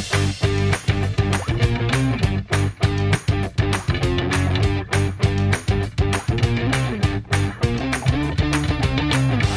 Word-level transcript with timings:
On 0.00 0.06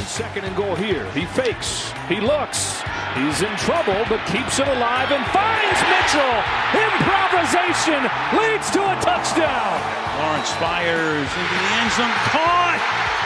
second 0.05 0.43
and 0.43 0.55
goal 0.57 0.75
here. 0.75 1.09
He 1.11 1.25
fakes. 1.27 1.92
He 2.11 2.19
looks. 2.19 2.83
He's 3.15 3.39
in 3.45 3.53
trouble, 3.63 3.95
but 4.11 4.19
keeps 4.27 4.59
it 4.59 4.67
alive 4.67 5.07
and 5.13 5.23
finds 5.31 5.79
Mitchell. 5.87 6.35
Improvisation 6.75 8.01
leads 8.35 8.67
to 8.75 8.81
a 8.83 8.95
touchdown. 8.99 9.77
Lawrence 10.19 10.51
fires 10.59 11.29
into 11.31 11.55
the 11.55 11.71
end 11.79 11.91
zone. 11.95 12.15
Caught! 12.27 12.81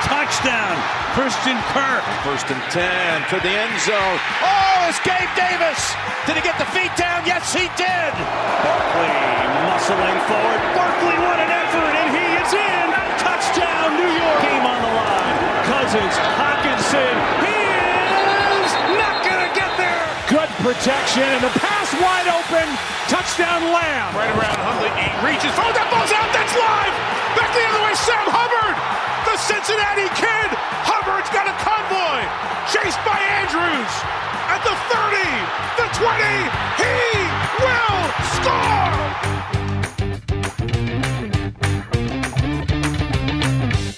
Touchdown! 0.05 0.77
Christian 1.17 1.57
Kirk. 1.73 2.05
First 2.21 2.45
and 2.53 2.61
10 2.69 3.33
to 3.33 3.41
the 3.41 3.49
end 3.49 3.75
zone. 3.81 4.17
Oh, 4.45 4.85
it's 4.85 5.01
Gabe 5.01 5.31
Davis. 5.33 5.81
Did 6.29 6.37
he 6.37 6.43
get 6.45 6.61
the 6.61 6.69
feet 6.69 6.93
down? 6.93 7.25
Yes, 7.25 7.49
he 7.49 7.65
did. 7.73 8.11
Barkley 8.61 9.09
muscling 9.73 10.19
forward. 10.29 10.61
Barkley, 10.77 11.17
what 11.25 11.41
an 11.41 11.49
effort! 11.49 11.93
And 11.97 12.09
he 12.13 12.27
is 12.45 12.51
in! 12.53 12.87
Touchdown, 13.25 13.97
New 13.97 14.11
York! 14.21 14.39
Game 14.45 14.65
on 14.69 14.79
the 14.85 14.93
line. 15.01 15.37
Cousins, 15.65 16.15
Hawkinson. 16.37 17.46
Protection 20.67 21.23
and 21.23 21.39
the 21.39 21.53
pass 21.63 21.87
wide 22.03 22.27
open. 22.27 22.67
Touchdown 23.07 23.71
Lamb. 23.71 24.11
Right 24.11 24.35
around 24.35 24.59
Huntley. 24.59 24.91
He 24.99 25.07
reaches. 25.23 25.55
Oh, 25.55 25.71
that 25.71 25.87
ball's 25.87 26.11
out. 26.11 26.27
That's 26.35 26.51
live. 26.59 26.91
Back 27.39 27.55
the 27.55 27.63
other 27.71 27.87
way. 27.87 27.95
Sam 27.95 28.27
Hubbard. 28.27 28.75
The 29.31 29.39
Cincinnati 29.39 30.11
kid. 30.19 30.49
Hubbard's 30.83 31.31
got 31.31 31.47
a 31.47 31.55
convoy. 31.63 32.19
Chased 32.67 32.99
by 33.07 33.15
Andrews. 33.15 33.93
At 34.51 34.59
the 34.67 34.75
30. 34.91 35.23
The 35.79 35.87
20. 36.03 36.35
He 36.83 36.99
will 37.63 38.03
score. 38.35 39.36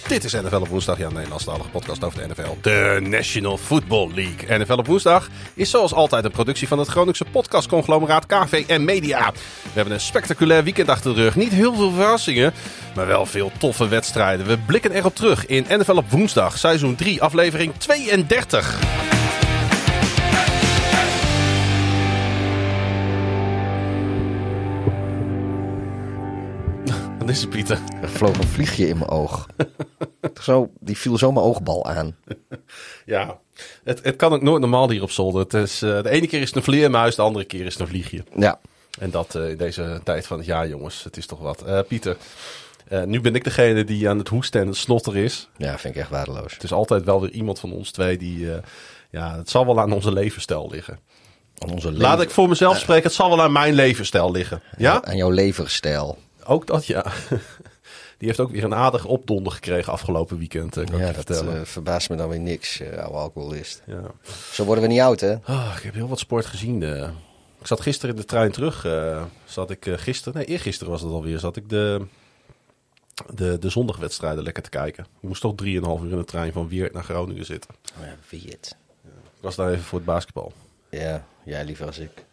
Dit 0.10 0.24
is 0.24 0.34
NFL 0.34 0.56
op 0.56 0.68
woensdag, 0.68 0.98
ja, 0.98 1.10
Nederlandstalige 1.10 1.70
podcast 1.70 2.04
over 2.04 2.20
de 2.20 2.28
NFL. 2.28 2.58
De 2.62 3.00
National 3.02 3.58
Football 3.58 4.12
League. 4.16 4.58
NFL 4.58 4.74
op 4.74 4.88
woensdag 4.88 5.30
is 5.54 5.70
zoals 5.70 5.94
altijd 5.94 6.26
een 6.26 6.32
productie 6.32 6.68
van 6.68 6.80
het 6.80 6.88
Groningse 6.88 7.26
podcastconglomeraat 7.32 8.26
KVM 8.26 8.84
Media. 8.84 9.32
We 9.32 9.70
hebben 9.74 9.94
een 9.94 10.00
spectaculair 10.00 10.64
weekend 10.64 10.90
achter 10.90 11.16
de 11.16 11.22
rug. 11.22 11.36
Niet 11.36 11.52
heel 11.52 11.76
veel 11.76 11.92
verrassingen, 11.92 12.54
maar 12.96 13.08
wel 13.08 13.26
veel 13.26 13.52
toffe 13.58 13.88
wedstrijden. 13.88 14.46
We 14.46 14.58
blikken 14.58 14.92
erop 14.92 15.16
terug 15.16 15.46
in 15.46 15.66
NFL 15.70 15.98
op 15.98 16.12
woensdag, 16.12 16.58
seizoen 16.58 16.96
3, 16.96 17.22
aflevering 17.22 17.73
32. 17.78 18.78
Wat 27.30 27.38
is 27.38 27.44
het, 27.44 27.54
Pieter? 27.54 27.80
Er 28.02 28.10
vloog 28.10 28.38
een 28.38 28.48
vliegje 28.48 28.88
in 28.88 28.98
mijn 28.98 29.10
oog. 29.10 29.48
Zo, 30.42 30.72
die 30.80 30.98
viel 30.98 31.18
zo 31.18 31.32
mijn 31.32 31.46
oogbal 31.46 31.86
aan. 31.86 32.16
Ja, 33.06 33.40
het, 33.84 34.04
het 34.04 34.16
kan 34.16 34.34
ook 34.34 34.42
nooit 34.42 34.62
normaal 34.62 34.90
hier 34.90 35.02
op 35.02 35.12
zolder. 35.12 35.42
Het 35.42 35.54
is, 35.54 35.82
eh, 35.82 36.02
de 36.02 36.10
ene 36.10 36.28
keer 36.28 36.42
is 36.42 36.48
het 36.48 36.56
een 36.56 36.64
vleermuis, 36.64 37.16
de 37.16 37.22
andere 37.22 37.46
keer 37.46 37.66
is 37.66 37.74
het 37.74 37.82
een 37.82 37.88
vliegje. 37.88 38.24
Ja, 38.36 38.60
En 39.00 39.12
dat 39.12 39.36
eh, 39.36 39.50
in 39.50 39.58
deze 39.58 40.02
tijd 40.04 40.28
van 40.28 40.38
het 40.38 40.46
jaar, 40.46 40.68
jongens. 40.68 41.04
Het 41.04 41.18
is 41.18 41.26
toch 41.26 41.40
wat. 41.40 41.62
Eh, 41.62 41.80
Pieter, 41.88 42.18
nu 43.06 43.22
ben 43.22 43.36
ik 43.36 43.44
degene 43.44 43.84
die 43.84 44.10
aan 44.10 44.18
het 44.18 44.28
hoesten 44.28 44.62
en 44.62 44.68
het 44.68 44.76
snotter 44.76 45.18
is. 45.18 45.50
ja 45.58 45.78
vind 45.78 45.96
ik 45.96 46.02
echt 46.02 46.10
waardeloos. 46.10 46.54
Het 46.54 46.64
is 46.64 46.72
altijd 46.72 47.04
wel 47.04 47.22
weer 47.22 47.32
iemand 47.32 47.60
van 47.60 47.72
ons 47.72 47.92
twee 47.92 48.18
die... 48.18 48.48
ja, 49.10 49.38
het 49.38 49.50
zal 49.50 49.66
wel 49.66 49.80
aan 49.80 49.92
onze 49.92 50.14
levensstijl 50.14 50.70
liggen. 50.72 51.00
Aan 51.58 51.70
onze 51.70 51.92
Laat 51.92 52.22
ik 52.22 52.30
voor 52.30 52.50
mezelf 52.50 52.78
spreken, 52.78 53.04
het 53.04 53.14
zal 53.14 53.30
wel 53.30 53.42
aan 53.42 53.52
mijn 53.52 53.74
levensstijl 53.74 54.32
liggen. 54.32 54.62
Ja? 54.78 55.04
Aan 55.04 55.18
jouw 55.18 55.30
leverstijl. 55.32 56.18
Ook 56.50 56.67
dat, 56.67 56.86
ja. 56.86 57.05
Die 58.17 58.28
heeft 58.28 58.39
ook 58.39 58.52
weer 58.52 58.64
een 58.64 58.75
aardig 58.75 59.05
opdonder 59.05 59.52
gekregen 59.53 59.94
afgelopen 59.94 60.38
weekend, 60.38 60.78
eh, 60.78 60.86
kan 60.86 60.93
ik 60.93 61.08
je 61.08 61.14
dat 61.14 61.15
vertellen. 61.15 61.67
verbaast 61.67 62.10
me 62.10 62.15
dan 62.15 62.30
weer 62.30 62.39
niks, 62.39 62.80
eh, 62.80 62.98
oude 62.98 63.17
alcoholist. 63.17 63.82
ja. 63.86 64.02
Zo 64.52 64.65
worden 64.65 64.83
we 64.83 64.89
niet 64.89 64.99
oud, 64.99 65.20
hè? 65.20 65.36
Ah, 65.43 65.73
ik 65.77 65.83
heb 65.83 65.93
heel 65.93 66.08
wat 66.08 66.20
sport 66.20 66.45
gezien. 66.45 66.83
Ik 67.59 67.67
zat 67.67 67.82
gisteren 67.82 68.15
in 68.15 68.21
de 68.21 68.27
trein 68.27 68.52
terug. 68.52 68.88
zat 69.45 69.70
ik 69.70 69.86
gisteren, 69.89 70.33
nee, 70.33 70.45
eergisteren 70.45 70.92
was 70.92 71.02
het 71.02 71.11
alweer. 71.11 71.39
Zat 71.39 71.55
ik 71.55 71.70
de, 71.70 72.05
de, 73.33 73.58
de 73.59 73.70
zondagwedstrijden 73.70 74.43
lekker 74.43 74.64
te 74.64 74.70
kijken. 74.70 75.04
Ik 75.04 75.27
moest 75.27 75.42
toch 75.42 75.54
3,5 75.64 75.67
uur 76.04 76.11
in 76.11 76.17
de 76.17 76.26
trein 76.26 76.52
van 76.52 76.67
Weert 76.67 76.93
naar 76.93 77.04
Groningen 77.04 77.45
zitten. 77.45 77.76
Oh 77.99 78.05
ja, 78.05 78.15
wie 78.30 78.43
het. 78.49 78.77
Ik 79.05 79.45
was 79.45 79.55
daar 79.55 79.70
even 79.71 79.83
voor 79.83 79.98
het 79.98 80.08
basketbal. 80.08 80.52
Ja, 80.89 81.26
jij 81.43 81.65
liever 81.65 81.86
als 81.86 81.98
ik. 81.98 82.26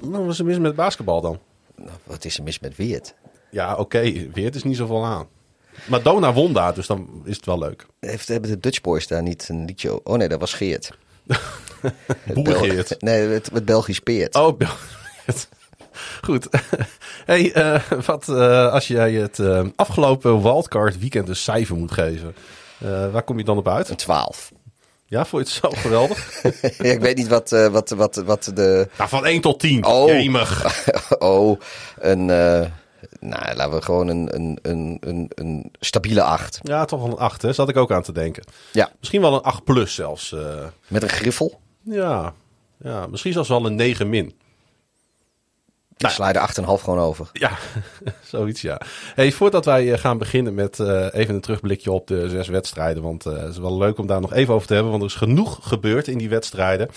Nou, 0.00 0.24
wat 0.24 0.32
is 0.32 0.38
er 0.38 0.44
mis 0.44 0.58
met 0.58 0.74
basketbal 0.74 1.20
dan? 1.20 1.38
Nou, 1.76 1.98
wat 2.04 2.24
is 2.24 2.36
er 2.38 2.42
mis 2.42 2.58
met 2.58 2.76
Weert? 2.76 3.14
Ja, 3.50 3.74
oké, 3.74 4.30
Weert 4.32 4.54
is 4.54 4.62
niet 4.62 4.76
zoveel 4.76 5.04
aan. 5.04 5.28
Maar 5.86 6.02
Dona 6.02 6.32
won 6.32 6.52
daar, 6.52 6.74
dus 6.74 6.86
dan 6.86 7.22
is 7.24 7.36
het 7.36 7.46
wel 7.46 7.58
leuk. 7.58 7.86
Heeft, 8.00 8.28
hebben 8.28 8.50
de 8.50 8.60
Dutch 8.60 8.80
Boys 8.80 9.06
daar 9.06 9.22
niet 9.22 9.48
een 9.48 9.64
liedje... 9.64 10.04
Oh 10.04 10.16
nee, 10.16 10.28
dat 10.28 10.40
was 10.40 10.54
Geert. 10.54 10.90
Het 11.80 12.34
Bel- 12.34 12.42
Boergeert. 12.42 13.02
Nee, 13.02 13.28
het, 13.28 13.50
het 13.52 13.64
Belgisch 13.64 14.00
Peert. 14.00 14.34
Oh, 14.34 14.56
Bel- 14.56 14.68
Goed. 16.22 16.48
hey, 17.26 17.52
eh, 17.52 17.82
wat 18.06 18.28
eh, 18.28 18.72
als 18.72 18.86
jij 18.86 19.12
het 19.12 19.38
eh, 19.38 19.66
afgelopen 19.76 20.42
wildcard 20.42 20.98
weekend 20.98 21.28
een 21.28 21.36
cijfer 21.36 21.76
moet 21.76 21.92
geven? 21.92 22.34
waar 23.12 23.22
kom 23.22 23.38
je 23.38 23.44
dan 23.44 23.58
op 23.58 23.68
uit? 23.68 23.88
Een 23.88 23.96
12. 23.96 24.52
Ja, 25.06 25.24
vond 25.24 25.48
je 25.48 25.54
het 25.54 25.74
zo 25.74 25.80
geweldig? 25.80 26.42
ja, 26.78 26.90
ik 26.90 27.00
weet 27.00 27.16
niet 27.16 27.28
wat, 27.28 27.50
wat, 27.50 27.90
wat, 27.90 28.16
wat 28.16 28.50
de... 28.54 28.88
nou, 28.96 29.08
van 29.08 29.26
1 29.26 29.40
tot 29.40 29.60
10. 29.60 29.84
Oh. 29.84 30.08
Jemig. 30.08 30.64
oh, 31.18 31.60
een... 31.98 32.30
nou, 33.20 33.54
laten 33.56 33.74
we 33.74 33.82
gewoon 33.82 34.08
een, 34.08 34.34
een, 34.34 34.58
een, 34.62 34.96
een, 35.00 35.30
een 35.34 35.70
stabiele 35.80 36.22
8. 36.22 36.60
Ja, 36.62 36.84
toch 36.84 37.00
wel 37.00 37.10
een 37.10 37.16
8, 37.18 37.42
hè? 37.42 37.52
Zat 37.52 37.68
ik 37.68 37.76
ook 37.76 37.92
aan 37.92 38.02
te 38.02 38.12
denken. 38.12 38.44
Ja, 38.72 38.90
Misschien 38.98 39.20
wel 39.20 39.34
een 39.34 39.42
8 39.42 39.64
plus 39.64 39.94
zelfs. 39.94 40.32
eh. 40.32 40.66
met 40.88 41.02
een 41.02 41.08
griffel. 41.08 41.60
ja. 41.82 42.32
ja, 42.82 43.06
misschien 43.06 43.32
zelfs 43.32 43.48
wel 43.48 43.66
een 43.66 43.74
9 43.74 44.08
min. 44.08 44.34
Ik 46.00 46.08
sla 46.08 46.32
de 46.32 46.48
8,5 46.60 46.64
gewoon 46.64 46.98
over. 46.98 47.28
Ja, 47.32 47.50
zoiets 48.22 48.60
ja. 48.60 48.80
Hey, 49.14 49.32
voordat 49.32 49.64
wij 49.64 49.92
eh, 49.92 49.98
gaan 49.98 50.18
beginnen 50.18 50.54
met 50.54 50.78
eh, 50.80 51.06
even 51.12 51.34
een 51.34 51.40
terugblikje 51.40 51.92
op 51.92 52.06
de 52.06 52.28
zes 52.28 52.48
wedstrijden. 52.48 53.02
Want 53.02 53.26
eh, 53.26 53.36
het 53.36 53.48
is 53.50 53.58
wel 53.58 53.78
leuk 53.78 53.98
om 53.98 54.06
daar 54.06 54.20
nog 54.20 54.32
even 54.32 54.54
over 54.54 54.66
te 54.66 54.72
hebben. 54.74 54.90
Want 54.90 55.02
er 55.02 55.08
is 55.08 55.14
genoeg 55.14 55.58
gebeurd 55.62 56.08
in 56.08 56.18
die 56.18 56.28
wedstrijden. 56.28 56.88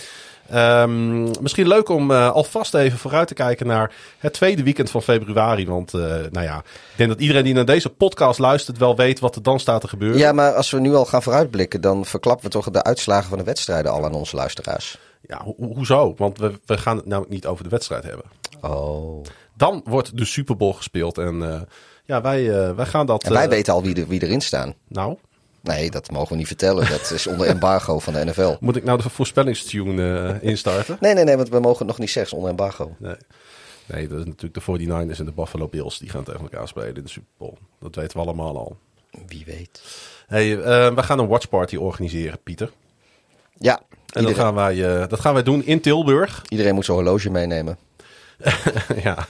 Ehm, 0.50 1.22
misschien 1.42 1.68
leuk 1.68 1.90
om 1.90 2.12
alvast 2.12 2.74
even 2.74 2.98
vooruit 3.00 3.28
te 3.28 3.34
kijken 3.34 3.68
naar 3.68 3.92
het 4.18 4.34
tweede 4.34 4.64
weekend 4.64 4.92
van 4.92 5.02
februari. 5.02 5.68
Want 5.68 5.92
nou 6.32 6.42
ja, 6.42 6.58
ik 6.58 6.98
denk 6.98 7.10
dat 7.10 7.20
iedereen 7.20 7.44
die 7.44 7.54
naar 7.54 7.66
deze 7.66 7.90
podcast 7.90 8.40
luistert 8.40 8.78
wel 8.78 8.96
weet 8.96 9.20
wat 9.20 9.36
er 9.36 9.44
dan 9.44 9.60
staat 9.60 9.82
te 9.82 9.88
gebeuren. 9.88 10.18
Ja, 10.18 10.32
maar 10.32 10.54
als 10.54 10.72
we 10.72 10.80
nu 10.80 10.94
al 10.96 11.06
gaan 11.06 11.24
vooruitblikken, 11.24 11.82
dan 11.82 12.06
verklappen 12.06 12.46
we 12.46 12.52
toch 12.52 12.70
de 12.70 12.84
uitslagen 12.84 13.30
van 13.30 13.38
de 13.38 13.44
wedstrijden 13.44 13.92
al 13.92 14.06
aan 14.06 14.14
onze 14.14 14.36
luisteraars. 14.36 14.98
Ja, 15.28 15.42
ho- 15.44 15.56
ho- 15.60 15.74
hoezo? 15.74 16.14
Want 16.18 16.38
we, 16.38 16.60
we 16.66 16.78
gaan 16.78 16.98
het 16.98 17.06
namelijk 17.06 17.34
niet 17.34 17.46
over 17.46 17.64
de 17.64 17.70
wedstrijd 17.70 18.04
hebben. 18.04 18.26
Oh. 18.64 19.24
Dan 19.58 19.82
wordt 19.86 20.18
de 20.18 20.26
Super 20.26 20.58
Bowl 20.58 20.74
gespeeld. 20.74 21.18
En 21.18 21.54
eh, 21.54 21.62
ja, 22.06 22.22
wij, 22.22 22.68
eh, 22.68 22.76
wij 22.76 22.86
gaan 22.86 23.06
dat... 23.06 23.24
En 23.24 23.32
wij 23.34 23.44
eh, 23.44 23.50
weten 23.50 23.74
al 23.74 23.84
wie, 23.84 23.96
er, 23.96 24.08
wie 24.08 24.24
erin 24.24 24.42
staan. 24.42 24.74
Nou, 24.88 25.18
Nee, 25.64 25.92
dat 25.92 26.12
mogen 26.12 26.30
we 26.30 26.36
niet 26.36 26.48
vertellen. 26.48 26.90
Dat 26.90 27.12
is 27.12 27.28
onder 27.28 27.48
embargo 27.48 28.00
van 28.00 28.14
de 28.14 28.26
NFL. 28.26 28.56
moet 28.60 28.76
ik 28.76 28.84
nou 28.84 29.02
de 29.02 29.10
voorspellingstune 29.10 30.30
eh, 30.42 30.50
instarten? 30.50 30.98
Nee, 31.00 31.14
nee, 31.14 31.24
nee, 31.24 31.36
want 31.36 31.50
we 31.50 31.60
mogen 31.60 31.78
het 31.78 31.88
nog 31.88 32.00
niet 32.00 32.10
zeggen. 32.10 32.32
is 32.32 32.38
onder 32.38 32.50
embargo. 32.50 32.96
Nee. 32.98 33.16
nee, 33.86 34.08
dat 34.08 34.20
is 34.20 34.26
natuurlijk 34.26 34.66
de 34.66 34.88
49ers 34.88 35.20
en 35.20 35.26
de 35.26 35.32
Buffalo 35.32 35.68
Bills. 35.68 35.98
Die 35.98 36.10
gaan 36.10 36.24
tegen 36.24 36.42
elkaar 36.42 36.68
spelen 36.68 36.96
in 36.96 37.04
de 37.04 37.10
Super 37.10 37.30
Bowl. 37.38 37.58
Dat 37.80 37.96
weten 37.96 38.18
we 38.18 38.24
allemaal 38.24 38.58
al. 38.58 38.78
Wie 39.28 39.44
weet. 39.46 39.82
Hey, 40.28 40.62
eh, 40.62 40.96
we 40.96 41.04
gaan 41.04 41.20
een 41.20 41.28
watchparty 41.28 41.76
organiseren, 41.76 42.40
Pieter. 42.44 42.72
Ja, 43.58 43.82
En 44.14 44.24
dat 44.24 44.36
gaan, 44.36 44.56
wij, 44.56 45.08
dat 45.08 45.20
gaan 45.20 45.34
wij 45.34 45.44
doen 45.44 45.66
in 45.66 45.82
Tilburg. 45.82 46.44
iedereen 46.50 46.76
moet 46.76 46.86
zijn 46.86 46.98
horloge 46.98 47.30
meenemen. 47.30 47.78
ja, 49.04 49.28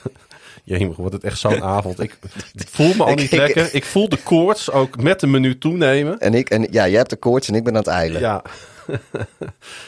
jemig, 0.64 0.96
wordt 0.96 1.14
het 1.14 1.24
echt 1.24 1.38
zo'n 1.38 1.62
avond. 1.76 2.00
Ik, 2.00 2.18
voel 2.54 2.94
me 2.94 3.04
al 3.04 3.14
niet 3.14 3.32
ik- 3.32 3.38
lekker. 3.38 3.74
Ik 3.74 3.84
voel 3.84 4.08
de 4.08 4.16
koorts 4.22 4.70
ook 4.70 5.02
met 5.02 5.20
de 5.20 5.26
menu 5.26 5.58
toenemen. 5.58 6.18
En 6.20 6.34
ik, 6.34 6.50
en 6.50 6.62
ja, 6.62 6.88
jij 6.88 6.98
hebt 6.98 7.10
de 7.10 7.16
koorts 7.16 7.48
en 7.48 7.54
ik 7.54 7.64
ben 7.64 7.72
aan 7.72 7.78
het 7.78 7.88
eilen. 7.88 8.20
Ja. 8.20 8.42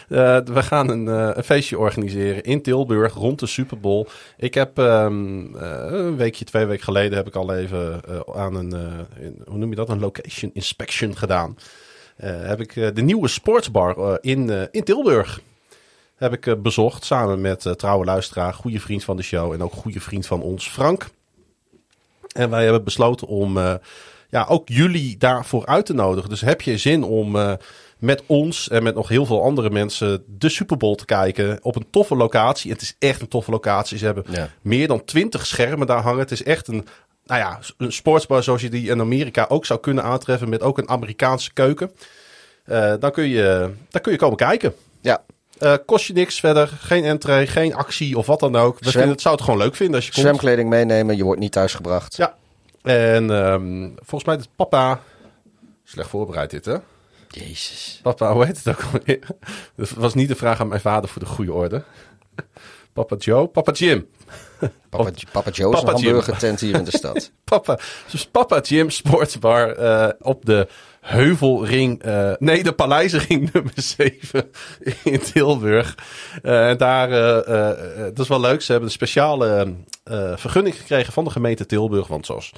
Eh, 0.09 0.39
we 0.45 0.63
gaan 0.63 0.89
een, 0.91 1.09
eh, 1.09 1.31
een 1.35 1.45
feestje 1.45 1.79
organiseren 1.79 2.43
in 2.43 2.63
Tilburg 2.63 3.15
rond 3.15 3.39
de 3.41 3.47
Super 3.47 3.81
Bowl. 3.81 4.07
Ik 4.37 4.55
heb 4.55 4.79
ehm, 4.79 5.55
eh, 5.57 5.87
een 5.91 6.17
weekje, 6.17 6.45
twee 6.45 6.65
weken 6.65 6.85
geleden 6.85 7.17
heb 7.17 7.27
ik 7.27 7.35
al 7.35 7.55
even 7.55 8.01
aan 8.35 8.55
een, 8.55 8.73
in- 9.21 9.43
hoe 9.47 9.59
noem 9.59 9.71
je 9.71 9.77
dat, 9.77 9.89
een 9.89 9.99
location 10.01 10.51
inspection 10.55 11.17
gedaan. 11.17 11.57
Heb 12.23 12.61
ik 12.61 12.75
de 12.95 13.03
nieuwe 13.03 13.29
sportsbar 13.29 14.19
in, 14.21 14.69
in 14.71 14.85
Tilburg 14.85 15.41
heb 16.17 16.33
ik 16.33 16.47
eh, 16.47 16.55
bezocht 16.59 17.05
samen 17.05 17.41
met 17.41 17.67
eh, 17.67 17.73
trouwe 17.73 18.05
luisteraar, 18.05 18.55
goede 18.55 18.81
vriend 18.81 19.05
van 19.05 19.17
de 19.17 19.23
show 19.23 19.53
en 19.53 19.63
ook 19.63 19.73
goede 19.73 20.01
vriend 20.01 20.27
van 20.27 20.43
ons, 20.43 20.69
Frank. 20.69 21.09
En 22.33 22.51
wij 22.51 22.63
hebben 22.63 22.85
besloten 22.85 23.27
om 23.27 23.59
eh, 23.59 23.75
ja, 24.31 24.47
ook 24.49 24.69
jullie 24.69 25.17
daarvoor 25.17 25.67
uit 25.67 25.87
te 25.87 25.95
nodigen. 25.95 26.31
Dus 26.31 26.41
heb 26.41 26.61
je 26.61 26.79
zin 26.79 27.03
om 27.03 27.57
met 27.99 28.23
ons 28.27 28.69
en 28.69 28.83
met 28.83 28.95
nog 28.95 29.09
heel 29.09 29.27
veel 29.27 29.43
andere 29.43 29.71
mensen 29.71 30.25
de 30.27 30.49
Super 30.49 30.77
Bowl 30.77 30.95
te 30.95 31.05
kijken 31.05 31.59
op 31.63 31.77
een 31.77 31.87
toffe 31.91 32.17
locatie. 32.17 32.71
Het 32.71 32.83
is 32.83 32.97
echt 32.99 33.21
een 33.21 33.29
toffe 33.29 33.51
locatie. 33.51 33.99
Ze 33.99 34.05
hebben 34.05 34.25
Ja. 34.31 34.51
meer 34.63 34.89
dan 34.89 35.05
twintig 35.05 35.47
schermen 35.47 35.87
daar 35.87 36.03
hangen. 36.03 36.19
Het 36.21 36.31
is 36.31 36.43
echt 36.43 36.69
een, 36.69 36.87
nou 37.25 37.41
ja, 37.41 37.59
een 37.79 37.93
sportsbar 37.93 38.43
zoals 38.43 38.61
je 38.63 38.71
die 38.71 38.91
in 38.91 39.01
Amerika 39.01 39.47
ook 39.49 39.67
zou 39.67 39.81
kunnen 39.81 40.05
aantreffen 40.05 40.49
met 40.49 40.63
ook 40.63 40.79
een 40.79 40.89
Amerikaanse 40.89 41.53
keuken. 41.53 41.91
Dan, 43.01 43.13
kun 43.13 43.29
je, 43.29 43.71
dan 43.91 44.01
kun 44.01 44.13
je 44.13 44.19
komen 44.19 44.37
kijken. 44.37 44.75
Ja, 45.01 45.23
Eh, 45.59 45.75
kost 45.87 46.07
je 46.07 46.13
niks 46.13 46.41
verder, 46.41 46.69
geen 46.81 47.05
entree, 47.05 47.47
geen 47.47 47.75
actie 47.75 48.19
of 48.19 48.27
wat 48.27 48.41
dan 48.41 48.57
ook. 48.57 48.73
We 48.73 48.79
Zwem- 48.81 48.93
vinden 48.93 49.11
het 49.13 49.21
zou 49.21 49.35
het 49.35 49.45
gewoon 49.45 49.59
leuk 49.59 49.75
vinden 49.75 49.95
als 49.97 50.05
je 50.07 50.11
komt. 50.13 50.23
zwemkleding 50.25 50.69
meenemen, 50.69 51.17
je 51.17 51.25
wordt 51.25 51.41
niet 51.41 51.53
thuisgebracht. 51.53 52.17
Ja. 52.17 52.35
En 52.83 53.31
ehm, 53.31 53.89
volgens 53.95 54.25
mij 54.25 54.37
is 54.37 54.49
papa 54.57 55.01
slecht 55.85 56.09
voorbereid 56.09 56.51
dit, 56.51 56.65
hè? 56.65 56.77
Jezus. 57.29 58.01
Papa, 58.03 58.33
hoe 58.33 58.45
heet 58.45 58.57
het 58.65 58.69
ook 58.69 58.83
alweer? 58.93 59.19
Dat 59.77 59.91
was 59.91 60.15
niet 60.15 60.29
de 60.29 60.37
vraag 60.37 60.61
aan 60.61 60.69
mijn 60.69 60.81
vader 60.81 61.11
voor 61.11 61.23
de 61.23 61.29
goede 61.29 61.53
orde. 61.53 61.83
Papa 62.93 63.17
Joe, 63.17 63.47
Papa 63.47 63.73
Jim. 63.73 64.09
Papa, 64.89 65.11
Papa 65.33 65.51
Joe's 65.51 65.81
Papa 65.81 65.93
een 65.93 65.97
Jim. 65.99 66.05
hamburgertent 66.07 66.61
hier 66.61 66.75
in 66.75 66.85
de 66.85 66.97
stad. 66.97 67.31
Papa, 67.45 67.79
dus 68.11 68.27
Papa 68.27 68.61
Jim 68.61 68.91
Sportsbar 68.91 69.71
eh, 69.71 70.09
op 70.21 70.45
de 70.45 70.69
Heuvelring, 71.07 72.03
eh, 72.03 72.33
nee, 72.39 72.63
de 72.63 72.73
Paleisring 72.73 73.49
nummer 73.53 73.73
7 73.75 74.51
in 75.05 75.21
Tilburg. 75.21 75.95
Eh, 76.43 76.69
En 76.69 76.77
daar, 76.77 77.11
eh, 77.45 78.05
dat 78.05 78.19
is 78.19 78.29
wel 78.29 78.41
leuk, 78.41 78.63
ze 78.63 78.71
hebben 78.71 78.89
een 78.89 78.95
speciale 78.95 79.75
eh, 80.05 80.33
vergunning 80.37 80.77
gekregen 80.77 81.13
van 81.13 81.25
de 81.25 81.31
gemeente 81.31 81.67
Tilburg. 81.67 82.07
Want 82.07 82.27
zoals 82.27 82.53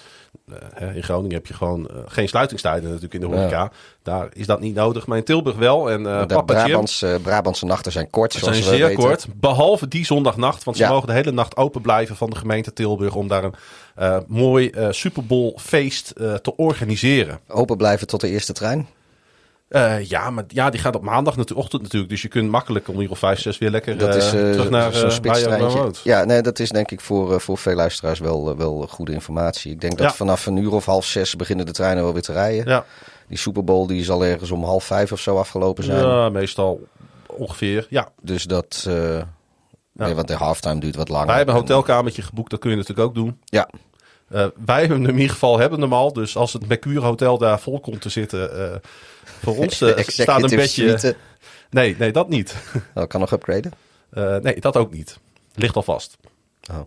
eh, 0.49 0.55
hè, 0.75 0.93
in 0.95 1.03
Groningen 1.03 1.35
heb 1.37 1.47
je 1.47 1.55
gewoon 1.55 1.91
geen 2.07 2.29
sluitingstijden 2.29 2.85
natuurlijk 2.85 3.15
in 3.15 3.21
de 3.21 3.27
horeca. 3.27 3.71
Daar 4.03 4.29
is 4.33 4.47
dat 4.47 4.61
niet 4.61 4.75
nodig, 4.75 5.07
maar 5.07 5.19
in 5.19 5.25
Tilburg 5.25 5.57
wel. 5.57 5.91
En 5.91 6.07
eh, 6.07 6.21
De 6.21 6.27
Papa 6.35 6.55
Jim... 6.55 6.65
Brabantse, 6.67 7.19
Brabantse 7.23 7.65
nachten 7.65 7.93
zijn 7.93 8.11
kort, 8.11 8.33
Ze 8.33 8.39
zoals 8.39 8.57
zijn 8.57 8.69
we 8.71 8.77
zeer 8.77 8.87
weten. 8.87 9.03
kort, 9.05 9.27
behalve 9.35 9.89
die 9.89 10.05
zondagnacht. 10.05 10.65
Want 10.65 10.77
ze 10.77 10.83
Ja. 10.83 10.89
mogen 10.91 11.07
de 11.07 11.13
hele 11.13 11.31
nacht 11.33 11.57
open 11.57 11.81
blijven 11.81 12.17
van 12.17 12.31
de 12.31 12.37
gemeente 12.37 12.73
Tilburg... 12.73 13.15
om 13.15 13.29
daar 13.29 13.45
een 13.45 13.55
mooi 14.27 14.71
eh 14.71 14.87
Super 14.91 15.27
Bowl 15.27 15.53
feest 15.57 16.11
eh, 16.11 16.35
te 16.35 16.57
organiseren. 16.57 17.39
Open 17.49 17.77
blijven 17.77 18.07
tot 18.07 18.21
de 18.21 18.29
eerste 18.29 18.53
trein. 18.53 18.87
Eh, 19.69 20.05
ja, 20.05 20.31
maar 20.31 20.45
ja, 20.49 20.71
die 20.71 20.81
gaat 20.81 20.97
op 20.97 21.03
maandag 21.03 21.37
natu- 21.37 21.55
ochtend 21.55 21.83
natuurlijk. 21.83 22.11
Dus 22.11 22.23
je 22.23 22.29
kunt 22.29 22.51
makkelijk 22.51 22.89
om 22.89 22.99
hier 22.99 23.11
of 23.11 23.19
vijf, 23.19 23.41
zes 23.41 23.59
weer 23.59 23.71
lekker 23.71 23.99
Dat 23.99 24.09
eh, 24.17 24.25
eh, 24.27 24.31
terug 24.53 24.71
naar 24.71 24.93
zo'n 24.93 25.09
eh, 25.09 25.15
spitstreintje. 25.15 25.91
Ja, 26.05 26.25
nee, 26.25 26.43
dat 26.43 26.59
is 26.59 26.71
denk 26.71 26.91
ik 26.91 27.01
voor, 27.01 27.33
eh, 27.35 27.39
voor 27.39 27.59
veel 27.59 27.75
luisteraars 27.75 28.19
wel, 28.19 28.51
eh, 28.51 28.57
wel 28.57 28.87
goede 28.91 29.13
informatie. 29.13 29.73
Ik 29.73 29.81
denk 29.81 29.99
dat 29.99 30.07
Ja. 30.11 30.15
vanaf 30.15 30.47
een 30.47 30.57
uur 30.57 30.73
of 30.73 30.85
half 30.85 31.05
zes 31.05 31.37
beginnen 31.37 31.67
de 31.67 31.73
treinen 31.73 32.03
wel 32.05 32.13
weer 32.13 32.23
te 32.23 32.33
rijden. 32.33 32.69
Ja, 32.69 32.85
Die 33.29 33.39
Super 33.39 33.65
Bowl 33.65 33.87
die 33.87 34.05
zal 34.05 34.25
ergens 34.25 34.51
om 34.51 34.65
half 34.65 34.85
vijf 34.85 35.13
of 35.13 35.21
zo 35.21 35.37
afgelopen 35.39 35.85
zijn. 35.85 36.07
ja, 36.07 36.29
meestal 36.29 36.81
ongeveer. 37.27 37.87
Ja, 37.91 38.09
Dus 38.23 38.45
dat... 38.45 38.85
eh, 38.89 39.23
Nee, 39.93 40.15
want 40.15 40.29
de 40.29 40.35
halftime 40.35 40.81
duurt 40.81 40.97
wat 40.97 41.09
langer. 41.09 41.27
wij 41.27 41.37
hebben 41.37 41.55
een 41.55 41.61
hotelkamertje 41.61 42.23
geboekt. 42.23 42.51
Dat 42.51 42.61
kun 42.61 42.71
je 42.71 42.77
natuurlijk 42.77 43.09
ook 43.09 43.15
doen. 43.15 43.39
Ja, 43.45 43.69
Eh, 44.29 44.47
wij 44.65 44.81
hebben 44.81 45.01
hem 45.01 45.09
in 45.11 45.17
ieder 45.17 45.33
geval 45.33 45.59
hebben 45.59 45.81
hem 45.81 45.93
al. 45.93 46.13
Dus 46.13 46.37
als 46.37 46.53
het 46.53 46.69
Mercure 46.69 47.01
Hotel 47.01 47.39
daar 47.39 47.61
vol 47.61 47.81
komt 47.81 48.01
te 48.01 48.09
zitten... 48.09 48.73
eh, 48.73 48.77
voor 49.23 49.57
ons 49.65 49.81
eh, 49.81 50.05
staat 50.07 50.43
een 50.43 50.57
bedje... 50.57 50.99
suite. 50.99 51.17
Nee, 51.71 51.97
nee, 51.99 52.13
dat 52.13 52.29
niet. 52.29 52.55
Oh, 52.95 53.07
kan 53.07 53.21
nog 53.21 53.33
upgraden. 53.33 53.73
Nee, 54.43 54.61
dat 54.61 54.77
ook 54.77 54.93
niet. 54.93 55.19
Ligt 55.55 55.77
al 55.77 55.83
vast. 55.83 56.17
Oh. 56.71 56.81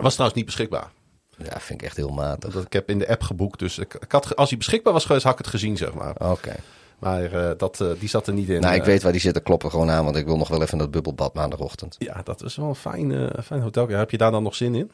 Was 0.00 0.12
trouwens 0.12 0.34
niet 0.34 0.46
beschikbaar. 0.46 0.90
Ja, 1.36 1.60
vind 1.60 1.80
ik 1.80 1.86
echt 1.86 1.96
heel 1.96 2.10
matig. 2.10 2.52
Dat 2.52 2.64
ik 2.64 2.72
heb 2.72 2.88
in 2.90 2.98
de 2.98 3.08
app 3.08 3.22
geboekt. 3.22 3.58
Dus 3.58 3.78
ik, 3.78 3.94
ik 3.94 4.12
had, 4.12 4.36
als 4.36 4.48
hij 4.48 4.58
beschikbaar 4.58 4.92
was 4.92 5.04
geweest, 5.04 5.24
had 5.24 5.32
ik 5.32 5.38
het 5.38 5.48
gezien, 5.48 5.76
zeg 5.76 5.94
maar. 5.94 6.14
Oké. 6.18 6.54
Maar 6.98 7.56
dat, 7.56 7.84
die 7.98 8.08
zat 8.08 8.26
er 8.26 8.32
niet 8.32 8.48
in. 8.48 8.60
Nou, 8.60 8.74
ik 8.74 8.84
weet 8.84 9.02
waar 9.02 9.12
die 9.12 9.20
zitten. 9.20 9.42
Kloppen 9.42 9.70
gewoon 9.70 9.90
aan, 9.90 10.04
want 10.04 10.16
ik 10.16 10.26
wil 10.26 10.36
nog 10.36 10.48
wel 10.48 10.62
even 10.62 10.78
dat 10.78 10.90
bubbelbad 10.90 11.34
maandagochtend. 11.34 11.96
Ja, 11.98 12.20
dat 12.24 12.42
is 12.42 12.56
wel 12.56 12.68
een 12.68 12.74
fijn, 12.74 13.30
fijn 13.44 13.60
hotel. 13.60 13.90
Ja, 13.90 13.98
heb 13.98 14.10
je 14.10 14.18
daar 14.18 14.30
dan 14.30 14.42
nog 14.42 14.54
zin 14.54 14.74
in? 14.74 14.90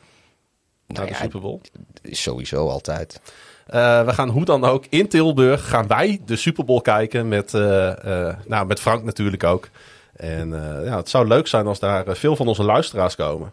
Nou 0.86 1.06
de 1.06 1.12
ja, 1.12 1.20
Super 1.20 1.40
Bowl? 1.40 1.60
sowieso 2.02 2.68
altijd. 2.68 3.20
Eh, 3.66 4.04
we 4.04 4.12
gaan 4.12 4.28
hoe 4.28 4.44
dan 4.44 4.64
ook 4.64 4.84
in 4.88 5.08
Tilburg 5.08 5.68
gaan 5.68 5.86
wij 5.86 6.20
de 6.26 6.36
Super 6.36 6.64
Bowl 6.64 6.80
kijken 6.80 7.28
met, 7.28 7.54
eh, 7.54 8.28
eh, 8.28 8.36
nou, 8.46 8.66
met 8.66 8.80
Frank 8.80 9.04
natuurlijk 9.04 9.44
ook. 9.44 9.68
En 10.16 10.50
ja, 10.84 10.96
het 10.96 11.08
zou 11.08 11.26
leuk 11.26 11.46
zijn 11.46 11.66
als 11.66 11.78
daar 11.78 12.16
veel 12.16 12.36
van 12.36 12.48
onze 12.48 12.62
luisteraars 12.62 13.14
komen. 13.14 13.52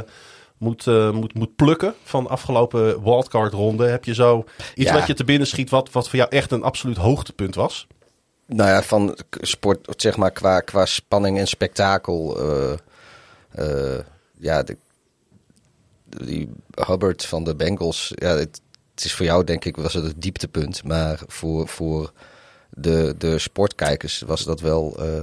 moet, 0.59 0.87
eh, 0.87 1.11
moet, 1.11 1.35
moet 1.35 1.57
plukken 1.57 1.95
van 2.03 2.23
de 2.25 2.29
afgelopen 2.31 3.03
wildcard 3.03 3.53
ronde. 3.53 3.87
Heb 3.87 4.05
je 4.05 4.15
zo 4.15 4.45
iets 4.75 4.91
Ja. 4.91 4.97
wat 4.99 5.07
je 5.07 5.15
te 5.15 5.25
binnen 5.25 5.47
schiet 5.47 5.71
wat, 5.71 5.91
wat 5.93 6.09
voor 6.09 6.19
jou 6.19 6.31
echt 6.31 6.51
een 6.51 6.63
absoluut 6.63 6.97
hoogtepunt 6.97 7.55
was? 7.55 7.87
Nou 8.47 8.71
ja, 8.71 8.83
van 8.83 9.19
sport, 9.31 10.03
zeg 10.03 10.17
maar, 10.17 10.31
qua, 10.31 10.61
qua 10.61 10.87
spanning 10.87 11.39
en 11.39 11.47
spektakel. 11.47 12.39
eh, 13.51 13.99
ja, 14.39 14.63
de, 14.63 14.77
die 16.25 16.49
Hubbard 16.87 17.25
van 17.27 17.45
de 17.45 17.55
Bengals. 17.57 18.13
Ja, 18.15 18.29
het, 18.37 18.61
het 18.95 19.05
is 19.05 19.15
voor 19.15 19.27
jou, 19.27 19.45
denk 19.45 19.65
ik, 19.65 19.77
was 19.77 19.93
het 19.95 20.05
het 20.05 20.23
dieptepunt. 20.23 20.85
Maar 20.85 21.21
voor, 21.27 21.69
voor 21.69 22.13
de, 22.71 23.15
de 23.19 23.39
sportkijkers 23.39 24.21
was 24.27 24.45
dat 24.45 24.61
wel. 24.61 24.97
eh, 24.99 25.23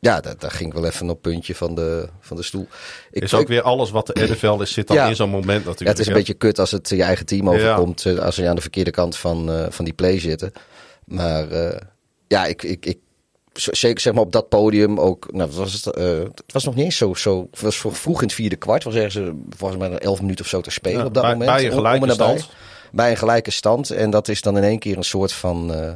ja, 0.00 0.20
daar, 0.20 0.38
daar 0.38 0.50
ging 0.50 0.68
ik 0.68 0.74
wel 0.80 0.84
even 0.90 1.10
op 1.10 1.22
puntje 1.22 1.54
van 1.54 1.74
de, 1.74 2.08
van 2.20 2.36
de 2.36 2.42
stoel. 2.42 2.66
Ik, 3.10 3.22
is 3.22 3.34
ook 3.34 3.40
ik- 3.40 3.48
weer 3.48 3.62
alles 3.62 3.90
wat 3.90 4.06
de 4.06 4.12
NFL 4.30 4.60
is, 4.60 4.72
zit 4.72 4.86
dan 4.86 4.96
Ja. 4.96 5.08
in 5.08 5.16
zo'n 5.16 5.30
moment 5.30 5.64
natuurlijk. 5.64 5.80
ja, 5.80 5.88
het 5.90 5.98
is 5.98 6.06
een 6.06 6.12
beetje 6.12 6.34
kut 6.34 6.58
als 6.58 6.70
het 6.70 6.88
je 6.88 7.02
eigen 7.02 7.26
team 7.26 7.50
overkomt. 7.50 8.06
eh, 8.06 8.18
Als 8.18 8.36
je 8.36 8.48
aan 8.48 8.54
de 8.54 8.60
verkeerde 8.60 8.90
kant 8.90 9.16
van, 9.16 9.50
eh, 9.52 9.66
van 9.70 9.84
die 9.84 9.94
play 9.94 10.18
zitten. 10.20 10.52
Maar 11.04 11.46
ja, 12.26 12.46
ik, 12.46 12.62
ik, 12.62 12.86
ik, 12.86 12.98
zeker 13.62 14.00
zeg 14.00 14.12
maar 14.12 14.22
op 14.22 14.32
dat 14.32 14.48
podium 14.48 15.00
ook. 15.00 15.32
Nou, 15.32 15.50
was 15.50 15.72
het, 15.72 15.86
eh, 15.94 16.04
het 16.18 16.52
was 16.52 16.64
nog 16.64 16.74
niet 16.74 16.84
eens 16.84 16.96
zo. 16.96 17.14
zo 17.14 17.48
het 17.50 17.60
was 17.60 17.76
voor 17.76 17.94
vroeg 17.94 18.16
in 18.20 18.26
het 18.26 18.34
vierde 18.36 18.56
kwart. 18.56 18.84
Was 18.84 18.94
ergens 18.94 19.16
eh, 19.16 19.28
volgens 19.56 19.80
mij 19.80 19.88
nog 19.88 19.98
elf 19.98 20.20
minuten 20.20 20.44
of 20.44 20.50
zo 20.50 20.60
te 20.60 20.70
spelen 20.70 20.98
Ja, 20.98 21.04
op 21.06 21.14
dat 21.14 21.22
bij- 21.22 21.32
moment. 21.32 21.50
bij 21.50 21.60
een 21.64 21.70
Om- 21.72 21.78
om 21.78 21.84
gelijke 21.84 22.12
stand. 22.12 22.48
Bij 22.92 23.10
een 23.10 23.16
gelijke 23.16 23.50
stand. 23.50 23.90
En 23.90 24.10
dat 24.10 24.28
is 24.28 24.40
dan 24.42 24.56
in 24.56 24.62
één 24.62 24.78
keer 24.78 24.96
een 24.96 25.02
soort 25.04 25.32
van. 25.32 25.74
eh, 25.74 25.92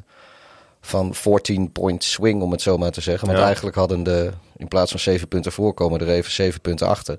van 0.84 1.14
14-point 1.14 2.04
swing, 2.04 2.42
om 2.42 2.50
het 2.52 2.62
zo 2.62 2.78
maar 2.78 2.90
te 2.90 3.00
zeggen. 3.00 3.26
Want 3.26 3.38
Ja. 3.38 3.44
eigenlijk 3.44 3.76
hadden 3.76 4.02
de, 4.02 4.30
in 4.56 4.68
plaats 4.68 4.90
van 4.90 5.00
zeven 5.00 5.28
punten 5.28 5.52
voorkomen, 5.52 6.00
er 6.00 6.08
even 6.08 6.32
zeven 6.32 6.60
punten 6.60 6.86
achter. 6.88 7.18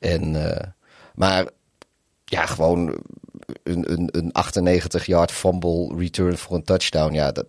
En, 0.00 0.36
maar 1.14 1.46
ja, 2.24 2.46
gewoon 2.46 2.98
een, 3.62 3.92
een, 3.92 4.08
een 4.12 4.32
98-yard 4.32 5.32
fumble 5.32 5.94
return 5.96 6.38
voor 6.38 6.56
een 6.56 6.64
touchdown. 6.64 7.14
Ja, 7.14 7.32
dat, 7.32 7.46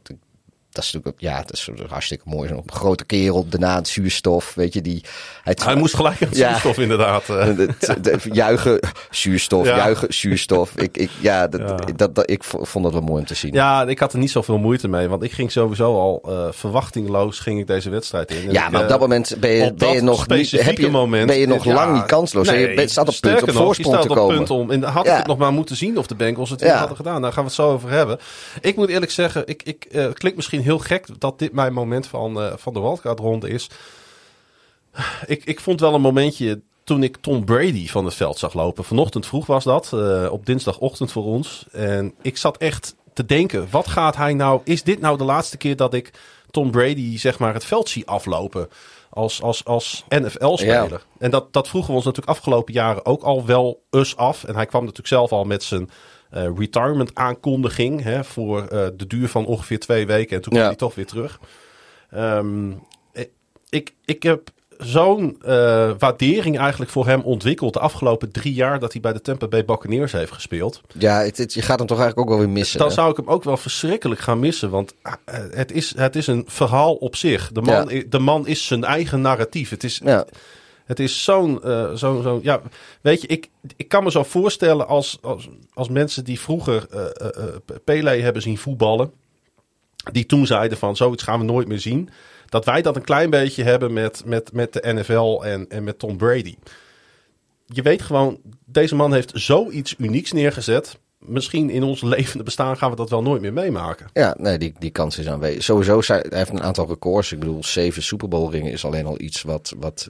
dat 0.74 0.84
is 0.84 0.92
natuurlijk 0.92 1.08
ook- 1.24 1.30
ja, 1.30 1.38
dat 1.42 1.54
is 1.54 1.70
hartstikke 1.90 2.24
mooi. 2.30 2.50
Zo'n 2.50 2.64
grote 2.66 3.06
kerel, 3.06 3.46
daarna 3.50 3.76
het 3.76 3.88
zuurstof, 3.88 4.54
weet 4.56 4.74
je. 4.74 4.82
Die, 4.82 5.04
Hij 5.44 5.76
moest 5.76 5.96
gelijk 5.96 6.22
aan 6.24 6.28
Ja. 6.32 6.50
zuurstof 6.50 6.78
inderdaad. 6.78 7.30
eh. 7.30 7.46
de- 7.46 7.68
de- 7.80 8.00
de- 8.02 8.20
juichen, 8.32 8.80
zuurstof, 9.10 9.66
Ja. 9.66 9.76
juichen, 9.76 10.14
zuurstof. 10.14 10.72
Ik, 10.76 10.98
ik, 10.98 11.10
ja, 11.20 11.48
dat, 11.48 11.60
Ja. 11.62 11.76
Dat, 11.96 12.16
dat, 12.16 12.30
ik 12.30 12.44
vond 12.44 12.84
dat 12.84 12.94
wel 12.94 13.02
mooi 13.02 13.20
om 13.22 13.26
te 13.28 13.36
zien. 13.36 13.54
Ja, 13.54 13.84
ik 13.88 14.00
had 14.00 14.14
er 14.14 14.20
niet 14.20 14.32
zoveel 14.32 14.58
moeite 14.58 14.88
mee. 14.88 15.08
Want 15.08 15.24
ik 15.24 15.32
ging 15.32 15.52
sowieso 15.52 16.00
al 16.00 16.22
eh, 16.28 16.48
verwachtingloos 16.52 17.40
ging 17.40 17.60
ik 17.60 17.68
deze 17.68 17.90
wedstrijd 17.90 18.32
in. 18.32 18.48
En 18.48 18.52
Ja, 18.54 18.66
ik, 18.66 18.72
maar 18.72 18.80
op 18.80 18.86
eh, 18.86 18.92
dat 18.92 19.00
moment 19.00 19.36
ben 19.40 19.52
je, 19.52 19.74
ben 19.74 19.90
je 19.94 20.02
nog 20.02 20.28
niet, 20.28 20.52
heb 20.52 20.78
je, 20.78 20.90
moment, 20.90 21.28
ben 21.28 21.38
je 21.40 21.48
nog 21.48 21.64
ja, 21.64 21.74
lang 21.74 21.94
niet 21.94 22.06
kansloos. 22.06 22.48
En 22.48 22.60
je 22.60 22.66
nee, 22.66 22.76
bent, 22.76 22.92
staat 22.92 23.08
op 23.08 23.16
punt 23.22 23.42
om 23.44 23.52
voorsprong 23.52 24.02
te 24.02 24.08
komen. 24.08 24.36
punt 24.36 24.50
om. 24.50 24.72
En 24.72 24.84
had 24.84 25.06
ik 25.08 25.12
het 25.12 25.28
nog 25.28 25.38
maar 25.38 25.52
moeten 25.54 25.76
zien 25.76 25.98
of 25.98 26.08
de 26.08 26.16
Bengals 26.16 26.50
het 26.50 26.68
hadden 26.72 26.96
gedaan. 26.98 27.22
Daar 27.22 27.32
gaan 27.34 27.42
we 27.44 27.48
het 27.50 27.58
zo 27.58 27.72
over 27.72 27.90
hebben. 27.90 28.20
Ik 28.62 28.76
moet 28.76 28.90
eerlijk 28.90 29.12
zeggen, 29.12 29.42
ik, 29.48 29.64
ik, 29.64 29.86
eh, 29.92 30.04
het 30.04 30.18
klinkt 30.18 30.38
misschien 30.38 30.62
heel 30.64 30.80
gek 30.80 31.08
dat 31.20 31.40
dit 31.40 31.54
mijn 31.54 31.74
moment 31.74 32.08
van, 32.08 32.42
eh, 32.42 32.54
van 32.56 32.74
de 32.74 32.80
wildcard 32.80 33.20
ronde 33.20 33.50
is. 33.50 33.70
Ik, 35.26 35.44
ik 35.46 35.60
vond 35.60 35.80
wel 35.80 35.94
een 35.94 36.02
momentje 36.02 36.62
toen 36.84 37.04
ik 37.04 37.18
Tom 37.18 37.46
Brady 37.46 37.88
van 37.88 38.06
het 38.06 38.14
veld 38.14 38.38
zag 38.38 38.54
lopen. 38.54 38.84
Vanochtend 38.84 39.26
vroeg 39.26 39.46
was 39.46 39.64
dat, 39.64 39.94
eh, 39.94 40.28
op 40.32 40.46
dinsdagochtend 40.46 41.12
voor 41.12 41.24
ons. 41.24 41.66
En 41.72 42.14
ik 42.22 42.38
zat 42.38 42.58
echt 42.58 42.96
te 43.14 43.26
denken, 43.26 43.68
wat 43.72 43.88
gaat 43.88 44.16
hij 44.16 44.34
nou... 44.34 44.62
Is 44.64 44.84
dit 44.84 45.00
nou 45.00 45.18
de 45.18 45.24
laatste 45.24 45.58
keer 45.58 45.76
dat 45.76 45.94
ik 45.94 46.12
Tom 46.52 46.72
Brady 46.72 47.18
zeg 47.18 47.40
maar 47.40 47.54
het 47.54 47.66
veld 47.66 47.90
zie 47.90 48.08
aflopen? 48.08 48.70
als, 49.14 49.42
als, 49.42 49.66
als 49.66 50.04
NFL-speler. 50.10 50.90
Ja. 50.90 51.00
En 51.20 51.32
dat, 51.32 51.54
dat 51.54 51.68
vroegen 51.68 51.90
we 51.90 51.96
ons 51.96 52.06
natuurlijk 52.06 52.38
afgelopen 52.38 52.74
jaren 52.74 53.06
ook 53.06 53.24
al 53.24 53.46
wel 53.46 53.84
eens 53.90 54.16
af. 54.16 54.44
En 54.44 54.56
hij 54.56 54.66
kwam 54.66 54.82
natuurlijk 54.82 55.10
zelf 55.10 55.32
al 55.32 55.44
met 55.44 55.64
zijn 55.64 55.90
retirement 56.34 57.16
aankondiging 57.16 58.04
hè, 58.04 58.24
voor 58.24 58.62
eh, 58.68 58.86
de 58.98 59.08
duur 59.08 59.28
van 59.28 59.46
ongeveer 59.46 59.80
twee 59.80 60.06
weken. 60.08 60.36
En 60.36 60.42
toen 60.42 60.52
kwam 60.52 60.62
Ja. 60.64 60.68
hij 60.68 60.76
toch 60.78 60.96
weer 60.96 61.06
terug. 61.06 61.40
Ehm, 62.12 62.72
ik, 63.70 63.94
ik 64.06 64.24
heb 64.24 64.50
zo'n 64.78 65.38
eh, 65.42 65.92
waardering 66.00 66.58
eigenlijk 66.60 66.92
voor 66.92 67.06
hem 67.08 67.22
ontwikkeld 67.22 67.74
de 67.74 67.80
afgelopen 67.80 68.32
drie 68.32 68.54
jaar 68.54 68.80
dat 68.80 68.92
hij 68.92 69.02
bij 69.02 69.14
de 69.14 69.22
Tampa 69.22 69.48
Bay 69.48 69.66
Buccaneers 69.66 70.12
heeft 70.12 70.32
gespeeld. 70.32 70.82
Ja, 70.98 71.20
het, 71.22 71.38
het- 71.38 71.54
je 71.54 71.62
gaat 71.62 71.78
hem 71.78 71.88
toch 71.88 72.00
eigenlijk 72.00 72.30
ook 72.30 72.36
wel 72.36 72.46
weer 72.46 72.54
missen. 72.56 72.80
Dan 72.80 72.88
hè? 72.88 72.94
zou 72.94 73.10
ik 73.12 73.18
hem 73.18 73.28
ook 73.30 73.44
wel 73.44 73.58
verschrikkelijk 73.58 74.22
gaan 74.22 74.40
missen. 74.40 74.70
Want 74.70 74.94
eh, 75.02 75.14
het 75.52 75.72
is, 75.72 75.96
het 75.98 76.16
is 76.16 76.28
een 76.28 76.44
verhaal 76.48 76.94
op 76.94 77.16
zich. 77.16 77.52
De 77.52 77.62
man, 77.62 77.88
Ja. 77.90 78.04
de 78.10 78.20
man 78.20 78.48
is 78.48 78.66
zijn 78.68 78.84
eigen 78.84 79.22
narratief. 79.22 79.70
Het 79.70 79.84
is, 79.84 80.02
Ja. 80.04 80.26
Het 80.86 81.00
is 81.00 81.24
zo'n. 81.24 81.64
eh, 81.64 81.94
zo'n 81.94 82.22
zo'n 82.22 82.40
ja, 82.44 82.62
weet 83.02 83.22
je, 83.22 83.28
ik, 83.28 83.50
ik 83.76 83.88
kan 83.88 84.04
me 84.04 84.12
zo 84.12 84.24
voorstellen 84.24 84.88
als, 84.88 85.18
als, 85.22 85.50
als 85.74 85.90
mensen 85.90 86.24
die 86.24 86.40
vroeger 86.40 86.88
eh, 86.90 87.06
eh, 87.06 87.38
eh, 87.38 87.76
Pele 87.84 88.10
hebben 88.10 88.42
zien 88.42 88.58
voetballen. 88.58 89.12
Die 90.12 90.26
toen 90.26 90.46
zeiden 90.46 90.78
van 90.78 90.96
zoiets 90.96 91.24
gaan 91.24 91.40
we 91.40 91.46
nooit 91.46 91.68
meer 91.68 91.80
zien. 91.80 92.10
Dat 92.50 92.66
wij 92.66 92.82
dat 92.82 92.96
een 92.96 93.04
klein 93.04 93.30
beetje 93.30 93.64
hebben 93.64 93.94
met, 93.94 94.22
met, 94.26 94.54
met 94.54 94.74
de 94.74 94.94
NFL 94.94 95.44
en, 95.44 95.70
en 95.70 95.84
met 95.84 96.00
Tom 96.00 96.18
Brady. 96.18 96.56
Je 97.66 97.82
weet 97.82 98.02
gewoon, 98.02 98.40
deze 98.66 98.96
man 98.96 99.14
heeft 99.14 99.32
zoiets 99.34 99.96
unieks 99.98 100.32
neergezet. 100.32 101.00
Misschien 101.20 101.70
in 101.70 101.84
ons 101.84 102.02
levende 102.02 102.44
bestaan 102.44 102.78
gaan 102.78 102.90
we 102.90 102.96
dat 102.96 103.10
wel 103.10 103.22
nooit 103.22 103.42
meer 103.42 103.54
meemaken. 103.54 104.08
Ja, 104.14 104.36
nee, 104.38 104.58
die, 104.58 104.74
die 104.80 104.92
kans 104.92 105.18
is 105.18 105.28
aanwezig. 105.28 105.64
Sowieso, 105.64 106.02
hij 106.06 106.26
heeft 106.30 106.50
een 106.50 106.64
aantal 106.64 106.88
records. 106.88 107.32
Ik 107.32 107.40
bedoel, 107.40 107.64
zeven 107.64 108.04
Super 108.04 108.28
Bowl 108.28 108.52
ringen 108.52 108.72
is 108.72 108.86
alleen 108.86 109.06
al 109.06 109.22
iets 109.22 109.42
wat... 109.42 109.74
wat 109.80 110.10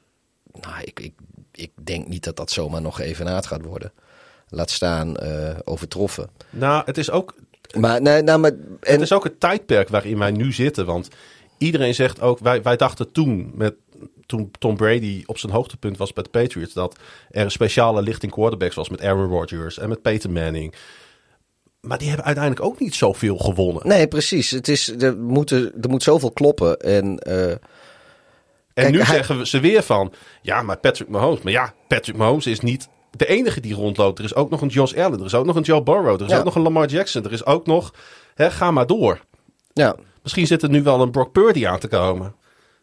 nou, 0.61 0.81
ik, 0.83 0.99
ik, 0.99 1.13
ik 1.51 1.71
denk 1.83 2.07
niet 2.07 2.23
dat 2.23 2.35
dat 2.35 2.51
zomaar 2.51 2.81
nog 2.81 2.99
evenaard 2.99 3.45
gaat 3.45 3.65
worden. 3.65 3.91
Laat 4.47 4.69
staan 4.69 5.17
eh, 5.17 5.57
overtroffen. 5.63 6.29
Nou, 6.49 6.83
het 6.85 6.97
is 6.97 7.11
ook 7.11 7.35
Maar, 7.77 8.01
nee, 8.01 8.21
nou, 8.21 8.39
maar... 8.39 8.51
En, 8.51 8.91
Het 8.91 9.01
is 9.01 9.13
ook 9.13 9.23
het 9.23 9.39
tijdperk 9.39 9.89
waarin 9.89 10.17
wij 10.17 10.31
nu 10.31 10.53
zitten. 10.53 10.85
Want 10.85 11.07
iedereen 11.57 11.95
zegt 11.95 12.21
ook, 12.21 12.39
wij, 12.39 12.61
wij 12.61 12.75
dachten 12.75 13.11
toen, 13.11 13.51
met, 13.55 13.73
toen 14.25 14.51
Tom 14.59 14.75
Brady 14.75 15.23
op 15.25 15.37
zijn 15.37 15.51
hoogtepunt 15.51 15.97
was 15.97 16.13
bij 16.13 16.23
de 16.23 16.29
Patriots, 16.29 16.73
dat 16.73 16.97
er 17.31 17.43
een 17.43 17.51
speciale 17.51 18.01
lichting 18.01 18.31
quarterbacks 18.31 18.75
was 18.75 18.89
met 18.89 19.01
Aaron 19.01 19.29
Rodgers 19.29 19.77
en 19.77 19.89
met 19.89 20.01
Peyton 20.01 20.33
Manning. 20.33 20.75
Maar 21.81 21.97
die 21.97 22.07
hebben 22.07 22.25
uiteindelijk 22.25 22.65
ook 22.65 22.79
niet 22.79 22.95
zoveel 22.95 23.37
gewonnen. 23.37 23.87
nee, 23.87 24.07
precies. 24.07 24.51
Het 24.51 24.67
is, 24.67 24.87
er, 24.87 25.17
moeten, 25.17 25.73
er 25.81 25.89
moet 25.89 26.03
zoveel 26.03 26.31
kloppen. 26.31 26.79
En 26.79 27.19
eh, 27.19 27.55
en 28.73 28.83
kijk, 28.83 28.91
nu 28.95 29.01
hij- 29.01 29.15
zeggen 29.15 29.37
we 29.37 29.47
ze 29.47 29.59
weer 29.59 29.83
van, 29.83 30.13
ja, 30.41 30.61
maar 30.61 30.77
Patrick 30.77 31.09
Mahomes. 31.09 31.41
Maar 31.41 31.53
ja, 31.53 31.73
Patrick 31.87 32.17
Mahomes 32.17 32.45
is 32.47 32.59
niet 32.59 32.87
de 33.11 33.25
enige 33.25 33.59
die 33.59 33.73
rondloopt. 33.73 34.19
Er 34.19 34.25
is 34.25 34.35
ook 34.35 34.49
nog 34.49 34.61
een 34.61 34.67
Josh 34.67 34.93
Allen, 34.93 35.19
er 35.19 35.25
is 35.25 35.33
ook 35.35 35.45
nog 35.45 35.55
een 35.55 35.61
Joe 35.61 35.83
Burrow, 35.83 36.15
er 36.19 36.25
is 36.25 36.31
Ja. 36.31 36.37
ook 36.37 36.43
nog 36.43 36.55
een 36.55 36.61
Lamar 36.61 36.87
Jackson, 36.87 37.23
er 37.25 37.31
is 37.33 37.45
ook 37.45 37.65
nog, 37.65 37.93
hè, 38.35 38.51
ga 38.51 38.71
maar 38.71 38.87
door. 38.87 39.19
ja, 39.73 39.95
Misschien 40.23 40.47
zit 40.47 40.63
er 40.63 40.69
nu 40.69 40.83
wel 40.83 41.01
een 41.01 41.11
Brock 41.11 41.31
Purdy 41.31 41.67
aan 41.67 41.79
te 41.79 41.87
komen. 41.87 42.35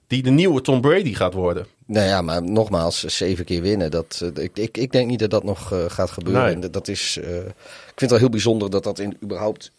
Die 0.07 0.23
de 0.23 0.31
nieuwe 0.31 0.61
Tom 0.61 0.81
Brady 0.81 1.15
gaat 1.15 1.35
worden. 1.35 1.67
nou 1.87 2.07
ja, 2.07 2.23
maar 2.23 2.43
nogmaals, 2.43 3.01
zeven 3.05 3.45
keer 3.45 3.63
winnen. 3.63 3.91
Dat, 3.91 4.21
eh, 4.35 4.45
ik, 4.45 4.59
ik, 4.59 4.77
ik 4.79 4.93
denk 4.93 5.09
niet 5.09 5.19
dat 5.19 5.31
dat 5.31 5.45
nog 5.45 5.73
eh, 5.73 5.79
gaat 5.89 6.11
gebeuren. 6.11 6.43
Nee. 6.45 6.55
En 6.55 6.61
dat- 6.61 6.73
dat 6.73 6.89
is, 6.89 7.19
eh, 7.23 7.37
ik 7.37 7.43
vind 7.87 8.01
het 8.01 8.11
wel 8.11 8.19
heel 8.19 8.29
bijzonder 8.29 8.71
dat 8.71 8.85
dat 8.85 8.99
in 8.99 9.17
überhaupt... 9.23 9.73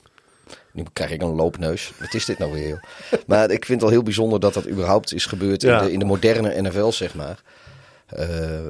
Nu 0.73 0.83
krijg 0.93 1.11
ik 1.11 1.21
een 1.21 1.35
loopneus. 1.35 1.91
Wat 1.99 2.13
is 2.13 2.25
dit 2.25 2.37
nou 2.37 2.51
weer? 2.51 2.67
joh? 2.67 2.79
maar 3.27 3.43
ik 3.51 3.65
vind 3.65 3.67
het 3.67 3.81
wel 3.81 3.89
heel 3.89 4.03
bijzonder 4.03 4.39
dat 4.39 4.53
dat 4.53 4.67
überhaupt 4.67 5.13
is 5.13 5.25
gebeurd 5.25 5.61
Ja. 5.61 5.79
in, 5.79 5.85
de, 5.85 5.91
in 5.93 5.99
de 5.99 6.05
moderne 6.05 6.61
NFL, 6.61 6.89
zeg 6.91 7.15
maar. 7.15 7.41
Eh, 8.05 8.65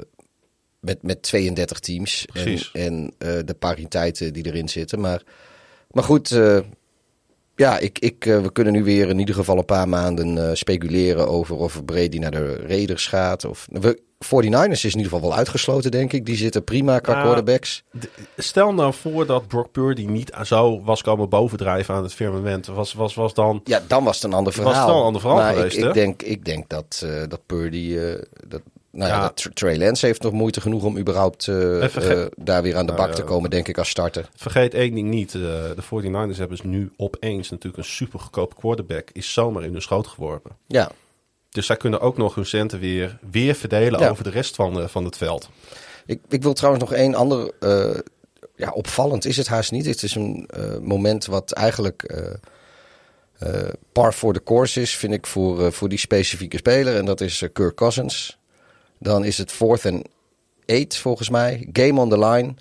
met, 0.80 1.04
met 1.04 1.22
32 1.22 1.80
teams. 1.80 2.26
En, 2.34 2.44
Precies. 2.44 2.72
en 2.74 3.14
eh, 3.18 3.38
de 3.46 3.54
pariteiten 3.54 4.34
die 4.34 4.46
erin 4.46 4.70
zitten. 4.70 5.00
Maar, 5.00 5.22
maar 5.92 6.04
goed, 6.04 6.32
eh, 6.32 6.60
ja, 7.56 7.78
ik, 7.78 8.00
ik, 8.00 8.24
we 8.24 8.52
kunnen 8.52 8.74
nu 8.74 8.84
weer 8.84 9.10
in 9.10 9.20
ieder 9.20 9.36
geval 9.36 9.58
een 9.58 9.66
paar 9.66 9.90
maanden 9.90 10.58
speculeren 10.58 11.28
over 11.28 11.56
of 11.56 11.86
Brady 11.86 12.18
naar 12.18 12.32
de 12.32 12.56
Raiders 12.56 13.08
gaat. 13.08 13.46
Of, 13.46 13.68
we, 13.72 14.02
49ers 14.26 14.72
is 14.72 14.84
in 14.84 14.98
ieder 14.98 15.12
geval 15.12 15.22
wel 15.22 15.34
uitgesloten, 15.38 15.92
denk 15.92 16.14
ik. 16.14 16.26
Die 16.26 16.36
zitten 16.36 16.64
prima 16.64 17.00
qua 17.00 17.14
Ja. 17.16 17.22
quarterbacks. 17.22 17.84
Stel 18.38 18.74
nou 18.74 18.94
voor 18.94 19.26
dat 19.26 19.48
Brock 19.48 19.72
Purdy 19.72 20.06
niet 20.06 20.32
zo 20.44 20.82
was 20.84 21.02
komen 21.02 21.30
bovendrijven 21.30 21.96
aan 21.96 22.04
het 22.04 22.14
firmament. 22.14 22.66
Was, 22.68 22.94
was, 22.94 23.14
was 23.14 23.34
dan... 23.34 23.62
Ja, 23.64 23.82
dan 23.88 24.04
was 24.04 24.16
het 24.16 24.24
een 24.24 24.34
ander 24.34 24.54
Was 24.56 24.62
verhaal. 24.66 24.82
het 24.82 24.90
wel 24.90 25.00
een 25.00 25.06
ander 25.06 25.22
verhaal 25.22 25.40
maar 25.40 25.54
geweest, 25.54 25.78
ik, 25.78 25.86
ik, 25.86 25.94
denk, 25.94 26.22
ik 26.22 26.46
denk 26.46 26.70
dat, 26.70 27.02
eh, 27.06 27.24
dat 27.28 27.40
Purdy... 27.46 27.98
eh, 27.98 28.22
dat, 28.48 28.62
nou 28.92 29.10
ja, 29.10 29.16
Ja. 29.16 29.22
dat 29.22 29.36
Tr- 29.36 29.50
Trey 29.50 29.78
Lance 29.78 30.06
heeft 30.06 30.22
nog 30.22 30.32
moeite 30.32 30.62
genoeg 30.62 30.84
om 30.84 30.98
überhaupt 30.98 31.48
eh, 31.48 32.26
daar 32.36 32.62
weer 32.62 32.76
aan 32.78 32.86
de 32.86 32.92
Nou, 32.94 33.06
bak 33.08 33.16
te 33.16 33.24
komen, 33.24 33.50
denk 33.50 33.68
ik, 33.68 33.78
als 33.78 33.90
starter. 33.90 34.30
Vergeet 34.36 34.74
één 34.74 34.96
ding 34.96 35.10
niet. 35.10 35.32
de 35.32 35.76
49ers 35.84 36.38
hebben 36.38 36.50
dus 36.50 36.62
nu 36.62 36.92
opeens 36.98 37.50
natuurlijk 37.50 37.78
een 37.84 37.90
super 37.90 38.20
goedkope 38.20 38.56
quarterback. 38.56 39.10
Is 39.12 39.34
zomaar 39.34 39.64
in 39.64 39.72
hun 39.72 39.82
schoot 39.82 40.08
geworpen. 40.08 40.52
Ja, 40.68 40.92
Dus 41.52 41.66
zij 41.66 41.78
kunnen 41.78 42.00
ook 42.00 42.18
nog 42.18 42.36
hun 42.36 42.46
centen 42.46 42.80
weer, 42.80 43.18
weer 43.32 43.56
verdelen 43.56 44.00
Ja. 44.00 44.10
over 44.10 44.24
de 44.24 44.30
rest 44.30 44.56
van, 44.56 44.82
eh, 44.82 44.88
van 44.88 45.06
het 45.06 45.18
veld. 45.18 45.50
Ik, 46.06 46.20
ik 46.30 46.44
wil 46.44 46.54
trouwens 46.54 46.84
nog 46.84 46.94
één 46.94 47.16
ander. 47.16 47.52
eh, 47.60 48.00
ja, 48.56 48.70
opvallend 48.72 49.26
is 49.26 49.38
het 49.38 49.48
haast 49.48 49.72
niet. 49.72 49.86
Het 49.86 50.04
is 50.04 50.16
een 50.16 50.48
eh, 50.48 50.78
moment 50.78 51.26
wat 51.26 51.52
eigenlijk 51.52 52.14
par 53.92 54.14
voor 54.14 54.34
de 54.34 54.44
course 54.44 54.82
is, 54.82 54.96
vind 54.96 55.14
ik, 55.14 55.28
voor, 55.28 55.74
voor 55.74 55.90
die 55.90 55.98
specifieke 56.00 56.58
speler. 56.58 56.96
En 56.96 57.06
dat 57.06 57.22
is 57.22 57.44
Kirk 57.54 57.76
Cousins. 57.76 58.38
Dan 59.00 59.24
is 59.24 59.38
het 59.38 59.52
fourth 59.52 59.86
and 59.86 60.08
eight 60.66 60.98
volgens 60.98 61.30
mij. 61.30 61.70
Game 61.74 62.00
on 62.02 62.10
the 62.10 62.20
line. 62.20 62.54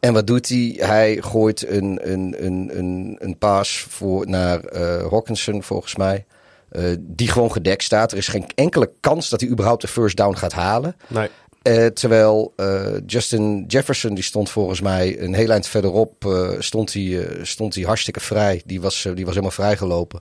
En 0.00 0.12
wat 0.12 0.26
doet 0.26 0.48
hij? 0.48 0.74
Hij 0.76 1.16
gooit 1.22 1.68
een, 1.68 2.10
een, 2.12 2.44
een, 2.44 2.78
een, 2.78 3.16
een 3.18 3.38
paas 3.38 3.86
voor, 3.88 4.28
naar 4.28 4.76
Hawkinson 5.10 5.62
volgens 5.62 5.96
mij. 5.96 6.24
Eh, 6.72 6.84
die 7.00 7.28
gewoon 7.28 7.52
gedekt 7.52 7.82
staat. 7.82 8.12
Er 8.12 8.18
is 8.18 8.28
geen 8.28 8.46
enkele 8.54 8.92
kans 9.00 9.28
dat 9.28 9.40
hij 9.40 9.50
überhaupt 9.50 9.80
de 9.80 9.88
first 9.88 10.16
down 10.16 10.36
gaat 10.36 10.52
halen. 10.52 10.96
Nee, 11.06 11.28
Eh, 11.62 11.86
terwijl 11.86 12.52
eh, 12.56 12.86
Justin 13.06 13.64
Jefferson, 13.66 14.14
die 14.14 14.24
stond 14.24 14.50
volgens 14.50 14.80
mij 14.80 15.20
een 15.20 15.34
heel 15.34 15.50
eind 15.50 15.66
verderop, 15.66 16.14
stond, 16.58 16.92
hij, 16.92 17.26
stond 17.42 17.74
hij 17.74 17.84
hartstikke 17.84 18.20
vrij. 18.20 18.62
Die 18.66 18.80
was, 18.80 19.02
die 19.02 19.24
was 19.24 19.34
helemaal 19.34 19.50
vrijgelopen. 19.50 20.20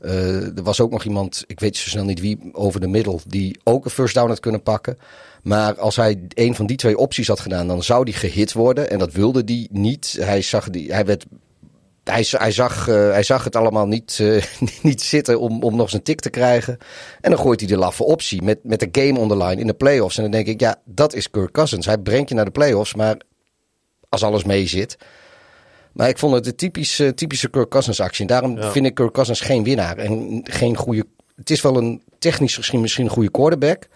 Er 0.00 0.62
was 0.62 0.80
ook 0.80 0.90
nog 0.90 1.04
iemand, 1.04 1.44
ik 1.46 1.60
weet 1.60 1.76
zo 1.76 1.88
snel 1.88 2.04
niet 2.04 2.20
wie, 2.20 2.50
over 2.52 2.80
de 2.80 2.86
middel, 2.86 3.20
die 3.26 3.60
ook 3.64 3.84
een 3.84 3.90
first 3.90 4.14
down 4.14 4.28
had 4.28 4.40
kunnen 4.40 4.62
pakken. 4.62 4.98
Maar 5.42 5.78
als 5.78 5.96
hij 5.96 6.20
een 6.28 6.54
van 6.54 6.66
die 6.66 6.76
twee 6.76 6.98
opties 6.98 7.28
had 7.28 7.40
gedaan, 7.40 7.66
dan 7.66 7.82
zou 7.82 8.04
die 8.04 8.14
gehit 8.14 8.52
worden. 8.52 8.90
En 8.90 8.98
dat 8.98 9.12
wilde 9.12 9.44
die 9.44 9.68
niet. 9.72 10.16
Hij 10.20 10.42
zag, 10.42 10.70
die, 10.70 10.92
hij 10.92 11.04
werd 11.04 11.26
hij, 12.10 12.26
hij, 12.30 12.52
zag, 12.52 12.88
eh, 12.88 12.94
hij 13.10 13.22
zag 13.22 13.44
het 13.44 13.56
allemaal 13.56 13.86
niet, 13.86 14.18
eh, 14.20 14.44
niet 14.82 15.02
zitten 15.02 15.40
om, 15.40 15.62
om 15.62 15.76
nog 15.76 15.90
zijn 15.90 16.02
tik 16.02 16.20
te 16.20 16.30
krijgen. 16.30 16.78
En 17.20 17.30
dan 17.30 17.40
gooit 17.40 17.60
hij 17.60 17.68
de 17.68 17.76
laffe 17.76 18.04
optie 18.04 18.42
met, 18.42 18.58
met 18.62 18.80
de 18.80 18.88
game 19.02 19.18
on 19.18 19.28
the 19.28 19.36
line 19.36 19.60
in 19.60 19.66
de 19.66 19.74
playoffs. 19.74 20.16
En 20.16 20.22
dan 20.22 20.32
denk 20.32 20.46
ik, 20.46 20.60
ja, 20.60 20.76
dat 20.84 21.14
is 21.14 21.30
Kirk 21.30 21.52
Cousins. 21.52 21.86
Hij 21.86 21.98
brengt 21.98 22.28
je 22.28 22.34
naar 22.34 22.44
de 22.44 22.50
playoffs, 22.50 22.94
maar 22.94 23.16
als 24.08 24.22
alles 24.22 24.44
mee 24.44 24.66
zit. 24.66 24.96
Maar 25.92 26.08
ik 26.08 26.18
vond 26.18 26.34
het 26.34 26.44
de 26.44 26.54
typische, 26.54 27.14
typische 27.14 27.50
Kirk 27.50 27.68
Cousins 27.68 28.00
actie. 28.00 28.20
En 28.20 28.26
daarom 28.26 28.56
Ja. 28.58 28.70
vind 28.70 28.86
ik 28.86 28.94
Kirk 28.94 29.12
Cousins 29.12 29.40
geen 29.40 29.64
winnaar. 29.64 29.96
En 29.96 30.40
geen 30.44 30.76
goede. 30.76 31.04
Het 31.36 31.50
is 31.50 31.60
wel 31.60 31.76
een 31.76 32.02
technisch 32.18 32.56
misschien, 32.56 32.80
misschien 32.80 33.04
een 33.04 33.10
goede 33.10 33.30
quarterback. 33.30 33.86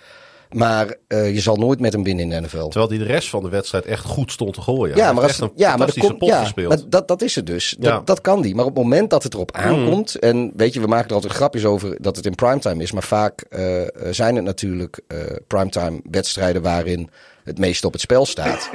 Maar 0.55 0.95
eh, 1.09 1.35
je 1.35 1.41
zal 1.41 1.57
nooit 1.57 1.81
met 1.81 1.93
hem 1.93 2.03
winnen 2.03 2.25
in 2.25 2.31
de 2.31 2.41
NFL. 2.41 2.63
terwijl 2.65 2.89
die 2.89 2.99
de 2.99 3.05
rest 3.05 3.29
van 3.29 3.43
de 3.43 3.49
wedstrijd 3.49 3.85
echt 3.85 4.05
goed 4.05 4.33
stond 4.33 4.55
te 4.55 4.61
gooien. 4.61 4.97
Ja, 4.97 5.05
Hij 5.05 5.13
maar, 5.15 5.23
als, 5.23 5.33
echt 5.33 5.41
een 5.41 5.53
ja, 5.55 5.77
maar, 5.77 5.93
pot 6.19 6.29
ja, 6.29 6.43
gespeeld. 6.43 6.69
maar 6.69 6.79
dat, 6.89 7.09
dat 7.09 7.23
is 7.23 7.35
het 7.35 7.47
dus. 7.47 7.77
Dat, 7.79 7.91
Ja. 7.93 8.03
dat 8.05 8.21
kan 8.21 8.43
die. 8.43 8.55
Maar 8.55 8.65
op 8.65 8.75
het 8.75 8.83
moment 8.85 9.11
dat 9.11 9.23
het 9.23 9.35
erop 9.35 9.53
aankomt. 9.53 10.15
En 10.15 10.53
weet 10.57 10.75
je, 10.75 10.81
we 10.81 10.87
maken 10.87 11.09
er 11.09 11.15
altijd 11.15 11.33
grapjes 11.33 11.65
over 11.65 11.97
dat 12.03 12.17
het 12.17 12.27
in 12.27 12.35
primetime 12.35 12.83
is. 12.83 12.93
Maar 12.93 13.03
vaak 13.03 13.41
eh, 13.41 13.83
eh, 13.83 13.89
zijn 14.11 14.35
het 14.37 14.45
natuurlijk 14.45 15.01
eh, 15.07 15.19
primetime 15.47 16.01
wedstrijden 16.11 16.63
waarin 16.63 17.11
het 17.45 17.59
meeste 17.59 17.87
op 17.87 17.93
het 17.93 18.03
spel 18.03 18.27
staat. 18.27 18.71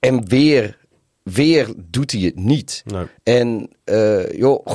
En 0.00 0.28
weer, 0.28 0.78
weer 1.22 1.72
doet 1.76 2.12
hij 2.12 2.20
het 2.20 2.36
niet. 2.36 2.82
Nee. 2.86 3.06
En 3.22 3.70
joh, 4.36 4.66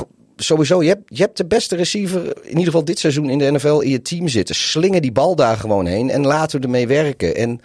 sowieso, 0.42 0.82
je 0.82 0.88
hebt, 0.88 1.02
je 1.06 1.22
hebt 1.22 1.36
de 1.36 1.46
beste 1.46 1.76
receiver, 1.76 2.36
in 2.42 2.48
ieder 2.48 2.64
geval 2.64 2.84
dit 2.84 2.98
seizoen 2.98 3.30
in 3.30 3.38
de 3.38 3.50
NFL, 3.50 3.78
in 3.78 3.90
je 3.90 4.02
team 4.02 4.28
zitten. 4.28 4.54
Slingen 4.54 5.02
die 5.02 5.12
bal 5.12 5.36
daar 5.36 5.56
gewoon 5.56 5.86
heen 5.86 6.10
en 6.10 6.26
laten 6.26 6.58
we 6.58 6.64
ermee 6.64 6.86
werken. 6.86 7.36
En 7.36 7.60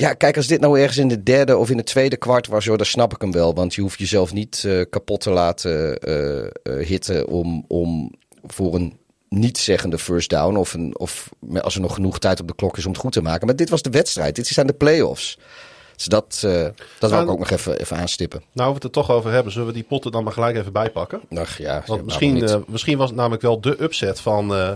ja, 0.00 0.14
kijk, 0.14 0.36
als 0.36 0.46
dit 0.46 0.60
nou 0.60 0.80
ergens 0.80 0.98
in 0.98 1.08
de 1.08 1.22
derde 1.22 1.56
of 1.56 1.70
in 1.70 1.76
het 1.76 1.86
tweede 1.86 2.16
kwart 2.16 2.46
was, 2.46 2.64
joh, 2.64 2.76
dan 2.76 2.86
snap 2.86 3.14
ik 3.14 3.20
hem 3.20 3.32
wel. 3.32 3.54
Want 3.54 3.74
je 3.74 3.80
hoeft 3.80 3.98
jezelf 3.98 4.32
niet 4.32 4.64
eh, 4.66 4.80
kapot 4.90 5.20
te 5.20 5.30
laten 5.30 5.98
eh, 5.98 6.44
eh, 6.44 6.50
hitten 6.62 7.28
om, 7.28 7.64
om 7.68 8.12
voor 8.46 8.74
een 8.74 8.98
niet-zeggende 9.28 9.98
first 9.98 10.30
down. 10.30 10.56
Of, 10.56 10.74
een, 10.74 10.98
of 10.98 11.28
als 11.60 11.74
er 11.74 11.80
nog 11.80 11.94
genoeg 11.94 12.18
tijd 12.18 12.40
op 12.40 12.48
de 12.48 12.54
klok 12.54 12.76
is 12.76 12.84
om 12.84 12.92
het 12.92 13.00
goed 13.00 13.12
te 13.12 13.22
maken. 13.22 13.46
Maar 13.46 13.56
dit 13.56 13.70
was 13.70 13.82
de 13.82 13.90
wedstrijd. 13.90 14.36
Dit 14.36 14.46
zijn 14.46 14.66
de 14.66 14.72
playoffs. 14.72 15.38
Dus 16.00 16.08
dat, 16.08 16.40
eh, 16.44 16.62
dat 16.98 17.10
wil 17.10 17.18
ik 17.18 17.26
Nou, 17.26 17.28
ook 17.28 17.38
nog 17.38 17.50
even, 17.50 17.78
even 17.80 17.96
aanstippen. 17.96 18.42
Nou, 18.52 18.68
we 18.68 18.74
het 18.74 18.84
er 18.84 18.90
toch 18.90 19.10
over 19.10 19.32
hebben, 19.32 19.52
zullen 19.52 19.66
we 19.66 19.74
die 19.74 19.82
potten 19.82 20.12
dan 20.12 20.24
maar 20.24 20.32
gelijk 20.32 20.56
even 20.56 20.72
bijpakken? 20.72 21.20
Ach, 21.36 21.58
ja, 21.58 21.82
Want 21.86 22.04
misschien, 22.04 22.48
eh, 22.48 22.56
misschien 22.66 22.98
was 22.98 23.08
het 23.08 23.16
namelijk 23.16 23.42
wel 23.42 23.60
de 23.60 23.82
upset 23.82 24.20
van, 24.20 24.54
eh, 24.54 24.70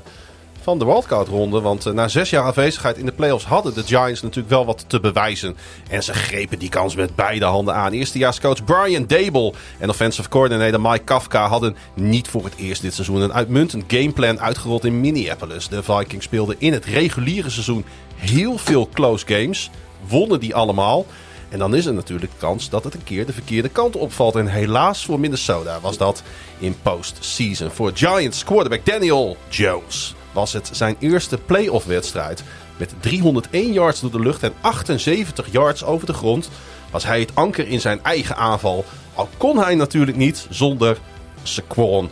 van 0.63 0.79
de 0.79 0.85
wildcard-ronde. 0.85 1.61
Want 1.61 1.87
eh, 1.87 1.93
na 1.93 2.09
zes 2.09 2.31
jaar 2.31 2.45
aanwezigheid 2.45 2.97
in 2.97 3.07
de 3.07 3.13
playoffs 3.13 3.45
hadden 3.45 3.75
de 3.75 3.83
Giants 3.83 4.23
natuurlijk 4.23 4.49
wel 4.49 4.65
wat 4.65 4.85
te 4.87 5.01
bewijzen. 5.01 5.57
En 5.91 6.03
ze 6.03 6.13
grepen 6.15 6.59
die 6.59 6.69
kans 6.69 6.95
met 6.95 7.15
beide 7.15 7.45
handen 7.45 7.75
aan. 7.75 7.93
Eerstejaarscoach 7.93 8.65
Brian 8.65 9.07
Dable 9.07 9.53
en 9.79 9.89
offensive 9.89 10.29
coordinator 10.29 10.81
Mike 10.81 11.05
Kafka 11.05 11.49
hadden 11.49 11.77
niet 11.95 12.29
voor 12.29 12.45
het 12.45 12.55
eerst 12.57 12.83
dit 12.83 12.95
seizoen 12.95 13.21
een 13.21 13.33
uitmuntend 13.33 13.85
gameplan 13.87 14.41
uitgerold 14.41 14.85
in 14.85 15.01
Minneapolis. 15.01 15.69
De 15.69 15.83
Vikings 15.83 16.25
speelden 16.25 16.57
in 16.59 16.73
het 16.73 16.85
reguliere 16.85 17.51
seizoen 17.51 17.85
heel 18.17 18.59
veel 18.59 18.89
close 18.93 19.27
games. 19.27 19.71
Wonnen 20.09 20.41
die 20.41 20.55
allemaal. 20.55 21.07
En 21.49 21.59
dan 21.59 21.75
is 21.75 21.87
er 21.87 21.95
natuurlijk 21.95 22.33
kans 22.39 22.69
dat 22.69 22.85
het 22.85 22.95
een 22.95 23.05
keer 23.05 23.27
de 23.27 23.33
verkeerde 23.33 23.69
kant 23.69 23.97
opvalt. 23.97 24.37
En 24.37 24.47
helaas 24.47 25.05
voor 25.05 25.21
Minnesota 25.21 25.81
was 25.81 25.97
dat 25.97 26.23
in 26.59 26.77
postseason. 26.83 27.71
Voor 27.71 27.91
Giants 27.95 28.45
quarterback 28.45 28.87
Daniel 28.87 29.37
Jones 29.49 30.15
was 30.33 30.53
het 30.53 30.71
zijn 30.73 30.97
eerste 30.99 31.39
playoff 31.39 31.85
wedstrijd. 31.87 32.43
Met 32.77 32.95
301 33.01 33.73
yards 33.73 34.01
door 34.01 34.11
de 34.11 34.21
lucht 34.21 34.43
en 34.43 34.53
78 34.61 35.47
yards 35.51 35.85
over 35.85 36.07
de 36.07 36.13
grond 36.13 36.51
was 36.91 37.05
hij 37.05 37.21
het 37.21 37.35
anker 37.35 37.69
in 37.69 37.81
zijn 37.81 38.03
eigen 38.03 38.37
aanval. 38.37 38.85
Al 39.15 39.29
kon 39.37 39.59
hij 39.59 39.75
natuurlijk 39.75 40.17
niet 40.17 40.47
zonder 40.51 40.99
Saquon 41.43 42.11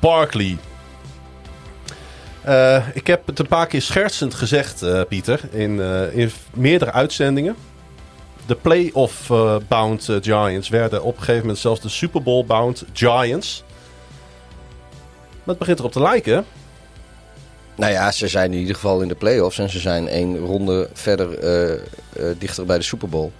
Barkley. 0.00 0.56
Eh, 2.46 2.86
ik 2.94 3.06
heb 3.06 3.26
het 3.26 3.38
een 3.38 3.46
paar 3.46 3.66
keer 3.66 3.82
schertsend 3.82 4.34
gezegd, 4.34 4.82
eh, 4.82 5.00
Pieter, 5.08 5.40
in, 5.50 5.80
eh, 5.80 6.16
in 6.16 6.30
meerdere 6.54 6.92
uitzendingen. 6.92 7.56
De 8.46 8.54
playoff-bound 8.54 10.08
Giants 10.20 10.68
werden 10.68 11.02
op 11.02 11.12
een 11.12 11.18
gegeven 11.18 11.40
moment 11.40 11.58
zelfs 11.58 11.80
de 11.80 11.88
Super 11.88 12.22
Bowl-bound 12.22 12.84
Giants. 12.92 13.64
Maar 15.34 15.54
het 15.54 15.58
begint 15.58 15.78
erop 15.78 15.92
te 15.92 16.00
lijken. 16.00 16.44
Nou 17.76 17.92
ja, 17.92 18.10
ze 18.12 18.28
zijn 18.28 18.52
in 18.52 18.58
ieder 18.58 18.74
geval 18.74 19.00
in 19.00 19.08
de 19.08 19.14
playoffs 19.14 19.58
en 19.58 19.70
ze 19.70 19.78
zijn 19.78 20.08
één 20.08 20.38
ronde 20.38 20.88
verder 20.92 21.28
dichter 22.38 22.66
bij 22.66 22.78
de 22.78 22.84
Super 22.84 23.08
Bowl. 23.08 23.30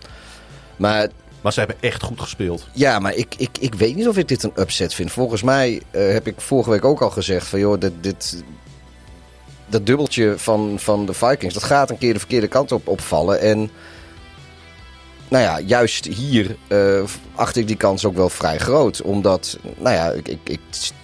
Maar 0.76 1.08
Maar 1.40 1.52
ze 1.52 1.58
hebben 1.58 1.76
echt 1.80 2.02
goed 2.02 2.20
gespeeld. 2.20 2.68
ja, 2.72 2.98
maar 2.98 3.14
ik, 3.14 3.34
ik, 3.36 3.58
ik 3.60 3.74
weet 3.74 3.96
niet 3.96 4.08
of 4.08 4.16
ik 4.16 4.28
dit 4.28 4.42
een 4.42 4.52
upset 4.56 4.94
vind. 4.94 5.12
Volgens 5.12 5.42
mij 5.42 5.82
heb 5.90 6.26
ik 6.26 6.40
vorige 6.40 6.70
week 6.70 6.84
ook 6.84 7.00
al 7.00 7.10
gezegd 7.10 7.46
van 7.46 7.58
joh, 7.58 7.80
dit, 7.80 7.92
dit, 8.00 8.44
dat 9.66 9.86
dubbeltje 9.86 10.34
van, 10.38 10.74
van 10.78 11.06
de 11.06 11.12
Vikings, 11.12 11.54
dat 11.54 11.62
gaat 11.62 11.90
een 11.90 11.98
keer 11.98 12.12
de 12.12 12.18
verkeerde 12.18 12.48
kant 12.48 12.72
op 12.72 12.88
opvallen. 12.88 13.40
En 13.40 13.70
nou 15.28 15.44
ja, 15.44 15.60
juist 15.60 16.04
hier 16.04 16.56
eh, 16.68 17.02
acht 17.34 17.56
ik 17.56 17.66
die 17.66 17.76
kans 17.76 18.04
ook 18.04 18.16
wel 18.16 18.28
vrij 18.28 18.58
groot. 18.58 19.02
Omdat, 19.02 19.58
nou 19.76 19.94
ja, 19.94 20.10
ik, 20.10 20.28
ik, 20.28 20.38
ik 20.44 20.60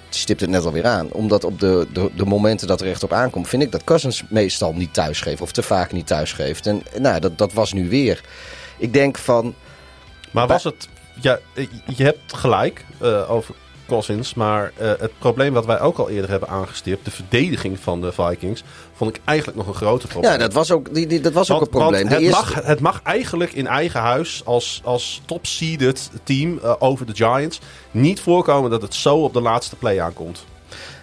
stip 0.08 0.40
het 0.40 0.50
net 0.50 0.64
alweer 0.64 0.86
aan. 0.86 1.12
Omdat 1.12 1.44
op 1.44 1.60
de, 1.60 1.86
de, 1.92 2.10
de 2.16 2.24
momenten 2.24 2.66
dat 2.66 2.80
er 2.80 2.88
echt 2.88 3.02
op 3.02 3.12
aankomt, 3.12 3.48
vind 3.48 3.62
ik 3.62 3.72
dat 3.72 3.84
Cousins 3.84 4.24
meestal 4.28 4.72
niet 4.72 4.94
thuis 4.94 5.20
geeft. 5.20 5.40
Of 5.40 5.52
te 5.52 5.62
vaak 5.62 5.92
niet 5.92 6.06
thuis 6.06 6.32
geeft. 6.32 6.66
En 6.66 6.82
nou, 6.98 7.20
dat, 7.20 7.38
dat 7.38 7.52
was 7.52 7.72
nu 7.72 7.88
weer. 7.88 8.20
Ik 8.78 8.92
denk 8.92 9.18
van, 9.18 9.54
Maar 10.30 10.46
was 10.46 10.64
het... 10.64 10.88
Ja, 11.20 11.38
je 11.86 12.04
hebt 12.04 12.36
gelijk 12.36 12.84
eh, 13.00 13.30
over 13.30 13.54
Cousins. 13.86 14.34
Maar 14.34 14.72
eh, 14.76 14.90
het 14.98 15.18
probleem 15.18 15.52
wat 15.52 15.66
wij 15.66 15.80
ook 15.80 15.98
al 15.98 16.10
eerder 16.10 16.30
hebben 16.30 16.48
aangestipt... 16.48 17.04
de 17.04 17.10
verdediging 17.10 17.80
van 17.80 18.00
de 18.00 18.12
Vikings... 18.12 18.62
vond 18.94 19.16
ik 19.16 19.22
eigenlijk 19.24 19.58
nog 19.58 19.66
een 19.66 19.74
groter 19.74 20.08
probleem. 20.08 20.32
ja, 20.32 20.38
dat 20.38 20.52
was 20.52 20.70
ook, 20.70 20.94
die, 20.94 21.06
die, 21.06 21.20
dat 21.20 21.32
was 21.32 21.50
ook 21.50 21.60
een 21.60 21.68
probleem. 21.68 22.06
het, 22.06 22.20
eerste- 22.20 22.54
mag, 22.54 22.64
het 22.64 22.80
mag 22.80 23.00
eigenlijk 23.02 23.52
in 23.52 23.66
eigen 23.66 24.00
huis 24.00 24.42
als, 24.44 24.80
als 24.84 25.22
top-seeded 25.24 26.10
team 26.24 26.58
eh, 26.62 26.74
over 26.78 27.06
de 27.06 27.14
Giants 27.14 27.60
niet 27.90 28.20
voorkomen 28.20 28.70
dat 28.70 28.82
het 28.82 28.94
zo 28.94 29.16
op 29.16 29.32
de 29.32 29.40
laatste 29.40 29.76
play 29.76 30.00
aankomt. 30.00 30.44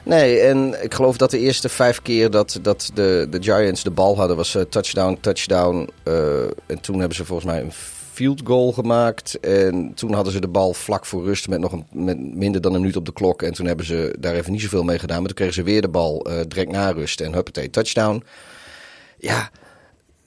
Nee, 0.03 0.39
en 0.39 0.83
ik 0.83 0.93
geloof 0.93 1.17
dat 1.17 1.31
de 1.31 1.39
eerste 1.39 1.69
vijf 1.69 2.01
keer 2.01 2.29
dat, 2.29 2.59
dat 2.61 2.91
de, 2.93 3.27
de 3.29 3.43
Giants 3.43 3.83
de 3.83 3.91
bal 3.91 4.17
hadden 4.17 4.37
was 4.37 4.55
eh, 4.55 4.61
touchdown, 4.61 5.17
touchdown. 5.21 5.89
en 6.65 6.79
toen 6.81 6.99
hebben 6.99 7.17
ze 7.17 7.25
volgens 7.25 7.51
mij 7.51 7.61
een 7.61 7.71
field 8.19 8.41
goal 8.43 8.71
gemaakt. 8.71 9.39
En 9.39 9.91
toen 9.95 10.13
hadden 10.13 10.33
ze 10.33 10.39
de 10.39 10.47
bal 10.47 10.73
vlak 10.73 11.05
voor 11.05 11.23
rust 11.23 11.47
met 11.47 11.59
nog 11.59 11.71
een, 11.71 11.85
met 11.91 12.35
minder 12.35 12.61
dan 12.61 12.73
een 12.73 12.79
minuut 12.79 12.95
op 12.95 13.05
de 13.05 13.13
klok. 13.13 13.41
En 13.41 13.53
toen 13.53 13.65
hebben 13.65 13.85
ze 13.85 14.15
daar 14.19 14.35
even 14.35 14.51
niet 14.51 14.61
zoveel 14.61 14.83
mee 14.83 14.99
gedaan. 14.99 15.17
Maar 15.17 15.27
toen 15.27 15.35
kregen 15.35 15.53
ze 15.53 15.63
weer 15.63 15.81
de 15.81 15.89
bal 15.89 16.25
eh, 16.25 16.39
direct 16.47 16.71
na 16.71 16.91
rust 16.91 17.21
en 17.21 17.33
huppatee, 17.33 17.69
touchdown. 17.69 18.23
Ja, 19.17 19.49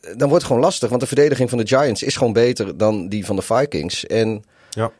dan 0.00 0.28
wordt 0.28 0.32
het 0.32 0.44
gewoon 0.44 0.62
lastig. 0.62 0.88
Want 0.88 1.00
de 1.00 1.06
verdediging 1.06 1.48
van 1.48 1.58
de 1.58 1.66
Giants 1.66 2.02
is 2.02 2.16
gewoon 2.16 2.32
beter 2.32 2.76
dan 2.76 3.08
die 3.08 3.26
van 3.26 3.36
de 3.36 3.42
Vikings. 3.42 4.06
En 4.06 4.44
Ja. 4.70 4.92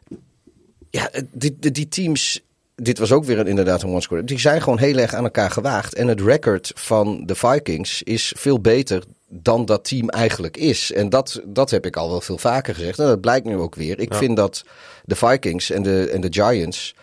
ja, 0.90 1.10
die, 1.30 1.56
die, 1.60 1.70
die 1.70 1.88
teams. 1.88 2.40
Dit 2.74 2.98
was 2.98 3.12
ook 3.12 3.24
weer 3.24 3.38
een, 3.38 3.46
inderdaad 3.46 3.82
een 3.82 3.88
one-score. 3.88 4.24
Die 4.24 4.38
zijn 4.38 4.62
gewoon 4.62 4.78
heel 4.78 4.96
erg 4.96 5.14
aan 5.14 5.24
elkaar 5.24 5.50
gewaagd. 5.50 5.94
En 5.94 6.08
het 6.08 6.20
record 6.20 6.72
van 6.74 7.26
de 7.26 7.34
Vikings 7.34 8.02
is 8.02 8.32
veel 8.36 8.60
beter 8.60 9.02
dan 9.34 9.64
dat 9.64 9.84
team 9.84 10.08
eigenlijk 10.08 10.56
is. 10.56 10.92
En 10.92 11.08
dat, 11.08 11.40
dat 11.44 11.70
heb 11.70 11.86
ik 11.86 11.96
al 11.96 12.10
wel 12.10 12.20
veel 12.20 12.38
vaker 12.38 12.74
gezegd. 12.74 12.98
En 12.98 13.06
dat 13.06 13.20
blijkt 13.20 13.46
nu 13.46 13.56
ook 13.56 13.74
weer. 13.74 13.98
Ik 13.98 14.12
Ja. 14.12 14.18
vind 14.18 14.36
dat 14.36 14.64
de 15.04 15.14
Vikings 15.16 15.70
en 15.70 15.82
de, 15.82 16.10
en 16.12 16.20
de 16.20 16.28
Giants. 16.30 16.94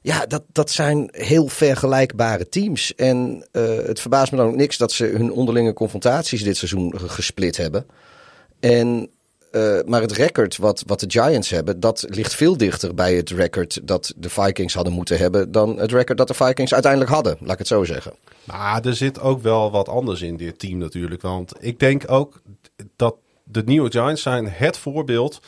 Ja, 0.00 0.26
dat, 0.26 0.42
dat 0.52 0.70
zijn 0.70 1.08
heel 1.12 1.48
vergelijkbare 1.48 2.48
teams. 2.48 2.94
En 2.94 3.48
eh, 3.52 3.62
het 3.76 4.00
verbaast 4.00 4.32
me 4.32 4.38
dan 4.38 4.46
ook 4.46 4.54
niks 4.56 4.76
dat 4.76 4.92
ze 4.92 5.04
hun 5.04 5.32
onderlinge 5.32 5.72
confrontaties 5.72 6.42
dit 6.42 6.56
seizoen 6.56 6.94
ge- 6.98 7.08
gesplit 7.08 7.56
hebben. 7.56 7.86
En, 8.60 9.08
eh, 9.50 9.78
maar 9.86 10.00
het 10.00 10.12
record 10.12 10.56
wat, 10.56 10.82
wat 10.86 11.00
de 11.00 11.10
Giants 11.10 11.50
hebben, 11.50 11.80
dat 11.80 12.04
ligt 12.08 12.34
veel 12.34 12.56
dichter 12.56 12.94
bij 12.94 13.14
het 13.14 13.30
record 13.30 13.80
dat 13.82 14.12
de 14.16 14.28
Vikings 14.28 14.74
hadden 14.74 14.92
moeten 14.92 15.18
hebben 15.18 15.52
dan 15.52 15.78
het 15.78 15.92
record 15.92 16.18
dat 16.18 16.28
de 16.28 16.34
Vikings 16.34 16.72
uiteindelijk 16.72 17.12
hadden, 17.12 17.36
laat 17.40 17.52
ik 17.52 17.58
het 17.58 17.66
zo 17.66 17.84
zeggen. 17.84 18.12
Maar 18.44 18.84
er 18.84 18.96
zit 18.96 19.20
ook 19.20 19.42
wel 19.42 19.70
wat 19.70 19.88
anders 19.88 20.22
in 20.22 20.36
dit 20.36 20.58
team 20.58 20.78
natuurlijk. 20.78 21.22
Want 21.22 21.52
ik 21.60 21.80
denk 21.80 22.10
ook 22.10 22.40
dat 22.96 23.16
de 23.44 23.62
York 23.66 23.92
Giants 23.92 24.22
zijn 24.22 24.48
het 24.48 24.76
voorbeeld 24.76 25.40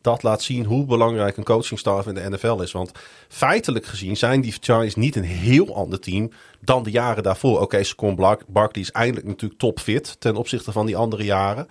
dat 0.00 0.22
laat 0.22 0.42
zien 0.42 0.64
hoe 0.64 0.84
belangrijk 0.84 1.36
een 1.36 1.44
coachingstaf 1.44 2.06
in 2.06 2.14
de 2.14 2.30
NFL 2.30 2.60
is. 2.60 2.72
Want 2.72 2.92
feitelijk 3.28 3.86
gezien 3.86 4.16
zijn 4.16 4.40
die 4.40 4.54
Giants 4.60 4.94
niet 4.94 5.16
een 5.16 5.24
heel 5.24 5.74
ander 5.74 6.00
team 6.00 6.30
dan 6.60 6.82
de 6.82 6.90
jaren 6.90 7.22
daarvoor. 7.22 7.60
Oké, 7.60 7.82
Saquon 7.82 8.14
Bark- 8.14 8.44
Barkley 8.46 8.82
is 8.82 8.90
eindelijk 8.90 9.26
natuurlijk 9.26 9.60
topfit 9.60 10.16
ten 10.18 10.36
opzichte 10.36 10.72
van 10.72 10.86
die 10.86 10.96
andere 10.96 11.24
jaren. 11.24 11.66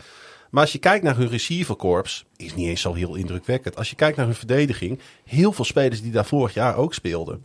Maar 0.58 0.66
als 0.66 0.76
je 0.76 0.82
kijkt 0.82 1.04
naar 1.04 1.18
hun 1.18 1.30
receiverkorps, 1.30 2.26
is 2.36 2.56
niet 2.56 2.68
eens 2.68 2.82
zo 2.82 2.94
heel 2.94 3.16
indrukwekkend. 3.16 3.76
Als 3.76 3.90
je 3.90 3.96
kijkt 3.96 4.18
naar 4.18 4.26
hun 4.26 4.36
verdediging, 4.36 5.00
heel 5.24 5.52
veel 5.52 5.66
spelers 5.66 6.02
die 6.02 6.12
daar 6.12 6.26
vorig 6.26 6.54
jaar 6.54 6.76
ook 6.76 6.94
speelden. 6.94 7.42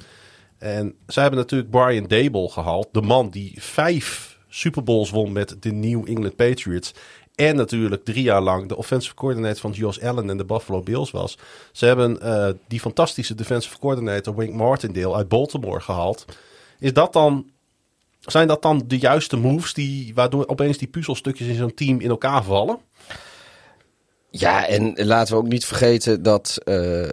En 0.58 0.94
zij 1.06 1.22
hebben 1.22 1.40
natuurlijk 1.40 1.70
Brian 1.70 2.06
Dable 2.06 2.48
gehaald. 2.48 2.88
De 2.92 3.02
man 3.02 3.30
die 3.30 3.54
vijf 3.62 4.38
Super 4.48 4.82
Bowls 4.82 5.10
won 5.10 5.32
met 5.32 5.56
de 5.60 5.72
New 5.72 6.08
England 6.08 6.36
Patriots. 6.36 6.94
En 7.34 7.56
natuurlijk 7.56 8.04
drie 8.04 8.22
jaar 8.22 8.40
lang 8.40 8.68
de 8.68 8.76
offensive 8.76 9.14
coordinator 9.14 9.60
van 9.60 9.70
Josh 9.70 9.98
Allen 9.98 10.30
en 10.30 10.36
de 10.36 10.44
Buffalo 10.44 10.82
Bills 10.82 11.10
was. 11.10 11.38
Ze 11.72 11.86
hebben 11.86 12.20
eh, 12.20 12.48
die 12.68 12.80
fantastische 12.80 13.34
defensive 13.34 13.78
coordinator 13.78 14.36
Wink 14.36 14.54
Martindale 14.54 15.14
uit 15.14 15.28
Baltimore 15.28 15.80
gehaald. 15.80 16.24
Is 16.78 16.92
dat 16.92 17.12
dan, 17.12 17.50
zijn 18.30 18.48
dat 18.48 18.62
dan 18.62 18.82
de 18.86 18.98
juiste 18.98 19.36
moves 19.36 19.74
die, 19.74 20.14
waardoor 20.14 20.46
opeens 20.46 20.78
die 20.78 20.88
puzzelstukjes 20.88 21.48
in 21.48 21.54
zo'n 21.54 21.74
team 21.74 22.00
in 22.00 22.10
elkaar 22.10 22.44
vallen? 22.44 22.78
Ja, 24.30 24.66
en 24.66 25.04
laten 25.04 25.34
we 25.34 25.40
ook 25.40 25.48
niet 25.48 25.64
vergeten 25.64 26.22
dat 26.22 26.58
eh, 26.64 27.04
eh, 27.04 27.10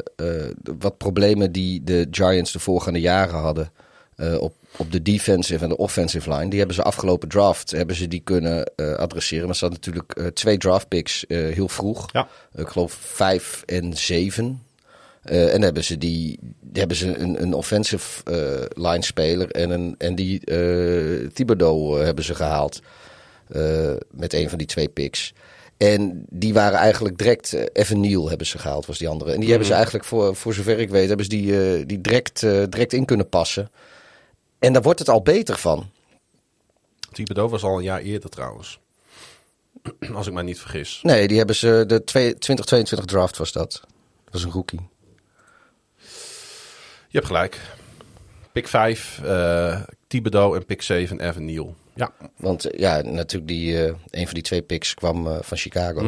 wat 0.79 0.97
problemen 0.97 1.51
die 1.51 1.83
de 1.83 2.07
Giants 2.11 2.51
de 2.51 2.59
voorgaande 2.59 2.99
jaren 2.99 3.39
hadden 3.39 3.71
eh, 4.15 4.41
op, 4.41 4.53
op 4.77 4.91
de 4.91 5.01
defensive 5.01 5.63
en 5.63 5.69
de 5.69 5.77
offensive 5.77 6.33
line, 6.33 6.49
die 6.49 6.57
hebben 6.57 6.75
ze 6.75 6.83
afgelopen 6.83 7.29
draft 7.29 7.71
hebben 7.71 7.95
ze 7.95 8.07
die 8.07 8.21
kunnen 8.23 8.71
adresseren. 8.75 9.45
Maar 9.45 9.55
ze 9.55 9.65
hadden 9.65 9.81
natuurlijk 9.85 10.35
twee 10.35 10.57
draft 10.57 10.87
picks 10.87 11.25
heel 11.27 11.67
vroeg. 11.67 12.09
Ja. 12.11 12.27
ik 12.55 12.67
geloof 12.67 12.91
vijf 12.93 13.63
en 13.65 13.97
zeven. 13.97 14.63
Eh, 15.29 15.53
en 15.53 15.61
hebben 15.61 15.83
ze 15.83 15.97
die 15.97 16.39
hebben 16.73 16.97
ze 16.97 17.17
een, 17.17 17.41
een 17.41 17.53
offensive 17.53 18.23
eh, 18.23 18.83
line 18.83 19.03
speler 19.03 19.51
en, 19.51 19.69
een, 19.69 19.95
en 19.97 20.15
die 20.15 20.45
eh 20.45 21.27
Thibodeau 21.33 22.03
hebben 22.03 22.23
ze 22.23 22.35
gehaald 22.35 22.79
eh, 23.47 23.93
met 24.11 24.33
een 24.33 24.49
van 24.49 24.57
die 24.57 24.67
twee 24.67 24.89
picks. 24.89 25.33
En 25.77 26.25
die 26.29 26.53
waren 26.53 26.79
eigenlijk 26.79 27.17
direct, 27.17 27.53
Evan 27.73 27.99
Neal 27.99 28.29
hebben 28.29 28.47
ze 28.47 28.57
gehaald, 28.57 28.85
was 28.85 28.97
die 28.97 29.07
andere. 29.07 29.31
En 29.31 29.39
die 29.39 29.49
hebben 29.49 29.67
ze 29.67 29.73
eigenlijk, 29.73 30.05
voor, 30.05 30.35
voor 30.35 30.53
zover 30.53 30.79
ik 30.79 30.89
weet, 30.89 31.07
hebben 31.07 31.25
ze 31.25 31.31
die, 31.31 31.85
die 31.85 32.01
direct, 32.01 32.41
direct 32.41 32.93
in 32.93 33.05
kunnen 33.05 33.29
passen. 33.29 33.71
En 34.59 34.73
daar 34.73 34.81
wordt 34.81 34.99
het 34.99 35.09
al 35.09 35.21
beter 35.21 35.57
van. 35.57 35.89
Thibodeau 37.11 37.49
was 37.49 37.63
al 37.63 37.77
een 37.77 37.83
jaar 37.83 38.01
eerder 38.01 38.29
trouwens. 38.29 38.79
Als 40.13 40.27
ik 40.27 40.33
mij 40.33 40.43
niet 40.43 40.59
vergis. 40.59 40.99
Nee, 41.03 41.27
die 41.27 41.37
hebben 41.37 41.55
ze, 41.55 41.83
de 41.87 42.03
twee- 42.03 42.37
2022 42.37 43.05
draft 43.05 43.37
was 43.37 43.51
dat. 43.51 43.71
Dat 44.23 44.33
was 44.33 44.43
een 44.43 44.51
rookie. 44.51 44.79
Je 47.11 47.17
hebt 47.17 47.25
gelijk. 47.25 47.59
Pick 48.51 48.67
5, 48.67 49.21
eh 49.23 49.81
Thibodeau 50.07 50.55
en 50.55 50.65
pick 50.65 50.81
7, 50.81 51.19
Evan 51.19 51.45
Neal. 51.45 51.75
Ja. 51.95 52.11
Want 52.37 52.65
eh, 52.65 52.79
ja, 52.79 53.01
natuurlijk 53.01 53.51
die, 53.51 53.83
eh, 53.85 53.93
een 54.09 54.25
van 54.25 54.33
die 54.33 54.43
twee 54.43 54.61
picks 54.61 54.93
kwam 54.93 55.27
van 55.41 55.57
Chicago. 55.57 56.01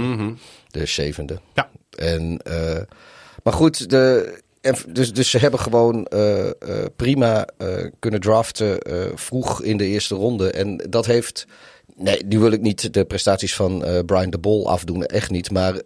De 0.67 0.85
zevende. 0.85 1.39
Ja. 1.53 1.69
En, 1.97 2.39
eh, 2.43 2.81
maar 3.43 3.53
goed, 3.53 3.89
de, 3.89 4.39
dus, 4.87 5.13
dus 5.13 5.29
ze 5.29 5.37
hebben 5.37 5.59
gewoon 5.59 6.05
eh, 6.05 6.47
eh, 6.47 6.53
prima 6.95 7.47
eh, 7.57 7.85
kunnen 7.99 8.19
draften 8.19 8.79
eh, 8.79 9.05
vroeg 9.15 9.63
in 9.63 9.77
de 9.77 9.85
eerste 9.85 10.15
ronde. 10.15 10.51
En 10.51 10.77
dat 10.89 11.05
heeft... 11.05 11.45
Nee, 11.95 12.23
nu 12.25 12.39
wil 12.39 12.51
ik 12.51 12.61
niet 12.61 12.93
de 12.93 13.05
prestaties 13.05 13.55
van 13.55 13.85
eh, 13.85 13.99
Brian 14.05 14.29
de 14.29 14.37
Bol 14.37 14.69
afdoen. 14.69 15.05
Echt 15.05 15.29
niet. 15.29 15.51
Maar 15.51 15.81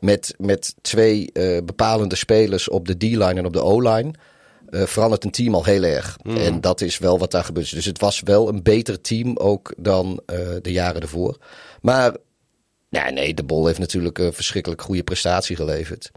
met, 0.00 0.34
met 0.38 0.74
twee 0.80 1.30
eh, 1.32 1.62
bepalende 1.64 2.16
spelers 2.16 2.68
op 2.68 2.86
de 2.86 2.96
D-line 2.96 3.34
en 3.34 3.46
op 3.46 3.52
de 3.52 3.62
O-line... 3.62 4.10
eh, 4.70 4.82
verandert 4.82 5.24
een 5.24 5.30
team 5.30 5.54
al 5.54 5.64
heel 5.64 5.82
erg. 5.82 6.18
En 6.22 6.60
dat 6.60 6.80
is 6.80 6.98
wel 6.98 7.18
wat 7.18 7.30
daar 7.30 7.44
gebeurt. 7.44 7.74
Dus 7.74 7.84
het 7.84 8.00
was 8.00 8.20
wel 8.20 8.48
een 8.48 8.62
beter 8.62 9.00
team 9.00 9.36
ook 9.36 9.74
dan 9.76 10.20
eh, 10.26 10.38
de 10.62 10.72
jaren 10.72 11.00
ervoor. 11.00 11.36
Maar 11.80 12.16
nee, 12.90 13.34
de 13.34 13.44
Bol 13.44 13.66
heeft 13.66 13.78
natuurlijk 13.78 14.18
een 14.18 14.32
verschrikkelijk 14.32 14.82
goede 14.82 15.02
prestatie 15.02 15.56
geleverd. 15.56 16.10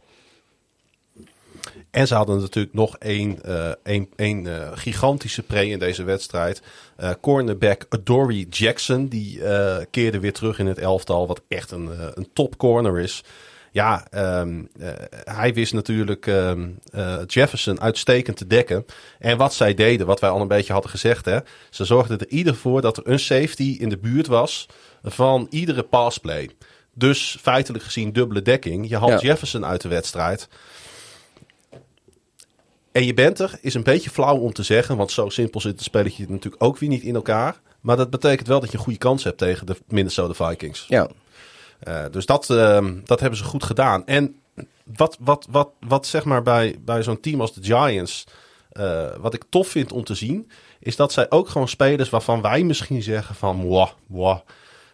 En 1.91 2.07
ze 2.07 2.15
hadden 2.15 2.39
natuurlijk 2.39 2.73
nog 2.73 2.97
één, 2.97 3.43
eh, 3.43 3.71
één, 3.83 4.09
één 4.15 4.47
gigantische 4.77 5.43
pre 5.43 5.67
in 5.67 5.79
deze 5.79 6.03
wedstrijd. 6.03 6.61
Eh, 6.97 7.11
cornerback 7.21 7.85
Dory 8.03 8.45
Jackson, 8.49 9.07
die 9.07 9.43
eh, 9.43 9.77
keerde 9.89 10.19
weer 10.19 10.33
terug 10.33 10.59
in 10.59 10.65
het 10.65 10.77
elftal, 10.77 11.27
wat 11.27 11.41
echt 11.47 11.71
een, 11.71 11.89
een 12.13 12.29
top 12.33 12.57
corner 12.57 12.99
is. 12.99 13.23
Ja, 13.73 14.07
ehm, 14.10 14.63
eh, 14.79 14.89
hij 15.23 15.53
wist 15.53 15.73
natuurlijk 15.73 16.27
ehm, 16.27 16.69
eh, 16.91 17.17
Jefferson 17.27 17.81
uitstekend 17.81 18.38
te 18.38 18.47
dekken. 18.47 18.86
En 19.19 19.38
wat 19.38 19.53
zij 19.53 19.73
deden, 19.73 20.05
wat 20.05 20.19
wij 20.19 20.29
al 20.29 20.41
een 20.41 20.47
beetje 20.47 20.73
hadden 20.73 20.91
gezegd, 20.91 21.25
hè, 21.25 21.39
ze 21.69 21.86
zorgden 21.86 22.19
er 22.19 22.27
ieder 22.29 22.55
voor 22.55 22.81
dat 22.81 22.97
er 22.97 23.07
een 23.07 23.19
safety 23.19 23.77
in 23.79 23.89
de 23.89 23.97
buurt 23.97 24.27
was 24.27 24.65
van 25.03 25.47
iedere 25.49 25.84
passplay. 25.84 26.49
Dus 26.93 27.38
feitelijk 27.41 27.84
gezien 27.84 28.13
dubbele 28.13 28.41
dekking. 28.41 28.89
Je 28.89 28.97
haalt 28.97 29.21
Ja. 29.21 29.27
Jefferson 29.27 29.65
uit 29.65 29.81
de 29.81 29.89
wedstrijd. 29.89 30.47
En 32.91 33.05
je 33.05 33.13
bent 33.13 33.39
er, 33.39 33.57
is 33.62 33.73
een 33.73 33.84
beetje 33.84 34.10
flauw 34.10 34.38
om 34.38 34.53
te 34.53 34.63
zeggen, 34.63 34.97
want 34.97 35.12
zo 35.12 35.29
simpel 35.29 35.62
zit 35.62 35.71
het 35.71 35.84
spelletje 35.84 36.25
natuurlijk 36.29 36.63
ook 36.63 36.77
weer 36.77 36.89
niet 36.89 37.03
in 37.03 37.15
elkaar. 37.15 37.62
Maar 37.81 37.97
dat 37.97 38.10
betekent 38.10 38.47
wel 38.47 38.60
dat 38.60 38.71
je 38.71 38.77
een 38.77 38.84
goede 38.84 38.99
kans 38.99 39.23
hebt 39.23 39.38
tegen 39.38 39.65
de 39.65 39.75
Minnesota 39.88 40.47
Vikings. 40.47 40.86
Ja, 40.88 41.10
dus 42.11 42.25
dat, 42.25 42.49
ehm, 42.49 42.99
dat 43.03 43.19
hebben 43.19 43.37
ze 43.37 43.43
goed 43.43 43.63
gedaan. 43.63 44.05
En 44.05 44.41
wat, 44.95 45.17
wat, 45.19 45.47
wat, 45.49 45.69
wat 45.79 46.07
zeg 46.07 46.23
maar 46.23 46.41
bij, 46.41 46.75
bij 46.79 47.03
zo'n 47.03 47.19
team 47.19 47.41
als 47.41 47.53
de 47.53 47.63
Giants, 47.63 48.23
eh, 48.71 49.15
wat 49.19 49.33
ik 49.33 49.43
tof 49.49 49.67
vind 49.67 49.91
om 49.91 50.03
te 50.03 50.15
zien, 50.15 50.51
is 50.79 50.95
dat 50.95 51.11
zij 51.11 51.29
ook 51.29 51.49
gewoon 51.49 51.67
spelers 51.67 52.09
waarvan 52.09 52.41
wij 52.41 52.63
misschien 52.63 53.03
zeggen 53.03 53.35
van, 53.35 53.67
wah, 53.67 53.89
wah, 54.07 54.39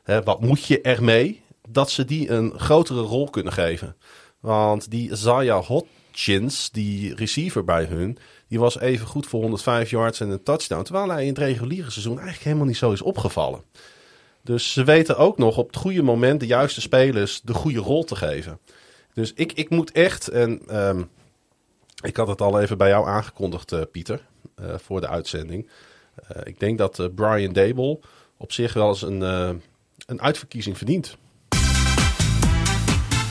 hè, 0.03 0.23
wat 0.23 0.41
moet 0.41 0.65
je 0.65 0.81
ermee? 0.81 1.41
Dat 1.69 1.89
ze 1.89 2.05
die 2.05 2.29
een 2.29 2.59
grotere 2.59 3.01
rol 3.01 3.29
kunnen 3.29 3.53
geven. 3.53 3.95
Want 4.39 4.91
die 4.91 5.15
Zaya 5.15 5.61
Hodgins, 5.61 6.69
die 6.71 7.15
receiver 7.15 7.63
bij 7.63 7.83
hun, 7.83 8.17
die 8.47 8.59
was 8.59 8.79
even 8.79 9.07
goed 9.07 9.27
voor 9.27 9.41
105 9.41 9.89
yards 9.89 10.19
en 10.19 10.29
een 10.29 10.43
touchdown. 10.43 10.83
Terwijl 10.83 11.09
hij 11.09 11.21
in 11.21 11.27
het 11.27 11.37
reguliere 11.37 11.89
seizoen 11.89 12.15
eigenlijk 12.15 12.43
helemaal 12.43 12.65
niet 12.65 12.77
zo 12.77 12.91
is 12.91 13.01
opgevallen. 13.01 13.61
Dus 14.47 14.73
ze 14.73 14.83
weten 14.83 15.17
ook 15.17 15.37
nog 15.37 15.57
op 15.57 15.67
het 15.67 15.75
goede 15.75 16.01
moment 16.01 16.39
de 16.39 16.45
juiste 16.45 16.81
spelers 16.81 17.41
de 17.43 17.53
goede 17.53 17.79
rol 17.79 18.03
te 18.03 18.15
geven. 18.15 18.59
Dus 19.13 19.33
ik, 19.35 19.51
ik 19.51 19.69
moet 19.69 19.91
echt, 19.91 20.27
en 20.27 20.61
ehm, 20.67 21.03
ik 22.03 22.15
had 22.15 22.27
het 22.27 22.41
al 22.41 22.61
even 22.61 22.77
bij 22.77 22.89
jou 22.89 23.07
aangekondigd, 23.07 23.71
eh, 23.71 23.81
Pieter, 23.91 24.21
eh, 24.55 24.65
voor 24.77 25.01
de 25.01 25.07
uitzending. 25.07 25.69
Eh, 26.15 26.41
ik 26.43 26.59
denk 26.59 26.77
dat 26.77 27.09
Brian 27.15 27.53
Dable 27.53 27.99
op 28.37 28.51
zich 28.51 28.73
wel 28.73 28.87
eens 28.87 29.01
een, 29.01 29.21
een 30.05 30.21
uitverkiezing 30.21 30.77
verdient. 30.77 31.17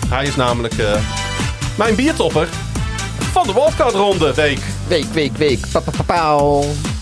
Hij 0.08 0.26
is 0.26 0.36
namelijk 0.36 0.74
mijn 1.78 1.94
biertopper 1.94 2.46
van 3.32 3.46
de 3.46 3.52
Wildcard 3.52 3.94
Ronde 3.94 4.34
week. 4.34 4.60
week, 4.88 5.04
week, 5.04 5.36
week. 5.36 5.60
Pa, 5.72 5.82
pa. 6.06 6.95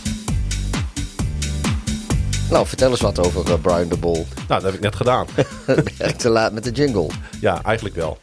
Nou, 2.50 2.66
vertel 2.66 2.90
eens 2.90 3.00
wat 3.00 3.18
over 3.18 3.52
eh, 3.52 3.60
Brian 3.60 3.88
de 3.88 3.96
Bol. 3.96 4.14
Nou, 4.34 4.46
dat 4.48 4.62
heb 4.62 4.74
ik 4.74 4.80
net 4.80 4.96
gedaan. 4.96 5.26
Te 6.16 6.28
laat 6.28 6.52
met 6.52 6.64
de 6.64 6.70
jingle. 6.70 7.06
Ja, 7.40 7.62
eigenlijk 7.62 7.94
wel. 7.94 8.18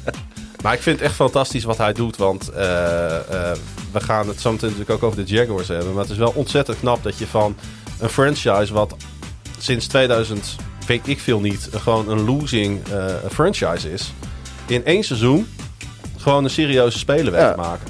maar 0.62 0.74
ik 0.74 0.82
vind 0.82 0.98
het 0.98 1.08
echt 1.08 1.14
fantastisch 1.14 1.64
wat 1.64 1.76
hij 1.78 1.92
doet. 1.92 2.16
Want 2.16 2.48
eh, 2.48 3.16
eh, 3.16 3.56
we 3.92 4.00
gaan 4.00 4.28
het 4.28 4.40
zo 4.40 4.50
meteen 4.52 4.68
natuurlijk 4.70 5.02
ook 5.02 5.10
over 5.10 5.24
de 5.24 5.32
Jaguars 5.34 5.68
hebben. 5.68 5.92
Maar 5.92 6.02
het 6.02 6.10
is 6.12 6.16
wel 6.18 6.32
ontzettend 6.34 6.78
knap 6.78 7.02
dat 7.02 7.18
je 7.18 7.26
van 7.26 7.56
een 7.98 8.08
franchise 8.08 8.72
wat 8.72 8.96
sinds 9.58 9.86
2000, 9.86 10.56
weet 10.86 11.08
ik 11.08 11.20
veel 11.20 11.40
niet, 11.40 11.68
gewoon 11.72 12.08
een 12.08 12.24
losing 12.24 12.80
franchise 13.32 13.92
is. 13.92 14.12
In 14.66 14.84
één 14.84 15.04
seizoen 15.04 15.48
gewoon 16.16 16.44
een 16.44 16.50
serieuze 16.50 16.98
speler 16.98 17.32
weg 17.32 17.40
Ja. 17.40 17.50
te 17.52 17.56
maken. 17.60 17.86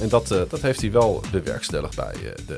En 0.00 0.08
dat, 0.08 0.28
dat 0.28 0.60
heeft 0.60 0.80
hij 0.80 0.92
wel 0.92 1.22
bewerkstelligd 1.30 1.96
bij 1.96 2.14
de 2.46 2.56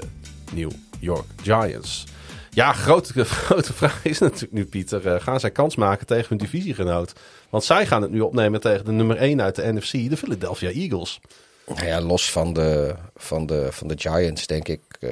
New 0.53 0.71
York 1.01 1.27
Giants. 1.43 2.05
Ja, 2.51 2.73
grote, 2.73 3.25
grote 3.47 3.73
vraag 3.73 4.05
is 4.05 4.19
natuurlijk 4.19 4.53
nu, 4.53 4.65
Pieter. 4.67 5.07
eh, 5.07 5.21
gaan 5.21 5.41
zij 5.41 5.51
kans 5.51 5.77
maken 5.77 6.07
tegen 6.07 6.29
hun 6.29 6.39
divisiegenoot? 6.39 7.13
Want 7.51 7.65
zij 7.65 7.87
gaan 7.87 8.03
het 8.03 8.11
nu 8.11 8.21
opnemen 8.21 8.61
tegen 8.61 8.85
de 8.85 8.93
nummer 8.93 9.17
1 9.17 9.43
uit 9.43 9.55
de 9.55 9.73
NFC, 9.73 9.93
de 9.93 10.17
Philadelphia 10.17 10.71
Eagles. 10.71 11.21
Nou 11.67 11.87
ja, 11.87 12.01
los 12.01 12.31
van 12.33 12.53
de, 12.53 12.95
van 13.17 13.47
de, 13.47 13.69
van 13.71 13.89
de 13.89 13.95
Giants, 13.99 14.47
denk 14.47 14.69
ik. 14.69 14.81
eh, 15.01 15.11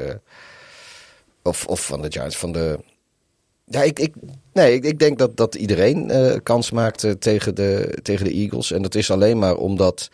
of, 1.42 1.66
of 1.66 1.86
van 1.86 2.02
de 2.02 2.12
Giants, 2.12 2.36
van 2.36 2.52
de... 2.52 2.78
Ja, 3.64 3.82
ik, 3.82 3.98
ik, 3.98 4.14
nee, 4.52 4.80
ik, 4.80 4.98
denk 4.98 5.18
dat, 5.18 5.36
dat 5.36 5.54
iedereen 5.54 6.10
eh, 6.10 6.36
kans 6.42 6.70
maakt 6.70 7.20
tegen, 7.20 7.54
de, 7.54 7.98
tegen 8.02 8.24
de 8.24 8.32
Eagles. 8.32 8.70
En 8.72 8.82
dat 8.82 8.94
is 8.94 9.10
alleen 9.10 9.38
maar 9.38 9.56
omdat 9.56 10.10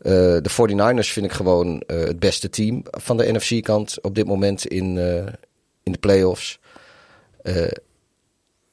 eh, 0.00 0.12
de 0.12 0.50
49ers 0.50 1.12
vind 1.12 1.26
ik 1.26 1.32
gewoon 1.32 1.80
eh, 1.80 1.98
het 1.98 2.18
beste 2.18 2.50
team 2.50 2.82
van 2.90 3.16
de 3.16 3.32
NFC-kant 3.32 3.98
op 4.02 4.14
dit 4.14 4.26
moment 4.26 4.66
in, 4.66 4.98
eh, 4.98 5.32
in 5.82 5.92
de 5.92 5.98
playoffs. 5.98 6.58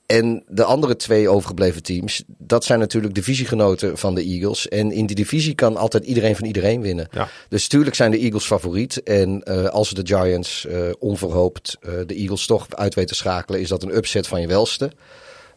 En 0.06 0.44
de 0.48 0.64
andere 0.64 0.96
twee 0.96 1.30
overgebleven 1.30 1.84
teams, 1.84 2.24
dat 2.28 2.64
zijn 2.64 2.80
natuurlijk 2.80 3.14
divisiegenoten 3.14 3.98
van 3.98 4.16
de 4.16 4.24
Eagles. 4.24 4.68
En 4.68 4.92
in 4.92 5.06
die 5.06 5.16
divisie 5.16 5.56
kan 5.56 5.78
altijd 5.78 6.06
iedereen 6.06 6.36
van 6.36 6.46
iedereen 6.46 6.82
winnen. 6.82 7.08
Ja. 7.12 7.30
Dus 7.50 7.68
tuurlijk 7.68 7.96
zijn 7.96 8.12
de 8.12 8.18
Eagles 8.18 8.46
favoriet. 8.46 9.04
En 9.04 9.44
als 9.72 9.90
de 9.90 10.06
Giants 10.06 10.68
onverhoopt 11.00 11.78
de 11.82 12.16
Eagles 12.16 12.46
toch 12.46 12.68
uit 12.70 12.96
weten 12.96 13.16
schakelen, 13.16 13.60
is 13.60 13.70
dat 13.70 13.84
een 13.84 13.96
upset 13.96 14.28
van 14.28 14.42
je 14.42 14.48
welste. 14.48 14.92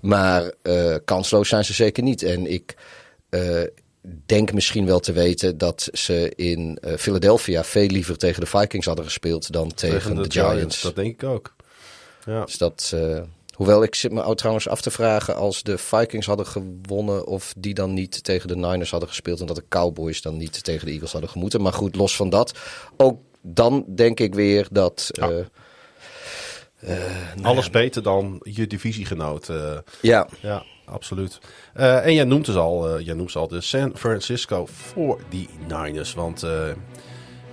Maar 0.01 0.53
kansloos 1.05 1.49
zijn 1.49 1.65
ze 1.65 1.73
zeker 1.73 2.03
niet. 2.03 2.23
En 2.23 2.51
ik 2.51 2.77
denk 4.03 4.53
misschien 4.53 4.87
wel 4.87 5.01
te 5.01 5.13
weten 5.13 5.59
dat 5.59 5.89
ze 5.93 6.33
in 6.37 6.79
eh, 6.81 6.97
Philadelphia 6.97 7.65
veel 7.65 7.87
liever 7.87 8.17
tegen 8.19 8.41
de 8.41 8.47
Vikings 8.47 8.87
hadden 8.87 9.05
gespeeld 9.05 9.53
dan 9.53 9.75
tegen, 9.75 10.17
de, 10.17 10.31
Giants. 10.31 10.83
Dat 10.83 10.95
denk 10.95 11.23
ik 11.23 11.29
ook. 11.29 11.55
Ja. 12.25 12.45
Dus 12.45 12.59
dat, 12.59 12.93
eh, 12.95 13.21
hoewel 13.55 13.83
ik 13.83 13.95
zit 13.95 14.13
me 14.13 14.35
trouwens 14.35 14.69
af 14.69 14.81
te 14.81 14.91
vragen 14.91 15.37
als 15.37 15.63
de 15.63 15.79
Vikings 15.79 16.27
hadden 16.27 16.47
gewonnen 16.47 17.27
of 17.27 17.55
die 17.57 17.75
dan 17.75 17.95
niet 17.95 18.25
tegen 18.25 18.49
de 18.49 18.57
Niners 18.57 18.91
hadden 18.91 19.09
gespeeld 19.09 19.41
en 19.41 19.47
dat 19.47 19.57
de 19.57 19.65
Cowboys 19.69 20.23
dan 20.23 20.37
niet 20.37 20.65
tegen 20.65 20.87
de 20.87 20.93
Eagles 20.93 21.13
hadden 21.13 21.31
gemoeten. 21.31 21.63
Maar 21.63 21.73
goed, 21.73 21.97
los 21.97 22.17
van 22.17 22.31
dat, 22.31 22.59
ook 22.97 23.21
dan 23.43 23.85
denk 23.89 24.21
ik 24.21 24.35
weer 24.35 24.69
dat. 24.71 25.09
Ja. 25.13 25.31
eh, 26.81 26.97
Alles 27.43 27.71
beter 27.71 28.03
dan 28.03 28.41
je 28.43 28.67
divisiegenoot. 28.67 29.47
ja, 30.01 30.29
Ja, 30.41 30.65
absoluut. 30.91 31.41
Eh, 31.75 32.07
en 32.07 32.15
jij 32.15 32.25
noemt 32.25 32.47
dus 32.47 32.57
al, 32.57 32.89
eh, 32.89 33.07
jij 33.07 33.15
noemt 33.15 33.31
ze 33.31 33.39
al 33.39 33.49
de 33.49 33.61
San 33.61 33.93
Francisco 33.97 34.67
49ers. 34.67 36.15
Want 36.15 36.43
eh, 36.43 36.69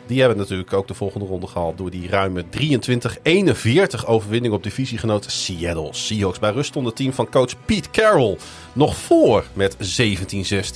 die 0.07 0.19
hebben 0.19 0.37
natuurlijk 0.37 0.73
ook 0.73 0.87
de 0.87 0.93
volgende 0.93 1.25
ronde 1.25 1.47
gehaald 1.47 1.77
door 1.77 1.89
die 1.89 2.09
ruime 2.09 2.43
23-41 4.03 4.05
overwinning 4.05 4.53
op 4.53 4.63
divisiegenoot 4.63 5.25
Seattle 5.31 5.87
Seahawks. 5.91 6.39
Bij 6.39 6.51
rust 6.51 6.69
stond 6.69 6.85
het 6.85 6.95
team 6.95 7.13
van 7.13 7.29
coach 7.29 7.65
Pete 7.65 7.89
Carroll 7.89 8.37
nog 8.73 8.97
voor 8.97 9.43
met 9.53 9.77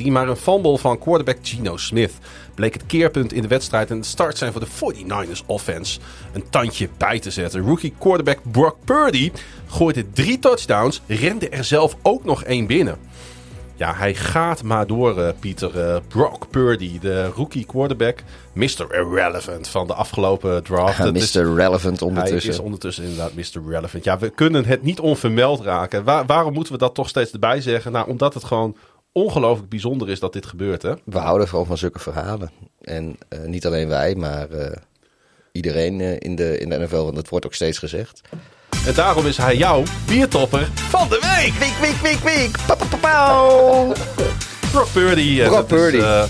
17-16. 0.04 0.06
Maar 0.06 0.28
een 0.28 0.36
fumble 0.36 0.78
van 0.78 1.00
quarterback 1.00 1.38
Geno 1.42 1.78
Smith 1.78 2.14
bleek 2.56 2.74
het 2.74 2.86
keerpunt 2.86 3.34
in 3.34 3.42
de 3.42 3.48
wedstrijd 3.48 3.90
en 3.90 4.00
de 4.00 4.08
start 4.08 4.38
zijn 4.38 4.52
voor 4.52 4.62
de 4.62 4.94
49ers 4.96 5.46
offense 5.46 6.00
een 6.34 6.50
tandje 6.50 6.90
bij 6.98 7.20
te 7.20 7.32
zetten. 7.32 7.62
Rookie 7.62 7.94
quarterback 7.98 8.40
Brock 8.52 8.76
Purdy 8.86 9.32
gooide 9.68 10.12
drie 10.12 10.40
touchdowns, 10.40 11.02
rende 11.08 11.50
er 11.50 11.64
zelf 11.64 11.96
ook 12.02 12.24
nog 12.24 12.44
één 12.44 12.68
binnen. 12.68 12.98
Ja, 13.82 13.94
hij 13.96 14.16
gaat 14.16 14.64
maar 14.64 14.88
door, 14.88 15.22
eh, 15.22 15.34
Pieter. 15.40 15.80
Eh, 15.80 15.98
Brock 16.08 16.50
Purdy, 16.50 17.00
de 17.00 17.26
rookie 17.26 17.66
quarterback. 17.66 18.20
Mr. 18.54 18.86
Irrelevant 18.94 19.68
van 19.68 19.88
de 19.88 19.94
afgelopen 19.94 20.64
draft. 20.64 20.98
Mr. 21.00 21.16
Is- 21.16 21.34
Relevant 21.36 22.00
hij 22.00 22.08
ondertussen. 22.10 22.52
is 22.52 22.60
ondertussen 22.60 23.04
inderdaad 23.04 23.34
Mr. 23.34 23.70
Relevant. 23.70 24.04
Ja, 24.04 24.20
we 24.20 24.30
kunnen 24.30 24.66
het 24.66 24.82
niet 24.84 25.00
onvermeld 25.00 25.62
raken. 25.62 26.04
Waar- 26.04 26.26
waarom 26.26 26.54
moeten 26.54 26.74
we 26.74 26.80
dat 26.80 26.96
toch 26.96 27.10
steeds 27.10 27.32
erbij 27.32 27.62
zeggen? 27.62 27.92
Nou, 27.92 28.10
omdat 28.10 28.34
het 28.34 28.44
gewoon 28.44 28.76
ongelooflijk 29.12 29.70
bijzonder 29.70 30.10
is 30.10 30.20
dat 30.20 30.34
dit 30.34 30.46
gebeurt, 30.46 30.82
hè? 30.82 30.94
We 31.06 31.18
houden 31.18 31.48
gewoon 31.48 31.66
van 31.66 31.78
zulke 31.78 32.00
verhalen. 32.00 32.52
En 32.82 33.16
eh, 33.30 33.40
niet 33.46 33.66
alleen 33.66 33.88
wij, 33.88 34.16
maar 34.16 34.48
iedereen 35.52 36.20
in, 36.20 36.36
de, 36.36 36.58
in 36.58 36.70
de 36.70 36.78
NFL, 36.80 36.96
want 37.04 37.16
dat 37.16 37.30
wordt 37.30 37.46
ook 37.46 37.54
steeds 37.54 37.78
gezegd. 37.78 38.22
En 38.86 38.94
daarom 38.94 39.26
is 39.26 39.38
hij 39.38 39.58
jouw 39.58 39.84
biertopper 40.06 40.70
van 40.90 41.08
de 41.10 41.20
week. 41.36 41.54
Week, 41.60 41.78
week, 41.82 42.02
week, 42.02 42.36
week. 42.36 42.58
Pa, 42.66 42.76
pa, 42.76 42.86
pa. 43.00 43.44
Brock 44.72 44.88
Purdy. 44.94 45.40
eh, 45.42 45.48
Brock 45.48 45.70
dat 45.70 45.80
is, 45.80 45.84
Purdy. 45.84 45.98
eh, 45.98 46.24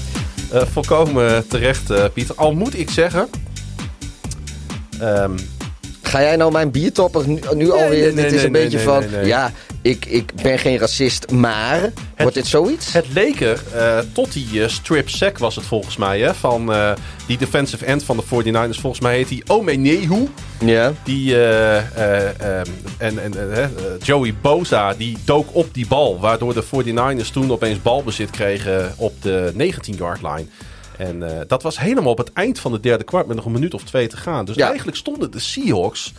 eh, 0.51 0.67
volkomen 0.73 1.47
terecht, 1.47 1.89
eh, 1.89 2.03
Pieter. 2.13 2.35
Al 2.35 2.53
moet 2.53 2.79
ik 2.79 2.89
zeggen... 2.89 3.29
ehm, 4.99 5.31
Ga 6.11 6.21
jij 6.21 6.35
nou 6.35 6.51
mijn 6.51 6.71
biertopper 6.71 7.27
nu, 7.27 7.39
nu 7.53 7.71
alweer? 7.71 8.13
nee, 8.13 8.23
dit 8.23 8.33
is 8.33 8.43
een 8.43 8.51
beetje 8.51 8.79
van, 8.79 9.03
ja, 9.23 9.51
ik, 9.81 10.05
ik 10.05 10.33
ben 10.43 10.59
geen 10.59 10.77
racist, 10.77 11.31
maar... 11.31 11.91
wordt 12.17 12.35
dit 12.35 12.47
zoiets? 12.47 12.93
Het 12.93 13.05
leek 13.13 13.41
er, 13.41 13.63
eh, 13.73 13.99
tot 14.13 14.33
die 14.33 14.63
eh, 14.63 14.69
strip 14.69 15.09
sack 15.09 15.37
was 15.37 15.55
het 15.55 15.65
volgens 15.65 15.97
mij, 15.97 16.19
hè, 16.19 16.33
van 16.33 16.73
eh, 16.73 16.91
die 17.31 17.37
defensive 17.37 17.85
end 17.85 18.03
van 18.03 18.17
de 18.17 18.23
49ers. 18.23 18.79
Volgens 18.79 19.01
mij 19.01 19.15
heet 19.15 19.27
die 19.27 19.43
Omenehu. 19.47 20.27
ja. 20.65 20.93
Die, 21.03 21.35
eh, 21.35 21.77
eh, 21.77 22.59
ehm, 22.59 22.69
en 22.97 23.19
en 23.19 23.33
Joey 24.03 24.33
Boza, 24.41 24.93
die 24.93 25.17
dook 25.25 25.47
op 25.51 25.73
die 25.73 25.87
bal. 25.87 26.19
Waardoor 26.19 26.53
de 26.53 26.63
49ers 26.63 27.29
toen 27.31 27.51
opeens 27.51 27.81
balbezit 27.81 28.29
kregen 28.29 28.93
op 28.97 29.13
de 29.21 29.53
19-yard 29.57 30.21
line. 30.21 30.45
En 31.01 31.23
eh, 31.23 31.41
dat 31.47 31.63
was 31.63 31.79
helemaal 31.79 32.11
op 32.11 32.17
het 32.17 32.33
eind 32.33 32.59
van 32.59 32.71
de 32.71 32.79
derde 32.79 33.03
kwart 33.03 33.27
met 33.27 33.35
nog 33.35 33.45
een 33.45 33.51
minuut 33.51 33.73
of 33.73 33.83
twee 33.83 34.07
te 34.07 34.17
gaan. 34.17 34.45
Dus 34.45 34.55
Ja. 34.55 34.67
eigenlijk 34.67 34.97
stonden 34.97 35.31
de 35.31 35.39
Seahawks 35.39 36.13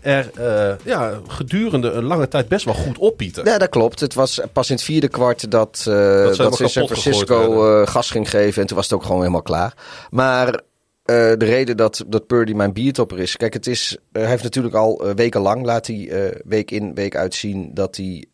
er 0.00 0.30
eh, 0.34 0.74
ja, 0.84 1.20
gedurende 1.26 1.90
een 1.90 2.04
lange 2.04 2.28
tijd 2.28 2.48
best 2.48 2.64
wel 2.64 2.74
goed 2.74 2.98
op, 2.98 3.16
Pieter. 3.16 3.46
Ja, 3.46 3.58
dat 3.58 3.68
klopt. 3.68 4.00
Het 4.00 4.14
was 4.14 4.40
pas 4.52 4.68
in 4.68 4.74
het 4.74 4.84
vierde 4.84 5.08
kwart 5.08 5.50
dat, 5.50 5.82
helemaal 5.84 6.36
dat 6.36 6.56
ze 6.56 6.68
San 6.68 6.86
Francisco 6.86 7.84
gas 7.86 8.10
ging 8.10 8.30
geven. 8.30 8.60
En 8.62 8.68
toen 8.68 8.76
was 8.76 8.86
het 8.86 8.94
ook 8.94 9.02
gewoon 9.02 9.20
helemaal 9.20 9.42
klaar. 9.42 9.74
Maar 10.10 10.60
de 11.04 11.36
reden 11.38 11.76
dat, 11.76 12.04
dat 12.06 12.26
Purdy 12.26 12.52
mijn 12.52 12.72
biertopper 12.72 13.18
is... 13.18 13.36
Kijk, 13.36 13.52
het 13.52 13.66
is, 13.66 13.96
hij 14.12 14.26
heeft 14.26 14.42
natuurlijk 14.42 14.74
al 14.74 15.06
eh, 15.06 15.14
wekenlang 15.14 15.64
laat 15.64 15.86
hij 15.86 16.32
week 16.44 16.70
in, 16.70 16.94
week 16.94 17.16
uit 17.16 17.34
zien... 17.34 17.70
dat 17.74 17.96
hij 17.96 18.24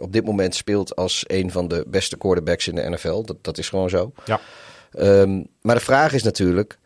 op 0.00 0.12
dit 0.12 0.24
moment 0.24 0.54
speelt 0.54 0.96
als 0.96 1.24
een 1.26 1.50
van 1.50 1.68
de 1.68 1.84
beste 1.86 2.16
quarterbacks 2.16 2.68
in 2.68 2.74
de 2.74 2.90
NFL. 2.90 3.22
Dat, 3.22 3.36
dat 3.42 3.58
is 3.58 3.68
gewoon 3.68 3.90
zo. 3.90 4.12
Ja. 4.24 4.40
Ehm, 4.92 5.42
maar 5.60 5.74
de 5.74 5.80
vraag 5.80 6.12
is 6.12 6.22
natuurlijk, 6.22 6.78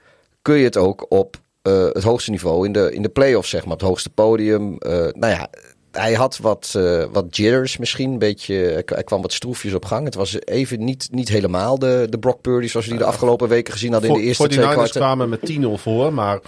kun 0.43 0.57
je 0.57 0.65
het 0.65 0.77
ook 0.77 1.07
op 1.09 1.37
eh, 1.63 1.85
het 1.93 2.03
hoogste 2.03 2.31
niveau 2.31 2.67
in 2.67 2.73
de, 2.73 2.95
in 2.95 3.03
de 3.03 3.09
playoffs, 3.09 3.51
zeg 3.51 3.65
maar, 3.65 3.73
op 3.73 3.79
het 3.79 3.89
hoogste 3.89 4.11
podium? 4.11 4.79
Eh, 4.79 4.93
nou 4.93 5.33
ja, 5.33 5.49
hij 5.93 6.15
had 6.15 6.39
wat, 6.39 6.73
eh, 6.77 7.05
wat 7.13 7.37
jitters 7.37 7.77
misschien, 7.77 8.11
een 8.11 8.19
beetje, 8.19 8.83
hij 8.87 9.05
kwam 9.05 9.23
wat 9.23 9.33
stroefjes 9.33 9.75
op 9.75 9.85
gang. 9.85 10.05
Het 10.05 10.15
was 10.15 10.37
even 10.45 10.85
niet, 10.85 11.09
niet 11.11 11.29
helemaal 11.29 11.79
de, 11.79 12.07
de 12.11 12.19
Brock 12.19 12.41
Purdy 12.41 12.67
zoals 12.67 12.87
we 12.87 12.93
die 12.93 13.01
de 13.01 13.09
afgelopen 13.09 13.49
weken 13.49 13.73
gezien 13.73 13.93
hadden 13.93 14.11
in 14.11 14.17
de 14.17 14.23
eerste 14.23 14.49
twee 14.49 14.69
kwarten. 14.69 15.01
kwamen 15.01 15.29
met 15.29 15.53
10-0 15.53 15.65
voor, 15.75 16.13
maar 16.13 16.41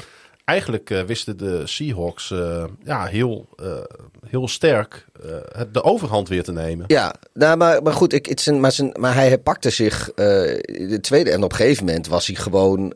eigenlijk 0.45 0.91
eh, 0.91 1.03
wisten 1.03 1.37
de 1.37 1.67
Seahawks 1.67 2.31
eh, 2.31 2.65
ja, 2.85 3.07
heel, 3.07 3.49
eh, 3.57 3.67
heel 4.27 4.49
sterk 4.49 5.07
de 5.73 5.83
overhand 5.83 6.29
weer 6.29 6.43
te 6.43 6.53
nemen. 6.53 6.85
Ja, 6.89 7.15
nou, 7.33 7.57
maar, 7.57 7.83
maar 7.83 7.93
goed, 7.93 8.13
ik, 8.13 8.51
maar, 8.51 8.73
zijn, 8.73 8.95
maar 9.01 9.15
hij 9.15 9.39
pakte 9.39 9.71
zich 9.71 10.13
de 10.15 10.99
tweede. 11.01 11.31
En 11.31 11.43
op 11.43 11.51
een 11.51 11.57
gegeven 11.57 11.85
moment 11.85 12.07
was 12.07 12.27
hij 12.27 12.37
gewoon. 12.37 12.95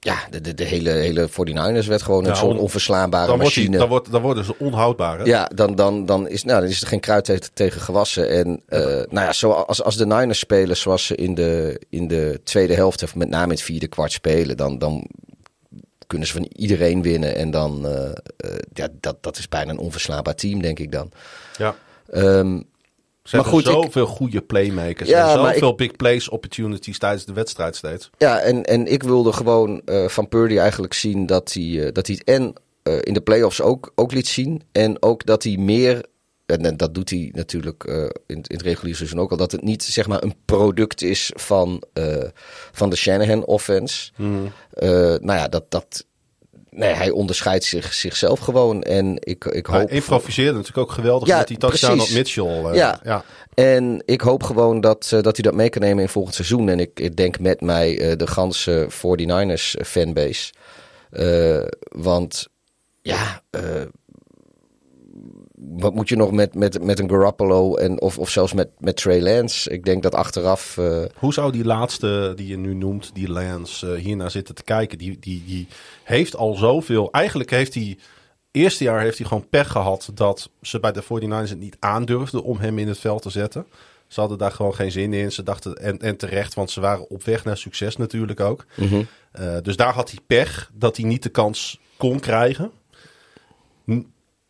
Ja, 0.00 0.18
de, 0.30 0.40
de, 0.40 0.54
de 0.54 0.64
hele, 0.64 0.90
hele 0.90 1.28
49ers 1.30 1.86
werd 1.86 2.02
gewoon 2.02 2.24
Ja, 2.24 2.30
een 2.30 2.36
soort 2.36 2.52
on- 2.54 2.58
onverslaanbare 2.58 3.26
Dan, 3.26 3.38
wordt 3.38 3.54
die, 3.54 3.62
machine. 3.62 3.78
dan, 3.80 3.88
wordt, 3.88 4.10
dan 4.12 4.22
worden 4.22 4.44
ze 4.44 4.54
onhoudbaar. 4.58 5.18
Hè? 5.18 5.24
Ja, 5.24 5.50
dan, 5.54 5.74
dan, 5.74 6.06
dan, 6.06 6.28
is, 6.28 6.44
nou, 6.44 6.60
dan 6.60 6.68
is 6.70 6.80
er 6.80 6.86
geen 6.86 7.00
kruid 7.00 7.24
tegen, 7.24 7.50
tegen 7.52 7.80
gewassen. 7.80 8.28
En 8.28 8.62
eh, 8.66 8.80
nou 8.86 9.06
ja, 9.26 9.32
zoals 9.32 9.82
als 9.82 9.96
de 9.96 10.06
Niners 10.06 10.38
spelen 10.38 10.76
zoals 10.76 11.06
ze 11.06 11.14
in 11.14 11.34
de, 11.34 11.80
in 11.88 12.08
de 12.08 12.40
tweede 12.44 12.74
helft, 12.74 13.02
of 13.02 13.14
met 13.14 13.28
name 13.28 13.44
in 13.44 13.50
het 13.50 13.62
vierde 13.62 13.86
kwart 13.88 14.12
spelen, 14.12 14.56
dan, 14.56 14.78
dan 14.78 15.06
kunnen 16.06 16.26
ze 16.28 16.32
van 16.34 16.48
iedereen 16.56 17.02
winnen. 17.02 17.34
En 17.36 17.50
dan, 17.50 17.86
eh, 17.86 18.10
ja, 18.72 18.88
dat, 19.00 19.22
dat 19.22 19.38
is 19.38 19.48
bijna 19.48 19.70
een 19.70 19.78
onverslaanbaar 19.78 20.34
team, 20.34 20.62
denk 20.62 20.78
ik 20.78 20.92
dan. 20.92 21.10
Ja. 21.58 21.74
Ehm, 22.10 22.60
Ze 23.22 23.36
Maar 23.36 23.44
hebben 23.44 23.62
goed, 23.62 23.72
ik- 23.76 23.82
zoveel 23.82 24.06
goede 24.06 24.40
playmakers. 24.40 25.08
Ja, 25.08 25.36
en 25.48 25.52
zoveel 25.54 25.74
big 25.74 25.96
plays 25.96 26.28
opportunities 26.28 26.98
tijdens 26.98 27.24
de 27.24 27.32
wedstrijd 27.32 27.76
steeds. 27.76 28.10
Ja, 28.18 28.38
en, 28.40 28.62
en 28.64 28.86
ik 28.86 29.02
wilde 29.02 29.32
gewoon 29.32 29.82
eh, 29.84 30.08
van 30.08 30.28
Purdy 30.28 30.58
eigenlijk 30.58 30.92
zien 30.94 31.26
dat 31.26 31.52
hij, 31.52 31.86
eh, 31.86 31.92
dat 31.92 32.06
hij 32.06 32.16
het 32.24 32.28
en 32.28 32.52
eh, 32.82 32.98
in 33.00 33.14
de 33.14 33.20
playoffs 33.20 33.60
ook, 33.60 33.92
ook 33.94 34.12
liet 34.12 34.28
zien. 34.28 34.62
En 34.72 35.02
ook 35.02 35.26
dat 35.26 35.42
hij 35.42 35.56
meer, 35.56 36.04
en, 36.46 36.64
en 36.64 36.76
dat 36.76 36.94
doet 36.94 37.10
hij 37.10 37.30
natuurlijk 37.34 37.84
in, 37.84 38.10
in 38.26 38.42
het 38.46 38.62
reguliere 38.62 38.96
seizoen 38.98 39.20
ook 39.20 39.30
al, 39.30 39.36
dat 39.36 39.52
het 39.52 39.62
niet 39.62 39.82
zeg 39.82 40.06
maar 40.06 40.22
een 40.22 40.34
product 40.44 41.02
is 41.02 41.30
van, 41.34 41.82
van 42.72 42.90
de 42.90 42.96
Shanahan 42.96 43.44
offense. 43.44 44.10
Eh, 44.70 44.88
nou 44.98 45.32
ja, 45.38 45.48
dat, 45.48 45.70
dat, 45.70 46.04
nee, 46.70 46.92
hij 46.92 47.10
onderscheidt 47.10 47.64
zich, 47.64 47.92
zichzelf 47.92 48.38
gewoon. 48.38 48.82
En 48.82 49.16
ik, 49.18 49.44
ik 49.44 49.66
Hij 49.66 49.80
hoop... 49.80 49.90
improviseerde 49.90 50.52
natuurlijk 50.52 50.78
ook 50.88 50.92
geweldig 50.92 51.28
Ja, 51.28 51.38
met 51.38 51.48
die 51.48 51.56
touchdown 51.56 52.00
op 52.00 52.10
Mitchell. 52.10 52.64
eh, 52.64 52.74
Ja. 52.74 53.00
ja. 53.04 53.24
En 53.54 54.02
ik 54.06 54.20
hoop 54.20 54.42
gewoon 54.42 54.80
dat, 54.80 55.04
eh, 55.12 55.20
dat 55.22 55.36
hij 55.36 55.44
dat 55.44 55.54
mee 55.54 55.68
kan 55.68 55.82
nemen 55.82 56.02
in 56.02 56.08
volgend 56.08 56.34
seizoen. 56.34 56.68
En 56.68 56.80
ik, 56.80 57.00
ik 57.00 57.16
denk 57.16 57.38
met 57.38 57.60
mij 57.60 58.00
eh, 58.00 58.16
de 58.16 58.26
ganse 58.26 58.86
49ers 58.90 59.80
fanbase. 59.86 60.52
Want 61.88 62.46
ja, 63.02 63.42
wat 65.78 65.94
moet 65.94 66.08
je 66.08 66.16
nog 66.16 66.30
met, 66.32 66.54
met, 66.54 66.82
met 66.84 66.98
een 66.98 67.08
Garoppolo 67.10 67.74
en, 67.74 68.00
of, 68.00 68.18
of 68.18 68.30
zelfs 68.30 68.52
met, 68.52 68.68
met 68.78 68.96
Trey 68.96 69.20
Lance? 69.22 69.70
Ik 69.70 69.84
denk 69.84 70.02
dat 70.02 70.14
achteraf... 70.14 70.78
eh, 70.78 71.02
Hoe 71.16 71.32
zou 71.32 71.52
die 71.52 71.64
laatste 71.64 72.32
die 72.36 72.46
je 72.46 72.56
nu 72.58 72.74
noemt, 72.74 73.10
die 73.14 73.28
Lance, 73.30 73.92
eh, 73.92 74.02
hiernaar 74.02 74.30
zitten 74.30 74.54
te 74.54 74.62
kijken? 74.62 74.98
Die, 74.98 75.16
die, 75.20 75.42
die 75.46 75.66
heeft 76.04 76.36
al 76.36 76.54
zoveel. 76.54 77.10
Eigenlijk 77.10 77.50
heeft 77.50 77.74
hij. 77.74 77.98
Eerste 78.52 78.84
jaar 78.84 79.00
heeft 79.00 79.18
hij 79.18 79.26
gewoon 79.26 79.48
pech 79.48 79.70
gehad 79.70 80.10
dat 80.14 80.50
ze 80.62 80.80
bij 80.80 80.92
de 80.92 81.02
49ers 81.02 81.48
het 81.48 81.58
niet 81.58 81.76
aandurfden 81.78 82.42
om 82.42 82.58
hem 82.58 82.78
in 82.78 82.88
het 82.88 82.98
veld 82.98 83.22
te 83.22 83.30
zetten. 83.30 83.66
Ze 84.06 84.20
hadden 84.20 84.38
daar 84.38 84.52
gewoon 84.52 84.74
geen 84.74 84.92
zin 84.92 85.12
in. 85.12 85.32
Ze 85.32 85.42
dachten, 85.42 85.74
en, 85.74 85.98
en 85.98 86.16
terecht, 86.16 86.54
want 86.54 86.70
ze 86.70 86.80
waren 86.80 87.10
op 87.10 87.24
weg 87.24 87.44
naar 87.44 87.56
succes 87.56 87.96
natuurlijk 87.96 88.40
ook. 88.40 88.66
Eh, 89.32 89.56
dus 89.62 89.76
daar 89.76 89.92
had 89.94 90.10
hij 90.10 90.18
pech 90.26 90.70
dat 90.74 90.96
hij 90.96 91.06
niet 91.06 91.22
de 91.22 91.28
kans 91.28 91.80
kon 91.96 92.20
krijgen. 92.20 92.70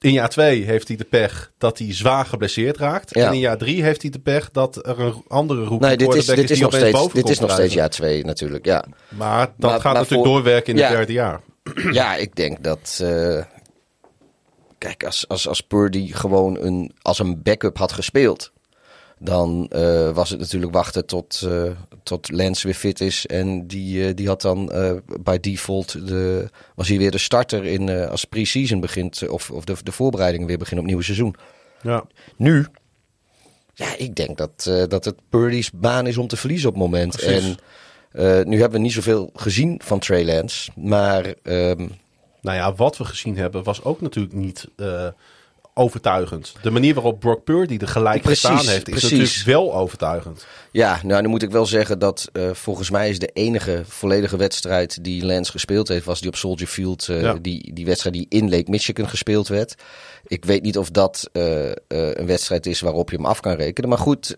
In 0.00 0.12
jaar 0.12 0.28
twee 0.28 0.64
heeft 0.64 0.88
hij 0.88 0.96
de 0.96 1.04
pech 1.04 1.52
dat 1.58 1.78
hij 1.78 1.94
zwaar 1.94 2.26
geblesseerd 2.26 2.76
raakt. 2.76 3.14
Ja. 3.14 3.26
En 3.26 3.32
in 3.32 3.38
jaar 3.38 3.58
drie 3.58 3.82
heeft 3.82 4.02
hij 4.02 4.10
de 4.10 4.18
pech 4.18 4.50
dat 4.50 4.86
er 4.86 5.00
een 5.00 5.22
andere 5.28 5.64
roep 5.64 5.80
nee, 5.80 5.96
dit 5.96 6.14
is, 6.14 6.26
dit 6.26 6.50
is, 6.50 6.60
nog, 6.60 6.74
steeds, 6.74 7.12
dit 7.12 7.28
is 7.28 7.38
nog 7.38 7.50
steeds 7.50 7.74
ja. 7.74 7.80
jaar 7.80 7.90
twee 7.90 8.24
natuurlijk, 8.24 8.64
ja. 8.64 8.84
Maar 9.08 9.46
dat 9.46 9.70
Maar- 9.70 9.70
gaat 9.70 9.82
maar 9.82 9.92
natuurlijk 9.94 10.22
voor- 10.22 10.34
doorwerken 10.34 10.72
in 10.72 10.78
Ja. 10.78 10.86
het 10.88 10.96
derde 10.96 11.12
jaar. 11.12 11.40
Ja, 11.92 12.16
ik 12.16 12.36
denk 12.36 12.64
dat. 12.64 12.98
eh, 13.02 13.42
kijk, 14.78 15.04
als, 15.04 15.28
als, 15.28 15.48
als 15.48 15.60
Purdy 15.60 16.12
gewoon 16.12 16.58
een, 16.60 16.92
als 17.02 17.18
een 17.18 17.42
backup 17.42 17.76
had 17.78 17.92
gespeeld. 17.92 18.52
Dan 19.22 19.66
eh, 19.68 20.11
was 20.11 20.30
het 20.30 20.38
natuurlijk 20.38 20.72
wachten 20.72 21.06
tot, 21.06 21.42
eh, 21.42 21.70
tot 22.02 22.30
Lance 22.33 22.66
weer 22.66 22.76
fit 22.76 23.00
is. 23.00 23.26
En 23.26 23.66
die, 23.66 24.06
eh, 24.06 24.14
die 24.14 24.26
had 24.26 24.40
dan 24.40 24.72
bij 25.20 25.40
default. 25.40 26.06
De, 26.06 26.48
was 26.74 26.88
hij 26.88 26.98
weer 26.98 27.11
de 27.11 27.18
starter 27.18 27.64
in, 27.64 27.88
als 28.09 28.24
pre-season 28.24 28.80
begint. 28.80 29.28
Of, 29.28 29.50
of 29.50 29.64
de, 29.64 29.74
de 29.83 29.92
voorbereidingen 29.92 30.46
weer 30.46 30.59
beginnen 30.59 30.85
op 30.85 30.90
het 30.90 31.00
nieuwe 31.00 31.14
seizoen. 31.14 31.35
Ja. 31.83 32.04
Nu. 32.37 32.66
Ja, 33.74 33.96
ik 33.96 34.14
denk 34.14 34.37
dat, 34.37 34.70
dat 34.88 35.04
het 35.04 35.16
Purdy's 35.28 35.70
baan 35.70 36.06
is 36.06 36.16
om 36.16 36.26
te 36.26 36.37
verliezen 36.37 36.68
op 36.68 36.74
het 36.74 36.85
moment. 36.85 37.16
Precies. 37.16 37.56
En 38.12 38.48
nu 38.48 38.61
hebben 38.61 38.78
we 38.78 38.85
niet 38.85 38.92
zoveel 38.92 39.30
gezien 39.35 39.80
van 39.85 39.98
Trey 39.98 40.24
Lance. 40.24 40.70
Maar. 40.76 41.35
ehm, 41.42 41.88
Nou 42.40 42.56
ja, 42.56 42.74
wat 42.74 42.96
we 42.96 43.04
gezien 43.04 43.37
hebben 43.37 43.62
was 43.62 43.85
ook 43.85 44.00
natuurlijk 44.00 44.35
niet 44.35 44.68
overtuigend. 45.74 46.54
De 46.62 46.70
manier 46.70 46.94
waarop 46.94 47.20
Brock 47.20 47.44
Purdy 47.44 47.76
de 47.76 47.87
gelijk 47.87 48.22
Precies, 48.22 48.48
gestaan 48.48 48.66
heeft, 48.72 48.88
is 48.88 48.98
precies. 48.98 49.11
natuurlijk 49.18 49.44
wel 49.46 49.74
overtuigend. 49.74 50.46
Ja, 50.72 51.00
nou, 51.04 51.22
nu 51.22 51.28
moet 51.28 51.42
ik 51.42 51.50
wel 51.50 51.66
zeggen 51.66 51.98
dat 51.98 52.28
eh, 52.33 52.50
volgens 52.52 52.90
mij 52.90 53.09
is 53.09 53.18
de 53.18 53.26
enige 53.33 53.83
volledige 53.87 54.37
wedstrijd 54.37 55.04
die 55.04 55.24
Lance 55.24 55.50
gespeeld 55.50 55.88
heeft, 55.88 56.04
was 56.04 56.20
die 56.20 56.28
op 56.28 56.37
Soldier 56.37 56.66
Field. 56.66 57.09
eh, 57.09 57.20
Ja. 57.20 57.35
die, 57.40 57.70
die 57.74 57.85
wedstrijd 57.85 58.14
die 58.14 58.26
in 58.28 58.50
Lake 58.50 58.70
Michigan 58.70 59.09
gespeeld 59.09 59.48
werd. 59.48 59.74
Ik 60.26 60.44
weet 60.44 60.62
niet 60.62 60.78
of 60.78 60.90
dat 60.90 61.28
eh, 61.33 61.70
een 61.88 62.26
wedstrijd 62.26 62.66
is 62.66 62.80
waarop 62.80 63.11
je 63.11 63.16
hem 63.16 63.26
af 63.26 63.40
kan 63.40 63.54
rekenen. 63.54 63.88
Maar 63.88 63.98
goed, 63.98 64.37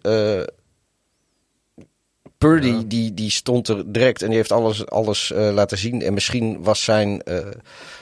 Purdy 2.43 2.87
die, 2.87 3.15
die 3.15 3.31
stond 3.31 3.69
er 3.69 3.93
direct 3.93 4.23
en 4.23 4.29
die 4.29 4.37
heeft 4.37 4.53
alles, 4.53 4.87
alles 4.87 5.33
eh, 5.33 5.53
laten 5.53 5.79
zien. 5.79 6.03
En 6.03 6.15
misschien 6.15 6.63
was 6.63 6.85
zijn, 6.85 7.23
eh, 7.23 7.47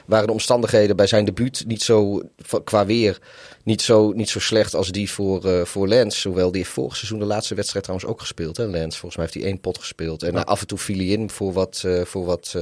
waren 0.07 0.27
de 0.27 0.33
omstandigheden 0.33 0.97
bij 0.97 1.07
zijn 1.07 1.25
debuut 1.25 1.65
niet 1.67 1.83
zo, 1.83 2.23
qua 2.65 2.87
weer, 2.87 3.19
niet 3.65 3.83
zo, 3.83 4.13
niet 4.13 4.29
zo 4.29 4.41
slecht 4.41 4.75
als 4.75 4.91
die 4.91 5.11
voor, 5.11 5.45
eh, 5.45 5.65
voor 5.65 5.89
Lance. 5.89 6.29
Hoewel 6.29 6.51
die 6.51 6.61
heeft 6.61 6.73
vorig 6.73 6.97
seizoen 6.97 7.19
de 7.19 7.25
laatste 7.25 7.55
wedstrijd 7.55 7.85
trouwens 7.85 8.11
ook 8.11 8.21
gespeeld. 8.21 8.57
Hè, 8.57 8.65
Lance, 8.65 8.99
volgens 8.99 9.17
mij 9.17 9.25
heeft 9.25 9.35
hij 9.35 9.45
één 9.45 9.61
pot 9.61 9.79
gespeeld. 9.79 10.23
En 10.23 10.45
af 10.45 10.61
en 10.61 10.67
toe 10.67 10.79
viel 10.79 10.97
hij 10.97 11.07
in 11.07 11.31
voor 11.31 11.53
wat, 11.53 11.85
voor 12.05 12.25
wat 12.25 12.57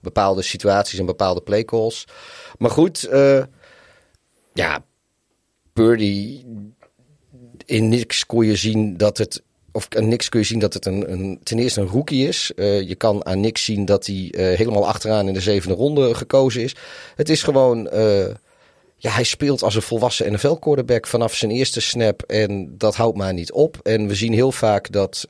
bepaalde 0.00 0.42
situaties 0.42 0.98
en 0.98 1.06
bepaalde 1.06 1.40
playcalls. 1.40 2.04
Maar 2.58 2.70
goed, 2.70 3.08
ja, 4.52 4.84
Purdy, 5.72 6.44
in 7.64 7.88
niks 7.88 8.26
kon 8.26 8.46
je 8.46 8.56
zien 8.56 8.96
dat 8.96 9.18
het 9.18 9.44
of 9.76 9.86
aan 9.96 10.08
niks 10.08 10.28
kun 10.28 10.40
je 10.40 10.46
zien 10.46 10.58
dat 10.58 10.74
het 10.74 10.86
een, 10.86 11.12
een 11.12 11.40
ten 11.42 11.58
eerste 11.58 11.80
een 11.80 11.86
rookie 11.86 12.28
is. 12.28 12.52
Uh, 12.56 12.88
je 12.88 12.94
kan 12.94 13.26
aan 13.26 13.40
niks 13.40 13.64
zien 13.64 13.84
dat 13.84 14.06
hij 14.06 14.14
uh, 14.16 14.56
helemaal 14.56 14.86
achteraan 14.86 15.28
in 15.28 15.34
de 15.34 15.40
zevende 15.40 15.76
ronde 15.76 16.14
gekozen 16.14 16.62
is. 16.62 16.74
Het 17.14 17.28
is 17.28 17.42
gewoon, 17.42 17.88
uh, 17.94 18.26
ja, 18.96 19.10
hij 19.10 19.24
speelt 19.24 19.62
als 19.62 19.74
een 19.74 19.82
volwassen 19.82 20.32
NFL-quarterback 20.32 21.06
vanaf 21.06 21.34
zijn 21.34 21.50
eerste 21.50 21.80
snap. 21.80 22.22
En 22.22 22.74
dat 22.78 22.96
houdt 22.96 23.16
maar 23.16 23.32
niet 23.32 23.52
op. 23.52 23.78
En 23.82 24.06
we 24.08 24.14
zien 24.14 24.32
heel 24.32 24.52
vaak 24.52 24.92
dat 24.92 25.26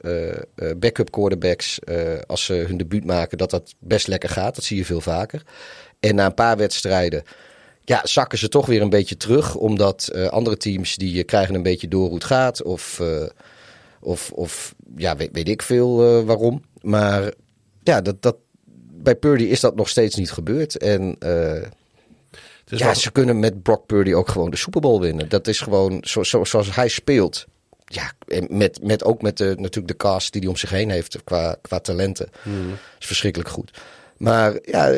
backup 0.76 1.10
quarterbacks, 1.10 1.78
als 2.26 2.44
ze 2.44 2.52
hun 2.52 2.76
debuut 2.76 3.04
maken, 3.04 3.38
dat 3.38 3.50
dat 3.50 3.74
best 3.78 4.06
lekker 4.06 4.28
gaat. 4.28 4.54
Dat 4.54 4.64
zie 4.64 4.76
je 4.76 4.84
veel 4.84 5.00
vaker. 5.00 5.42
En 6.00 6.14
na 6.14 6.26
een 6.26 6.34
paar 6.34 6.56
wedstrijden 6.56 7.22
ja, 7.84 8.00
zakken 8.04 8.38
ze 8.38 8.48
toch 8.48 8.66
weer 8.66 8.82
een 8.82 8.90
beetje 8.90 9.16
terug. 9.16 9.54
Omdat 9.54 10.12
andere 10.30 10.56
teams 10.56 10.96
die 10.96 11.24
krijgen 11.24 11.54
een 11.54 11.62
beetje 11.62 11.88
door 11.88 12.06
hoe 12.06 12.14
het 12.14 12.24
gaat. 12.24 12.62
Of, 12.62 13.00
of, 14.06 14.32
of 14.32 14.74
ja, 14.96 15.16
weet, 15.16 15.30
weet 15.32 15.48
ik 15.48 15.62
veel 15.62 16.18
uh, 16.18 16.24
waarom. 16.24 16.62
Maar 16.80 17.32
ja, 17.82 18.00
dat, 18.00 18.22
dat, 18.22 18.36
bij 18.92 19.14
Purdy 19.14 19.44
is 19.44 19.60
dat 19.60 19.76
nog 19.76 19.88
steeds 19.88 20.16
niet 20.16 20.30
gebeurd. 20.30 20.76
En 20.76 21.18
dus 22.66 22.78
ja, 22.78 22.86
wat... 22.86 22.96
ze 22.98 23.12
kunnen 23.12 23.38
met 23.38 23.62
Brock 23.62 23.86
Purdy 23.86 24.12
ook 24.12 24.28
gewoon 24.28 24.50
de 24.50 24.56
Super 24.56 24.80
Bowl 24.80 25.00
winnen. 25.00 25.28
Dat 25.28 25.46
is 25.46 25.60
gewoon 25.60 25.98
zo, 26.02 26.22
zo, 26.22 26.44
zoals 26.44 26.74
hij 26.74 26.88
speelt. 26.88 27.46
Ja, 27.84 28.12
en 28.26 28.46
met, 28.50 28.82
met, 28.82 29.04
ook 29.04 29.22
met 29.22 29.36
de, 29.36 29.54
natuurlijk 29.58 29.88
de 29.88 29.96
cast 29.96 30.32
die 30.32 30.40
hij 30.40 30.50
om 30.50 30.56
zich 30.56 30.70
heen 30.70 30.90
heeft 30.90 31.24
qua, 31.24 31.56
qua 31.62 31.78
talenten. 31.78 32.28
Hmm. 32.42 32.72
is 32.98 33.06
verschrikkelijk 33.06 33.50
goed. 33.50 33.70
Maar 34.16 34.58
ja, 34.62 34.92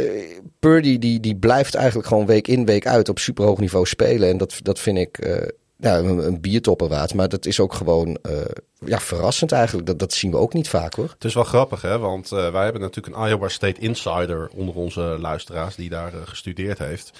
Purdy 0.58 0.98
die, 0.98 1.20
die 1.20 1.36
blijft 1.36 1.74
eigenlijk 1.74 2.08
gewoon 2.08 2.26
week 2.26 2.48
in, 2.48 2.64
week 2.64 2.86
uit 2.86 3.08
op 3.08 3.18
superhoog 3.18 3.58
niveau 3.58 3.86
spelen. 3.86 4.28
En 4.28 4.36
dat, 4.36 4.58
dat 4.62 4.78
vind 4.78 4.98
ik 4.98 5.26
uh, 5.26 5.36
ja, 5.80 5.98
een, 5.98 6.26
een 6.26 6.40
biertopper 6.40 6.88
waard. 6.88 7.14
Maar 7.14 7.28
dat 7.28 7.46
is 7.46 7.60
ook 7.60 7.74
gewoon 7.74 8.18
uh, 8.30 8.40
ja, 8.84 8.98
verrassend 8.98 9.52
eigenlijk. 9.52 9.86
Dat, 9.86 9.98
dat 9.98 10.12
zien 10.12 10.30
we 10.30 10.36
ook 10.36 10.52
niet 10.52 10.68
vaak 10.68 10.94
hoor. 10.94 11.10
Het 11.10 11.24
is 11.24 11.34
wel 11.34 11.44
grappig 11.44 11.82
hè, 11.82 11.98
want 11.98 12.32
uh, 12.32 12.50
wij 12.50 12.64
hebben 12.64 12.82
natuurlijk 12.82 13.16
een 13.16 13.28
Iowa 13.28 13.48
State 13.48 13.80
insider 13.80 14.50
onder 14.54 14.74
onze 14.74 15.00
luisteraars 15.00 15.74
die 15.74 15.88
daar 15.88 16.12
gestudeerd 16.24 16.78
heeft. 16.78 17.12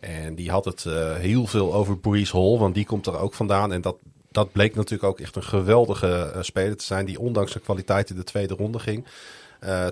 En 0.00 0.34
die 0.34 0.50
had 0.50 0.64
het 0.64 0.84
heel 1.18 1.46
veel 1.46 1.74
over 1.74 1.98
Breeze 1.98 2.36
Hall, 2.36 2.58
want 2.58 2.74
die 2.74 2.84
komt 2.84 3.06
er 3.06 3.18
ook 3.18 3.34
vandaan. 3.34 3.72
En 3.72 3.80
dat, 3.80 3.96
dat 4.30 4.52
bleek 4.52 4.74
natuurlijk 4.74 5.10
ook 5.10 5.20
echt 5.20 5.36
een 5.36 5.42
geweldige 5.42 6.34
speler 6.40 6.76
te 6.76 6.84
zijn 6.84 7.06
die 7.06 7.20
ondanks 7.20 7.50
zijn 7.50 7.64
kwaliteit 7.64 8.10
in 8.10 8.16
de 8.16 8.24
tweede 8.24 8.54
ronde 8.54 8.78
ging. 8.78 9.06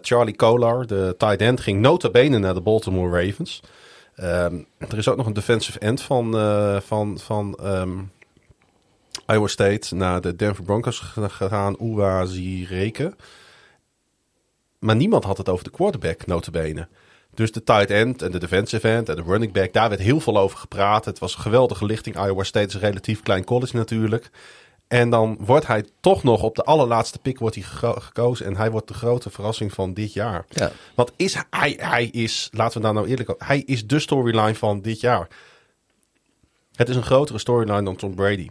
Charlie 0.00 0.36
Kolar, 0.36 0.86
de 0.86 1.14
tight 1.18 1.40
end, 1.40 1.60
ging 1.60 1.80
nota 1.80 2.10
bene 2.10 2.38
naar 2.38 2.54
de 2.54 2.60
Baltimore 2.60 3.24
Ravens. 3.24 3.62
Um, 4.22 4.66
er 4.78 4.98
is 4.98 5.08
ook 5.08 5.16
nog 5.16 5.26
een 5.26 5.32
defensive 5.32 5.78
end 5.78 6.02
van, 6.02 6.36
uh, 6.36 6.80
van, 6.80 7.18
van 7.18 7.58
um, 7.62 8.12
Iowa 9.26 9.46
State 9.46 9.94
naar 9.94 10.20
de 10.20 10.36
Denver 10.36 10.64
Broncos 10.64 10.98
gegaan, 11.14 11.76
Uwa 11.80 12.24
Zireke. 12.24 13.16
Maar 14.78 14.96
niemand 14.96 15.24
had 15.24 15.38
het 15.38 15.48
over 15.48 15.64
de 15.64 15.70
quarterback, 15.70 16.26
nota 16.26 16.50
bene. 16.50 16.88
Dus 17.34 17.52
de 17.52 17.62
tight 17.62 17.90
end 17.90 18.22
en 18.22 18.30
de 18.30 18.38
defensive 18.38 18.88
end 18.88 19.08
en 19.08 19.16
de 19.16 19.22
running 19.22 19.52
back, 19.52 19.72
daar 19.72 19.88
werd 19.88 20.00
heel 20.00 20.20
veel 20.20 20.38
over 20.38 20.58
gepraat. 20.58 21.04
Het 21.04 21.18
was 21.18 21.34
een 21.34 21.40
geweldige 21.40 21.84
lichting. 21.84 22.16
Iowa 22.16 22.42
State 22.42 22.66
is 22.66 22.74
een 22.74 22.80
relatief 22.80 23.22
klein 23.22 23.44
college 23.44 23.76
natuurlijk. 23.76 24.30
En 24.88 25.10
dan 25.10 25.36
wordt 25.40 25.66
hij 25.66 25.84
toch 26.00 26.22
nog 26.22 26.42
op 26.42 26.56
de 26.56 26.62
allerlaatste 26.62 27.18
pick 27.18 27.38
wordt 27.38 27.54
hij 27.54 27.64
gekozen. 27.98 28.46
En 28.46 28.56
hij 28.56 28.70
wordt 28.70 28.88
de 28.88 28.94
grote 28.94 29.30
verrassing 29.30 29.72
van 29.72 29.94
dit 29.94 30.12
jaar. 30.12 30.44
Ja. 30.48 30.72
Want 30.94 31.12
is 31.16 31.36
hij, 31.50 31.76
hij 31.80 32.06
is, 32.06 32.48
laten 32.52 32.76
we 32.76 32.84
daar 32.84 32.94
nou 32.94 33.08
eerlijk 33.08 33.30
over, 33.30 33.46
hij 33.46 33.62
is 33.66 33.86
de 33.86 33.98
storyline 33.98 34.54
van 34.54 34.80
dit 34.80 35.00
jaar. 35.00 35.28
Het 36.74 36.88
is 36.88 36.96
een 36.96 37.02
grotere 37.02 37.38
storyline 37.38 37.82
dan 37.82 37.96
Tom 37.96 38.14
Brady. 38.14 38.48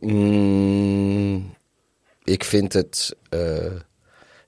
Mm, 0.00 1.54
ik 2.24 2.44
vind 2.44 2.72
het. 2.72 3.16
Uh, 3.30 3.72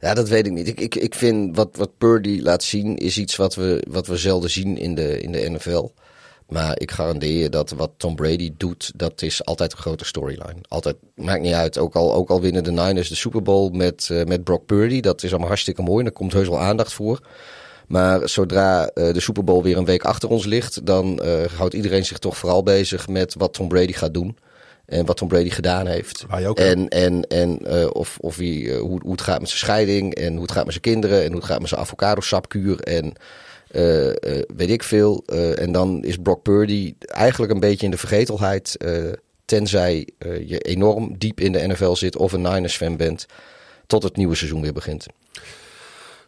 ja, 0.01 0.15
dat 0.15 0.29
weet 0.29 0.47
ik 0.47 0.53
niet. 0.53 0.69
Ik, 0.69 0.81
ik, 0.81 0.95
ik 0.95 1.15
vind 1.15 1.57
wat, 1.57 1.77
wat 1.77 1.99
Purdy 1.99 2.41
laat 2.41 2.63
zien 2.63 2.97
is 2.97 3.19
iets 3.19 3.37
wat 3.37 3.55
we, 3.55 3.87
wat 3.89 4.07
we 4.07 4.17
zelden 4.17 4.51
zien 4.51 4.77
in 4.77 4.95
de, 4.95 5.21
in 5.21 5.33
de 5.33 5.51
NFL. 5.51 5.89
Maar 6.49 6.81
ik 6.81 6.91
garandeer 6.91 7.43
je 7.43 7.49
dat 7.49 7.71
wat 7.71 7.91
Tom 7.97 8.17
Brady 8.17 8.53
doet, 8.57 8.93
dat 8.97 9.23
is 9.23 9.45
altijd 9.45 9.73
een 9.73 9.79
grote 9.79 10.05
storyline. 10.05 10.57
Altijd, 10.69 10.97
maakt 11.15 11.43
niet 11.43 11.53
uit. 11.53 11.79
Ook 11.79 11.95
al, 11.95 12.15
ook 12.15 12.31
al 12.31 12.41
winnen 12.41 12.65
de 12.65 12.71
Niners 12.71 13.09
de 13.09 13.15
Super 13.15 13.43
Bowl 13.43 13.71
met, 13.71 14.09
uh, 14.13 14.25
met 14.25 14.45
Brock 14.45 14.67
Purdy. 14.67 15.01
Dat 15.01 15.23
is 15.23 15.31
allemaal 15.31 15.49
hartstikke 15.49 15.83
mooi 15.83 15.99
en 15.99 16.05
daar 16.05 16.13
komt 16.13 16.33
heus 16.33 16.49
wel 16.49 16.61
aandacht 16.61 16.93
voor. 16.93 17.21
Maar 17.87 18.29
zodra 18.29 18.91
uh, 18.95 19.13
de 19.13 19.21
Super 19.21 19.45
Bowl 19.45 19.63
weer 19.63 19.77
een 19.77 19.85
week 19.85 20.05
achter 20.05 20.29
ons 20.29 20.45
ligt, 20.45 20.87
dan 20.87 21.21
uh, 21.25 21.45
houdt 21.57 21.75
iedereen 21.75 22.05
zich 22.05 22.19
toch 22.19 22.37
vooral 22.37 22.63
bezig 22.63 23.09
met 23.09 23.35
wat 23.35 23.53
Tom 23.53 23.69
Brady 23.69 23.93
gaat 23.93 24.15
doen. 24.15 24.39
En 24.87 25.07
wat 25.07 25.17
Tom 25.17 25.29
Brady 25.29 25.51
gedaan 25.51 25.87
heeft. 25.87 26.27
Ook 26.47 26.59
en 26.59 26.89
en, 26.89 27.23
en 27.29 27.59
uh, 27.63 27.87
of, 27.93 28.19
of 28.21 28.37
wie, 28.37 28.75
hoe, 28.75 29.01
hoe 29.03 29.13
het 29.13 29.21
gaat 29.21 29.41
met 29.41 29.49
zijn 29.49 29.61
scheiding. 29.61 30.15
En 30.15 30.33
hoe 30.33 30.43
het 30.43 30.53
gaat 30.53 30.65
met 30.65 30.73
zijn 30.73 30.85
kinderen. 30.85 31.23
En 31.23 31.27
hoe 31.27 31.37
het 31.37 31.45
gaat 31.45 31.61
met 31.61 31.69
zijn 31.69 31.81
avocado 31.81 32.21
sapkuur. 32.21 32.81
En 32.81 33.13
uh, 33.73 34.07
uh, 34.07 34.13
weet 34.57 34.71
ik 34.71 34.83
veel. 34.83 35.23
Uh, 35.27 35.61
en 35.61 35.73
dan 35.73 36.05
is 36.05 36.17
Brock 36.17 36.43
Purdy 36.43 36.95
eigenlijk 37.01 37.53
een 37.53 37.61
beetje 37.61 37.85
in 37.85 37.91
de 37.91 37.99
vergetelheid. 37.99 38.77
tenzij 39.45 40.09
je 40.47 40.59
enorm 40.59 41.19
diep 41.19 41.41
in 41.41 41.53
de 41.53 41.67
NFL 41.67 41.95
zit 41.95 42.17
of 42.17 42.33
een 42.33 42.43
Niners 42.43 42.77
fan 42.77 42.97
bent. 42.97 43.27
Tot 43.87 44.03
het 44.03 44.17
nieuwe 44.17 44.35
seizoen 44.35 44.63
weer 44.63 44.73
begint. 44.73 45.07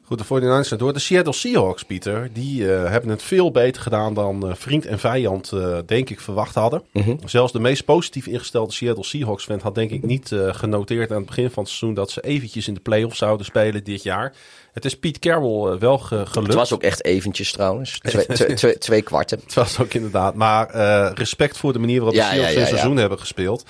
Goed, 0.09 0.18
de 0.18 0.25
49ers 0.25 0.68
zijn 0.68 0.81
door. 0.81 0.92
De 0.92 0.99
Seattle 0.99 1.33
Seahawks, 1.33 1.83
Pieter, 1.83 2.29
die 2.33 2.62
uh, 2.62 2.90
hebben 2.90 3.11
het 3.11 3.23
veel 3.23 3.51
beter 3.51 3.83
gedaan 3.83 4.14
dan 4.14 4.47
uh, 4.47 4.55
vriend 4.55 4.87
en 4.87 4.99
vijand, 4.99 5.53
uh, 5.55 5.79
denk 5.87 6.11
ik, 6.11 6.21
verwacht 6.21 6.55
hadden. 6.55 6.83
Mm 6.92 7.03
-hmm. 7.03 7.18
Zelfs 7.25 7.53
de 7.53 7.61
meest 7.61 7.85
positief 7.85 8.27
ingestelde 8.27 8.73
Seattle 8.73 9.05
Seahawks 9.05 9.44
fan 9.44 9.61
had, 9.62 9.75
denk 9.75 9.90
ik, 9.90 10.03
niet 10.03 10.35
genoteerd 10.51 11.11
aan 11.11 11.16
het 11.16 11.27
begin 11.27 11.51
van 11.51 11.62
het 11.62 11.73
seizoen 11.73 11.94
dat 11.94 12.11
ze 12.11 12.21
eventjes 12.21 12.68
in 12.68 12.75
de 12.75 12.81
playoffs 12.81 13.18
zouden 13.18 13.47
spelen 13.47 13.85
dit 13.85 14.03
jaar. 14.03 14.35
Het 14.73 14.85
is 14.85 14.99
Pete 14.99 15.18
Carroll 15.18 15.79
wel 15.79 15.99
ge 15.99 16.27
gelukt. 16.27 16.47
Het 16.47 16.55
was 16.55 16.73
ook 16.73 16.83
echt 16.83 17.05
eventjes 17.05 17.53
trouwens. 17.53 17.99
Twee, 18.03 18.27
twee, 18.27 18.55
twee, 18.55 18.79
twee 18.79 19.03
kwarten. 19.03 19.40
Het 19.44 19.55
was 19.55 19.81
ook 19.81 19.94
inderdaad. 19.94 20.35
Maar 20.35 20.71
respect 21.14 21.57
voor 21.57 21.73
de 21.73 21.79
manier 21.79 21.97
waarop 21.97 22.14
ja, 22.14 22.29
de 22.29 22.35
Seahawks 22.35 22.55
ja, 22.55 22.61
ja, 22.61 22.66
hun 22.66 22.77
seizoen 22.77 22.97
hebben 22.97 23.18
gespeeld. 23.18 23.64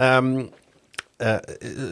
Um, 0.00 0.50
uh, 1.22 1.36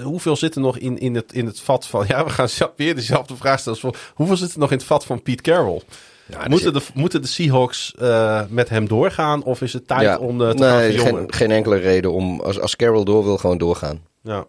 hoeveel 0.03 0.37
zit 0.37 0.55
er 0.55 0.61
nog 0.61 0.79
in, 0.79 0.99
in, 0.99 1.15
het, 1.15 1.33
in 1.33 1.47
het 1.47 1.61
vat 1.61 1.87
van... 1.87 2.05
Ja, 2.09 2.25
we 2.25 2.31
gaan 2.31 2.49
weer 2.77 2.95
dezelfde 2.95 3.37
vraag 3.37 3.59
stellen. 3.59 3.95
Hoeveel 4.15 4.37
zit 4.37 4.53
er 4.53 4.59
nog 4.59 4.71
in 4.71 4.77
het 4.77 4.87
vat 4.87 5.05
van 5.05 5.23
Pete 5.23 5.43
Carroll? 5.43 5.81
Ja, 6.27 6.49
moeten, 6.49 6.73
de, 6.73 6.83
moeten 6.95 7.23
de 7.23 7.29
Seahawks 7.29 7.95
uh, 8.01 8.43
met 8.49 8.69
hem 8.69 8.89
doorgaan? 8.89 9.43
Of 9.43 9.63
is 9.63 9.73
het 9.73 9.87
tijd 9.87 10.03
ja, 10.03 10.19
om 10.19 10.41
uh, 10.41 10.51
te 10.51 10.65
nee, 10.65 10.99
gaan 10.99 11.17
geen, 11.17 11.33
geen 11.33 11.51
enkele 11.51 11.77
reden 11.77 12.13
om... 12.13 12.41
Als, 12.41 12.61
als 12.61 12.77
Carroll 12.77 13.05
door 13.05 13.25
wil, 13.25 13.37
gewoon 13.37 13.59
doorgaan. 13.59 14.03
Ja. 14.23 14.47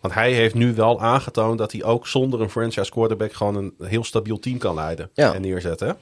Want 0.00 0.14
hij 0.14 0.32
heeft 0.32 0.54
nu 0.54 0.74
wel 0.74 1.00
aangetoond 1.00 1.58
dat 1.58 1.72
hij 1.72 1.84
ook 1.84 2.06
zonder 2.06 2.40
een 2.40 2.50
franchise 2.50 2.90
quarterback... 2.90 3.32
gewoon 3.32 3.56
een 3.56 3.74
heel 3.78 4.04
stabiel 4.04 4.38
team 4.38 4.58
kan 4.58 4.74
leiden 4.74 5.10
ja. 5.14 5.34
en 5.34 5.40
neerzetten. 5.40 5.96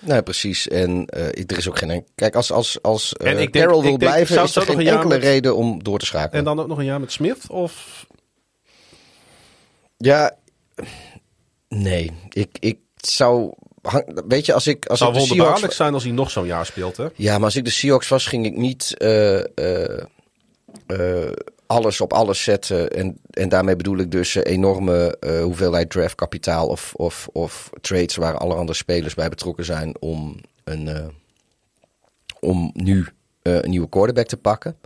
Nee, 0.00 0.22
precies. 0.22 0.68
En 0.68 1.08
uh, 1.16 1.26
er 1.26 1.58
is 1.58 1.68
ook 1.68 1.78
geen. 1.78 2.06
Kijk, 2.14 2.36
als, 2.36 2.52
als, 2.52 2.82
als 2.82 3.12
en 3.12 3.38
ik 3.38 3.52
denk, 3.52 3.52
Carroll 3.52 3.82
wil 3.82 3.92
ik 3.92 3.98
denk, 3.98 4.12
blijven, 4.12 4.42
is 4.42 4.56
er 4.56 4.62
geen 4.62 4.86
enkele 4.86 5.08
met... 5.08 5.22
reden 5.22 5.56
om 5.56 5.82
door 5.82 5.98
te 5.98 6.06
schakelen. 6.06 6.38
En 6.38 6.44
dan 6.44 6.60
ook 6.60 6.68
nog 6.68 6.78
een 6.78 6.84
jaar 6.84 7.00
met 7.00 7.12
Smith? 7.12 7.50
Of. 7.50 8.06
Ja. 9.96 10.36
Nee. 11.68 12.12
Ik, 12.28 12.56
ik 12.60 12.78
zou. 12.96 13.52
Weet 14.28 14.46
je, 14.46 14.52
als 14.52 14.66
ik. 14.66 14.86
Als 14.86 14.98
zou 14.98 15.14
ik 15.14 15.20
de 15.20 15.26
Seahawks... 15.26 15.76
zijn 15.76 15.94
als 15.94 16.02
hij 16.02 16.12
nog 16.12 16.30
zo'n 16.30 16.46
jaar 16.46 16.66
speelt, 16.66 16.96
hè? 16.96 17.06
Ja, 17.14 17.34
maar 17.34 17.44
als 17.44 17.56
ik 17.56 17.64
de 17.64 17.70
Seahawks 17.70 18.08
was, 18.08 18.26
ging 18.26 18.46
ik 18.46 18.56
niet. 18.56 18.94
Uh, 18.98 19.40
alles 21.68 22.00
op 22.00 22.12
alles 22.12 22.42
zetten. 22.42 22.90
En, 22.90 23.18
en 23.30 23.48
daarmee 23.48 23.76
bedoel 23.76 23.98
ik 23.98 24.10
dus 24.10 24.34
enorme 24.34 25.16
uh, 25.20 25.42
hoeveelheid 25.42 25.90
draftkapitaal 25.90 26.68
of, 26.68 26.94
of, 26.94 27.28
of 27.32 27.70
trades 27.80 28.16
waar 28.16 28.36
allerhande 28.36 28.74
spelers 28.74 29.14
bij 29.14 29.28
betrokken 29.28 29.64
zijn 29.64 30.00
om, 30.00 30.40
een, 30.64 30.86
uh, 30.86 31.06
om 32.40 32.70
nu 32.74 33.06
uh, 33.42 33.60
een 33.60 33.70
nieuwe 33.70 33.88
quarterback 33.88 34.26
te 34.26 34.36
pakken. 34.36 34.76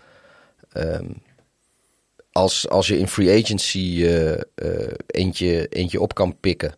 Um, 0.77 1.23
als, 2.33 2.68
als 2.68 2.87
je 2.87 2.99
in 2.99 3.09
free 3.09 3.42
agency 3.42 4.07
eentje, 5.07 5.68
eentje 5.68 6.01
op 6.01 6.14
kan 6.14 6.40
pikken, 6.40 6.75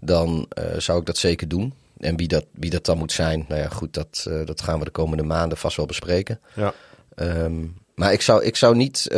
dan 0.00 0.48
zou 0.76 1.00
ik 1.00 1.06
dat 1.06 1.16
zeker 1.16 1.48
doen. 1.48 1.74
En 1.98 2.16
wie 2.16 2.28
dat, 2.28 2.46
wie 2.52 2.70
dat 2.70 2.84
dan 2.84 2.98
moet 2.98 3.12
zijn, 3.12 3.44
nou 3.48 3.60
ja, 3.60 3.68
goed, 3.68 3.94
dat, 3.94 4.26
dat 4.44 4.60
gaan 4.60 4.78
we 4.78 4.84
de 4.84 4.90
komende 4.90 5.22
maanden 5.22 5.58
vast 5.58 5.76
wel 5.76 5.86
bespreken. 5.86 6.40
Ja. 6.54 6.74
Um, 7.16 7.76
maar 7.98 8.12
ik 8.12 8.22
zou, 8.22 8.44
ik 8.44 8.56
zou 8.56 8.76
niet 8.76 9.06
uh, 9.12 9.16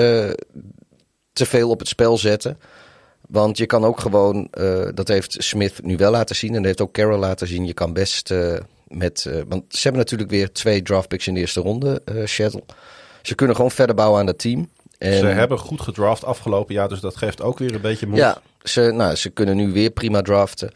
te 1.33 1.47
veel 1.47 1.71
op 1.71 1.79
het 1.79 1.89
spel 1.89 2.19
zetten. 2.19 2.59
Want 3.29 3.59
je 3.59 3.67
kan 3.67 3.85
ook 3.85 4.01
gewoon, 4.01 4.49
uh, 4.59 4.89
dat 4.95 5.09
heeft 5.09 5.37
Smith 5.39 5.83
nu 5.83 5.97
wel 5.97 6.11
laten 6.11 6.37
zien 6.37 6.49
en 6.49 6.57
dat 6.57 6.65
heeft 6.65 6.81
ook 6.81 6.93
Carroll 6.93 7.19
laten 7.19 7.47
zien. 7.47 7.67
Je 7.67 7.75
kan 7.75 7.93
best 7.93 8.31
uh, 8.31 8.57
met, 8.87 9.31
want 9.49 9.65
ze 9.69 9.81
hebben 9.83 10.01
natuurlijk 10.01 10.31
weer 10.31 10.53
twee 10.53 10.83
draftpicks 10.83 11.27
in 11.27 11.35
de 11.35 11.41
eerste 11.41 11.61
ronde, 11.61 12.03
Shuttle. 12.27 12.63
Ze 13.23 13.35
kunnen 13.35 13.57
gewoon 13.57 13.71
verder 13.71 13.95
bouwen 13.95 14.21
aan 14.21 14.27
het 14.27 14.39
team. 14.39 14.69
En, 14.99 15.19
ze 15.19 15.27
hebben 15.27 15.59
goed 15.59 15.81
gedraft 15.81 16.25
afgelopen 16.25 16.75
jaar, 16.75 16.89
dus 16.89 17.01
dat 17.01 17.17
geeft 17.17 17.43
ook 17.43 17.59
weer 17.59 17.75
een 17.75 17.81
beetje 17.81 18.07
moed. 18.07 18.19
Ja, 18.19 18.43
ze, 18.63 18.81
nou, 18.81 19.15
ze 19.15 19.31
kunnen 19.31 19.57
nu 19.57 19.73
weer 19.73 19.91
prima 19.91 20.23
draften. 20.23 20.73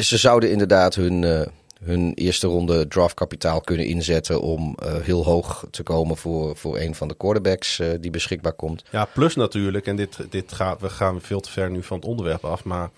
ze 0.00 0.16
zouden 0.16 0.50
inderdaad 0.50 0.94
hun, 0.94 1.48
hun 1.84 2.14
eerste 2.14 2.46
ronde 2.46 2.88
draftkapitaal 2.88 3.60
kunnen 3.60 3.86
inzetten 3.86 4.40
om 4.40 4.74
eh, 4.78 4.94
heel 4.96 5.24
hoog 5.24 5.66
te 5.70 5.82
komen 5.82 6.16
voor, 6.16 6.56
voor 6.56 6.78
een 6.78 6.94
van 6.94 7.08
de 7.08 7.14
quarterbacks 7.14 7.78
eh, 7.78 7.88
die 8.00 8.10
beschikbaar 8.10 8.52
komt. 8.52 8.84
Ja, 8.90 9.04
plus 9.04 9.34
natuurlijk, 9.34 9.86
en 9.86 9.96
dit, 9.96 10.16
dit 10.30 10.52
gaat, 10.52 10.80
we 10.80 10.90
gaan 10.90 11.20
veel 11.20 11.40
te 11.40 11.50
ver 11.50 11.70
nu 11.70 11.82
van 11.82 11.96
het 11.96 12.06
onderwerp 12.06 12.44
af, 12.44 12.64
maar 12.64 12.90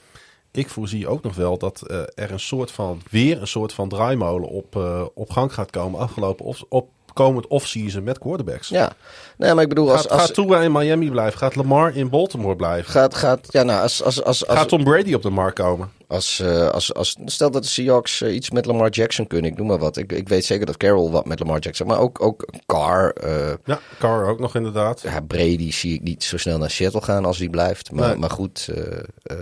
ik 0.50 0.68
voorzie 0.68 1.08
ook 1.08 1.22
nog 1.22 1.34
wel 1.34 1.58
dat 1.58 1.82
eh, 1.82 2.00
er 2.14 2.30
een 2.30 2.40
soort 2.40 2.70
van, 2.70 3.02
weer 3.10 3.40
een 3.40 3.46
soort 3.46 3.72
van 3.72 3.88
draaimolen 3.88 4.48
op, 4.48 4.76
op 5.14 5.30
gang 5.30 5.54
gaat 5.54 5.70
komen 5.70 6.00
afgelopen 6.00 6.44
of, 6.44 6.64
op 6.68 6.88
komend 7.14 7.46
off-season 7.46 8.04
met 8.04 8.18
quarterbacks. 8.18 8.68
Ja, 8.68 8.92
nee, 9.36 9.54
maar 9.54 9.62
ik 9.62 9.68
bedoel, 9.68 9.90
als, 9.90 10.00
Gaat, 10.00 10.10
als, 10.10 10.20
gaat 10.20 10.34
Tua 10.34 10.60
in 10.60 10.72
Miami 10.72 11.10
blijven? 11.10 11.38
Gaat 11.38 11.56
Lamar 11.56 11.96
in 11.96 12.08
Baltimore 12.08 12.56
blijven? 12.56 12.90
gaat, 12.92 13.14
gaat, 13.14 13.46
ja, 13.50 13.62
nou, 13.62 13.82
als, 13.82 14.02
als, 14.02 14.22
als, 14.22 14.46
als, 14.46 14.58
Gaat 14.58 14.68
Tom 14.68 14.84
Brady 14.84 15.14
op 15.14 15.22
de 15.22 15.30
markt 15.30 15.58
komen? 15.58 15.90
Als, 16.08 16.40
eh, 16.40 16.68
als, 16.68 16.94
als, 16.94 17.16
stel 17.24 17.50
dat 17.50 17.62
de 17.62 17.68
Seahawks 17.68 18.20
eh, 18.20 18.34
iets 18.34 18.50
met 18.50 18.66
Lamar 18.66 18.90
Jackson 18.90 19.26
kunnen, 19.26 19.50
ik 19.50 19.56
noem 19.56 19.66
maar 19.66 19.78
wat. 19.78 19.96
Ik, 19.96 20.12
ik 20.12 20.28
weet 20.28 20.44
zeker 20.44 20.66
dat 20.66 20.76
Carroll 20.76 21.10
wat 21.10 21.26
met 21.26 21.38
Lamar 21.38 21.58
Jackson, 21.58 21.86
maar 21.86 21.98
ook, 21.98 22.22
ook 22.22 22.48
Carr, 22.66 23.12
eh, 23.12 23.54
Ja, 23.64 23.80
Carr 23.98 24.26
ook 24.26 24.38
nog 24.38 24.54
inderdaad. 24.54 25.00
ja, 25.00 25.20
Brady 25.20 25.72
zie 25.72 25.94
ik 25.94 26.02
niet 26.02 26.24
zo 26.24 26.36
snel 26.36 26.58
naar 26.58 26.70
Seattle 26.70 27.02
gaan 27.02 27.24
als 27.24 27.38
hij 27.38 27.48
blijft. 27.48 27.92
Maar, 27.92 28.08
Nee. 28.08 28.16
maar 28.18 28.30
goed, 28.30 28.68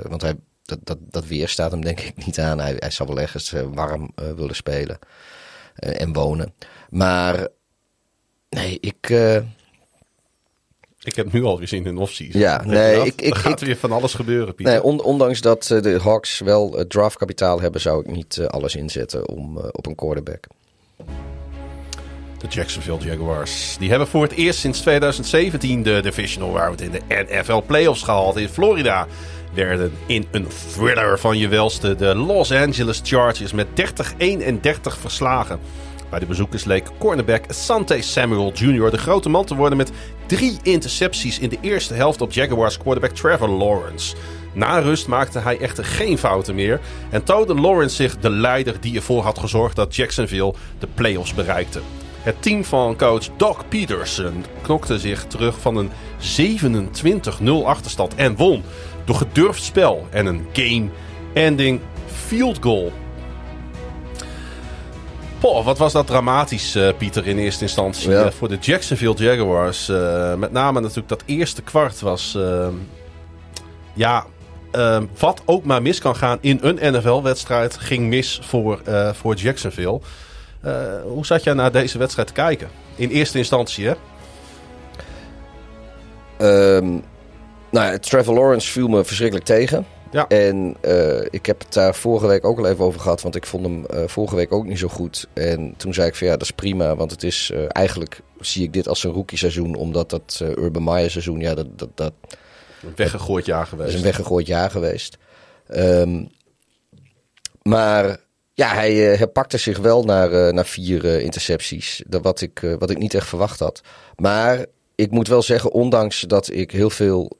want 0.09 0.23
hij, 0.23 0.35
dat, 0.63 0.79
dat, 0.83 0.99
dat 1.01 1.27
weer 1.27 1.49
staat 1.49 1.71
hem 1.71 1.85
denk 1.85 2.01
ik 2.01 2.27
niet 2.27 2.39
aan. 2.39 2.61
Hij, 2.61 2.77
hij 2.79 2.91
zal 2.91 3.07
wel 3.07 3.21
ergens 3.21 3.55
warm 3.75 4.11
willen 4.15 4.55
spelen 4.57 4.99
en 5.75 6.13
wonen. 6.13 6.55
Maar 6.91 7.49
nee, 8.57 8.79
ik... 8.81 9.11
eh, 9.11 9.37
Ik 11.05 11.17
heb 11.17 11.33
nu 11.33 11.45
al 11.45 11.57
gezien 11.57 11.87
in 11.87 11.99
off-season. 11.99 12.41
Ja, 12.41 12.63
nee, 12.65 13.05
ik- 13.07 13.21
ik- 13.23 13.35
gaat 13.35 13.61
weer 13.61 13.77
van 13.77 13.93
alles 13.93 14.15
gebeuren, 14.15 14.55
Pieter. 14.55 14.75
Nee, 14.75 14.83
on- 14.83 15.03
ondanks 15.03 15.41
dat 15.41 15.71
eh, 15.71 15.83
de 15.83 15.99
Hawks 16.03 16.41
wel 16.41 16.79
eh, 16.79 16.85
draftkapitaal 16.85 17.61
hebben, 17.61 17.81
zou 17.81 18.01
ik 18.01 18.11
niet 18.11 18.41
alles 18.49 18.75
inzetten 18.77 19.29
om, 19.29 19.59
op 19.59 19.87
een 19.87 19.95
quarterback. 19.95 20.45
De 22.39 22.49
Jacksonville 22.49 22.99
Jaguars. 22.99 23.77
Die 23.79 23.91
hebben 23.91 24.09
voor 24.09 24.23
het 24.23 24.33
eerst 24.33 24.59
sinds 24.59 24.81
2017 24.81 25.83
de 25.83 26.01
divisional 26.03 26.57
round 26.57 26.81
in 26.81 26.91
de 26.91 27.01
NFL 27.29 27.61
playoffs 27.67 28.03
gehaald 28.03 28.37
in 28.37 28.49
Florida. 28.49 29.07
Werden 29.55 29.93
in 30.07 30.27
een 30.31 30.47
thriller 30.73 31.19
van 31.19 31.39
je 31.39 31.49
welste 31.49 31.95
de 31.97 32.15
Los 32.15 32.53
Angeles 32.53 33.01
Chargers 33.05 33.53
met 33.53 33.67
30-31 33.75 35.01
verslagen. 35.01 35.61
Bij 36.13 36.21
de 36.21 36.27
bezoekers 36.27 36.65
leek 36.65 36.89
cornerback 36.99 37.45
Asante 37.49 38.03
Samuel 38.03 38.53
Jr. 38.53 38.91
de 38.91 38.99
grote 38.99 39.29
man 39.29 39.45
te 39.45 39.55
worden 39.55 39.77
met 39.79 39.93
drie 40.27 40.59
intercepties 40.63 41.39
in 41.39 41.49
de 41.49 41.59
eerste 41.61 41.95
helft 41.95 42.21
op 42.21 42.33
Jaguars 42.33 42.79
quarterback 42.79 43.11
Trevor 43.17 43.49
Lawrence. 43.49 44.17
Na 44.53 44.79
rust 44.79 45.07
maakte 45.07 45.39
hij 45.39 45.59
echter 45.59 45.85
geen 45.85 46.19
fouten 46.19 46.55
meer 46.55 46.81
en 47.11 47.25
toonde 47.25 47.55
Lawrence 47.55 47.95
zich 47.95 48.19
de 48.19 48.31
leider 48.31 48.81
die 48.81 48.97
ervoor 48.97 49.23
had 49.23 49.39
gezorgd 49.39 49.77
dat 49.77 49.95
Jacksonville 49.95 50.55
de 50.79 50.87
playoffs 50.95 51.35
bereikte. 51.35 51.81
Het 52.23 52.43
team 52.43 52.65
van 52.65 52.97
coach 52.97 53.29
Doc 53.37 53.57
Peterson 53.69 54.45
knokte 54.63 54.99
zich 54.99 55.25
terug 55.25 55.61
van 55.61 55.77
een 55.77 55.91
27-0 57.43 57.65
achterstand 57.65 58.15
en 58.15 58.37
won 58.37 58.63
door 59.05 59.17
gedurfd 59.17 59.63
spel 59.63 60.07
en 60.11 60.27
een 60.27 60.47
game-ending 60.53 61.81
field 62.07 62.59
goal. 62.61 62.93
Poh, 65.43 65.65
wat 65.65 65.79
was 65.79 65.93
dat 65.93 66.07
dramatisch, 66.07 66.75
eh, 66.75 66.89
Pieter, 66.99 67.27
in 67.27 67.39
eerste 67.39 67.63
instantie 67.63 68.11
Ja. 68.11 68.25
eh, 68.25 68.31
voor 68.31 68.49
de 68.49 68.59
Jacksonville 68.61 69.15
Jaguars. 69.15 69.89
Eh, 69.89 70.35
met 70.35 70.53
name 70.53 70.81
natuurlijk 70.81 71.09
dat 71.09 71.23
eerste 71.27 71.63
kwart 71.63 72.01
was... 72.01 72.35
eh, 72.35 72.69
ja, 73.95 74.25
eh, 74.71 75.03
wat 75.19 75.43
ook 75.45 75.65
maar 75.65 75.83
mis 75.83 75.99
kan 75.99 76.17
gaan 76.17 76.39
in 76.41 76.59
een 76.63 76.95
NFL-wedstrijd... 76.95 77.77
ging 77.77 78.09
mis 78.09 78.41
voor, 78.43 78.81
voor 79.13 79.35
Jacksonville. 79.35 80.01
Hoe 81.05 81.27
zat 81.27 81.45
jij 81.45 81.55
naar 81.55 81.73
deze 81.73 81.99
wedstrijd 81.99 82.29
te 82.29 82.35
kijken? 82.35 82.69
In 82.95 83.09
eerste 83.09 83.39
instantie, 83.39 83.87
hè? 83.87 83.95
Ehm, 86.39 86.91
nou 87.71 87.93
ja, 87.93 87.99
Trevor 87.99 88.35
Lawrence 88.35 88.71
viel 88.71 88.89
me 88.89 89.05
verschrikkelijk 89.05 89.47
tegen. 89.47 89.87
Ja. 90.13 90.29
En 90.29 90.77
eh, 90.81 91.21
ik 91.31 91.47
heb 91.47 91.59
het 91.59 91.73
daar 91.73 91.95
vorige 91.95 92.27
week 92.27 92.45
ook 92.45 92.59
al 92.59 92.67
even 92.67 92.85
over 92.85 93.01
gehad, 93.01 93.23
want 93.23 93.37
ik 93.37 93.47
vond 93.47 93.65
hem 93.65 93.87
eh, 93.87 94.03
vorige 94.07 94.37
week 94.37 94.53
ook 94.53 94.67
niet 94.67 94.79
zo 94.79 94.89
goed. 94.89 95.29
En 95.33 95.75
toen 95.77 95.95
zei 95.95 96.09
ik 96.09 96.15
van 96.15 96.27
ja, 96.27 96.33
dat 96.33 96.43
is 96.43 96.51
prima, 96.51 96.97
want 96.97 97.11
het 97.11 97.23
is 97.23 97.51
eh, 97.55 97.65
eigenlijk 97.69 98.21
zie 98.41 98.63
ik 98.65 98.73
dit 98.73 98.89
als 98.89 99.05
een 99.05 99.13
rookie 99.13 99.39
seizoen, 99.39 99.75
omdat 99.75 100.11
dat 100.11 100.41
Urban 100.43 100.85
Meyer 100.85 101.11
seizoen, 101.11 101.41
ja, 101.41 101.55
dat, 101.55 101.67
dat, 101.79 101.89
dat 101.95 102.13
Een 102.83 102.93
weggegooid 102.97 103.47
jaar 103.47 103.63
is 103.63 103.69
geweest. 103.69 103.95
een 103.95 104.03
weggegooid 104.03 104.47
jaar 104.47 104.71
geweest. 104.71 105.17
Maar 107.63 108.21
ja, 108.55 108.75
hij 108.75 108.95
herpakte 108.95 109.59
zich 109.59 109.79
wel 109.79 110.05
naar, 110.05 110.55
naar 110.55 110.67
vier 110.67 111.21
intercepties. 111.21 112.03
Dat 112.07 112.23
wat, 112.23 112.41
ik, 112.41 112.77
wat 112.79 112.91
ik 112.91 112.99
niet 112.99 113.15
echt 113.15 113.29
verwacht 113.29 113.59
had. 113.59 113.81
Maar 114.17 114.67
ik 114.95 115.11
moet 115.11 115.29
wel 115.29 115.43
zeggen, 115.43 115.73
ondanks 115.73 116.21
dat 116.21 116.51
ik 116.51 116.71
heel 116.71 116.91
veel 116.91 117.31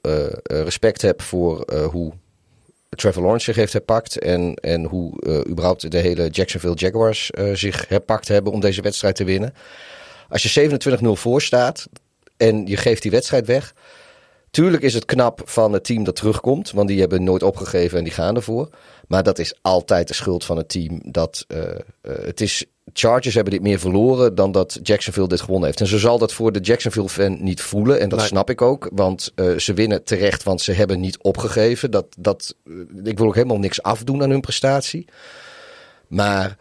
respect 0.43 1.01
heb 1.01 1.21
voor 1.21 1.73
hoe 1.91 2.13
Trevor 2.95 3.21
Lawrence 3.21 3.45
zich 3.45 3.55
heeft 3.55 3.73
herpakt. 3.73 4.19
En, 4.19 4.53
en 4.53 4.83
hoe 4.83 5.21
eh, 5.21 5.51
überhaupt 5.51 5.91
de 5.91 5.97
hele 5.97 6.29
Jacksonville 6.29 6.75
Jaguars 6.75 7.31
eh, 7.31 7.53
zich 7.53 7.87
herpakt 7.87 8.27
hebben 8.27 8.51
om 8.51 8.59
deze 8.59 8.81
wedstrijd 8.81 9.15
te 9.15 9.23
winnen. 9.23 9.53
Als 10.29 10.43
je 10.43 10.79
27-0 11.05 11.07
voor 11.11 11.41
staat 11.41 11.87
en 12.37 12.65
je 12.65 12.77
geeft 12.77 13.01
die 13.01 13.11
wedstrijd 13.11 13.45
weg. 13.45 13.73
Tuurlijk 14.49 14.83
is 14.83 14.93
het 14.93 15.05
knap 15.05 15.41
van 15.45 15.73
het 15.73 15.83
team 15.83 16.03
dat 16.03 16.15
terugkomt. 16.15 16.71
Want 16.71 16.87
die 16.87 16.99
hebben 16.99 17.23
nooit 17.23 17.43
opgegeven 17.43 17.97
en 17.97 18.03
die 18.03 18.13
gaan 18.13 18.35
ervoor. 18.35 18.69
Maar 19.07 19.23
dat 19.23 19.39
is 19.39 19.53
altijd 19.61 20.07
de 20.07 20.13
schuld 20.13 20.45
van 20.45 20.57
het 20.57 20.69
team. 20.69 20.99
Dat, 21.05 21.45
eh, 21.47 21.71
eh, 21.71 21.77
het 22.01 22.41
is, 22.41 22.65
Chargers 22.93 23.35
hebben 23.35 23.53
dit 23.53 23.61
meer 23.61 23.79
verloren 23.79 24.35
dan 24.35 24.51
dat 24.51 24.79
Jacksonville 24.83 25.27
dit 25.27 25.41
gewonnen 25.41 25.65
heeft. 25.65 25.81
En 25.81 25.87
zo 25.87 25.97
zal 25.97 26.17
dat 26.17 26.33
voor 26.33 26.51
de 26.51 26.59
Jacksonville 26.59 27.09
fan 27.09 27.43
niet 27.43 27.61
voelen. 27.61 27.99
En 27.99 28.09
dat 28.09 28.19
Nee. 28.19 28.27
snap 28.27 28.49
ik 28.49 28.61
ook. 28.61 28.89
Want 28.93 29.31
eh, 29.35 29.57
ze 29.57 29.73
winnen 29.73 30.03
terecht, 30.03 30.43
want 30.43 30.61
ze 30.61 30.71
hebben 30.71 30.99
niet 30.99 31.17
opgegeven. 31.21 31.91
Dat, 31.91 32.05
dat, 32.19 32.55
ik 33.03 33.17
wil 33.17 33.27
ook 33.27 33.35
helemaal 33.35 33.59
niks 33.59 33.81
afdoen 33.81 34.23
aan 34.23 34.29
hun 34.29 34.41
prestatie. 34.41 35.07
Maar 36.07 36.57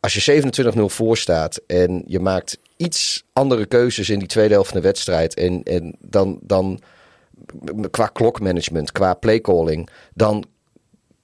als 0.00 0.14
je 0.14 0.42
27-0 0.76 0.88
voor 0.88 1.16
staat 1.16 1.60
en 1.66 2.02
je 2.06 2.20
maakt 2.20 2.58
iets 2.76 3.24
andere 3.32 3.66
keuzes 3.66 4.10
in 4.10 4.18
die 4.18 4.28
tweede 4.28 4.54
helft 4.54 4.70
van 4.70 4.80
de 4.80 4.86
wedstrijd. 4.86 5.34
En, 5.34 5.62
en 5.62 5.96
dan, 6.00 6.38
dan 6.42 6.80
qua 7.90 8.06
klokmanagement, 8.06 8.92
qua 8.92 9.14
playcalling, 9.14 9.88
dan 10.14 10.44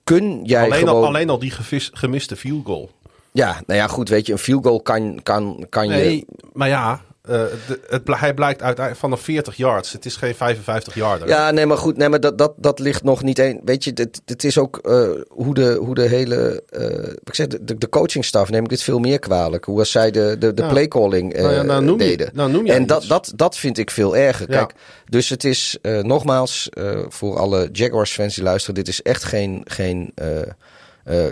kun 0.08 0.40
jij 0.44 0.64
Alleen, 0.64 0.78
gewoon... 0.78 0.94
al, 0.94 1.06
alleen 1.06 1.30
al 1.30 1.38
die 1.38 1.50
gevis- 1.50 1.90
gemiste 1.92 2.36
field 2.36 2.64
goal. 2.64 2.90
Ja, 3.32 3.60
nou 3.66 3.80
ja, 3.80 3.86
goed, 3.86 4.08
weet 4.08 4.26
je, 4.26 4.32
een 4.32 4.38
field 4.38 4.64
goal 4.64 4.80
kan, 4.80 5.20
kan, 5.22 5.66
kan 5.68 5.88
je... 5.88 5.94
Nee, 5.94 6.24
maar 6.52 6.68
ja, 6.68 7.00
eh, 7.28 7.34
de, 7.66 7.80
het, 7.88 8.02
hij 8.06 8.34
blijkt 8.34 8.62
uiteindelijk 8.62 9.04
vanaf 9.04 9.20
40 9.20 9.56
yards. 9.56 9.92
Het 9.92 10.04
is 10.04 10.16
geen 10.16 10.34
55 10.34 10.94
yarder. 10.94 11.28
Ja, 11.28 11.50
nee, 11.50 11.66
maar 11.66 11.76
goed, 11.76 11.96
nee, 11.96 12.08
maar 12.08 12.20
dat, 12.20 12.38
dat, 12.38 12.52
dat 12.56 12.78
ligt 12.78 13.02
nog 13.02 13.22
niet 13.22 13.38
één. 13.38 13.60
Weet 13.64 13.84
je, 13.84 13.92
het, 14.24 14.44
is 14.44 14.58
ook 14.58 14.76
eh, 14.78 15.08
hoe, 15.28 15.54
de, 15.54 15.72
hoe 15.80 15.94
de 15.94 16.02
hele. 16.08 16.62
eh, 16.68 17.12
ik 17.24 17.34
zeg, 17.34 17.46
de, 17.46 17.78
de 17.78 17.88
coachingstaf 17.88 18.50
neem 18.50 18.62
ik 18.62 18.68
dit 18.68 18.82
veel 18.82 18.98
meer 18.98 19.18
kwalijk. 19.18 19.64
Hoe 19.64 19.78
als 19.78 19.90
zij 19.90 20.10
de, 20.10 20.36
de, 20.38 20.54
de 20.54 20.62
Ja. 20.62 20.68
playcalling 20.68 21.32
Nou 21.36 21.52
ja, 21.52 21.62
nou 21.62 21.84
noem 21.84 22.00
je- 22.00 22.06
deden. 22.06 22.30
nou 22.32 22.50
noem 22.50 22.66
jij 22.66 22.76
en 22.76 22.86
dat, 22.86 22.98
iets. 22.98 23.08
dat, 23.08 23.32
dat 23.36 23.56
vind 23.56 23.78
ik 23.78 23.90
veel 23.90 24.16
erger. 24.16 24.50
Ja. 24.50 24.56
Kijk, 24.56 24.74
dus 25.06 25.28
het 25.28 25.44
is 25.44 25.78
nogmaals 26.02 26.68
voor 27.08 27.38
alle 27.38 27.68
Jaguars-fans 27.72 28.34
die 28.34 28.44
luisteren: 28.44 28.74
dit 28.74 28.88
is 28.88 29.02
echt 29.02 29.24
geen, 29.24 29.60
geen 29.64 30.14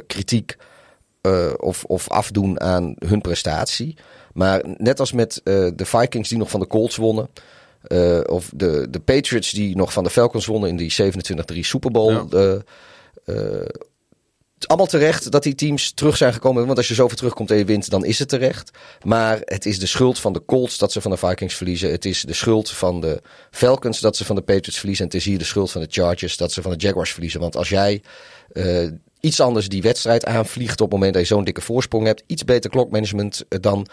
kritiek 0.07 0.57
of, 1.57 1.85
of 1.85 2.09
afdoen 2.11 2.61
aan 2.61 2.95
hun 3.07 3.21
prestatie. 3.21 3.97
Maar 4.37 4.63
net 4.77 5.01
als 5.01 5.13
met 5.13 5.41
eh, 5.45 5.69
de 5.75 5.85
Vikings 5.87 6.29
die 6.29 6.39
nog 6.39 6.51
van 6.51 6.61
de 6.61 6.67
Colts 6.67 6.97
wonnen. 6.97 7.29
eh, 7.83 8.21
of 8.27 8.51
de, 8.55 8.87
de 8.91 9.01
Patriots 9.01 9.51
die 9.51 9.77
nog 9.77 9.93
van 9.93 10.05
de 10.05 10.11
Falcons 10.11 10.47
wonnen 10.47 10.69
in 10.69 10.77
die 10.77 10.95
27-3 11.55 11.59
Super 11.61 11.91
Bowl. 11.91 12.13
Ja. 12.13 12.25
eh, 13.25 13.65
het 14.55 14.65
is 14.65 14.69
allemaal 14.69 14.87
terecht 14.87 15.31
dat 15.31 15.43
die 15.43 15.55
teams 15.55 15.93
terug 15.93 16.17
zijn 16.17 16.33
gekomen. 16.33 16.67
Want 16.67 16.79
als 16.79 16.89
je 16.89 16.95
zoveel 16.95 17.17
terugkomt 17.17 17.51
en 17.51 17.57
je 17.57 17.65
wint, 17.65 17.91
dan 17.91 18.05
is 18.05 18.19
het 18.19 18.29
terecht. 18.29 18.71
Maar 19.03 19.39
het 19.45 19.67
is 19.67 19.79
de 19.79 19.87
schuld 19.87 20.19
van 20.19 20.33
de 20.33 20.45
Colts 20.45 20.79
dat 20.79 20.93
ze 20.93 21.01
van 21.01 21.11
de 21.11 21.17
Vikings 21.17 21.55
verliezen. 21.55 21.91
Het 21.91 22.05
is 22.05 22.23
de 22.23 22.33
schuld 22.35 22.71
van 22.71 23.01
de 23.01 23.23
Falcons 23.51 24.01
dat 24.01 24.17
ze 24.17 24.25
van 24.25 24.37
de 24.37 24.43
Patriots 24.43 24.79
verliezen. 24.79 25.05
En 25.05 25.11
het 25.11 25.21
is 25.21 25.27
hier 25.27 25.39
de 25.39 25.45
schuld 25.45 25.71
van 25.71 25.81
de 25.81 25.89
Chargers 25.91 26.37
dat 26.37 26.53
ze 26.53 26.63
van 26.63 26.71
de 26.71 26.79
Jaguars 26.79 27.13
verliezen. 27.13 27.41
Want 27.41 27.57
als 27.57 27.69
jij 27.69 28.03
iets 29.21 29.41
anders 29.41 29.69
die 29.69 29.83
wedstrijd 29.83 30.25
aanvliegt 30.25 30.81
op 30.81 30.87
het 30.87 30.91
moment 30.91 31.15
dat 31.15 31.23
je 31.29 31.35
zo'n 31.35 31.45
dikke 31.45 31.61
voorsprong 31.61 32.07
hebt. 32.07 32.23
Iets 32.27 32.45
beter 32.45 32.71
klokmanagement, 32.71 33.45
dan 33.49 33.87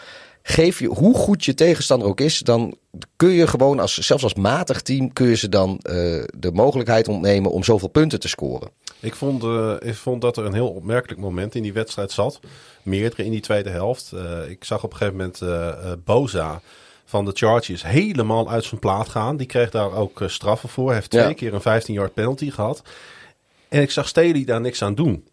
geef 0.46 0.78
je, 0.78 0.86
hoe 0.86 1.14
goed 1.16 1.44
je 1.44 1.54
tegenstander 1.54 2.08
ook 2.08 2.20
is, 2.20 2.38
dan 2.38 2.76
kun 3.16 3.28
je 3.30 3.46
gewoon, 3.46 3.80
als, 3.80 3.98
zelfs 3.98 4.22
als 4.22 4.34
matig 4.34 4.82
team, 4.82 5.12
kun 5.12 5.28
je 5.28 5.36
ze 5.36 5.48
dan 5.48 5.78
eh, 5.82 5.94
de 6.36 6.50
mogelijkheid 6.52 7.08
ontnemen 7.08 7.50
om 7.50 7.64
zoveel 7.64 7.88
punten 7.88 8.20
te 8.20 8.28
scoren. 8.28 8.70
Ik, 9.00 9.14
vond, 9.14 9.42
eh, 9.42 9.74
ik 9.80 9.94
vond 9.94 10.20
dat 10.20 10.36
er 10.36 10.44
een 10.44 10.54
heel 10.54 10.68
opmerkelijk 10.68 11.20
moment 11.20 11.54
in 11.54 11.62
die 11.62 11.72
wedstrijd 11.72 12.12
zat. 12.12 12.40
Meerdere 12.82 13.24
in 13.24 13.30
die 13.30 13.40
tweede 13.40 13.70
helft. 13.70 14.12
Eh, 14.12 14.50
ik 14.50 14.64
zag 14.64 14.84
op 14.84 14.92
een 14.92 14.96
gegeven 14.98 15.16
moment 15.40 16.04
Boza 16.04 16.60
van 17.04 17.24
de 17.24 17.30
Chargers 17.34 17.82
helemaal 17.82 18.50
uit 18.50 18.64
zijn 18.64 18.80
plaat 18.80 19.08
gaan. 19.08 19.36
Die 19.36 19.46
kreeg 19.46 19.70
daar 19.70 19.92
ook 19.92 20.22
straffen 20.26 20.68
voor. 20.68 20.86
Hij 20.86 20.94
heeft 20.94 21.10
twee 21.10 21.26
Ja. 21.28 21.32
keer 21.32 21.54
een 21.54 21.60
15-yard 21.82 22.14
penalty 22.14 22.50
gehad. 22.50 22.82
En 23.68 23.82
ik 23.82 23.90
zag 23.90 24.08
Staley 24.08 24.44
daar 24.44 24.60
niks 24.60 24.82
aan 24.82 24.94
doen. 24.94 25.24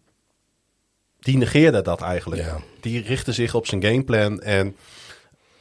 die 1.20 1.36
negeerde 1.36 1.82
dat 1.82 2.00
eigenlijk. 2.00 2.42
Ja. 2.42 2.58
Die 2.80 3.02
richtte 3.02 3.32
zich 3.32 3.54
op 3.54 3.66
zijn 3.66 3.82
gameplan 3.84 4.40
en 4.40 4.76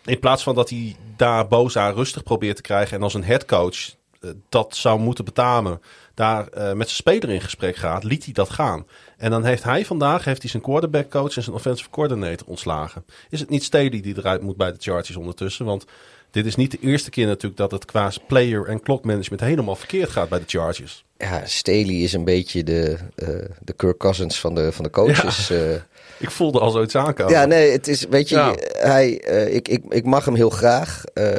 in 0.05 0.19
plaats 0.19 0.43
van 0.43 0.55
dat 0.55 0.69
hij 0.69 0.95
daar 1.15 1.47
Boza 1.47 1.89
rustig 1.89 2.23
probeert 2.23 2.55
te 2.55 2.61
krijgen 2.61 2.97
en 2.97 3.03
als 3.03 3.13
een 3.13 3.23
headcoach 3.23 3.95
eh, 4.21 4.29
dat 4.49 4.75
zou 4.75 4.99
moeten 4.99 5.25
betamen, 5.25 5.81
daar 6.13 6.47
eh, 6.47 6.73
met 6.73 6.89
zijn 6.89 6.89
speler 6.89 7.29
in 7.29 7.41
gesprek 7.41 7.75
gaat, 7.75 8.03
liet 8.03 8.23
hij 8.23 8.33
dat 8.33 8.49
gaan. 8.49 8.87
En 9.17 9.29
dan 9.31 9.43
heeft 9.43 9.63
hij 9.63 9.85
vandaag 9.85 10.25
heeft 10.25 10.41
hij 10.41 10.49
zijn 10.49 10.63
quarterback 10.63 11.09
coach 11.09 11.35
en 11.35 11.43
zijn 11.43 11.55
offensive 11.55 11.89
coordinator 11.89 12.47
ontslagen. 12.47 13.05
Is 13.29 13.39
het 13.39 13.49
niet 13.49 13.63
Staley 13.63 14.01
die 14.01 14.17
eruit 14.17 14.41
moet 14.41 14.57
bij 14.57 14.71
de 14.71 14.77
Chargers 14.79 15.15
ondertussen? 15.15 15.65
Want 15.65 15.85
dit 16.31 16.45
is 16.45 16.55
niet 16.55 16.71
de 16.71 16.79
eerste 16.81 17.09
keer 17.09 17.25
natuurlijk 17.25 17.57
dat 17.57 17.71
het 17.71 17.85
qua 17.85 18.11
player 18.27 18.65
en 18.65 18.81
clock 18.81 19.03
management 19.03 19.41
helemaal 19.41 19.75
verkeerd 19.75 20.09
gaat 20.09 20.29
bij 20.29 20.39
de 20.39 20.45
Chargers. 20.47 21.03
Ja, 21.17 21.45
Staley 21.45 21.95
is 21.95 22.13
een 22.13 22.23
beetje 22.23 22.63
de, 22.63 22.97
eh, 23.15 23.27
de 23.59 23.73
Kirk 23.73 23.97
Cousins 23.97 24.39
van 24.39 24.55
de, 24.55 24.71
van 24.71 24.83
de 24.83 24.89
coaches. 24.89 25.47
Ja. 25.47 25.85
Ik 26.21 26.31
voelde 26.31 26.59
al 26.59 26.71
zoiets 26.71 26.95
aankomen. 26.95 27.33
Ja, 27.33 27.45
nee, 27.45 27.71
het 27.71 27.87
is, 27.87 28.05
weet 28.09 28.29
je, 28.29 28.35
ja. 28.35 28.55
hij, 28.71 29.29
uh, 29.29 29.55
ik, 29.55 29.67
ik, 29.67 29.83
ik 29.89 30.05
mag 30.05 30.25
hem 30.25 30.35
heel 30.35 30.49
graag. 30.49 31.03
Uh, 31.13 31.35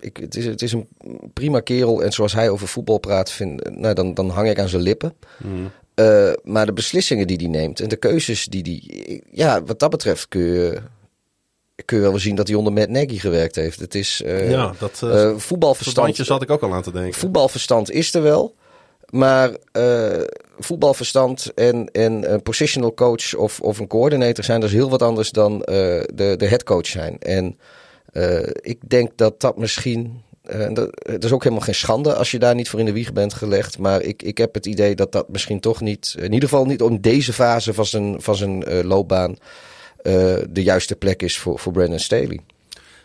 ik, 0.00 0.16
het, 0.16 0.36
is, 0.36 0.46
het 0.46 0.62
is 0.62 0.72
een 0.72 0.88
prima 1.32 1.60
kerel 1.60 2.02
en 2.02 2.12
zoals 2.12 2.32
hij 2.32 2.48
over 2.48 2.68
voetbal 2.68 2.98
praat, 2.98 3.30
vind, 3.30 3.78
nou, 3.78 3.94
dan, 3.94 4.14
dan 4.14 4.28
hang 4.28 4.48
ik 4.48 4.58
aan 4.58 4.68
zijn 4.68 4.82
lippen. 4.82 5.14
Mm. 5.36 5.70
Uh, 5.94 6.32
maar 6.42 6.66
de 6.66 6.72
beslissingen 6.72 7.26
die 7.26 7.36
hij 7.36 7.46
neemt 7.46 7.80
en 7.80 7.88
de 7.88 7.96
keuzes 7.96 8.44
die 8.44 8.62
hij... 8.62 9.20
Ja, 9.30 9.62
wat 9.64 9.78
dat 9.78 9.90
betreft 9.90 10.28
kun 10.28 10.40
je, 10.40 10.80
kun 11.84 11.96
je 11.96 12.02
wel 12.02 12.18
zien 12.18 12.34
dat 12.34 12.48
hij 12.48 12.56
onder 12.56 12.72
Matt 12.72 12.88
Nagy 12.88 13.18
gewerkt 13.18 13.54
heeft. 13.54 13.80
Het 13.80 13.94
is 13.94 14.22
uh, 14.24 14.50
ja, 14.50 14.74
dat, 14.78 15.00
uh, 15.04 15.36
voetbalverstand... 15.36 16.16
zat 16.16 16.42
ik 16.42 16.50
ook 16.50 16.62
al 16.62 16.74
aan 16.74 16.82
te 16.82 16.92
denken. 16.92 17.14
Voetbalverstand 17.14 17.90
is 17.90 18.14
er 18.14 18.22
wel. 18.22 18.54
Maar 19.14 19.50
voetbalverstand 20.58 21.52
en, 21.54 21.88
en 21.92 22.32
een 22.32 22.42
positional 22.42 22.94
coach 22.94 23.34
of, 23.34 23.60
of 23.60 23.78
een 23.78 23.86
coördinator 23.86 24.44
zijn 24.44 24.60
dus 24.60 24.72
heel 24.72 24.90
wat 24.90 25.02
anders 25.02 25.30
dan 25.30 25.58
de, 25.58 26.34
de 26.36 26.46
headcoach 26.46 26.86
zijn. 26.86 27.18
En 27.18 27.58
ik 28.60 28.78
denk 28.88 29.10
dat 29.16 29.40
dat 29.40 29.58
misschien 29.58 30.22
uh, 30.50 30.66
dat, 30.72 30.88
het 31.02 31.24
is 31.24 31.32
ook 31.32 31.42
helemaal 31.42 31.64
geen 31.64 31.74
schande 31.74 32.14
als 32.14 32.30
je 32.30 32.38
daar 32.38 32.54
niet 32.54 32.68
voor 32.68 32.80
in 32.80 32.86
de 32.86 32.92
wieg 32.92 33.12
bent 33.12 33.34
gelegd. 33.34 33.78
Maar 33.78 34.02
ik, 34.02 34.22
ik 34.22 34.38
heb 34.38 34.54
het 34.54 34.66
idee 34.66 34.94
dat 34.94 35.12
dat 35.12 35.28
misschien 35.28 35.60
toch 35.60 35.80
niet, 35.80 36.14
in 36.18 36.32
ieder 36.32 36.48
geval 36.48 36.64
niet 36.64 36.82
om 36.82 37.00
deze 37.00 37.32
fase 37.32 37.74
van 37.74 37.86
zijn, 37.86 38.22
van 38.22 38.36
zijn 38.36 38.72
uh, 38.72 38.82
loopbaan, 38.82 39.30
uh, 39.30 40.36
de 40.50 40.62
juiste 40.62 40.96
plek 40.96 41.22
is 41.22 41.38
voor, 41.38 41.58
voor 41.58 41.72
Brandon 41.72 41.98
Staley. 41.98 42.40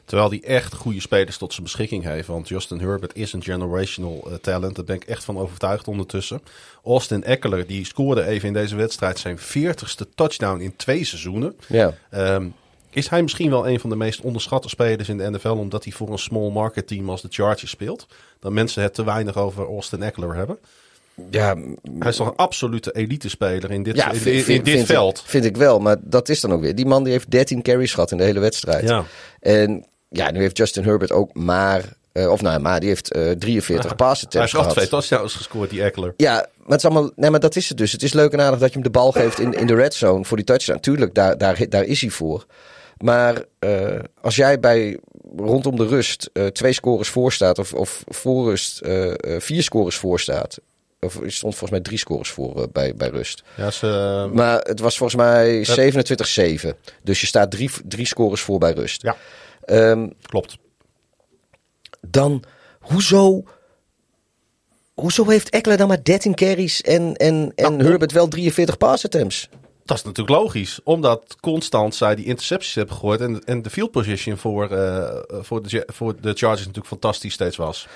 Terwijl 0.10 0.30
hij 0.30 0.44
echt 0.44 0.74
goede 0.74 1.00
spelers 1.00 1.38
tot 1.38 1.52
zijn 1.52 1.64
beschikking 1.64 2.04
heeft. 2.04 2.28
Want 2.28 2.48
Justin 2.48 2.80
Herbert 2.80 3.16
is 3.16 3.34
een 3.34 3.44
generational 3.44 4.28
talent. 4.42 4.76
Daar 4.76 4.86
ben 4.86 4.96
ik 4.96 5.04
echt 5.04 5.24
van 5.24 5.38
overtuigd 5.38 5.88
ondertussen. 5.88 6.42
Austin 6.84 7.24
Eckler, 7.24 7.68
die 7.68 7.86
scoorde 7.86 8.26
even 8.26 8.48
in 8.48 8.54
deze 8.54 8.76
wedstrijd 8.76 9.20
zijn 9.20 9.40
40ste 9.40 10.14
touchdown 10.16 10.60
in 10.60 10.76
twee 10.76 11.04
seizoenen. 11.04 11.56
Ja. 11.68 11.94
Um, 12.12 12.54
is 12.90 13.08
hij 13.08 13.22
misschien 13.22 13.50
wel 13.50 13.68
een 13.68 13.80
van 13.80 13.90
de 13.90 13.96
meest 13.96 14.22
onderschatte 14.22 14.70
spelers 14.70 15.10
in 15.10 15.18
de 15.18 15.30
NFL, 15.30 15.50
omdat 15.50 15.84
hij 15.84 15.94
voor 15.94 16.12
een 16.12 16.20
small 16.20 16.50
market 16.50 16.88
team 16.88 17.10
als 17.10 17.22
de 17.22 17.28
Chargers 17.32 17.72
speelt? 17.72 18.08
Dat 18.40 18.52
mensen 18.52 18.84
het 18.84 18.94
te 18.94 19.04
weinig 19.04 19.38
over 19.38 19.66
Austin 19.66 20.04
Eckler 20.04 20.36
hebben. 20.36 20.58
Ja, 21.30 21.56
hij 22.00 22.10
is 22.10 22.16
toch 22.16 22.28
een 22.28 22.36
absolute 22.36 22.92
elite 22.92 23.30
speler 23.30 23.72
in 23.72 23.84
dit, 23.84 23.96
ja, 23.96 24.12
in, 24.12 24.24
dit 24.24 24.44
vind 24.44 24.86
veld. 24.86 25.18
Ik, 25.18 25.26
vind 25.26 25.46
ik 25.46 25.58
wel, 25.58 25.80
maar 25.80 25.98
dat 26.02 26.30
is 26.30 26.42
dan 26.42 26.52
ook 26.52 26.62
weer. 26.62 26.76
Die 26.76 26.86
man 26.86 27.04
die 27.04 27.12
heeft 27.12 27.32
13 27.32 27.62
carries 27.62 27.94
gehad 27.94 28.12
in 28.12 28.18
de 28.18 28.24
hele 28.24 28.40
wedstrijd. 28.40 28.88
Ja. 28.88 29.06
En 29.40 29.86
ja, 30.10 30.32
nu 30.32 30.40
heeft 30.40 30.58
Justin 30.58 30.84
Herbert 30.84 31.12
ook 31.12 31.34
maar 31.34 31.98
uh, 32.14 32.32
of 32.32 32.42
nou, 32.42 32.60
maar 32.60 32.80
die 32.80 32.90
heeft 32.90 33.16
uh, 33.16 33.32
43 33.32 33.90
ja, 33.90 33.96
pass 33.96 34.26
attempts 34.26 34.34
Hij 34.34 34.42
heeft 34.42 34.54
gehad. 34.54 34.72
twee 34.72 34.88
touchdowns 34.88 35.34
gescoord, 35.34 35.70
die 35.70 35.84
Eckler. 35.84 36.14
Ja, 36.18 36.34
maar, 36.34 36.68
het 36.68 36.78
is 36.78 36.86
allemaal, 36.86 37.12
nee, 37.16 37.30
maar 37.30 37.40
dat 37.40 37.56
is 37.56 37.70
het 37.70 37.78
dus. 37.78 37.92
Het 37.92 38.04
is 38.04 38.14
leuk 38.14 38.32
en 38.32 38.42
aardig 38.42 38.60
dat 38.60 38.68
je 38.68 38.74
hem 38.74 38.84
de 38.84 38.90
bal 38.90 39.12
geeft 39.12 39.40
in, 39.40 39.54
in 39.54 39.68
de 39.68 39.76
red 39.76 39.94
zone 39.94 40.26
voor 40.26 40.38
die 40.38 40.46
touchdown. 40.46 40.80
Tuurlijk, 40.80 41.14
daar, 41.14 41.38
daar, 41.38 41.70
daar 41.70 41.84
is 41.84 42.02
hij 42.02 42.10
voor. 42.10 42.46
Maar 42.98 43.44
uh, 43.60 44.00
als 44.22 44.36
jij 44.36 44.60
bij 44.60 45.00
rondom 45.38 45.76
de 45.76 45.88
rust 45.88 46.30
twee 46.52 46.74
scores 46.74 47.10
voor 47.10 47.32
staat, 47.32 47.60
of, 47.60 47.74
of 47.74 48.04
voor 48.08 48.50
rust 48.50 48.82
vier 49.38 49.64
scores 49.64 49.96
voor 49.96 50.20
staat. 50.20 50.58
Of 51.02 51.16
er 51.16 51.32
stond 51.32 51.54
volgens 51.56 51.72
mij 51.72 51.82
drie 51.82 51.98
scores 51.98 52.30
voor 52.30 52.68
bij, 52.72 52.96
bij 52.96 53.10
rust. 53.10 53.44
Ja, 53.56 53.72
ze, 53.72 54.30
maar 54.34 54.60
het 54.60 54.80
was 54.80 54.98
volgens 54.98 55.22
mij 55.22 55.66
27-7. 56.72 56.76
Dus 57.04 57.22
je 57.22 57.28
staat 57.28 57.52
drie, 57.52 57.70
drie 57.86 58.06
scores 58.06 58.42
voor 58.42 58.60
bij 58.60 58.72
rust. 58.72 59.02
Ja, 59.02 59.16
um, 59.72 60.14
klopt. 60.22 60.58
Dan, 62.02 62.44
hoezo... 62.80 63.44
Hoezo 64.94 65.26
heeft 65.26 65.50
Eckler 65.50 65.78
dan 65.78 65.88
maar 65.88 66.04
13 66.04 66.36
carries 66.36 66.82
en, 66.82 67.16
en, 67.16 67.52
en 67.56 67.76
Nou, 67.76 67.90
Herbert 67.90 68.12
wel 68.12 68.28
43 68.28 68.78
pass 68.78 69.06
attempts? 69.06 69.50
Dat 69.90 69.98
is 69.98 70.04
natuurlijk 70.04 70.38
logisch, 70.40 70.80
omdat 70.84 71.36
constant 71.40 71.96
zij 71.96 72.16
die 72.16 72.26
intercepties 72.26 72.76
hebben 72.76 72.96
gegooid 72.96 73.22
en, 73.22 73.44
en 73.46 73.62
de 73.62 73.70
field 73.70 73.92
position 73.92 74.38
voor, 74.38 74.72
uh, 74.72 75.16
voor, 75.30 75.64
de, 75.64 75.88
voor 75.94 76.22
de 76.22 76.34
Chargers 76.34 76.60
natuurlijk 76.60 76.88
fantastisch 76.88 77.34
steeds 77.34 77.56
was. 77.56 77.88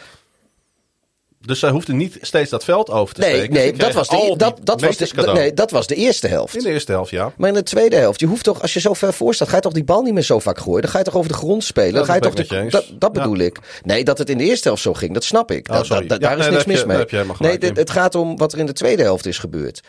Dus 1.45 1.59
zij 1.59 1.69
hoefden 1.69 1.97
niet 1.97 2.17
steeds 2.21 2.49
dat 2.49 2.63
veld 2.63 2.89
over 2.89 3.15
te 3.15 3.21
Nee, 3.21 3.35
steken. 3.35 3.53
nee, 3.53 3.67
Ze 3.67 3.73
dat 3.77 3.93
was, 3.93 4.07
de, 4.07 4.33
dat, 4.37 4.59
dat, 4.63 4.81
was 4.81 4.97
de, 4.97 5.31
nee, 5.33 5.53
dat 5.53 5.71
was 5.71 5.87
de 5.87 5.95
eerste 5.95 6.27
helft. 6.27 6.55
In 6.57 6.63
de 6.63 6.69
eerste 6.69 6.91
helft, 6.91 7.09
ja. 7.11 7.31
Maar 7.37 7.47
in 7.49 7.55
de 7.55 7.63
tweede 7.63 7.95
helft, 7.95 8.19
je 8.19 8.25
hoeft 8.25 8.43
toch, 8.43 8.61
als 8.61 8.73
je 8.73 8.79
zo 8.79 8.93
ver 8.93 9.13
voor 9.13 9.33
staat, 9.33 9.47
ga 9.49 9.55
je 9.55 9.61
toch 9.61 9.71
die 9.73 9.83
bal 9.83 10.01
niet 10.01 10.13
meer 10.13 10.23
zo 10.23 10.39
vaak 10.39 10.59
gooien. 10.59 10.81
Dan 10.81 10.91
ga 10.91 10.97
je 10.97 11.03
toch 11.03 11.15
over 11.15 11.29
de 11.31 11.37
grond 11.37 11.63
spelen. 11.63 11.93
Dan 11.93 12.05
ga 12.05 12.13
je 12.13 12.21
dat 12.21 12.35
toch 12.35 12.47
de- 12.47 12.67
dat, 12.69 12.85
dat 12.99 13.15
Ja. 13.15 13.21
bedoel 13.21 13.37
ik. 13.37 13.59
Nee, 13.83 14.03
dat 14.03 14.17
het 14.17 14.29
in 14.29 14.37
de 14.37 14.43
eerste 14.43 14.67
helft 14.67 14.81
zo 14.83 14.93
ging, 14.93 15.13
dat 15.13 15.23
snap 15.23 15.51
ik. 15.51 15.67
Oh, 15.71 15.75
Ja, 15.83 16.01
daar 16.17 16.37
is 16.37 16.43
nee, 16.45 16.51
niks 16.51 16.65
mis 16.65 16.79
je- 16.79 16.85
mee. 16.85 17.05
nee, 17.39 17.57
dit- 17.57 17.77
het 17.77 17.89
gaat 17.89 18.15
om 18.15 18.37
wat 18.37 18.53
er 18.53 18.59
in 18.59 18.65
de 18.65 18.73
tweede 18.73 19.03
helft 19.03 19.25
is 19.25 19.37
gebeurd. 19.37 19.81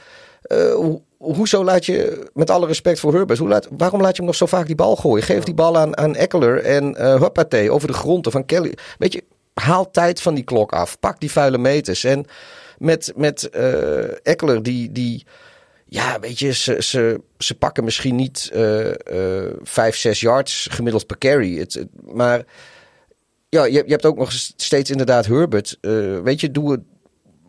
Eh, 0.42 0.58
ho- 0.74 1.02
hoezo 1.18 1.64
laat 1.64 1.86
je, 1.86 2.28
met 2.34 2.50
alle 2.50 2.66
respect 2.66 3.00
voor 3.00 3.14
Herbert, 3.14 3.38
hoe 3.38 3.48
laat, 3.48 3.68
waarom 3.76 4.00
laat 4.00 4.10
je 4.10 4.16
hem 4.16 4.26
nog 4.26 4.34
zo 4.34 4.46
vaak 4.46 4.66
die 4.66 4.74
bal 4.74 4.96
gooien? 4.96 5.24
Geef 5.24 5.42
die 5.44 5.54
bal 5.54 5.76
aan, 5.78 5.96
aan 5.96 6.14
Eckler 6.16 6.62
en 6.64 6.96
Huppatee 7.20 7.70
over 7.70 7.88
de 7.88 7.94
grond 7.94 8.26
van 8.30 8.44
Kelly. 8.46 8.74
Weet 8.98 9.12
je, 9.12 9.22
haal 9.54 9.90
tijd 9.90 10.20
van 10.20 10.34
die 10.34 10.44
klok 10.44 10.72
af. 10.72 10.98
Pak 11.00 11.20
die 11.20 11.30
vuile 11.30 11.58
meters. 11.58 12.04
En 12.04 12.26
met, 12.78 13.12
met 13.16 13.48
eh 13.48 14.26
Eckler, 14.26 14.62
die, 14.62 14.92
die, 14.92 15.26
ja, 15.86 16.20
weet 16.20 16.38
je, 16.38 16.52
ze, 16.52 16.82
ze, 16.82 17.20
ze 17.38 17.54
pakken 17.54 17.84
misschien 17.84 18.16
niet 18.16 18.50
eh 18.52 18.90
eh 18.90 19.52
vijf, 19.62 19.96
zes 19.96 20.20
yards 20.20 20.68
gemiddeld 20.70 21.06
per 21.06 21.18
carry. 21.18 21.58
Het, 21.58 21.86
maar 22.12 22.44
ja, 23.48 23.64
je, 23.64 23.72
je 23.72 23.92
hebt 23.92 24.06
ook 24.06 24.18
nog 24.18 24.32
steeds 24.56 24.90
inderdaad 24.90 25.26
Herbert. 25.26 25.78
Weet 26.22 26.40
je, 26.40 26.50
doe 26.50 26.70
het 26.70 26.80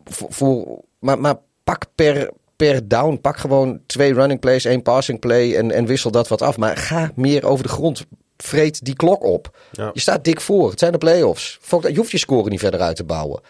voor, 0.04 0.32
voor 0.32 0.84
maar, 0.98 1.18
maar 1.18 1.36
pak 1.64 1.84
per, 1.94 2.30
per 2.56 2.88
down. 2.88 3.18
Pak 3.20 3.36
gewoon 3.36 3.80
twee 3.86 4.14
running 4.14 4.40
plays, 4.40 4.64
één 4.64 4.82
passing 4.82 5.18
play 5.18 5.56
en, 5.56 5.70
en 5.70 5.86
wissel 5.86 6.10
dat 6.10 6.28
wat 6.28 6.42
af. 6.42 6.56
Maar 6.56 6.76
ga 6.76 7.10
meer 7.14 7.46
over 7.46 7.62
de 7.62 7.70
grond. 7.70 8.06
Vreet 8.36 8.84
die 8.84 8.96
klok 8.96 9.24
op. 9.24 9.56
Ja. 9.72 9.90
Je 9.92 10.00
staat 10.00 10.24
dik 10.24 10.40
voor. 10.40 10.70
Het 10.70 10.78
zijn 10.78 10.92
de 10.92 10.98
playoffs. 10.98 11.58
Je 11.80 11.96
hoeft 11.96 12.10
je 12.10 12.18
score 12.18 12.48
niet 12.48 12.60
verder 12.60 12.80
uit 12.80 12.96
te 12.96 13.04
bouwen. 13.04 13.40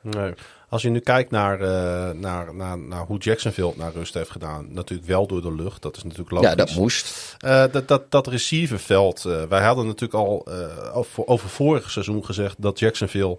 Nee. 0.00 0.32
Als 0.68 0.82
je 0.82 0.88
nu 0.90 0.98
kijkt 1.00 1.30
naar, 1.30 1.60
eh, 1.60 2.10
naar, 2.14 2.54
naar, 2.54 2.78
naar 2.78 3.04
hoe 3.06 3.18
Jacksonville 3.18 3.72
naar 3.76 3.92
rust 3.92 4.14
heeft 4.14 4.30
gedaan. 4.30 4.66
Natuurlijk 4.72 5.08
wel 5.08 5.26
door 5.26 5.42
de 5.42 5.54
lucht. 5.54 5.82
Dat 5.82 5.96
is 5.96 6.02
natuurlijk 6.02 6.30
logisch. 6.30 6.48
Ja, 6.48 6.54
dat 6.54 6.74
moest. 6.74 7.36
Eh, 7.38 7.64
dat, 7.72 7.88
dat, 7.88 8.10
dat 8.10 8.26
receiverveld. 8.26 9.24
eh, 9.24 9.42
wij 9.42 9.62
hadden 9.62 9.86
natuurlijk 9.86 10.14
al 10.14 10.46
over, 10.92 11.26
over 11.26 11.48
vorig 11.48 11.90
seizoen 11.90 12.24
gezegd 12.24 12.54
dat 12.58 12.78
Jacksonville. 12.78 13.36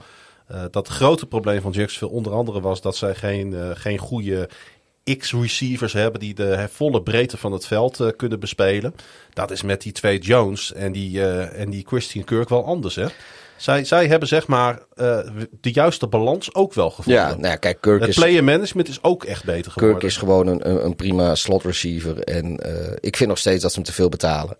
dat 0.48 0.88
het 0.88 0.88
grote 0.88 1.26
probleem 1.26 1.62
van 1.62 1.72
Jacksonville 1.72 2.12
onder 2.12 2.34
andere 2.34 2.62
was 2.62 2.82
dat 2.82 2.96
zij 2.96 3.16
geen, 3.16 3.76
geen 3.76 3.98
goede 3.98 4.50
X-receivers 5.18 5.94
hebben 5.94 6.20
die 6.20 6.34
de 6.34 6.68
volle 6.72 7.02
breedte 7.02 7.38
van 7.38 7.52
het 7.52 7.66
veld 7.66 8.00
eh, 8.00 8.08
kunnen 8.16 8.40
bespelen. 8.40 8.96
Dat 9.34 9.52
is 9.52 9.62
met 9.62 9.82
die 9.82 9.92
twee 9.92 10.20
Jones 10.20 10.74
en 10.74 10.92
die, 10.92 11.22
eh, 11.22 11.62
en 11.62 11.70
die 11.70 11.86
Christian 11.88 12.26
Kirk 12.26 12.50
wel 12.50 12.66
anders. 12.66 12.96
Hè? 12.96 13.06
Zij, 13.58 13.84
zij 13.84 14.08
hebben 14.08 14.28
zeg 14.28 14.48
maar 14.48 14.82
eh, 14.94 15.20
de 15.62 15.72
juiste 15.72 16.08
balans 16.08 16.56
ook 16.56 16.74
wel 16.74 16.90
gevonden. 16.90 17.24
Ja, 17.24 17.30
nou 17.30 17.48
ja, 17.48 17.56
kijk, 17.56 17.82
Kirk 17.82 18.00
het 18.00 18.10
is, 18.10 18.16
player 18.16 18.44
management 18.44 18.88
is 18.88 19.04
ook 19.04 19.24
echt 19.24 19.44
beter 19.44 19.72
geworden. 19.72 20.00
Kirk 20.00 20.12
is 20.12 20.18
gewoon 20.18 20.48
een, 20.48 20.86
een, 20.86 20.96
prima 20.96 21.36
slot 21.36 21.64
receiver. 21.64 22.20
En 22.20 22.60
ik 23.00 23.18
vind 23.18 23.30
nog 23.30 23.38
steeds 23.38 23.62
dat 23.62 23.72
ze 23.72 23.78
hem 23.78 23.88
te 23.88 23.94
veel 23.94 24.10
betalen. 24.10 24.58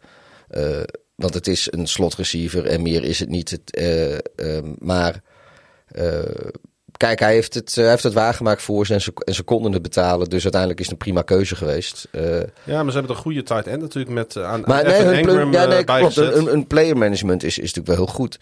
Want 1.16 1.34
het 1.34 1.48
is 1.48 1.68
een 1.72 1.88
slot 1.88 2.16
receiver 2.16 2.66
en 2.66 2.82
meer 2.82 3.04
is 3.04 3.20
het 3.20 3.30
niet. 3.30 3.50
Het, 3.50 3.76
eh, 3.76 4.18
ehm, 4.36 4.74
maar 4.78 5.22
kijk, 6.98 7.20
hij 7.20 7.34
heeft, 7.34 7.54
het, 7.54 7.76
hij 7.76 7.90
heeft 7.90 8.04
het 8.04 8.14
waargemaakt 8.14 8.62
voor 8.62 8.86
ze 8.86 8.94
en 8.94 9.02
ze, 9.02 9.12
en 9.26 9.34
ze 9.34 9.44
konden 9.44 9.72
het 9.72 9.82
betalen. 9.82 10.30
Dus 10.30 10.42
uiteindelijk 10.44 10.80
is 10.82 10.86
het 10.86 10.96
een 10.96 11.02
prima 11.02 11.22
keuze 11.22 11.56
geweest. 11.56 12.08
Eh, 12.12 12.22
Ja, 12.64 12.84
maar 12.84 12.92
ze 12.92 12.98
hebben 12.98 13.16
een 13.16 13.22
goede 13.22 13.44
tight 13.44 13.68
end 13.68 13.82
natuurlijk 13.82 14.14
met 14.14 14.36
eh, 14.36 14.44
aan 14.44 14.64
maar 14.66 14.84
nee, 14.84 15.02
hun 15.04 15.52
ja, 15.52 15.64
eh, 15.64 15.70
nee, 15.70 15.84
klopt. 15.84 16.18
Een, 16.18 16.54
een 16.54 16.68
player 16.68 16.98
management 16.98 17.44
is, 17.44 17.58
is 17.58 17.74
natuurlijk 17.74 17.88
wel 17.98 18.06
heel 18.06 18.16
goed. 18.16 18.38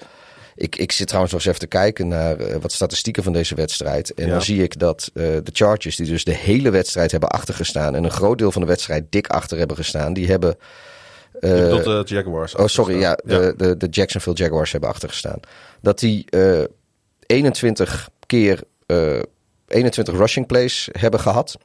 Ik, 0.55 0.75
ik 0.75 0.91
zit 0.91 1.07
trouwens 1.07 1.33
nog 1.33 1.41
eens 1.45 1.55
even 1.55 1.69
te 1.69 1.75
kijken 1.77 2.07
naar 2.07 2.37
eh, 2.37 2.55
wat 2.61 2.71
statistieken 2.71 3.23
van 3.23 3.33
deze 3.33 3.55
wedstrijd. 3.55 4.13
En 4.13 4.25
Ja. 4.25 4.31
dan 4.31 4.41
zie 4.41 4.63
ik 4.63 4.79
dat 4.79 5.09
eh, 5.13 5.23
de 5.23 5.49
Chargers, 5.53 5.95
die 5.95 6.07
dus 6.07 6.23
de 6.23 6.33
hele 6.35 6.69
wedstrijd 6.69 7.11
hebben 7.11 7.29
achtergestaan. 7.29 7.95
en 7.95 8.03
een 8.03 8.11
groot 8.11 8.37
deel 8.37 8.51
van 8.51 8.61
de 8.61 8.67
wedstrijd 8.67 9.05
dik 9.09 9.27
achter 9.27 9.57
hebben 9.57 9.77
gestaan. 9.77 10.13
die 10.13 10.27
hebben. 10.27 10.55
eh, 11.39 11.55
Je 11.57 11.61
bedoelt 11.61 12.07
de 12.07 12.13
Jaguars. 12.15 12.55
oh, 12.55 12.67
sorry, 12.67 12.99
ja, 12.99 13.17
Ja. 13.25 13.37
De, 13.39 13.53
de, 13.57 13.77
de 13.77 13.87
Jacksonville 13.89 14.35
Jaguars 14.35 14.71
hebben 14.71 14.89
achtergestaan. 14.89 15.39
Dat 15.81 15.99
die 15.99 16.25
eh 16.29 16.63
21 17.25 18.09
keer. 18.25 18.61
eh 18.85 19.19
21 19.67 20.15
rushing 20.15 20.45
plays 20.47 20.89
hebben 20.91 21.19
gehad. 21.19 21.57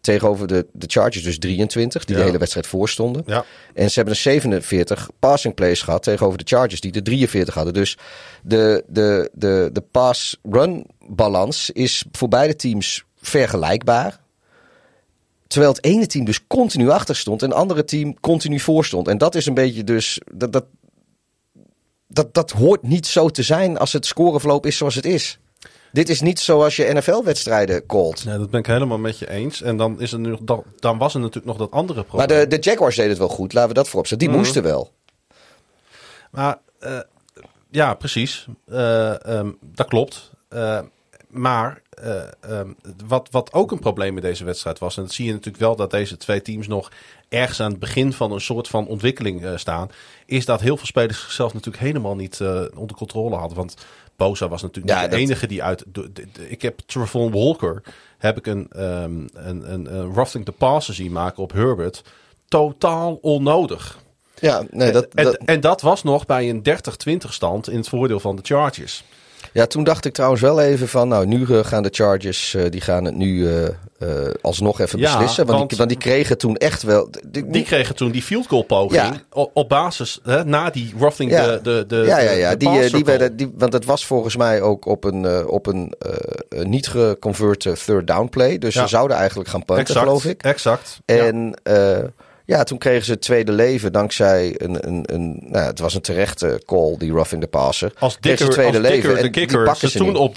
tegenover 0.00 0.46
de, 0.46 0.66
de 0.72 0.86
Chargers 0.88 1.24
dus 1.24 1.38
23, 1.38 2.04
die 2.04 2.14
Ja. 2.14 2.20
de 2.20 2.26
hele 2.26 2.38
wedstrijd 2.38 2.66
voorstonden. 2.66 3.22
Ja. 3.26 3.44
En 3.74 3.88
ze 3.88 3.94
hebben 3.94 4.14
een 4.14 4.20
47 4.20 5.08
passing 5.18 5.54
plays 5.54 5.82
gehad 5.82 6.02
tegenover 6.02 6.38
de 6.38 6.44
Chargers, 6.46 6.80
die 6.80 6.92
de 6.92 7.02
43 7.02 7.54
hadden. 7.54 7.74
Dus 7.74 7.96
de, 8.42 8.84
de, 8.86 9.30
de, 9.32 9.70
de 9.72 9.80
pass-run 9.80 10.86
balans 11.08 11.70
is 11.70 12.04
voor 12.12 12.28
beide 12.28 12.56
teams 12.56 13.04
vergelijkbaar. 13.20 14.20
Terwijl 15.46 15.72
het 15.72 15.84
ene 15.84 16.06
team 16.06 16.24
dus 16.24 16.46
continu 16.46 16.90
achter 16.90 17.16
stond 17.16 17.42
en 17.42 17.48
het 17.48 17.58
andere 17.58 17.84
team 17.84 18.20
continu 18.20 18.60
voor 18.60 18.84
stond. 18.84 19.08
En 19.08 19.18
dat 19.18 19.34
is 19.34 19.46
een 19.46 19.54
beetje 19.54 19.84
dus. 19.84 20.20
Dat, 20.34 20.52
dat, 20.52 20.64
dat, 22.08 22.34
dat 22.34 22.50
hoort 22.50 22.82
niet 22.82 23.06
zo 23.06 23.28
te 23.28 23.42
zijn 23.42 23.78
als 23.78 23.92
het 23.92 24.06
scoreverloop 24.06 24.66
is 24.66 24.76
zoals 24.76 24.94
het 24.94 25.04
is. 25.04 25.38
Dit 25.92 26.08
is 26.08 26.20
niet 26.20 26.40
zoals 26.40 26.76
je 26.76 26.92
NFL-wedstrijden 26.92 27.86
called. 27.86 28.24
Nee, 28.24 28.38
dat 28.38 28.50
ben 28.50 28.60
ik 28.60 28.66
helemaal 28.66 28.98
met 28.98 29.18
je 29.18 29.30
eens. 29.30 29.62
En 29.62 29.76
dan, 29.76 30.00
is 30.00 30.12
er 30.12 30.18
nu, 30.18 30.36
dan, 30.42 30.64
dan 30.78 30.98
was 30.98 31.14
er 31.14 31.20
natuurlijk 31.20 31.46
nog 31.46 31.56
dat 31.56 31.70
andere 31.70 32.04
probleem. 32.04 32.28
Maar 32.28 32.38
de, 32.38 32.56
de 32.56 32.70
Jaguars 32.70 32.96
deden 32.96 33.10
het 33.10 33.18
wel 33.18 33.28
goed, 33.28 33.52
laten 33.52 33.68
we 33.68 33.74
dat 33.74 33.88
vooropstellen. 33.88 34.26
Die 34.26 34.36
moesten 34.36 34.62
wel. 34.62 34.92
Maar 36.30 36.58
eh, 36.78 36.98
ja, 37.70 37.94
precies. 37.94 38.46
Eh, 38.66 39.26
ehm, 39.26 39.50
dat 39.60 39.86
klopt. 39.86 40.30
Eh, 40.48 40.80
maar 41.28 41.82
eh, 41.90 42.20
ehm, 42.40 42.68
wat, 43.06 43.28
wat 43.30 43.52
ook 43.52 43.70
een 43.72 43.78
probleem 43.78 44.16
in 44.16 44.22
deze 44.22 44.44
wedstrijd 44.44 44.78
was, 44.78 44.96
en 44.96 45.02
dat 45.02 45.12
zie 45.12 45.26
je 45.26 45.30
natuurlijk 45.32 45.62
wel 45.62 45.76
dat 45.76 45.90
deze 45.90 46.16
twee 46.16 46.42
teams 46.42 46.66
nog 46.66 46.90
ergens 47.28 47.60
aan 47.60 47.70
het 47.70 47.80
begin 47.80 48.12
van 48.12 48.32
een 48.32 48.40
soort 48.40 48.68
van 48.68 48.86
ontwikkeling 48.86 49.44
eh, 49.44 49.56
staan, 49.56 49.90
is 50.26 50.44
dat 50.44 50.60
heel 50.60 50.76
veel 50.76 50.86
spelers 50.86 51.20
zichzelf 51.20 51.54
natuurlijk 51.54 51.82
helemaal 51.82 52.16
niet 52.16 52.40
eh, 52.40 52.62
onder 52.74 52.96
controle 52.96 53.36
hadden. 53.36 53.56
Want 53.56 53.74
Bosa 54.16 54.48
was 54.48 54.62
natuurlijk 54.62 54.94
Ja, 54.94 55.00
niet 55.00 55.10
de 55.10 55.16
dat- 55.16 55.26
enige 55.26 55.46
die 55.46 55.62
uit. 55.62 55.84
de- 55.92 56.12
de- 56.12 56.26
de- 56.32 56.50
ik 56.50 56.62
heb 56.62 56.78
Travon 56.86 57.32
Walker 57.32 57.82
heb 58.18 58.36
ik 58.36 58.46
een, 58.46 58.66
een, 58.70 59.30
een, 59.34 59.72
een 59.72 60.12
roughing 60.14 60.44
the 60.44 60.52
passer 60.52 60.94
zien 60.94 61.12
maken 61.12 61.42
op 61.42 61.52
Herbert. 61.52 62.02
Totaal 62.48 63.18
onnodig. 63.22 63.98
Ja, 64.40 64.62
nee, 64.70 64.92
dat, 64.92 65.06
En, 65.14 65.24
dat, 65.24 65.36
en 65.36 65.60
dat 65.60 65.80
was 65.80 66.02
nog 66.02 66.26
bij 66.26 66.48
een 66.48 66.62
30-20 66.62 67.28
stand 67.32 67.68
in 67.70 67.76
het 67.76 67.88
voordeel 67.88 68.20
van 68.20 68.36
de 68.36 68.42
Chargers. 68.44 69.04
Ja, 69.52 69.66
toen 69.66 69.84
dacht 69.84 70.04
ik 70.04 70.12
trouwens 70.12 70.42
wel 70.42 70.60
even 70.60 70.88
van, 70.88 71.08
nou, 71.08 71.26
nu 71.26 71.44
eh, 71.48 71.64
gaan 71.64 71.82
de 71.82 71.88
Chargers, 71.92 72.54
eh, 72.54 72.70
die 72.70 72.80
gaan 72.80 73.04
het 73.04 73.14
nu 73.14 73.48
eh, 73.48 73.68
alsnog 74.40 74.80
even 74.80 74.98
Ja, 74.98 75.12
beslissen. 75.12 75.46
Want, 75.46 75.58
want- 75.58 75.68
die, 75.68 75.78
want 75.78 75.90
die 75.90 75.98
kregen 75.98 76.38
toen 76.38 76.56
echt 76.56 76.82
wel... 76.82 77.10
die- 77.28 77.50
Die 77.50 77.62
kregen 77.62 77.94
toen 77.94 78.10
die 78.10 78.22
field 78.22 78.46
goal 78.46 78.62
poging 78.62 79.02
Ja. 79.02 79.12
op, 79.32 79.50
op 79.54 79.68
basis 79.68 80.20
hè, 80.22 80.44
na 80.44 80.70
die 80.70 80.94
roughing 80.98 81.30
Ja. 81.30 81.46
de, 81.46 81.60
de, 81.62 81.84
de 81.88 81.96
ja, 82.06 82.18
ja, 82.18 82.30
ja. 82.30 82.54
Die, 82.56 82.90
die 82.90 83.04
werden, 83.04 83.36
die, 83.36 83.52
want 83.56 83.72
het 83.72 83.84
was 83.84 84.06
volgens 84.06 84.36
mij 84.36 84.62
ook 84.62 84.86
op 84.86 85.04
een, 85.04 85.46
op 85.48 85.66
een 85.66 85.94
niet 86.62 86.88
geconverte 86.88 87.72
third 87.84 88.06
down 88.06 88.28
play. 88.28 88.58
Dus 88.58 88.74
ze 88.74 88.86
zouden 88.86 89.16
eigenlijk 89.16 89.48
gaan 89.48 89.64
punten, 89.64 89.84
exact, 89.86 90.06
geloof 90.06 90.24
ik. 90.24 90.42
Exact. 90.42 91.00
En 91.04 91.54
ja, 92.48 92.62
toen 92.62 92.78
kregen 92.78 93.04
ze 93.04 93.10
het 93.10 93.20
tweede 93.20 93.52
leven 93.52 93.92
dankzij 93.92 94.54
een, 94.56 94.88
een, 94.88 95.02
een 95.14 95.38
nou, 95.40 95.66
het 95.66 95.78
was 95.78 95.94
een 95.94 96.00
terechte 96.00 96.62
call, 96.66 96.96
die 96.98 97.12
roughing 97.12 97.42
the 97.42 97.48
passer. 97.48 97.92
Als 97.98 98.12
het 98.12 98.22
tweede 98.22 98.44
als 98.44 98.56
Dicker 98.56 98.80
leven 98.80 99.22
de 99.22 99.30
kicker 99.30 99.76
ze 99.76 99.88
ze 99.90 99.98
toen 99.98 100.06
niet. 100.06 100.16
op 100.16 100.36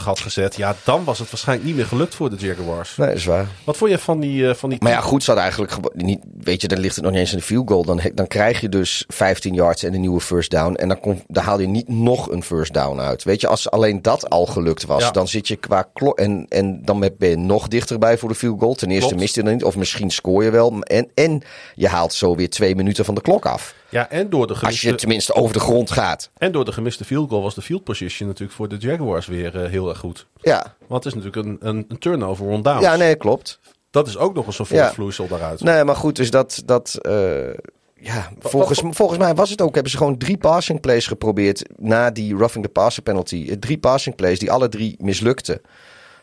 33-20 0.00 0.02
had 0.02 0.20
gezet, 0.20 0.56
ja, 0.56 0.76
dan 0.84 1.04
was 1.04 1.18
het 1.18 1.30
waarschijnlijk 1.30 1.68
niet 1.68 1.76
meer 1.76 1.86
gelukt 1.86 2.14
voor 2.14 2.30
de 2.30 2.36
Jaguars. 2.46 2.96
Nee, 2.96 3.14
is 3.14 3.24
waar. 3.24 3.46
Wat 3.64 3.76
vond 3.76 3.90
je 3.90 3.98
van 3.98 4.20
die, 4.20 4.48
eh, 4.48 4.54
van 4.54 4.70
die 4.70 4.78
Maar 4.82 4.92
ja, 4.92 5.00
goed, 5.00 5.22
ze 5.22 5.32
hadden 5.32 5.52
eigenlijk 5.52 5.94
niet, 6.02 6.20
weet 6.40 6.60
je, 6.60 6.68
dan 6.68 6.78
ligt 6.78 6.94
het 6.94 7.04
nog 7.04 7.12
niet 7.12 7.20
eens 7.20 7.32
in 7.32 7.38
de 7.38 7.44
field 7.44 7.68
goal. 7.68 7.84
Dan, 7.84 8.00
dan 8.14 8.26
krijg 8.26 8.60
je 8.60 8.68
dus 8.68 9.04
15 9.08 9.54
yards 9.54 9.82
en 9.82 9.94
een 9.94 10.00
nieuwe 10.00 10.20
first 10.20 10.50
down. 10.50 10.74
En 10.74 10.88
dan, 10.88 11.00
kom, 11.00 11.22
dan 11.26 11.44
haal 11.44 11.60
je 11.60 11.66
niet 11.68 11.88
nog 11.88 12.30
een 12.30 12.42
first 12.42 12.74
down 12.74 13.00
uit. 13.00 13.24
Weet 13.24 13.40
je, 13.40 13.46
als 13.46 13.70
alleen 13.70 14.02
dat 14.02 14.30
al 14.30 14.46
gelukt 14.46 14.86
was, 14.86 15.02
Ja. 15.02 15.10
dan 15.10 15.28
zit 15.28 15.48
je 15.48 15.56
qua 15.56 15.88
klok. 15.92 16.18
En, 16.18 16.46
en 16.48 16.84
dan 16.84 17.00
ben 17.00 17.28
je 17.30 17.36
nog 17.36 17.68
dichterbij 17.68 18.18
voor 18.18 18.28
de 18.28 18.34
field 18.34 18.60
goal. 18.60 18.74
Ten 18.74 18.90
eerste 18.90 19.06
Klopt. 19.06 19.22
mist 19.22 19.34
je 19.34 19.42
er 19.42 19.52
niet, 19.52 19.64
of 19.64 19.76
misschien 19.76 20.10
scoor 20.10 20.44
je 20.44 20.50
wel. 20.50 20.80
En, 20.80 21.10
en 21.14 21.42
je 21.74 21.88
haalt 21.88 22.12
zo 22.12 22.36
weer 22.36 22.50
twee 22.50 22.74
minuten 22.76 23.04
van 23.04 23.14
de 23.14 23.20
klok 23.20 23.46
af. 23.46 23.74
Ja, 23.88 24.10
en 24.10 24.30
door, 24.30 24.46
de 24.46 24.52
Als 24.52 24.60
je 24.60 24.66
gemiste, 24.68 24.94
tenminste 24.94 25.34
over 25.34 25.52
de 25.52 25.60
grond 25.60 25.90
gaat. 25.90 26.30
en 26.38 26.52
door 26.52 26.64
de 26.64 26.72
gemiste 26.72 27.04
field 27.04 27.28
goal 27.30 27.42
was 27.42 27.54
de 27.54 27.62
field 27.62 27.84
position 27.84 28.28
natuurlijk 28.28 28.56
voor 28.56 28.68
de 28.68 28.76
Jaguars 28.76 29.26
weer 29.26 29.62
eh, 29.62 29.70
heel 29.70 29.88
erg 29.88 29.98
goed. 29.98 30.26
Ja, 30.40 30.74
Want 30.86 31.04
het 31.04 31.14
is 31.14 31.22
natuurlijk 31.22 31.48
een, 31.48 31.68
een, 31.68 31.84
een 31.88 31.98
turnover 31.98 32.46
on 32.46 32.62
downs. 32.62 32.80
ja 32.82 32.96
nee, 32.96 33.14
klopt. 33.16 33.58
Dat 33.90 34.06
is 34.06 34.16
ook 34.18 34.34
nog 34.34 34.46
eens 34.46 34.56
Ja. 34.56 34.64
voortvloeisel 34.64 35.28
daaruit. 35.28 35.60
Nee, 35.60 35.84
maar 35.84 35.96
goed, 35.96 36.16
dus 36.16 36.30
dat. 36.30 36.62
dat 36.64 36.98
eh, 37.00 37.54
ja, 37.94 38.30
volgens, 38.38 38.82
volgens 38.90 39.18
mij 39.18 39.34
was 39.34 39.50
het 39.50 39.60
ook. 39.60 39.74
Hebben 39.74 39.90
ze 39.92 39.98
gewoon 39.98 40.18
drie 40.18 40.36
passing 40.38 40.80
plays 40.80 41.06
geprobeerd. 41.06 41.62
na 41.76 42.10
die 42.10 42.36
roughing 42.36 42.64
the 42.64 42.70
passer 42.70 43.02
penalty. 43.02 43.56
Drie 43.58 43.78
passing 43.78 44.14
plays 44.16 44.38
die 44.38 44.50
alle 44.52 44.68
drie 44.68 44.94
mislukten. 44.98 45.60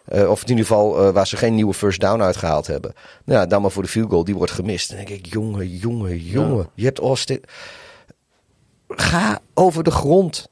Eh, 0.10 0.30
of 0.30 0.41
in 0.41 0.49
ieder 0.49 0.66
geval 0.66 1.05
eh, 1.05 1.14
waar 1.14 1.28
ze 1.28 1.38
geen 1.38 1.55
nieuwe 1.55 1.74
first 1.74 1.99
down 1.99 2.22
uitgehaald 2.22 2.68
hebben. 2.68 2.93
Nou 3.26 3.39
ja, 3.39 3.45
dan 3.45 3.62
maar 3.62 3.72
voor 3.72 3.84
de 3.84 3.89
field 3.89 4.10
goal, 4.10 4.24
die 4.24 4.36
wordt 4.36 4.51
gemist. 4.51 4.89
Dan 4.89 4.97
denk 4.97 5.10
ik, 5.10 5.26
jongen, 5.26 5.68
jongen, 5.68 6.18
jongen. 6.18 6.70
Je 6.76 6.86
hebt 6.86 6.99
Austin. 6.99 7.43
Ga 8.88 9.39
over 9.53 9.84
de 9.84 9.91
grond. 9.91 10.49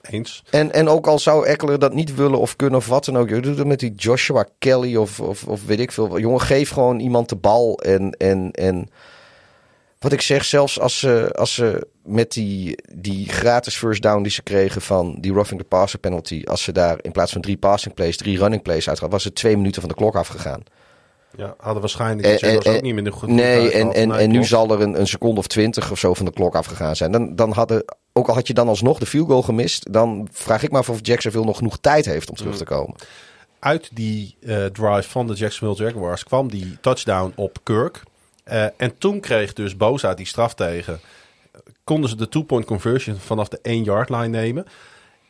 Eens. 0.00 0.42
En, 0.50 0.72
en 0.72 0.88
ook 0.88 1.06
al 1.06 1.18
zou 1.18 1.46
Eckler 1.46 1.78
dat 1.78 1.94
niet 1.94 2.14
willen 2.14 2.38
of 2.38 2.56
kunnen 2.56 2.78
of 2.78 2.86
wat 2.86 3.04
dan 3.04 3.18
ook. 3.18 3.28
Je 3.28 3.40
doet 3.40 3.58
het 3.58 3.66
met 3.66 3.80
die 3.80 3.94
Joshua 3.94 4.46
Kelly 4.58 4.96
of, 4.96 5.20
of, 5.20 5.44
of 5.44 5.66
weet 5.66 5.80
ik 5.80 5.92
veel. 5.92 6.18
Jongen, 6.18 6.40
geef 6.40 6.70
gewoon 6.70 6.98
iemand 6.98 7.28
de 7.28 7.36
bal. 7.36 7.78
En, 7.78 8.10
en, 8.10 8.50
en 8.50 8.88
wat 10.06 10.14
ik 10.14 10.20
zeg, 10.20 10.44
zelfs 10.44 10.80
als 10.80 10.98
ze, 10.98 11.30
als 11.34 11.54
ze 11.54 11.86
met 12.04 12.32
die, 12.32 12.78
die 12.94 13.28
gratis 13.28 13.76
first 13.76 14.02
down 14.02 14.22
die 14.22 14.32
ze 14.32 14.42
kregen 14.42 14.80
van 14.82 15.16
die 15.20 15.32
roughing 15.32 15.60
the 15.60 15.66
passer 15.66 15.98
penalty. 15.98 16.42
Als 16.44 16.62
ze 16.62 16.72
daar 16.72 16.98
in 17.00 17.12
plaats 17.12 17.32
van 17.32 17.40
drie 17.40 17.56
passing 17.56 17.94
plays, 17.94 18.16
drie 18.16 18.38
running 18.38 18.62
plays 18.62 18.88
uitgaan. 18.88 19.10
Was 19.10 19.24
het 19.24 19.34
twee 19.34 19.56
minuten 19.56 19.80
van 19.80 19.90
de 19.90 19.96
klok 19.96 20.14
afgegaan. 20.16 20.62
Ja, 21.36 21.54
hadden 21.58 21.80
waarschijnlijk 21.80 22.40
En- 22.40 22.64
en- 22.64 22.74
ook 22.74 22.82
niet 22.82 22.94
meer 22.94 23.12
goed 23.12 23.28
Nee, 23.28 23.70
en, 23.70 23.92
en, 23.92 24.12
en 24.12 24.30
nu 24.30 24.44
zal 24.44 24.70
er 24.70 24.80
een, 24.80 25.00
een 25.00 25.06
seconde 25.06 25.40
of 25.40 25.46
twintig 25.46 25.90
of 25.90 25.98
zo 25.98 26.14
van 26.14 26.26
de 26.26 26.32
klok 26.32 26.54
afgegaan 26.54 26.96
zijn. 26.96 27.12
Dan, 27.12 27.36
dan 27.36 27.52
hadden, 27.52 27.84
ook 28.12 28.28
al 28.28 28.34
had 28.34 28.46
je 28.46 28.54
dan 28.54 28.68
alsnog 28.68 28.98
de 28.98 29.06
field 29.06 29.26
goal 29.28 29.42
gemist, 29.42 29.92
dan 29.92 30.28
vraag 30.32 30.62
ik 30.62 30.70
me 30.70 30.78
af 30.78 30.88
of 30.88 30.98
Jacksonville 31.02 31.44
nog 31.44 31.56
genoeg 31.56 31.78
tijd 31.80 32.04
heeft 32.04 32.30
om 32.30 32.36
terug 32.36 32.56
te 32.56 32.64
komen. 32.64 32.94
uit 33.58 33.90
die 33.92 34.36
eh, 34.40 34.64
drive 34.64 35.08
van 35.08 35.26
de 35.26 35.34
Jacksonville 35.34 35.86
Jaguars 35.86 36.24
kwam 36.24 36.50
die 36.50 36.78
touchdown 36.80 37.32
op 37.36 37.58
Kirk. 37.62 38.02
Eh, 38.46 38.64
en 38.76 38.98
toen 38.98 39.20
kreeg 39.20 39.52
dus 39.52 39.76
Boza 39.76 40.14
die 40.14 40.26
straf 40.26 40.54
tegen. 40.54 41.00
Konden 41.84 42.10
ze 42.10 42.16
de 42.16 42.28
two-point 42.28 42.64
conversion 42.66 43.16
vanaf 43.16 43.48
de 43.48 43.58
1-yard 43.62 44.08
line 44.10 44.28
nemen. 44.28 44.66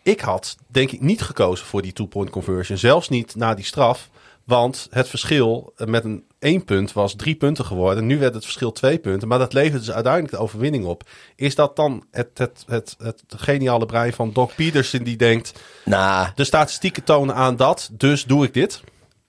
Ik 0.02 0.20
had 0.20 0.56
denk 0.66 0.90
ik 0.90 1.00
niet 1.00 1.22
gekozen 1.22 1.66
voor 1.66 1.82
die 1.82 1.92
two-point 1.92 2.30
conversion. 2.30 2.78
Zelfs 2.78 3.08
niet 3.08 3.34
na 3.34 3.54
die 3.54 3.64
straf. 3.64 4.08
Want 4.44 4.86
het 4.90 5.08
verschil 5.08 5.72
met 5.76 6.04
een 6.04 6.24
één 6.38 6.64
punt 6.64 6.92
was 6.92 7.14
drie 7.16 7.34
punten 7.34 7.64
geworden. 7.64 8.06
Nu 8.06 8.18
werd 8.18 8.34
het 8.34 8.44
verschil 8.44 8.72
twee 8.72 8.98
punten. 8.98 9.28
Maar 9.28 9.38
dat 9.38 9.52
levert 9.52 9.84
dus 9.84 9.92
uiteindelijk 9.94 10.32
de 10.34 10.40
overwinning 10.40 10.84
op. 10.84 11.02
Is 11.36 11.54
dat 11.54 11.76
dan 11.76 12.04
het, 12.10 12.28
het, 12.34 12.64
het, 12.66 12.94
het 12.98 13.22
geniale 13.36 13.86
brein 13.86 14.12
van 14.12 14.32
Doc 14.32 14.54
Peterson 14.54 15.02
die 15.02 15.16
denkt... 15.16 15.52
Nou, 15.84 16.28
De 16.34 16.44
statistieken 16.44 17.04
tonen 17.04 17.34
aan 17.34 17.56
dat, 17.56 17.88
dus 17.92 18.24
doe 18.24 18.44
ik 18.44 18.54
dit. 18.54 18.80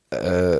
eh, 0.07 0.57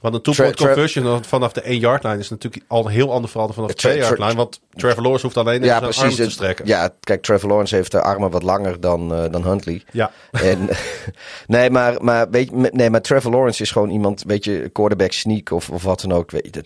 Want 0.00 0.14
een 0.14 0.22
two-point 0.22 0.56
conversion 0.56 1.24
vanaf 1.24 1.52
de 1.52 1.60
1 1.60 1.78
yard 1.78 2.02
line 2.02 2.18
is 2.18 2.28
natuurlijk 2.30 2.64
al 2.66 2.84
een 2.84 2.92
heel 2.92 3.12
ander 3.12 3.30
verhaal 3.30 3.46
dan 3.46 3.54
vanaf 3.54 3.70
de 3.70 3.76
Tra- 3.76 3.88
2 3.88 4.00
yard 4.00 4.16
Tra- 4.16 4.24
line. 4.26 4.36
Want 4.36 4.60
Trevor 4.70 5.02
Lawrence 5.02 5.24
hoeft 5.24 5.36
alleen 5.36 5.62
ja, 5.62 5.78
zijn 5.78 5.90
precies. 5.90 6.16
te 6.16 6.30
strekken. 6.30 6.66
Ja, 6.66 6.90
kijk, 7.00 7.22
Trevor 7.22 7.48
Lawrence 7.48 7.74
heeft 7.74 7.92
de 7.92 8.02
armen 8.02 8.30
wat 8.30 8.42
langer 8.42 8.80
dan, 8.80 9.14
eh, 9.14 9.30
dan 9.30 9.44
Huntley. 9.44 9.82
Ja. 9.92 10.10
En, 10.30 10.68
nee, 11.46 11.70
maar, 11.70 12.04
maar, 12.04 12.30
weet 12.30 12.50
je, 12.50 12.70
nee, 12.72 12.90
maar 12.90 13.02
Trevor 13.02 13.30
Lawrence 13.32 13.62
is 13.62 13.70
gewoon 13.70 13.90
iemand, 13.90 14.22
weet 14.26 14.44
je, 14.44 14.68
quarterback 14.72 15.12
sneak 15.12 15.50
of, 15.50 15.70
of 15.70 15.82
wat 15.82 16.00
dan 16.00 16.12
ook. 16.12 16.30
Weet 16.30 16.44
je, 16.44 16.50
dat, 16.50 16.64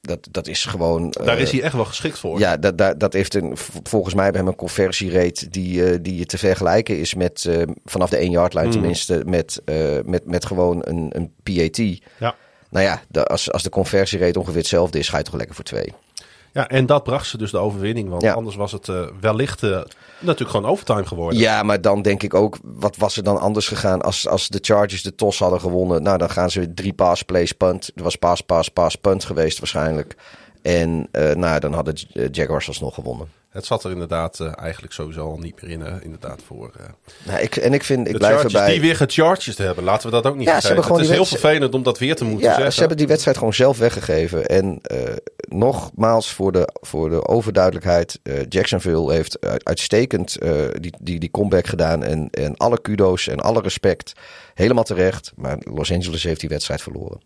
dat, 0.00 0.28
dat 0.30 0.46
is 0.46 0.64
gewoon. 0.64 1.10
Daar 1.10 1.36
eh, 1.36 1.42
is 1.42 1.50
hij 1.50 1.62
echt 1.62 1.74
wel 1.74 1.84
geschikt 1.84 2.18
voor. 2.18 2.38
Ja, 2.38 2.56
dat, 2.56 2.78
dat, 2.78 3.00
dat 3.00 3.12
heeft 3.12 3.34
een, 3.34 3.56
volgens 3.82 4.14
mij 4.14 4.30
bij 4.30 4.40
hem 4.40 4.48
een 4.48 4.56
conversierate 4.56 5.48
die, 5.48 5.84
eh, 5.84 5.98
die 6.02 6.26
te 6.26 6.38
vergelijken 6.38 6.98
is 6.98 7.14
met, 7.14 7.48
vanaf 7.84 8.10
de 8.10 8.16
1 8.16 8.30
yard 8.30 8.54
line 8.54 8.66
Mm. 8.66 8.72
tenminste, 8.72 9.22
met, 9.26 9.62
met, 10.04 10.26
met 10.26 10.46
gewoon 10.46 10.78
een, 10.84 11.10
een 11.14 11.32
PAT. 11.42 11.76
Ja. 12.18 12.34
Nou 12.72 12.84
ja, 12.84 13.02
de, 13.08 13.24
als, 13.24 13.52
als 13.52 13.62
de 13.62 13.70
conversierate 13.70 14.38
ongeveer 14.38 14.58
hetzelfde 14.60 14.98
is, 14.98 15.08
ga 15.08 15.16
je 15.18 15.24
toch 15.24 15.34
lekker 15.34 15.54
voor 15.54 15.64
twee. 15.64 15.92
ja, 16.52 16.68
en 16.68 16.86
dat 16.86 17.02
bracht 17.02 17.26
ze 17.26 17.38
dus 17.38 17.50
de 17.50 17.58
overwinning. 17.58 18.08
Want 18.08 18.22
Ja. 18.22 18.32
anders 18.32 18.56
was 18.56 18.72
het 18.72 18.88
eh, 18.88 19.06
wellicht 19.20 19.62
eh, 19.62 19.80
natuurlijk 20.20 20.50
gewoon 20.50 20.70
overtime 20.70 21.06
geworden. 21.06 21.38
Ja, 21.38 21.62
maar 21.62 21.80
dan 21.80 22.02
denk 22.02 22.22
ik 22.22 22.34
ook, 22.34 22.56
wat 22.62 22.96
was 22.96 23.16
er 23.16 23.22
dan 23.24 23.40
anders 23.40 23.68
gegaan 23.68 24.02
als, 24.02 24.28
als 24.28 24.48
de 24.48 24.58
Chargers 24.62 25.02
de 25.02 25.14
TOS 25.14 25.38
hadden 25.38 25.60
gewonnen? 25.60 26.02
Nou, 26.02 26.18
dan 26.18 26.30
gaan 26.30 26.50
ze 26.50 26.74
drie 26.74 26.92
pass, 26.92 27.22
plays, 27.22 27.52
punt. 27.52 27.90
Er 27.94 28.02
was 28.02 28.16
pass, 28.16 28.40
pass, 28.40 28.68
pass, 28.68 28.96
punt 28.96 29.24
geweest 29.24 29.58
waarschijnlijk. 29.58 30.14
En 30.62 31.08
eh, 31.10 31.30
nou, 31.34 31.60
dan 31.60 31.72
hadden 31.72 31.94
de 32.12 32.28
Jaguars 32.32 32.68
alsnog 32.68 32.94
gewonnen. 32.94 33.28
Het 33.50 33.66
zat 33.66 33.84
er 33.84 33.90
inderdaad 33.90 34.40
eh, 34.40 34.52
eigenlijk 34.58 34.92
sowieso 34.92 35.20
al 35.30 35.38
niet 35.38 35.62
meer 35.62 35.70
in. 35.70 35.86
eh, 35.86 35.94
inderdaad 36.02 36.40
voor 36.46 36.72
eh, 36.80 36.86
Nou, 37.26 37.40
ik, 37.40 37.56
en 37.56 37.72
ik 37.74 37.82
vind, 37.84 38.08
ik 38.08 38.16
blijf 38.16 38.32
Chargers 38.32 38.54
erbij. 38.54 38.70
die 38.72 38.80
weer 38.80 38.96
gecharged 38.96 39.58
hebben. 39.58 39.84
Laten 39.84 40.06
we 40.10 40.14
dat 40.14 40.26
ook 40.26 40.36
niet 40.36 40.46
Ja, 40.48 40.60
ze 40.60 40.66
hebben 40.66 40.84
Het 40.92 40.98
is 41.02 41.10
heel 41.10 41.24
vervelend 41.24 41.74
om 41.74 41.82
dat 41.82 41.98
weer 41.98 42.16
te 42.16 42.24
moeten 42.24 42.46
Ja, 42.48 42.54
zeggen. 42.54 42.72
ze 42.72 42.78
hebben 42.78 42.96
die 42.96 43.06
wedstrijd 43.06 43.36
gewoon 43.36 43.54
zelf 43.54 43.78
weggegeven. 43.78 44.46
En 44.46 44.78
eh, 44.82 44.98
nogmaals 45.48 46.32
voor 46.32 46.52
de, 46.52 46.68
voor 46.80 47.10
de 47.10 47.26
overduidelijkheid. 47.26 48.20
eh, 48.22 48.34
Jacksonville 48.48 49.12
heeft 49.12 49.40
uit- 49.40 49.64
uitstekend 49.64 50.36
eh, 50.38 50.52
die, 50.80 50.94
die, 51.00 51.18
die 51.20 51.30
comeback 51.30 51.66
gedaan. 51.66 52.02
En, 52.02 52.28
en 52.30 52.56
alle 52.56 52.80
kudo's 52.80 53.26
en 53.28 53.40
alle 53.40 53.60
respect. 53.60 54.12
Helemaal 54.54 54.84
terecht. 54.84 55.32
Maar 55.36 55.56
Los 55.60 55.92
Angeles 55.92 56.22
heeft 56.22 56.40
die 56.40 56.48
wedstrijd 56.48 56.82
verloren. 56.82 57.20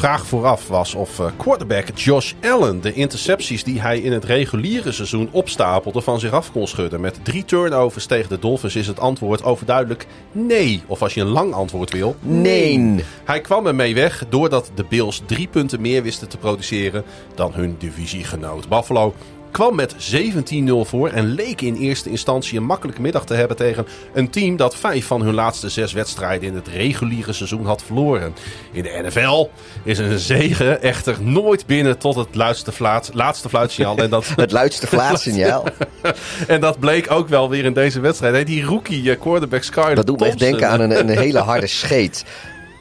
Vraag 0.00 0.26
vooraf 0.26 0.68
was 0.68 0.94
of 0.94 1.18
uh, 1.18 1.26
quarterback 1.36 1.98
Josh 1.98 2.32
Allen 2.42 2.80
de 2.80 2.92
intercepties 2.92 3.64
die 3.64 3.80
hij 3.80 3.98
in 3.98 4.12
het 4.12 4.24
reguliere 4.24 4.92
seizoen 4.92 5.28
opstapelde 5.32 6.00
van 6.00 6.20
zich 6.20 6.32
af 6.32 6.52
kon 6.52 6.66
schudden. 6.66 7.00
Met 7.00 7.24
drie 7.24 7.44
turnovers 7.44 8.06
tegen 8.06 8.28
de 8.28 8.38
Dolphins 8.38 8.76
is 8.76 8.86
het 8.86 9.00
antwoord 9.00 9.42
overduidelijk 9.42 10.06
nee. 10.32 10.82
Of 10.86 11.02
als 11.02 11.14
je 11.14 11.20
een 11.20 11.26
lang 11.26 11.52
antwoord 11.52 11.92
wil, 11.92 12.16
nee. 12.20 13.04
Hij 13.24 13.40
kwam 13.40 13.66
ermee 13.66 13.94
weg 13.94 14.24
doordat 14.28 14.70
de 14.74 14.84
Bills 14.88 15.22
drie 15.26 15.48
punten 15.48 15.80
meer 15.80 16.02
wisten 16.02 16.28
te 16.28 16.36
produceren 16.36 17.04
dan 17.34 17.52
hun 17.54 17.76
divisiegenoot 17.78 18.68
Buffalo 18.68 19.14
kwam 19.50 19.74
met 19.74 19.94
17-0 19.94 20.70
voor 20.80 21.08
en 21.08 21.26
leek 21.26 21.60
in 21.60 21.76
eerste 21.76 22.10
instantie 22.10 22.58
een 22.58 22.64
makkelijke 22.64 23.00
middag 23.00 23.24
te 23.24 23.34
hebben 23.34 23.56
tegen 23.56 23.86
een 24.14 24.30
team 24.30 24.56
dat 24.56 24.76
vijf 24.76 25.06
van 25.06 25.22
hun 25.22 25.34
laatste 25.34 25.68
zes 25.68 25.92
wedstrijden 25.92 26.48
in 26.48 26.54
het 26.54 26.68
reguliere 26.68 27.32
seizoen 27.32 27.66
had 27.66 27.82
verloren. 27.82 28.34
In 28.72 28.82
de 28.82 29.02
NFL 29.06 29.48
is 29.84 29.98
een 29.98 30.18
zegen 30.18 30.82
echter 30.82 31.16
nooit 31.22 31.66
binnen 31.66 31.98
tot 31.98 32.14
het 32.14 32.34
luidste 32.34 32.72
fluit, 32.72 33.10
laatste 33.12 33.48
fluitsignaal. 33.48 33.96
En 33.96 34.10
dat, 34.10 34.26
het 34.36 34.52
luidste 34.52 34.86
fluitsignaal. 34.86 35.64
en 36.46 36.60
dat 36.60 36.78
bleek 36.78 37.10
ook 37.10 37.28
wel 37.28 37.48
weer 37.48 37.64
in 37.64 37.72
deze 37.72 38.00
wedstrijd. 38.00 38.46
Die 38.46 38.64
rookie 38.64 39.10
eh, 39.10 39.20
quarterback 39.20 39.62
Skyler 39.62 39.94
Dat 39.94 40.06
doet 40.06 40.20
me 40.20 40.26
echt 40.26 40.38
denken 40.38 40.68
aan 40.68 40.80
een, 40.80 40.98
een 40.98 41.18
hele 41.18 41.38
harde 41.38 41.66
scheet. 41.80 42.24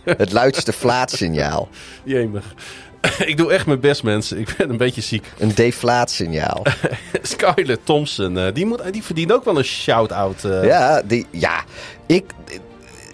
Het 0.04 0.32
luidste 0.32 0.74
fluitsignaal. 0.74 1.70
Jemig. 2.04 2.54
ik 3.32 3.38
doe 3.38 3.52
echt 3.52 3.66
mijn 3.66 3.80
best, 3.80 4.04
mensen. 4.04 4.40
Ik 4.40 4.56
ben 4.58 4.70
een 4.70 4.78
beetje 4.78 5.02
ziek. 5.02 5.26
Een 5.38 5.56
deflaatsignaal. 5.56 6.66
Skyler 7.22 7.84
Thompson, 7.84 8.36
uh, 8.38 8.54
die, 8.54 8.66
moet, 8.66 8.94
die 8.94 9.04
verdient 9.04 9.32
ook 9.32 9.46
wel 9.46 9.58
een 9.58 9.64
shout-out. 9.64 10.44
Uh. 10.44 10.64
Ja, 10.64 11.02
die, 11.02 11.26
ja. 11.32 11.64
Ik, 12.06 12.32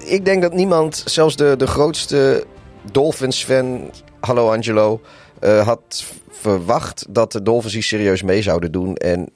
ik 0.05 0.25
denk 0.25 0.41
dat 0.41 0.53
niemand, 0.53 1.03
zelfs 1.05 1.35
de, 1.35 1.55
de 1.57 1.67
grootste 1.67 2.45
Dolphins-fan, 2.91 3.91
hallo 4.19 4.51
Angelo, 4.51 5.01
uh, 5.43 5.65
had 5.65 6.05
verwacht 6.31 7.05
dat 7.09 7.31
de 7.31 7.41
Dolphins 7.41 7.73
hier 7.73 7.83
serieus 7.83 8.21
mee 8.21 8.41
zouden 8.41 8.71
doen. 8.71 8.95
En 8.95 9.31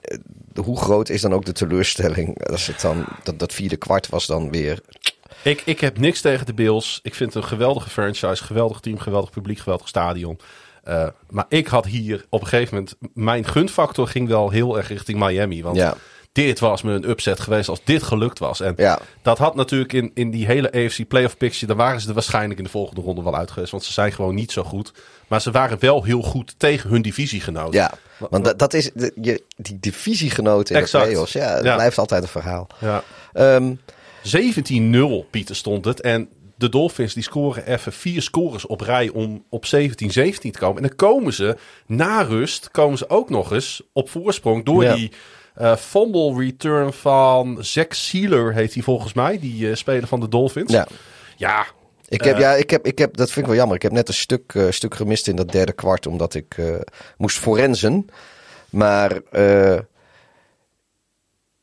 hoe 0.64 0.78
groot 0.78 1.10
is 1.10 1.22
dan 1.22 1.34
ook 1.34 1.46
de 1.46 1.52
teleurstelling? 1.52 2.48
Als 2.48 2.68
het 2.68 2.82
dan, 2.82 3.06
dat, 3.24 3.40
dat 3.40 3.54
vierde 3.54 3.78
kwart 3.78 4.10
was 4.10 4.26
dan 4.26 4.52
weer 4.52 4.82
ik, 5.44 5.62
ik 5.66 5.80
heb 5.80 5.98
niks 5.98 6.22
tegen 6.22 6.46
de 6.46 6.54
Bills. 6.54 7.00
Ik 7.04 7.16
vind 7.16 7.34
het 7.34 7.44
een 7.44 7.50
geweldige 7.50 7.90
franchise, 7.90 8.44
geweldig 8.44 8.80
team, 8.80 9.00
geweldig 9.00 9.30
publiek, 9.30 9.60
geweldig 9.60 9.88
stadion. 9.88 10.40
Uh, 10.88 11.08
maar 11.30 11.46
ik 11.50 11.68
had 11.68 11.86
hier 11.86 12.26
op 12.30 12.42
een 12.42 12.48
gegeven 12.48 12.76
moment... 12.76 12.96
Mijn 13.14 13.46
gunfactor 13.46 14.08
ging 14.08 14.28
wel 14.28 14.50
heel 14.50 14.78
erg 14.78 14.88
richting 14.88 15.20
Miami. 15.20 15.64
Want 15.64 15.76
ja. 15.76 15.96
dit 16.32 16.60
was 16.60 16.82
me 16.82 16.94
een 16.94 17.10
upset 17.10 17.40
geweest 17.40 17.70
als 17.70 17.80
dit 17.84 18.04
gelukt 18.04 18.40
was. 18.40 18.60
En 18.60 18.74
ja. 18.78 19.00
dat 19.22 19.38
had 19.38 19.56
natuurlijk 19.56 19.94
in, 19.94 20.12
in 20.14 20.32
die 20.32 20.46
hele 20.46 20.72
AFC 20.72 21.08
playoff 21.08 21.38
picture... 21.38 21.66
daar 21.66 21.76
waren 21.76 22.02
ze 22.02 22.08
er 22.08 22.14
waarschijnlijk 22.14 22.58
in 22.58 22.66
de 22.66 22.72
volgende 22.72 23.02
ronde 23.02 23.24
wel 23.24 23.36
uit 23.36 23.52
geweest. 23.52 23.72
Want 23.72 23.84
ze 23.84 23.94
zijn 23.94 24.12
gewoon 24.12 24.36
niet 24.36 24.52
zo 24.52 24.64
goed. 24.64 24.92
Maar 25.28 25.42
ze 25.42 25.52
waren 25.52 25.80
wel 25.80 26.04
heel 26.04 26.22
goed 26.22 26.56
tegen 26.58 26.90
hun 26.90 27.02
divisiegenoten. 27.02 27.80
Ja, 27.80 27.92
want 28.30 28.46
dat, 28.46 28.60
dat 28.60 28.74
is 28.74 28.92
de, 28.94 29.12
je, 29.22 29.44
die 29.56 29.80
divisiegenoten 29.80 30.76
in 30.76 30.82
exact. 30.82 31.04
de 31.04 31.10
playoffs. 31.10 31.34
Ja, 31.34 31.62
dat 31.62 31.76
blijft 31.76 31.98
altijd 31.98 32.24
een 32.24 32.30
verhaal. 32.30 32.68
Ja. 32.80 33.04
Um, 33.56 33.80
17-0, 34.24 35.30
Pieter, 35.30 35.56
stond 35.56 35.86
het. 35.86 36.02
En 36.02 36.30
de 36.60 36.70
Dolphins 36.70 37.14
die 37.14 37.24
scoren 37.24 37.66
even 37.66 37.94
vier 37.94 38.22
scores 38.22 38.66
op 38.66 38.82
rij 38.82 39.10
om 39.10 39.44
op 39.50 39.66
17-17 39.66 39.70
te 39.70 40.52
komen. 40.60 40.82
En 40.82 40.88
dan 40.88 40.96
komen 40.96 41.34
ze 41.34 41.58
na 41.86 42.22
rust, 42.22 42.72
komen 42.72 42.98
ze 42.98 43.10
ook 43.10 43.30
nog 43.30 43.52
eens 43.52 43.82
op 43.94 44.10
voorsprong 44.10 44.66
door 44.66 44.94
die 44.94 45.12
uh, 45.62 45.76
fumble 45.76 46.36
return 46.38 46.94
van 46.94 47.58
Zack 47.60 47.94
Sealer, 47.94 48.54
heet 48.54 48.74
hij 48.74 48.84
volgens 48.84 49.14
mij, 49.14 49.40
die 49.40 49.68
uh, 49.68 49.76
speler 49.76 50.08
van 50.08 50.20
de 50.20 50.28
Dolphins. 50.28 50.72
Ja. 50.72 50.88
Ja, 51.38 51.66
ik 52.08 52.24
heb, 52.24 52.36
uh, 52.36 52.42
ja, 52.42 52.54
ik 52.54 52.70
heb, 52.70 52.86
ik 52.86 52.98
heb, 52.98 53.18
dat 53.18 53.32
vind 53.32 53.40
ik 53.40 53.46
wel 53.46 53.56
jammer. 53.56 53.76
Ik 53.76 53.82
heb 53.82 53.92
net 53.92 54.08
een 54.08 54.14
stuk, 54.14 54.68
stuk 54.70 54.96
gemist 54.96 55.28
in 55.28 55.36
dat 55.36 55.52
derde 55.52 55.72
kwart, 55.72 56.08
omdat 56.08 56.34
ik 56.34 56.56
moest 57.18 57.38
forensen. 57.38 58.06
Maar 58.70 59.22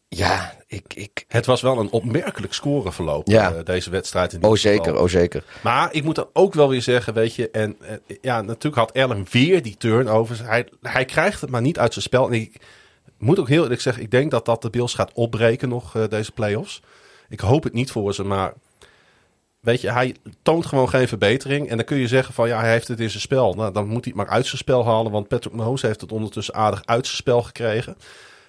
ja, 0.09 0.56
ik, 0.67 0.95
ik... 0.95 1.25
Het 1.29 1.47
was 1.47 1.61
wel 1.61 1.79
een 1.79 1.91
opmerkelijk 1.91 2.53
scoreverloop, 2.53 3.29
ja. 3.29 3.53
uh, 3.53 3.59
deze 3.65 3.91
wedstrijd. 3.91 4.33
In 4.33 4.43
oh 4.43 4.57
zeker, 4.57 5.01
oh 5.01 5.09
zeker. 5.09 5.45
Maar 5.63 5.95
ik 5.95 6.05
moet 6.05 6.15
dan 6.15 6.29
ook 6.33 6.55
wel 6.55 6.69
weer 6.69 6.83
zeggen, 6.83 7.15
weet 7.15 7.35
je... 7.35 7.51
En, 7.51 7.77
ja, 8.21 8.43
natuurlijk 8.43 8.77
had 8.77 9.03
Allen 9.03 9.27
weer 9.31 9.63
die 9.63 9.77
turnovers. 9.77 10.41
Hij, 10.41 10.69
hij 10.83 11.05
krijgt 11.05 11.41
het 11.41 11.51
maar 11.51 11.61
niet 11.61 11.79
uit 11.79 11.93
zijn 11.93 12.05
spel. 12.05 12.27
En 12.27 12.33
ik 12.33 12.61
moet 13.19 13.39
ook 13.39 13.49
heel 13.49 13.63
eerlijk 13.63 13.81
zeggen, 13.81 14.03
ik 14.03 14.11
denk 14.11 14.31
dat 14.31 14.45
dat 14.45 14.63
de 14.63 14.71
Bills 14.71 14.95
gaat 14.95 15.13
opbreken 15.15 15.69
nog, 15.69 15.95
uh, 15.95 16.09
deze 16.09 16.33
playoffs. 16.33 16.83
Ik 17.29 17.41
hoop 17.41 17.63
het 17.63 17.73
niet 17.73 17.91
voor 17.91 18.15
ze, 18.15 18.25
maar... 18.25 18.53
Weet 19.61 19.81
je, 19.81 19.93
hij 19.93 20.15
toont 20.43 20.67
gewoon 20.67 20.89
geen 20.89 21.09
verbetering. 21.09 21.69
En 21.69 21.77
dan 21.77 21.87
kun 21.87 21.97
je 21.97 22.09
zeggen 22.09 22.35
van 22.35 22.49
ja, 22.49 22.61
hij 22.61 22.71
heeft 22.71 22.89
het 22.89 23.01
in 23.01 23.11
zijn 23.11 23.23
spel. 23.23 23.55
Nou, 23.55 23.73
dan 23.73 23.87
moet 23.87 24.05
hij 24.05 24.13
het 24.17 24.25
maar 24.25 24.35
uit 24.35 24.47
zijn 24.47 24.59
spel 24.59 24.85
halen. 24.85 25.13
Want 25.13 25.29
Patrick 25.29 25.55
Mahomes 25.55 25.83
heeft 25.83 26.01
het 26.01 26.13
ondertussen 26.13 26.55
aardig 26.55 26.83
uit 26.85 27.07
zijn 27.07 27.17
spel 27.17 27.43
gekregen. 27.43 27.97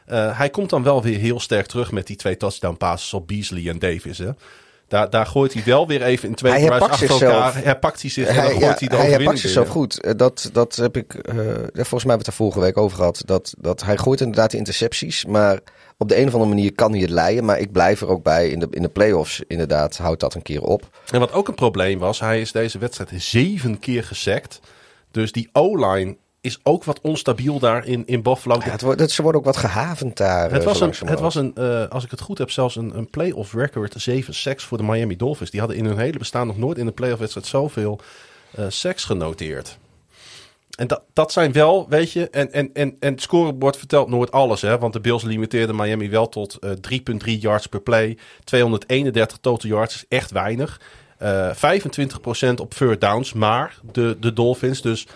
Uh, 0.07 0.37
hij 0.37 0.49
komt 0.49 0.69
dan 0.69 0.83
wel 0.83 1.01
weer 1.01 1.17
heel 1.17 1.39
sterk 1.39 1.65
terug 1.65 1.91
met 1.91 2.07
die 2.07 2.15
twee 2.15 2.37
touchdown 2.37 2.77
passes 2.77 3.13
op 3.13 3.27
Beasley 3.27 3.69
en 3.69 3.79
Davis. 3.79 4.17
Hè? 4.17 4.29
Daar, 4.87 5.09
daar 5.09 5.25
gooit 5.25 5.53
hij 5.53 5.63
wel 5.63 5.87
weer 5.87 6.01
even 6.01 6.29
in 6.29 6.35
twee 6.35 6.51
hij 6.51 6.61
herpakt 6.61 6.91
achter 6.91 7.07
zichzelf. 7.07 7.33
elkaar. 7.33 7.63
Herpakt 7.63 8.01
hij 8.01 8.09
zich 8.09 8.27
en 8.27 8.35
dan 8.35 8.43
gooit 8.43 8.59
ja, 8.59 8.75
hij 8.77 8.87
de 8.87 8.95
Hij 8.95 9.09
herpakt 9.09 9.39
zichzelf 9.39 9.67
goed. 9.67 10.17
Dat, 10.17 10.49
dat 10.53 10.75
heb 10.75 10.97
ik, 10.97 11.13
uh, 11.13 11.23
volgens 11.23 11.73
mij 11.73 11.89
hebben 11.89 12.05
we 12.05 12.17
het 12.17 12.27
er 12.27 12.33
vorige 12.33 12.59
week 12.59 12.77
over 12.77 12.97
gehad. 12.97 13.23
Dat, 13.25 13.53
dat 13.57 13.83
hij 13.83 13.97
gooit 13.97 14.21
inderdaad 14.21 14.51
de 14.51 14.57
intercepties, 14.57 15.25
maar 15.25 15.59
op 15.97 16.09
de 16.09 16.17
een 16.17 16.27
of 16.27 16.33
andere 16.33 16.53
manier 16.53 16.73
kan 16.73 16.91
hij 16.91 17.01
het 17.01 17.09
leiden. 17.09 17.45
Maar 17.45 17.59
ik 17.59 17.71
blijf 17.71 18.01
er 18.01 18.07
ook 18.07 18.23
bij. 18.23 18.49
In 18.49 18.59
de, 18.59 18.67
in 18.69 18.81
de 18.81 18.89
playoffs 18.89 19.41
inderdaad 19.47 19.97
houdt 19.97 20.19
dat 20.19 20.33
een 20.33 20.41
keer 20.41 20.61
op. 20.61 20.99
En 21.11 21.19
wat 21.19 21.31
ook 21.31 21.47
een 21.47 21.55
probleem 21.55 21.99
was, 21.99 22.19
hij 22.19 22.41
is 22.41 22.51
deze 22.51 22.77
wedstrijd 22.77 23.11
zeven 23.21 23.79
keer 23.79 24.03
gesekt. 24.03 24.59
Dus 25.11 25.31
die 25.31 25.49
O-line 25.51 26.17
is 26.41 26.59
ook 26.63 26.83
wat 26.83 27.01
onstabiel 27.01 27.59
daar 27.59 27.85
in, 27.85 28.05
in 28.05 28.21
Buffalo. 28.21 28.55
Ja, 28.65 28.71
het 28.71 28.81
wordt, 28.81 29.11
ze 29.11 29.21
worden 29.21 29.41
ook 29.41 29.47
wat 29.47 29.57
gehavend 29.57 30.17
daar. 30.17 30.51
Het 30.51 30.63
was 30.63 30.81
een, 30.81 30.93
het 31.05 31.19
was 31.19 31.35
een 31.35 31.53
uh, 31.57 31.87
als 31.87 32.03
ik 32.03 32.11
het 32.11 32.21
goed 32.21 32.37
heb, 32.37 32.51
zelfs 32.51 32.75
een, 32.75 32.97
een 32.97 33.09
playoff 33.09 33.53
record. 33.53 33.93
7 33.97 34.33
seks 34.33 34.63
voor 34.63 34.77
de 34.77 34.83
Miami 34.83 35.15
Dolphins. 35.15 35.51
Die 35.51 35.59
hadden 35.59 35.77
in 35.77 35.85
hun 35.85 35.97
hele 35.97 36.17
bestaan 36.17 36.47
nog 36.47 36.57
nooit 36.57 36.77
in 36.77 36.87
een 36.87 36.93
playoff 36.93 37.19
wedstrijd 37.19 37.47
zoveel 37.47 37.99
uh, 38.59 38.65
seks 38.67 39.03
genoteerd. 39.03 39.77
En 40.77 40.87
dat, 40.87 41.01
dat 41.13 41.31
zijn 41.31 41.51
wel, 41.51 41.85
weet 41.89 42.11
je, 42.11 42.29
en, 42.29 42.51
en, 42.51 42.69
en, 42.73 42.95
en 42.99 43.11
het 43.11 43.21
scorebord 43.21 43.77
vertelt 43.77 44.09
nooit 44.09 44.31
alles. 44.31 44.61
Hè, 44.61 44.77
want 44.77 44.93
de 44.93 44.99
Bills 44.99 45.23
limiteerden 45.23 45.75
Miami 45.75 46.09
wel 46.09 46.29
tot 46.29 46.57
uh, 46.59 46.71
3,3 47.25 47.31
yards 47.39 47.67
per 47.67 47.81
play. 47.81 48.17
231 48.43 49.37
total 49.37 49.69
yards 49.69 49.95
is 49.95 50.05
echt 50.09 50.31
weinig. 50.31 50.81
Uh, 51.21 51.49
25% 51.55 52.53
op 52.55 52.73
third 52.73 53.01
downs, 53.01 53.33
maar 53.33 53.77
de, 53.91 54.17
de 54.19 54.33
Dolphins. 54.33 54.81
Dus 54.81 55.07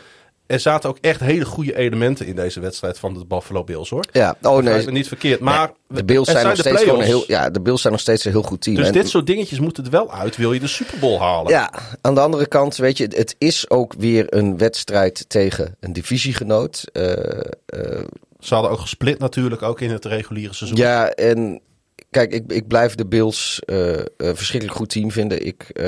er 0.51 0.59
zaten 0.59 0.89
ook 0.89 0.97
echt 1.01 1.19
hele 1.19 1.45
goede 1.45 1.75
elementen 1.75 2.25
in 2.25 2.35
deze 2.35 2.59
wedstrijd 2.59 2.99
van 2.99 3.13
de 3.13 3.25
Buffalo 3.25 3.63
Bills, 3.63 3.89
hoor. 3.89 4.05
Ja, 4.11 4.35
oh 4.41 4.63
nee. 4.63 4.91
niet 4.91 5.07
verkeerd. 5.07 5.39
Maar 5.39 5.67
nee, 5.87 5.97
de 5.97 6.05
Bills 6.05 6.29
zijn, 6.29 6.47
nog 6.47 6.57
steeds 6.57 6.81
gewoon 6.81 6.99
een 6.99 7.05
heel, 7.05 7.23
ja, 7.27 7.49
de 7.49 7.61
Bills 7.61 7.81
zijn 7.81 7.93
nog 7.93 8.01
steeds 8.01 8.25
een 8.25 8.31
heel 8.31 8.41
goed 8.41 8.61
team. 8.61 8.75
Dus 8.75 8.87
en, 8.87 8.93
dit 8.93 9.09
soort 9.09 9.25
dingetjes 9.25 9.59
moeten 9.59 9.83
er 9.83 9.89
wel 9.89 10.13
uit, 10.13 10.35
wil 10.35 10.53
je 10.53 10.59
de 10.59 10.67
Super 10.67 10.99
Bowl 10.99 11.19
halen. 11.19 11.51
Ja, 11.51 11.73
aan 12.01 12.15
de 12.15 12.21
andere 12.21 12.47
kant, 12.47 12.75
weet 12.75 12.97
je, 12.97 13.03
het 13.15 13.35
is 13.37 13.69
ook 13.69 13.93
weer 13.97 14.33
een 14.33 14.57
wedstrijd 14.57 15.29
tegen 15.29 15.75
een 15.79 15.93
divisiegenoot. 15.93 16.83
Uh, 16.93 17.07
uh, 17.07 18.03
Ze 18.39 18.53
hadden 18.53 18.71
ook 18.71 18.79
gesplit 18.79 19.19
natuurlijk, 19.19 19.61
ook 19.61 19.81
in 19.81 19.89
het 19.89 20.05
reguliere 20.05 20.53
seizoen. 20.53 20.77
Ja, 20.77 21.09
en 21.09 21.61
kijk, 22.09 22.33
ik, 22.33 22.51
ik 22.51 22.67
blijf 22.67 22.95
de 22.95 23.05
Bills 23.05 23.61
uh, 23.65 23.91
een 24.17 24.35
verschrikkelijk 24.35 24.77
goed 24.77 24.89
team 24.89 25.11
vinden. 25.11 25.45
Ik, 25.45 25.81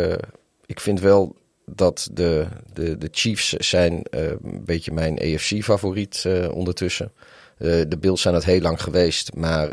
ik 0.65 0.79
vind 0.79 0.99
wel 0.99 1.35
dat 1.65 2.09
de, 2.11 2.47
de, 2.73 2.97
de 2.97 3.07
Chiefs 3.11 3.49
zijn 3.53 3.93
uh, 3.93 4.29
een 4.29 4.65
beetje 4.65 4.91
mijn 4.91 5.19
AFC-favoriet 5.19 6.23
uh, 6.27 6.51
ondertussen. 6.51 7.11
Uh, 7.57 7.81
de 7.87 7.97
Bills 7.99 8.21
zijn 8.21 8.33
het 8.33 8.45
heel 8.45 8.61
lang 8.61 8.81
geweest, 8.81 9.33
maar 9.35 9.71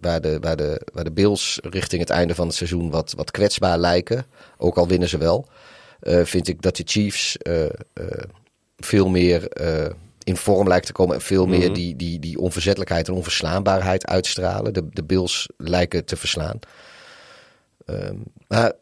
waar, 0.00 0.20
de, 0.20 0.38
waar, 0.40 0.56
de, 0.56 0.80
waar 0.92 1.04
de 1.04 1.12
Bills 1.12 1.58
richting 1.62 2.00
het 2.00 2.10
einde 2.10 2.34
van 2.34 2.46
het 2.46 2.56
seizoen 2.56 2.90
wat, 2.90 3.12
wat 3.16 3.30
kwetsbaar 3.30 3.78
lijken, 3.78 4.26
ook 4.56 4.76
al 4.76 4.88
winnen 4.88 5.08
ze 5.08 5.18
wel, 5.18 5.48
vind 6.02 6.48
ik 6.48 6.62
dat 6.62 6.76
de 6.76 6.82
Chiefs 6.86 7.36
veel 8.76 9.08
meer 9.08 9.48
in 10.24 10.36
vorm 10.36 10.68
lijkt 10.68 10.86
te 10.86 10.92
komen 10.92 11.14
en 11.14 11.20
veel 11.20 11.46
meer 11.46 11.64
Mhm. 11.64 11.72
die, 11.72 11.96
die, 11.96 12.18
die 12.18 12.38
onverzettelijkheid 12.38 13.08
en 13.08 13.14
onverslaanbaarheid 13.14 14.06
uitstralen. 14.06 14.72
De, 14.72 14.88
de 14.92 15.04
Bills 15.04 15.48
lijken 15.56 16.04
te 16.04 16.16
verslaan. 16.16 16.58
Um, 17.86 18.22
maar 18.48 18.72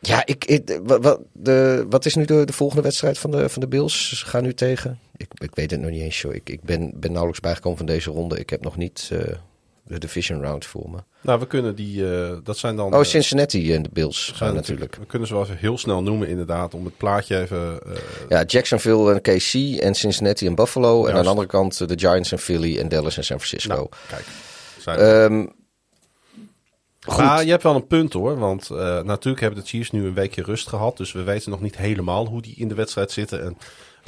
ja, 0.00 0.26
ik, 0.26 0.44
ik, 0.44 0.80
wat, 0.82 1.20
de, 1.32 1.86
wat 1.88 2.06
is 2.06 2.14
nu 2.14 2.24
de, 2.24 2.44
de 2.44 2.52
volgende 2.52 2.82
wedstrijd 2.82 3.18
van 3.18 3.30
de, 3.30 3.48
van 3.48 3.60
de 3.60 3.68
Bills? 3.68 4.18
Ze 4.18 4.26
gaan 4.26 4.42
nu 4.42 4.54
tegen. 4.54 4.98
Ik, 5.16 5.26
ik 5.34 5.54
weet 5.54 5.70
het 5.70 5.80
nog 5.80 5.90
niet 5.90 6.02
eens, 6.02 6.20
joh. 6.20 6.34
Ik, 6.34 6.50
ik 6.50 6.62
ben, 6.62 6.92
ben 6.94 7.10
nauwelijks 7.10 7.40
bijgekomen 7.40 7.78
van 7.78 7.86
deze 7.86 8.10
ronde. 8.10 8.38
Ik 8.38 8.50
heb 8.50 8.62
nog 8.62 8.76
niet 8.76 9.10
uh, 9.12 9.20
de 9.82 9.98
division 9.98 10.42
round 10.42 10.64
voor 10.64 10.90
me. 10.90 10.98
Nou, 11.20 11.40
we 11.40 11.46
kunnen 11.46 11.74
die. 11.74 12.02
Uh, 12.02 12.32
dat 12.44 12.58
zijn 12.58 12.76
dan. 12.76 12.94
Oh, 12.94 13.02
Cincinnati 13.02 13.74
en 13.74 13.82
de 13.82 13.88
Bills 13.92 14.32
gaan 14.34 14.54
natuurlijk. 14.54 14.96
We 14.96 15.06
kunnen 15.06 15.28
ze 15.28 15.34
wel 15.34 15.42
even 15.42 15.56
heel 15.56 15.78
snel 15.78 16.02
noemen, 16.02 16.28
inderdaad. 16.28 16.74
Om 16.74 16.84
het 16.84 16.96
plaatje 16.96 17.40
even. 17.40 17.80
Uh, 17.86 17.92
ja, 18.28 18.42
Jacksonville 18.42 19.12
en 19.12 19.20
KC 19.20 19.80
en 19.80 19.94
Cincinnati 19.94 20.46
en 20.46 20.54
Buffalo. 20.54 20.94
Juist. 20.94 21.10
En 21.10 21.16
aan 21.16 21.22
de 21.22 21.28
andere 21.28 21.48
kant 21.48 21.88
de 21.88 21.98
Giants 21.98 22.32
en 22.32 22.38
Philly 22.38 22.78
en 22.78 22.88
Dallas 22.88 23.16
en 23.16 23.24
San 23.24 23.40
Francisco. 23.40 23.74
Nou, 23.74 23.88
kijk. 24.08 24.24
Um, 25.00 25.52
goed. 27.10 27.24
Maar 27.24 27.44
je 27.44 27.50
hebt 27.50 27.62
wel 27.62 27.74
een 27.74 27.86
punt 27.86 28.12
hoor. 28.12 28.38
Want 28.38 28.70
eh, 28.70 29.02
natuurlijk 29.02 29.40
hebben 29.40 29.60
de 29.62 29.68
Chiefs 29.68 29.90
nu 29.90 30.06
een 30.06 30.14
weekje 30.14 30.42
rust 30.42 30.68
gehad. 30.68 30.96
Dus 30.96 31.12
we 31.12 31.22
weten 31.22 31.50
nog 31.50 31.60
niet 31.60 31.76
helemaal 31.76 32.26
hoe 32.26 32.42
die 32.42 32.54
in 32.56 32.68
de 32.68 32.74
wedstrijd 32.74 33.12
zitten. 33.12 33.46
Een 33.46 33.56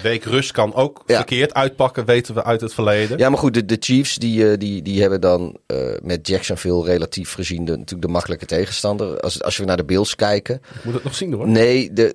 week 0.02 0.24
rust 0.24 0.52
kan 0.52 0.74
ook 0.74 1.02
Ja. 1.06 1.16
verkeerd 1.16 1.54
uitpakken, 1.54 2.04
weten 2.04 2.34
we 2.34 2.44
uit 2.44 2.60
het 2.60 2.74
verleden. 2.74 3.18
Ja, 3.18 3.28
maar 3.28 3.38
goed, 3.38 3.54
de, 3.54 3.64
de 3.64 3.76
Chiefs 3.80 4.16
die, 4.16 4.50
eh, 4.50 4.58
die, 4.58 4.82
die 4.82 5.00
hebben 5.00 5.20
dan 5.20 5.56
eh, 5.66 5.76
met 6.02 6.28
Jacksonville 6.28 6.84
relatief 6.84 7.32
gezien 7.32 7.64
de, 7.64 7.70
natuurlijk 7.72 8.02
de 8.02 8.08
makkelijke 8.12 8.46
tegenstander. 8.46 9.20
Als, 9.20 9.42
als 9.42 9.56
we 9.56 9.64
naar 9.64 9.76
de 9.76 9.84
Bills 9.84 10.14
kijken. 10.14 10.54
Ik 10.54 10.84
moet 10.84 10.94
het 10.94 11.04
nog 11.04 11.14
zien 11.14 11.32
hoor. 11.32 11.48
Nee, 11.48 11.92
de, 11.92 12.14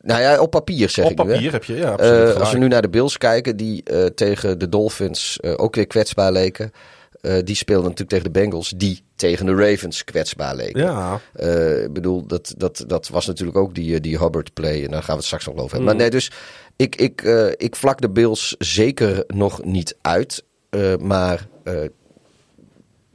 nou 0.00 0.20
ja, 0.20 0.40
op 0.40 0.50
papier 0.50 0.88
zeg 0.90 1.04
Op 1.04 1.10
ik 1.10 1.18
hè. 1.18 1.24
papier 1.24 1.52
heb 1.52 1.64
je, 1.64 1.74
ja, 1.76 1.92
als 2.38 2.52
we 2.52 2.58
nu 2.58 2.68
naar 2.68 2.82
de 2.82 2.88
Bills 2.88 3.18
kijken, 3.18 3.56
die 3.56 3.82
tegen 4.14 4.58
de 4.58 4.68
Dolphins 4.68 5.42
ook 5.42 5.74
weer 5.74 5.86
kwetsbaar 5.86 6.32
leken. 6.32 6.72
Eh, 7.24 7.38
die 7.44 7.54
speelden 7.54 7.82
natuurlijk 7.82 8.10
tegen 8.10 8.32
de 8.32 8.40
Bengals, 8.40 8.72
die 8.76 9.04
tegen 9.16 9.46
de 9.46 9.54
Ravens 9.54 10.04
kwetsbaar 10.04 10.56
leken. 10.56 10.80
Ja, 10.80 11.20
Eh, 11.32 11.82
ik 11.82 11.92
bedoel, 11.92 12.26
dat, 12.26 12.54
dat, 12.56 12.84
dat 12.86 13.08
was 13.08 13.26
natuurlijk 13.26 13.58
ook 13.58 13.74
die, 13.74 13.94
eh, 13.94 14.00
die 14.00 14.18
Hubbard-play. 14.18 14.84
En 14.84 14.90
daar 14.90 15.02
gaan 15.02 15.10
we 15.10 15.16
het 15.16 15.24
straks 15.24 15.46
nog 15.46 15.54
over 15.54 15.76
hebben. 15.76 15.80
Mm. 15.80 15.86
Maar 15.86 15.96
nee, 15.96 16.10
dus 16.10 16.30
ik, 16.76 16.96
ik, 16.96 17.22
ik 17.56 17.76
vlak 17.76 18.00
de 18.00 18.10
Bills 18.10 18.54
zeker 18.58 19.24
nog 19.26 19.64
niet 19.64 19.96
uit. 20.00 20.44
Maar 21.00 21.48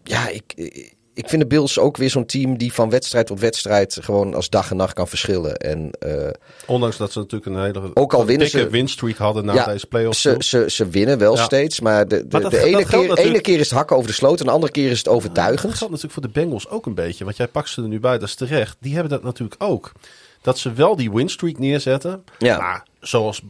ja, 0.03 0.29
ik, 0.29 0.53
ik 0.55 0.93
vind 1.27 1.41
de 1.41 1.47
Bills 1.47 1.79
ook 1.79 1.97
weer 1.97 2.09
zo'n 2.09 2.25
team 2.25 2.57
die 2.57 2.73
van 2.73 2.89
wedstrijd 2.89 3.27
tot 3.27 3.39
wedstrijd 3.39 3.97
gewoon 4.01 4.33
als 4.33 4.49
dag 4.49 4.69
en 4.71 4.77
nacht 4.77 4.93
kan 4.93 5.07
verschillen. 5.07 5.57
En 5.57 5.91
eh, 5.99 6.27
ondanks 6.65 6.97
dat 6.97 7.11
ze 7.11 7.19
natuurlijk 7.19 7.51
een 7.55 7.61
hele 7.63 7.91
Ook 7.93 8.13
al 8.13 8.25
winnen 8.25 8.45
dikke 8.51 8.61
ze- 8.65 8.69
winstreak 8.69 9.15
hadden 9.17 9.45
na 9.45 9.53
ja, 9.53 9.65
deze 9.65 9.87
playoffs. 9.87 10.21
ze, 10.21 10.35
ze, 10.39 10.65
ze 10.69 10.87
winnen 10.89 11.17
wel 11.17 11.35
Ja. 11.35 11.43
steeds. 11.43 11.79
Maar 11.79 12.07
de, 12.07 12.15
de, 12.17 12.25
Maar 12.29 12.41
dat- 12.41 12.51
de 12.51 12.57
dat 12.57 12.65
ene, 12.65 12.75
keer, 12.77 12.97
natuurlijk- 12.97 13.19
ene 13.19 13.41
keer 13.41 13.59
is 13.59 13.69
het 13.69 13.77
hakken 13.77 13.95
over 13.95 14.07
de 14.09 14.15
sloot 14.15 14.39
en 14.39 14.45
de 14.45 14.51
andere 14.51 14.71
keer 14.71 14.89
is 14.89 14.97
het 14.97 15.05
Dat 15.05 15.13
overtuigend. 15.13 15.73
geldt 15.73 15.79
natuurlijk 15.93 16.13
voor 16.13 16.21
de 16.33 16.39
Bengals 16.39 16.69
ook 16.69 16.85
een 16.85 16.93
beetje. 16.95 17.23
Want 17.23 17.37
jij 17.37 17.47
pakt 17.47 17.69
ze 17.69 17.81
er 17.81 17.87
nu 17.87 17.99
bij, 17.99 18.17
dat 18.17 18.27
is 18.27 18.35
terecht. 18.35 18.77
Die 18.79 18.93
hebben 18.93 19.11
dat 19.11 19.23
natuurlijk 19.23 19.63
ook. 19.63 19.91
Dat 20.41 20.57
ze 20.57 20.73
wel 20.73 20.95
die 20.95 21.11
winstreak 21.11 21.57
neerzetten. 21.57 22.23
Ja. 22.37 22.57
Maar 22.57 22.85
zoals 22.99 23.41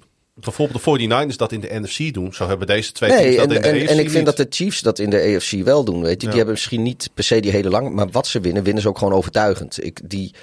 bijvoorbeeld 0.41 0.83
de 0.83 1.09
49ers 1.31 1.35
dat 1.35 1.51
in 1.51 1.59
de 1.59 1.79
NFC 1.79 2.13
doen. 2.13 2.33
Zo 2.33 2.47
hebben 2.47 2.67
deze 2.67 2.91
twee 2.91 3.09
Nee, 3.09 3.19
teams 3.21 3.35
dat 3.35 3.45
en, 3.45 3.55
in 3.55 3.61
de 3.61 3.67
en, 3.67 3.75
AFC 3.75 3.89
en 3.89 3.99
ik 3.99 4.09
vind 4.09 4.25
niet. 4.25 4.25
dat 4.25 4.37
de 4.37 4.45
Chiefs 4.55 4.81
dat 4.81 4.99
in 4.99 5.09
de 5.09 5.35
AFC 5.35 5.51
wel 5.63 5.83
doen. 5.83 6.01
Weet 6.01 6.11
je. 6.11 6.19
Ja. 6.21 6.27
Die 6.27 6.35
hebben 6.35 6.53
misschien 6.53 6.83
niet 6.83 7.09
per 7.13 7.23
se 7.23 7.39
die 7.39 7.51
hele 7.51 7.69
lange, 7.69 7.89
maar 7.89 8.09
wat 8.09 8.27
ze 8.27 8.39
winnen, 8.39 8.63
winnen 8.63 8.81
ze 8.81 8.89
ook 8.89 8.97
gewoon 8.97 9.13
overtuigend. 9.13 9.83
Ik, 9.85 9.99
die, 10.09 10.33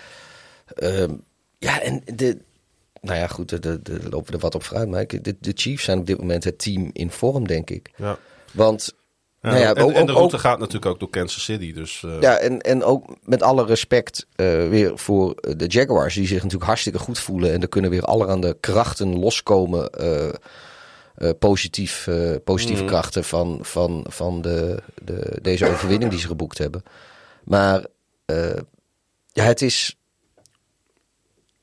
ehm, 0.75 1.15
ja, 1.59 1.81
en 1.81 2.03
de, 2.15 2.39
nou 3.01 3.19
ja, 3.19 3.27
goed, 3.27 3.63
de- 3.63 3.81
lopen 4.11 4.27
we 4.27 4.33
er 4.33 4.39
wat 4.39 4.55
op 4.55 4.63
vooruit. 4.63 4.89
Maar 4.89 5.01
ik- 5.01 5.25
de, 5.25 5.37
de 5.41 5.53
Chiefs 5.55 5.85
zijn 5.85 5.99
op 5.99 6.07
dit 6.07 6.19
moment 6.19 6.45
het 6.45 6.59
team 6.59 6.91
in 6.93 7.11
vorm, 7.11 7.47
denk 7.47 7.71
ik. 7.71 7.91
Ja. 7.97 8.19
Want, 8.53 8.95
nou 9.53 9.59
ja, 9.59 9.75
en, 9.75 9.83
ook, 9.83 9.93
en 9.93 10.07
de 10.07 10.13
route 10.13 10.35
ook- 10.35 10.41
gaat 10.41 10.59
natuurlijk 10.59 10.87
ook 10.87 11.01
door 11.01 11.11
Kansas 11.11 11.45
City. 11.45 11.73
Dus 11.73 12.03
eh, 12.05 12.21
ja, 12.21 12.37
en, 12.37 12.61
en 12.61 12.85
ook 12.85 13.17
met 13.25 13.43
alle 13.43 13.65
respect 13.65 14.27
eh, 14.37 14.47
weer 14.69 14.99
voor 14.99 15.35
de 15.57 15.67
Jaguars, 15.67 16.15
die 16.15 16.27
zich 16.27 16.37
natuurlijk 16.37 16.65
hartstikke 16.65 16.99
goed 16.99 17.19
voelen. 17.19 17.53
En 17.53 17.63
er 17.63 17.69
kunnen 17.69 17.91
weer 17.91 18.03
allerhande 18.03 18.57
krachten 18.61 19.19
loskomen. 19.19 19.91
eh, 19.91 20.29
eh, 20.29 21.31
positief, 21.39 22.07
eh, 22.07 22.31
positieve 22.45 22.83
Mhm. 22.83 22.91
krachten 22.91 23.25
van, 23.25 23.59
van, 23.63 24.07
van 24.09 24.43
de, 24.43 24.83
de, 25.05 25.39
deze 25.43 25.67
overwinning 25.69 26.11
die 26.11 26.21
ze 26.21 26.27
geboekt 26.27 26.59
hebben. 26.59 26.83
Maar 27.45 27.87
eh, 28.25 28.57
ja, 29.33 29.45
het 29.45 29.63
is. 29.63 29.97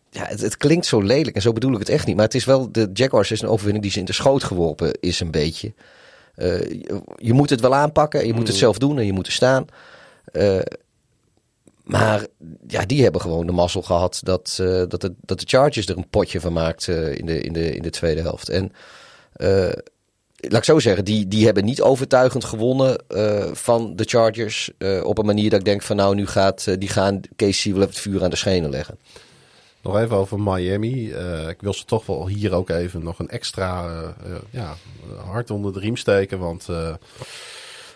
Ja, 0.09 0.25
het, 0.25 0.39
het 0.41 0.57
klinkt 0.57 0.85
zo 0.85 1.01
lelijk 1.01 1.35
en 1.35 1.41
zo 1.41 1.53
bedoel 1.53 1.73
ik 1.73 1.79
het 1.79 1.89
echt 1.89 2.05
niet. 2.05 2.15
Maar 2.15 2.25
het 2.25 2.35
is 2.35 2.45
wel. 2.45 2.71
De 2.71 2.89
Jaguars 2.93 3.31
is 3.31 3.41
een 3.41 3.47
overwinning 3.49 3.83
die 3.83 3.91
ze 3.93 3.99
in 3.99 4.05
de 4.05 4.13
schoot 4.13 4.43
geworpen 4.43 4.91
is, 4.99 5.19
een 5.19 5.31
beetje. 5.31 5.73
Eh, 6.35 6.59
je, 6.59 7.01
je 7.15 7.33
moet 7.33 7.49
het 7.49 7.61
wel 7.61 7.75
aanpakken, 7.75 8.19
en 8.19 8.27
je 8.27 8.33
moet 8.33 8.47
het 8.47 8.57
zelf 8.57 8.77
doen 8.77 8.97
en 8.99 9.05
je 9.05 9.13
moet 9.13 9.27
er 9.27 9.33
staan. 9.33 9.65
Eh, 10.25 10.59
maar 11.83 12.25
ja, 12.67 12.85
die 12.85 13.03
hebben 13.03 13.21
gewoon 13.21 13.45
de 13.45 13.51
mazzel 13.51 13.81
gehad 13.81 14.19
dat, 14.23 14.57
eh, 14.61 14.83
dat, 14.87 15.01
de, 15.01 15.13
dat 15.21 15.39
de 15.39 15.45
Chargers 15.47 15.87
er 15.87 15.97
een 15.97 16.09
potje 16.09 16.39
van 16.39 16.53
maakt 16.53 16.87
in, 16.87 17.25
de, 17.25 17.41
in, 17.41 17.53
de, 17.53 17.75
in 17.75 17.81
de 17.81 17.89
tweede 17.89 18.21
helft. 18.21 18.49
En 18.49 18.71
laat 20.35 20.57
ik 20.57 20.63
zo 20.63 20.79
zeggen, 20.79 21.05
die, 21.05 21.27
die 21.27 21.45
hebben 21.45 21.65
niet 21.65 21.81
overtuigend 21.81 22.43
gewonnen 22.43 23.03
van 23.53 23.95
de 23.95 24.03
Chargers. 24.03 24.71
op 25.03 25.17
een 25.17 25.25
manier 25.25 25.49
dat 25.49 25.59
ik 25.59 25.65
denk 25.65 25.81
van 25.81 25.95
nou, 25.95 26.15
nu 26.15 26.27
gaat 26.27 26.79
die 26.79 26.89
gaan 26.89 27.19
Casey 27.35 27.71
wel 27.71 27.81
even 27.81 27.93
het 27.93 28.03
vuur 28.03 28.23
aan 28.23 28.29
de 28.29 28.35
schenen 28.35 28.69
leggen. 28.69 28.97
Nog 29.83 29.97
even 29.97 30.17
over 30.17 30.39
Miami. 30.39 31.11
Eh, 31.11 31.47
ik 31.47 31.61
wil 31.61 31.73
ze 31.73 31.85
toch 31.85 32.05
wel 32.05 32.27
hier 32.27 32.53
ook 32.53 32.69
even 32.69 33.03
nog 33.03 33.19
een 33.19 33.29
extra 33.29 33.85
eh, 34.25 34.31
ja, 34.49 34.75
hart 35.25 35.51
onder 35.51 35.73
de 35.73 35.79
riem 35.79 35.97
steken. 35.97 36.39
Want 36.39 36.69
eh, 36.69 36.93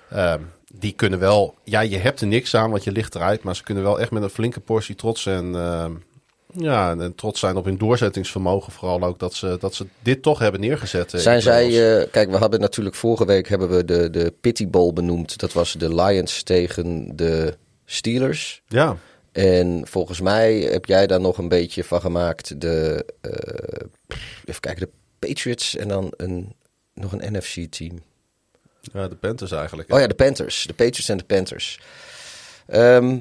ehm, 0.09 0.41
die 0.73 0.93
kunnen 0.93 1.19
wel... 1.19 1.55
Ja, 1.63 1.79
je 1.79 1.97
hebt 1.97 2.21
er 2.21 2.27
niks 2.27 2.55
aan, 2.55 2.69
want 2.69 2.83
je 2.83 2.91
ligt 2.91 3.15
eruit. 3.15 3.43
Maar 3.43 3.55
ze 3.55 3.63
kunnen 3.63 3.83
wel 3.83 3.99
echt 3.99 4.11
met 4.11 4.23
een 4.23 4.29
flinke 4.29 4.59
portie 4.59 4.95
trots 4.95 5.25
en... 5.25 5.55
ehm, 5.55 5.91
ja, 6.53 6.91
en 6.91 7.15
trots 7.15 7.39
zijn 7.39 7.55
op 7.55 7.65
hun 7.65 7.77
doorzettingsvermogen. 7.77 8.71
Vooral 8.71 9.03
ook 9.03 9.19
dat 9.19 9.33
ze, 9.33 9.57
dat 9.59 9.75
ze 9.75 9.85
dit 10.01 10.21
toch 10.21 10.39
hebben 10.39 10.59
neergezet. 10.59 11.13
Zijn 11.15 11.41
zij, 11.41 11.69
kijk, 12.11 12.29
we 12.29 12.37
hadden 12.37 12.59
natuurlijk 12.59 12.95
vorige 12.95 13.25
week 13.25 13.47
hebben 13.47 13.69
we 13.69 13.85
de, 13.85 14.09
de 14.09 14.33
Pity 14.41 14.67
Bowl 14.67 14.93
benoemd. 14.93 15.39
Dat 15.39 15.53
was 15.53 15.73
de 15.73 15.95
Lions 15.95 16.43
tegen 16.43 17.15
de 17.15 17.57
Steelers. 17.85 18.61
Ja, 18.67 18.97
En 19.37 19.81
volgens 19.87 20.21
mij 20.21 20.53
heb 20.53 20.85
jij 20.85 21.07
daar 21.07 21.19
nog 21.19 21.37
een 21.37 21.47
beetje 21.47 21.83
van 21.83 22.01
gemaakt. 22.01 22.61
De, 22.61 23.05
eh, 23.21 23.87
even 24.45 24.61
kijken, 24.61 24.81
de 24.81 24.89
Patriots 25.27 25.75
en 25.75 25.87
dan 25.87 26.13
een, 26.17 26.55
nog 26.93 27.11
een 27.11 27.33
NFC-team. 27.33 28.01
ja, 28.81 29.07
de 29.07 29.15
Panthers 29.15 29.51
eigenlijk. 29.51 29.93
Oh 29.93 29.99
ja, 29.99 30.07
de 30.07 30.13
Panthers. 30.13 30.63
De 30.67 30.73
Patriots 30.73 31.09
en 31.09 31.17
de 31.17 31.23
Panthers. 31.23 31.79
Ehm 32.67 33.17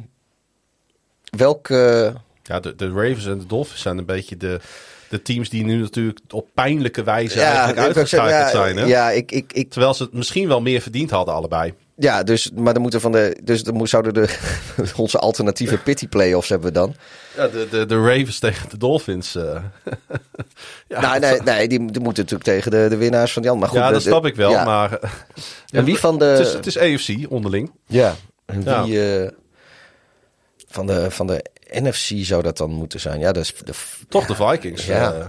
welke... 1.37 2.13
Ja, 2.43 2.61
de, 2.61 2.75
de 2.75 2.89
Ravens 2.89 3.27
en 3.27 3.39
de 3.39 3.47
Dolphins 3.47 3.83
zijn 3.83 3.99
een 3.99 4.05
beetje 4.05 4.37
de, 4.37 4.61
de 5.09 5.23
teams 5.23 5.49
die 5.49 5.65
nu 5.65 5.81
natuurlijk 5.81 6.21
op 6.31 6.49
pijnlijke 6.55 7.03
wijze 7.03 7.39
Ja, 7.39 7.75
uitgeschakeld 7.75 8.31
ja, 8.31 8.51
zijn. 8.51 8.77
Hè? 8.77 8.85
Ja, 8.85 9.11
ik, 9.11 9.33
ik, 9.33 9.53
ik, 9.53 9.71
Terwijl 9.71 9.95
ze 9.95 10.03
het 10.03 10.13
misschien 10.13 10.49
wel 10.49 10.61
meer 10.61 10.81
verdiend 10.81 11.11
hadden 11.11 11.35
allebei. 11.35 11.75
Ja, 11.97 12.23
dus, 12.23 12.51
maar 12.55 12.73
dan 12.73 12.83
moeten 12.83 13.01
van 13.01 13.13
de, 13.13 13.37
dus 13.45 13.63
dan 13.63 13.87
zouden 13.89 14.15
de, 14.15 14.37
onze 14.97 15.19
alternatieve 15.19 15.79
pity 15.79 16.09
playoffs 16.09 16.49
hebben 16.49 16.69
we 16.69 16.75
dan. 16.75 16.95
Ja, 17.37 17.49
de, 17.49 17.67
de, 17.71 17.87
de 17.87 17.97
Ravens 18.01 18.39
tegen 18.39 18.69
de 18.69 18.77
Dolphins. 18.79 19.35
eh. 19.35 19.43
ja, 20.89 21.01
nou, 21.01 21.19
nee, 21.19 21.41
nee 21.43 21.69
die, 21.69 21.79
die 21.91 22.01
moeten 22.03 22.23
natuurlijk 22.23 22.43
tegen 22.43 22.71
de, 22.71 22.87
de 22.89 22.97
winnaars 22.97 23.33
van 23.33 23.43
die 23.43 23.51
andere. 23.51 23.73
Maar 23.73 23.81
goed, 23.83 23.89
ja, 23.89 23.95
dat 23.95 24.03
de- 24.05 24.09
snap 24.11 24.27
ik 24.27 24.35
wel. 24.37 24.51
ja. 24.51 24.65
Maar 24.65 24.93
eh, 24.99 25.11
En 25.79 25.85
wie 25.85 25.99
van 25.99 26.19
de... 26.19 26.25
het, 26.25 26.47
is, 26.47 26.53
het 26.53 26.67
is 26.67 26.79
AFC 26.79 27.31
onderling. 27.31 27.73
Ja, 27.87 28.15
en 28.45 28.63
Ja. 28.63 28.85
wie 28.85 29.21
eh, 29.23 29.31
van, 30.69 30.87
de, 30.87 31.11
van 31.11 31.27
de 31.27 31.45
NFC 31.71 32.25
zou 32.25 32.43
dat 32.43 32.57
dan 32.57 32.71
moeten 32.71 33.01
zijn? 33.01 33.21
Ja, 33.21 33.35
is 33.35 33.55
de, 33.65 33.73
Toch 34.09 34.27
de 34.27 34.35
Vikings. 34.35 34.87
Ja. 34.87 35.13
eh, 35.13 35.27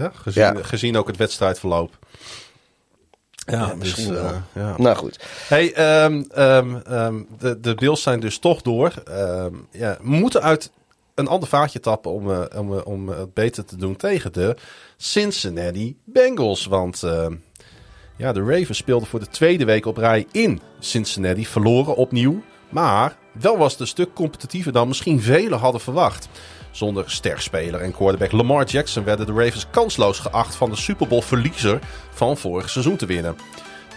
ja, 0.00 0.10
gezien, 0.14 0.42
Ja. 0.42 0.54
gezien 0.62 0.96
ook 0.96 1.06
het 1.06 1.16
wedstrijdverloop. 1.16 1.98
Ja, 3.46 3.74
misschien 3.78 4.08
dus, 4.08 4.16
eh, 4.16 4.22
wel. 4.22 4.42
ja. 4.52 4.74
Nou 4.78 4.96
goed. 4.96 5.24
Hey, 5.48 5.72
ehm, 5.72 6.22
ehm, 6.30 6.76
ehm, 6.76 7.22
de, 7.38 7.60
de 7.60 7.74
Bills 7.74 8.02
zijn 8.02 8.20
dus 8.20 8.38
toch 8.38 8.62
door. 8.62 8.92
Ja, 9.70 9.98
we 10.00 10.08
moeten 10.08 10.42
uit 10.42 10.70
een 11.14 11.28
ander 11.28 11.48
vaatje 11.48 11.80
tappen 11.80 12.10
om, 12.10 12.30
eh, 12.30 12.58
om, 12.58 12.78
eh, 12.78 12.86
om 12.86 13.08
het 13.08 13.34
beter 13.34 13.64
te 13.64 13.76
doen 13.76 13.96
tegen 13.96 14.32
de 14.32 14.56
Cincinnati 14.96 15.96
Bengals. 16.04 16.66
Want 16.66 17.02
ja, 18.16 18.32
de 18.32 18.44
Ravens 18.44 18.78
speelden 18.78 19.08
voor 19.08 19.20
de 19.20 19.28
tweede 19.28 19.64
week 19.64 19.86
op 19.86 19.96
rij 19.96 20.26
in 20.32 20.60
Cincinnati. 20.78 21.46
Verloren 21.46 21.96
opnieuw. 21.96 22.42
Maar 22.68 23.16
wel 23.32 23.58
was 23.58 23.72
het 23.72 23.80
een 23.80 23.86
stuk 23.86 24.14
competitiever 24.14 24.72
dan 24.72 24.88
misschien 24.88 25.20
velen 25.20 25.58
hadden 25.58 25.80
verwacht. 25.80 26.28
Zonder 26.72 27.10
sterspeler 27.10 27.80
en 27.80 27.92
quarterback 27.92 28.32
Lamar 28.32 28.64
Jackson 28.64 29.04
werden 29.04 29.26
de 29.26 29.32
Ravens 29.32 29.66
kansloos 29.70 30.18
geacht 30.18 30.54
van 30.54 30.70
de 30.70 30.76
Super 30.76 31.08
Bowl 31.08 31.22
verliezer 31.22 31.78
van 32.10 32.36
vorig 32.36 32.70
seizoen 32.70 32.96
te 32.96 33.06
winnen. 33.06 33.36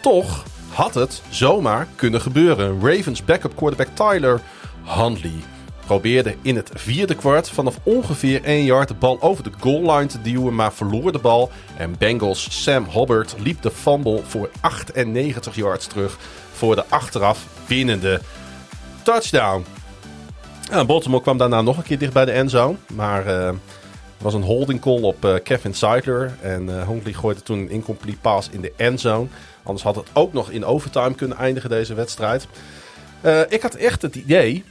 Toch 0.02 0.44
had 0.70 0.94
het 0.94 1.22
zomaar 1.30 1.88
kunnen 1.96 2.22
gebeuren. 2.22 2.80
Ravens 2.82 3.26
backup 3.26 3.56
quarterback 3.56 3.96
Tyler 3.96 4.42
Huntley 4.84 5.44
probeerde 5.86 6.36
in 6.42 6.56
het 6.56 6.72
vierde 6.74 7.16
kwart 7.16 7.50
vanaf 7.50 7.80
ongeveer 7.84 8.44
1 8.44 8.64
yard 8.64 8.88
de 8.88 8.94
bal 8.94 9.22
over 9.22 9.44
de 9.44 9.52
goal 9.60 9.96
line 9.96 10.06
te 10.06 10.22
duwen, 10.22 10.56
maar 10.56 10.74
verloor 10.74 11.12
de 11.12 11.20
bal. 11.20 11.52
En 11.78 11.96
Bengals 11.98 12.64
Sam 12.64 12.88
Hubbard 12.90 13.36
liep 13.40 13.62
de 13.62 13.72
fumble 13.72 14.22
voor 14.28 14.50
98 14.60 15.56
yards 15.56 15.88
terug 15.88 16.18
voor 16.54 16.76
de 16.76 16.84
achteraf 16.90 17.46
winnende 17.68 18.22
touchdown. 19.04 19.66
Ja, 20.72 20.86
Baltimore 20.86 21.22
kwam 21.22 21.38
daarna 21.38 21.61
nog 21.61 21.78
een 21.78 21.84
keer 21.84 21.97
dicht 21.97 22.13
bij 22.13 22.26
de 22.26 22.32
endzone, 22.32 22.76
maar 22.93 23.28
er 23.28 23.55
was 24.18 24.34
een 24.34 24.43
holding 24.43 24.82
call 24.82 25.01
op 25.01 25.26
eh, 25.26 25.34
Kevin 25.43 25.74
Seidler. 25.74 26.38
En 26.41 26.70
eh 26.70 26.88
Huntley 26.88 27.13
gooide 27.13 27.41
toen 27.41 27.59
een 27.59 27.70
incomplete 27.70 28.18
pass 28.18 28.49
in 28.49 28.61
de 28.61 28.74
endzone. 28.76 29.28
Anders 29.63 29.84
had 29.84 29.95
het 29.95 30.07
ook 30.13 30.34
nog 30.34 30.49
in 30.49 30.66
overtime 30.66 31.16
kunnen 31.16 31.38
eindigen, 31.38 31.70
deze 31.70 31.93
wedstrijd. 31.93 32.47
Ik 33.49 33.61
had 33.61 33.76
echt 33.76 34.01
het 34.01 34.16
idee 34.16 34.63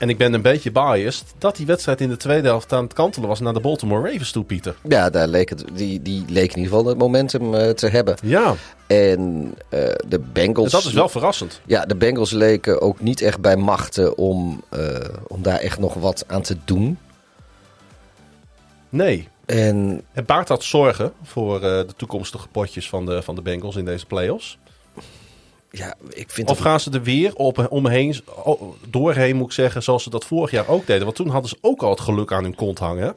En 0.00 0.08
ik 0.08 0.18
ben 0.18 0.32
een 0.32 0.42
beetje 0.42 0.70
biased 0.70 1.34
dat 1.38 1.56
die 1.56 1.66
wedstrijd 1.66 2.00
in 2.00 2.08
de 2.08 2.16
tweede 2.16 2.48
helft 2.48 2.72
aan 2.72 2.82
het 2.82 2.92
kantelen 2.92 3.28
was 3.28 3.40
naar 3.40 3.52
de 3.52 3.60
Baltimore 3.60 4.10
Ravens 4.10 4.30
toe, 4.30 4.44
Pieter. 4.44 4.74
Ja, 4.88 5.10
daar 5.10 5.28
leek 5.28 5.48
het, 5.48 5.64
die, 5.72 6.02
die 6.02 6.24
leek 6.28 6.50
in 6.50 6.56
ieder 6.58 6.72
geval 6.72 6.86
het 6.86 6.98
momentum 6.98 7.54
eh, 7.54 7.70
te 7.70 7.88
hebben. 7.88 8.16
Ja, 8.22 8.54
En 8.86 9.54
eh, 9.68 9.80
de 10.08 10.18
Bengals... 10.18 10.70
dus 10.70 10.80
dat 10.80 10.90
is 10.90 10.92
wel 10.92 11.08
verrassend. 11.08 11.60
Ja, 11.66 11.86
de 11.86 11.96
Bengals 11.96 12.30
leken 12.30 12.80
ook 12.80 13.00
niet 13.00 13.20
echt 13.20 13.40
bij 13.40 13.56
machten 13.56 14.16
om, 14.16 14.62
eh, 14.68 14.94
om 15.28 15.42
daar 15.42 15.58
echt 15.58 15.78
nog 15.78 15.94
wat 15.94 16.24
aan 16.26 16.42
te 16.42 16.56
doen. 16.64 16.98
Nee. 18.88 19.28
En 19.46 20.02
En 20.12 20.24
baart 20.24 20.48
dat 20.48 20.64
zorgen 20.64 21.12
voor 21.22 21.60
de 21.60 21.86
toekomstige 21.96 22.48
potjes 22.48 22.88
van 22.88 23.06
de, 23.06 23.22
van 23.22 23.34
de 23.34 23.42
Bengals 23.42 23.76
in 23.76 23.84
deze 23.84 24.06
playoffs? 24.06 24.58
Ja, 25.70 25.94
ik 26.08 26.30
vind 26.30 26.50
Of 26.50 26.58
gaan 26.58 26.80
ze 26.80 26.90
er 26.90 27.02
weer 27.02 27.34
op, 27.34 27.66
omheen, 27.70 28.20
doorheen, 28.88 29.36
moet 29.36 29.46
ik 29.46 29.52
zeggen, 29.52 29.82
zoals 29.82 30.02
ze 30.02 30.10
dat 30.10 30.24
vorig 30.24 30.50
jaar 30.50 30.68
ook 30.68 30.86
deden? 30.86 31.04
Want 31.04 31.16
toen 31.16 31.28
hadden 31.28 31.50
ze 31.50 31.58
ook 31.60 31.82
al 31.82 31.90
het 31.90 32.00
geluk 32.00 32.32
aan 32.32 32.42
hun 32.42 32.54
kont 32.54 32.78
hangen. 32.78 33.16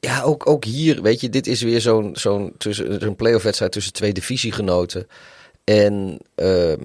Ja, 0.00 0.22
ook, 0.22 0.46
ook 0.46 0.64
hier, 0.64 1.02
weet 1.02 1.20
je, 1.20 1.28
dit 1.28 1.46
is 1.46 1.62
weer 1.62 1.80
zo'n 1.80 2.10
zo'n 2.16 2.54
tussen 2.58 3.00
zo'n 3.00 3.16
playoff 3.16 3.44
wedstrijd 3.44 3.72
tussen 3.72 3.92
twee 3.92 4.12
divisiegenoten. 4.12 5.08
En 5.64 6.18
ehm, 6.34 6.82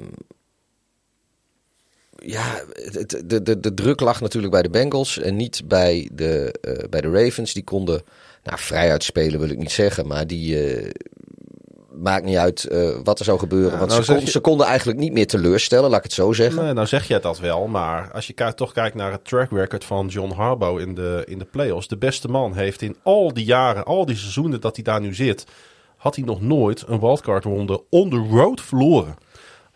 ja, 2.16 2.64
het, 2.74 3.22
de, 3.26 3.42
de, 3.44 3.60
de 3.60 3.74
druk 3.74 4.00
lag 4.00 4.22
natuurlijk 4.22 4.54
bij 4.54 4.62
de 4.62 4.70
Bengals 4.70 5.20
en 5.20 5.36
niet 5.36 5.62
bij 5.66 6.10
de, 6.14 6.52
eh, 6.62 6.90
bij 6.90 7.02
de 7.02 7.12
Ravens. 7.12 7.54
Die 7.54 7.64
konden, 7.64 8.04
nou 8.44 8.60
vrij 8.60 8.92
uitspelen 8.92 9.40
wil 9.40 9.50
ik 9.50 9.58
niet 9.58 9.72
zeggen, 9.72 10.08
maar 10.08 10.28
die 10.28 10.64
eh, 10.64 10.90
maakt 12.00 12.26
niet 12.26 12.38
uit 12.38 12.64
eh, 12.64 12.90
wat 13.04 13.20
er 13.20 13.26
zou 13.26 13.40
gebeuren. 13.40 13.78
want 13.78 13.90
nou 13.90 14.00
ze, 14.02 14.06
zeg 14.06 14.16
kon- 14.16 14.26
je- 14.26 14.32
ze 14.32 14.40
konden 14.40 14.66
eigenlijk 14.68 15.00
niet 15.00 15.12
meer 15.14 15.28
teleurstellen, 15.28 15.90
laat 15.90 15.98
ik 15.98 16.04
het 16.04 16.14
zo 16.14 16.34
zeggen. 16.34 16.64
Nee, 16.64 16.74
nou 16.74 16.88
zeg 16.88 17.08
jij 17.08 17.20
dat 17.20 17.40
wel, 17.40 17.68
maar 17.68 18.12
als 18.14 18.28
je 18.28 18.54
toch 18.56 18.72
kijkt 18.74 18.96
naar 18.96 19.12
het 19.12 19.26
track 19.26 19.52
record 19.52 19.84
van 19.84 20.08
John 20.08 20.32
Harbaugh 20.34 20.82
in 20.82 20.96
de, 20.96 21.24
in 21.28 21.38
de 21.40 21.46
playoffs. 21.46 21.88
De 21.88 21.98
beste 21.98 22.28
man 22.28 22.54
heeft 22.56 22.82
in 22.82 22.96
al 23.04 23.34
die 23.34 23.46
jaren, 23.46 23.84
al 23.86 24.06
die 24.06 24.16
seizoenen 24.16 24.62
dat 24.62 24.76
hij 24.76 24.84
daar 24.84 25.02
nu 25.02 25.14
zit, 25.16 25.46
had 25.98 26.16
hij 26.16 26.26
nog 26.26 26.42
nooit 26.42 26.84
een 26.88 27.00
wildcard 27.00 27.44
ronde 27.44 27.82
on 27.90 28.10
the 28.10 28.28
road 28.32 28.62
verloren. 28.62 29.16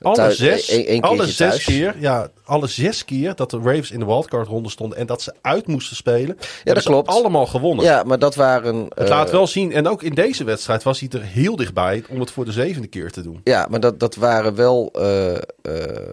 Alle 0.02 0.32
zes, 0.32 0.70
één- 0.70 0.86
één 0.86 1.02
alle 1.02 1.28
zes 1.28 1.64
keer, 1.64 1.96
ja, 2.00 2.30
alle 2.44 2.68
zes 2.68 3.06
keer 3.06 3.36
dat 3.36 3.50
de 3.50 3.58
Ravens 3.58 3.92
in 3.92 4.00
de 4.00 4.06
wildcard 4.06 4.48
ronde 4.48 4.70
stonden 4.70 4.98
en 4.98 5.06
dat 5.06 5.22
ze 5.22 5.34
uit 5.42 5.68
moesten 5.68 5.96
spelen, 5.96 6.38
hebben 6.64 6.84
ze 6.84 6.90
klopt. 6.90 7.08
allemaal 7.10 7.46
gewonnen. 7.46 7.86
Ja, 7.86 8.04
maar 8.04 8.20
dat 8.20 8.36
waren... 8.36 8.76
Het 8.84 8.94
eh, 8.98 9.08
laat 9.08 9.32
wel 9.32 9.48
zien, 9.48 9.72
en 9.72 9.88
ook 9.88 10.04
in 10.04 10.14
deze 10.14 10.44
wedstrijd 10.44 10.84
was 10.84 11.00
hij 11.00 11.10
er 11.10 11.22
heel 11.22 11.56
dichtbij 11.56 12.04
om 12.10 12.20
het 12.20 12.32
voor 12.32 12.46
de 12.46 12.52
zevende 12.52 12.88
keer 12.88 13.12
te 13.12 13.22
doen. 13.22 13.42
Ja, 13.44 13.68
maar 13.70 13.80
dat, 13.80 14.00
dat 14.00 14.16
waren 14.16 14.56
wel. 14.56 14.90
eh, 14.94 15.36
eh, 15.36 16.12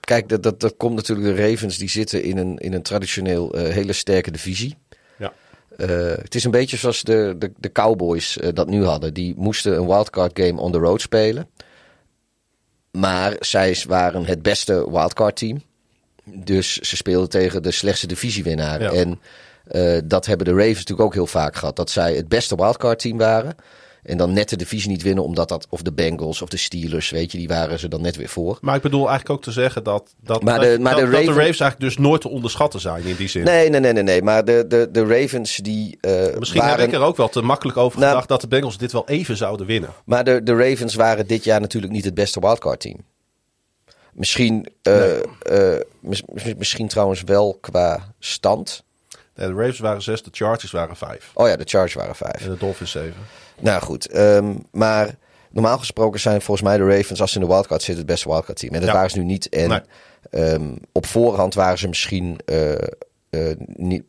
kijk, 0.00 0.28
dat, 0.28 0.42
dat, 0.42 0.60
dat 0.60 0.74
komt 0.76 0.94
natuurlijk. 0.94 1.36
De 1.36 1.48
Ravens 1.50 1.78
die 1.78 1.90
zitten 1.90 2.22
in 2.22 2.36
een, 2.38 2.58
in 2.58 2.72
een 2.72 2.82
traditioneel 2.82 3.52
eh, 3.54 3.72
hele 3.72 3.92
sterke 3.92 4.30
divisie. 4.30 4.76
Ja. 5.18 5.32
Eh, 5.76 5.88
het 6.22 6.34
is 6.34 6.44
een 6.44 6.50
beetje 6.50 6.76
zoals 6.76 7.02
de, 7.02 7.34
de, 7.38 7.52
de 7.58 7.72
Cowboys 7.72 8.38
eh, 8.38 8.48
dat 8.54 8.68
nu 8.68 8.84
hadden. 8.84 9.14
Die 9.14 9.34
moesten 9.36 9.76
een 9.76 9.86
wildcard 9.86 10.38
game 10.40 10.60
on 10.60 10.72
the 10.72 10.78
road 10.78 11.00
spelen. 11.00 11.48
Maar 12.98 13.36
zij 13.40 13.82
waren 13.88 14.24
het 14.24 14.42
beste 14.42 14.90
wildcard 14.90 15.36
team. 15.36 15.62
Dus 16.24 16.76
ze 16.76 16.96
speelden 16.96 17.28
tegen 17.28 17.62
de 17.62 17.70
slechtste 17.70 18.06
divisiewinnaar. 18.06 18.82
Ja. 18.82 18.90
En 18.90 19.20
eh, 19.66 19.98
dat 20.04 20.26
hebben 20.26 20.46
de 20.46 20.52
Ravens 20.52 20.78
natuurlijk 20.78 21.08
ook 21.08 21.14
heel 21.14 21.26
vaak 21.26 21.56
gehad. 21.56 21.76
Dat 21.76 21.90
zij 21.90 22.14
het 22.14 22.28
beste 22.28 22.56
wildcard 22.56 22.98
team 22.98 23.18
waren. 23.18 23.54
En 24.02 24.16
dan 24.16 24.32
net 24.32 24.48
de 24.48 24.56
divisie 24.56 24.90
niet 24.90 25.02
winnen, 25.02 25.24
omdat 25.24 25.48
dat, 25.48 25.66
of 25.70 25.82
de 25.82 25.92
Bengals 25.92 26.42
of 26.42 26.48
de 26.48 26.56
Steelers, 26.56 27.10
weet 27.10 27.32
je, 27.32 27.38
die 27.38 27.48
waren 27.48 27.78
ze 27.78 27.88
dan 27.88 28.00
net 28.00 28.16
weer 28.16 28.28
voor. 28.28 28.58
Maar 28.60 28.76
ik 28.76 28.82
bedoel 28.82 29.00
eigenlijk 29.08 29.30
ook 29.30 29.42
te 29.42 29.52
zeggen 29.52 29.84
dat, 29.84 30.14
dat, 30.20 30.42
Maar 30.42 30.60
dat, 30.60 30.68
de- 30.70 30.78
maar 30.78 30.92
dat, 30.92 31.00
de 31.00 31.06
dat 31.10 31.14
de 31.14 31.16
Raven- 31.26 31.34
Ravens 31.40 31.60
eigenlijk 31.60 31.80
dus 31.80 32.04
nooit 32.04 32.20
te 32.20 32.28
onderschatten 32.28 32.80
zijn 32.80 33.04
in 33.04 33.16
die 33.16 33.28
zin. 33.28 33.44
Nee, 33.44 33.68
nee, 33.70 33.80
nee, 33.80 33.92
nee, 33.92 34.02
nee. 34.02 34.22
Maar 34.22 34.44
de, 34.44 34.64
de, 34.68 34.88
de 34.92 35.04
Ravens 35.06 35.56
die. 35.56 35.98
eh, 36.00 36.36
Misschien 36.38 36.60
waren, 36.60 36.78
heb 36.78 36.88
ik 36.88 36.94
er 36.94 37.00
ook 37.00 37.16
wel 37.16 37.28
te 37.28 37.42
makkelijk 37.42 37.76
over 37.78 37.98
Nou- 37.98 38.10
gedacht 38.10 38.28
dat 38.28 38.40
de 38.40 38.48
Bengals 38.48 38.78
dit 38.78 38.92
wel 38.92 39.08
even 39.08 39.36
zouden 39.36 39.66
winnen. 39.66 39.90
Maar 40.04 40.24
de, 40.24 40.42
de 40.42 40.54
Ravens 40.56 40.94
waren 40.94 41.26
dit 41.26 41.44
jaar 41.44 41.60
natuurlijk 41.60 41.92
niet 41.92 42.04
het 42.04 42.14
beste 42.14 42.40
wildcard 42.40 42.80
team. 42.80 42.96
Misschien, 44.12 44.68
eh, 44.82 45.18
eh, 45.18 45.80
mis- 46.00 46.22
mis- 46.32 46.54
misschien 46.54 46.88
trouwens 46.88 47.22
wel 47.22 47.58
qua 47.60 48.14
stand. 48.18 48.84
Nee, 49.34 49.46
de 49.48 49.54
Ravens 49.54 49.78
waren 49.78 50.02
zes, 50.02 50.22
de 50.22 50.30
Chargers 50.32 50.72
waren 50.72 50.96
vijf. 50.96 51.30
Oh 51.34 51.48
ja, 51.48 51.56
de 51.56 51.64
Chargers 51.66 51.94
waren 51.94 52.14
vijf. 52.14 52.44
En 52.44 52.50
de 52.50 52.56
Dolphins 52.58 52.90
zeven. 52.90 53.20
Nou 53.62 53.82
goed, 53.82 54.08
ehm, 54.08 54.54
maar 54.70 55.14
normaal 55.50 55.78
gesproken 55.78 56.20
zijn 56.20 56.42
volgens 56.42 56.66
mij 56.68 56.76
de 56.76 56.96
Ravens, 56.96 57.20
als 57.20 57.32
ze 57.32 57.38
in 57.40 57.44
de 57.46 57.52
wildcard 57.52 57.82
zitten, 57.82 58.04
het 58.04 58.12
beste 58.12 58.28
wildcard 58.28 58.58
team. 58.58 58.72
En 58.74 58.80
dat 58.80 58.88
Ja. 58.88 58.94
waren 58.94 59.10
ze 59.10 59.18
nu 59.18 59.24
niet. 59.24 59.48
En 59.48 59.68
Nee. 59.68 59.80
ehm, 60.30 60.74
op 60.92 61.06
voorhand 61.06 61.54
waren 61.54 61.78
ze 61.78 61.88
misschien 61.88 62.38
eh, 62.44 62.72
eh, 63.30 63.56
niet, 63.66 64.02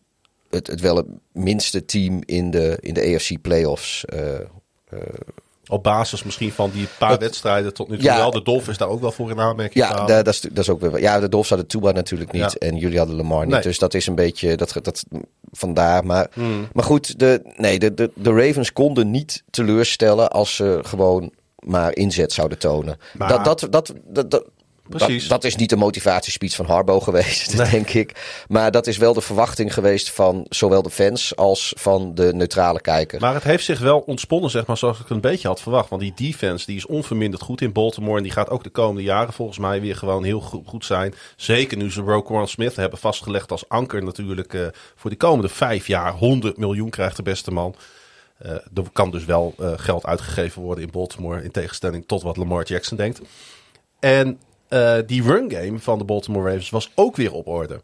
het, 0.49 0.67
het 0.67 0.81
wel 0.81 0.95
het 0.95 1.05
minste 1.31 1.85
team 1.85 2.21
in 2.25 2.51
de, 2.51 2.77
in 2.79 2.93
de 2.93 3.13
AFC 3.15 3.41
playoffs. 3.41 4.05
eh, 4.05 4.19
Op 5.67 5.83
basis 5.83 6.23
misschien 6.23 6.51
van 6.51 6.71
die 6.73 6.87
paar 6.99 7.09
Dat- 7.09 7.19
wedstrijden 7.19 7.73
tot 7.73 7.89
nu 7.89 7.95
toe 7.95 8.03
Ja. 8.05 8.17
wel. 8.17 8.31
De 8.31 8.41
Dolphins 8.43 8.77
daar 8.77 8.87
ook 8.87 9.01
wel 9.01 9.11
voor 9.11 9.29
in 9.29 9.39
aanmerking 9.39 9.85
ja, 9.85 10.05
da- 10.05 10.23
dat, 10.23 10.33
is, 10.33 10.39
dat 10.41 10.57
is 10.57 10.69
ook 10.69 10.81
weer. 10.81 10.99
Ja, 10.99 11.19
de 11.19 11.29
Dolphins 11.29 11.49
hadden 11.49 11.67
Tua 11.67 11.91
natuurlijk 11.91 12.31
niet. 12.31 12.41
Ja. 12.59 12.67
En 12.67 12.77
jullie 12.77 12.97
hadden 12.97 13.15
Lamar 13.15 13.45
niet. 13.45 13.53
Nee. 13.53 13.61
Dus 13.61 13.79
dat 13.79 13.93
is 13.93 14.07
een 14.07 14.15
beetje. 14.15 14.55
Dat, 14.57 14.73
dat, 14.81 15.03
vandaar. 15.51 16.05
Maar, 16.05 16.27
Hmm. 16.33 16.67
maar 16.73 16.83
goed, 16.83 17.19
de, 17.19 17.41
nee, 17.55 17.79
de, 17.79 17.93
de, 17.93 18.11
de 18.15 18.31
Ravens 18.31 18.73
konden 18.73 19.11
niet 19.11 19.43
teleurstellen 19.49 20.29
als 20.31 20.55
ze 20.55 20.79
gewoon 20.81 21.31
maar 21.59 21.95
inzet 21.95 22.31
zouden 22.33 22.57
tonen. 22.57 22.97
Maar- 23.17 23.43
dat, 23.43 23.43
dat, 23.59 23.67
dat, 24.05 24.31
dat, 24.31 24.43
Precies. 24.89 25.21
Dat, 25.27 25.41
dat 25.41 25.51
is 25.51 25.55
niet 25.55 25.69
de 25.69 25.75
motivatiespeech 25.75 26.55
van 26.55 26.65
Harbo 26.65 26.99
geweest, 26.99 27.57
denk 27.71 27.89
ik. 27.89 28.43
Maar 28.47 28.71
dat 28.71 28.87
is 28.87 28.97
wel 28.97 29.13
de 29.13 29.21
verwachting 29.21 29.73
geweest 29.73 30.09
van 30.11 30.45
zowel 30.49 30.81
de 30.81 30.89
fans 30.89 31.35
als 31.35 31.73
van 31.77 32.15
de 32.15 32.33
neutrale 32.33 32.81
kijker. 32.81 33.19
Maar 33.19 33.33
het 33.33 33.43
heeft 33.43 33.63
zich 33.65 33.79
wel 33.79 33.99
ontsponnen, 33.99 34.49
zeg 34.49 34.65
maar, 34.65 34.77
zoals 34.77 34.95
ik 34.95 35.01
het 35.03 35.11
een 35.11 35.21
beetje 35.21 35.47
had 35.47 35.61
verwacht. 35.61 35.89
Want 35.89 36.01
die 36.01 36.13
defense 36.15 36.65
die 36.65 36.75
is 36.75 36.85
onverminderd 36.85 37.43
goed 37.43 37.61
in 37.61 37.71
Baltimore. 37.71 38.17
En 38.17 38.23
die 38.23 38.31
gaat 38.31 38.49
ook 38.49 38.63
de 38.63 38.69
komende 38.69 39.03
jaren 39.03 39.33
volgens 39.33 39.57
mij 39.57 39.81
weer 39.81 39.95
gewoon 39.95 40.23
heel 40.23 40.41
go- 40.41 40.63
goed 40.65 40.85
zijn. 40.85 41.13
Zeker 41.35 41.77
nu 41.77 41.91
ze 41.91 42.01
Roquan 42.01 42.47
Smith 42.47 42.75
hebben 42.75 42.99
vastgelegd 42.99 43.51
als 43.51 43.69
anker 43.69 44.03
natuurlijk 44.03 44.53
eh, 44.53 44.61
voor 44.95 45.09
de 45.09 45.15
komende 45.15 45.49
vijf 45.49 45.87
jaar. 45.87 46.13
100 46.13 46.57
miljoen 46.57 46.89
krijgt 46.89 47.15
de 47.15 47.23
beste 47.23 47.51
man. 47.51 47.75
Eh, 48.37 48.51
er 48.51 48.83
kan 48.93 49.11
dus 49.11 49.25
wel 49.25 49.53
eh, 49.59 49.71
geld 49.75 50.05
uitgegeven 50.05 50.61
worden 50.61 50.83
in 50.83 50.91
Baltimore. 50.91 51.43
In 51.43 51.51
tegenstelling 51.51 52.03
tot 52.07 52.21
wat 52.21 52.37
Lamar 52.37 52.63
Jackson 52.65 52.97
denkt. 52.97 53.21
En 53.99 54.39
eh, 54.73 54.97
die 55.05 55.23
run 55.23 55.51
game 55.51 55.79
van 55.79 55.97
de 55.97 56.03
Baltimore 56.03 56.49
Ravens 56.49 56.69
was 56.69 56.91
ook 56.95 57.15
weer 57.15 57.33
op 57.33 57.47
orde. 57.47 57.81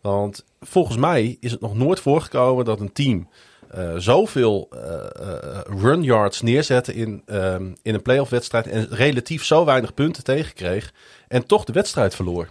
Want 0.00 0.44
volgens 0.60 0.96
mij 0.96 1.36
is 1.40 1.50
het 1.50 1.60
nog 1.60 1.74
nooit 1.74 2.00
voorgekomen 2.00 2.64
dat 2.64 2.80
een 2.80 2.92
team 2.92 3.28
eh, 3.70 3.94
zoveel 3.96 4.68
eh, 4.70 5.60
run 5.80 6.02
yards 6.02 6.42
neerzetten 6.42 6.94
in, 6.94 7.22
ehm, 7.26 7.70
in 7.82 7.94
een 7.94 8.02
playoff 8.02 8.30
wedstrijd 8.30 8.66
en 8.66 8.86
relatief 8.90 9.44
zo 9.44 9.64
weinig 9.64 9.94
punten 9.94 10.24
tegenkreeg 10.24 10.92
en 11.28 11.46
toch 11.46 11.64
de 11.64 11.72
wedstrijd 11.72 12.14
verloor. 12.14 12.48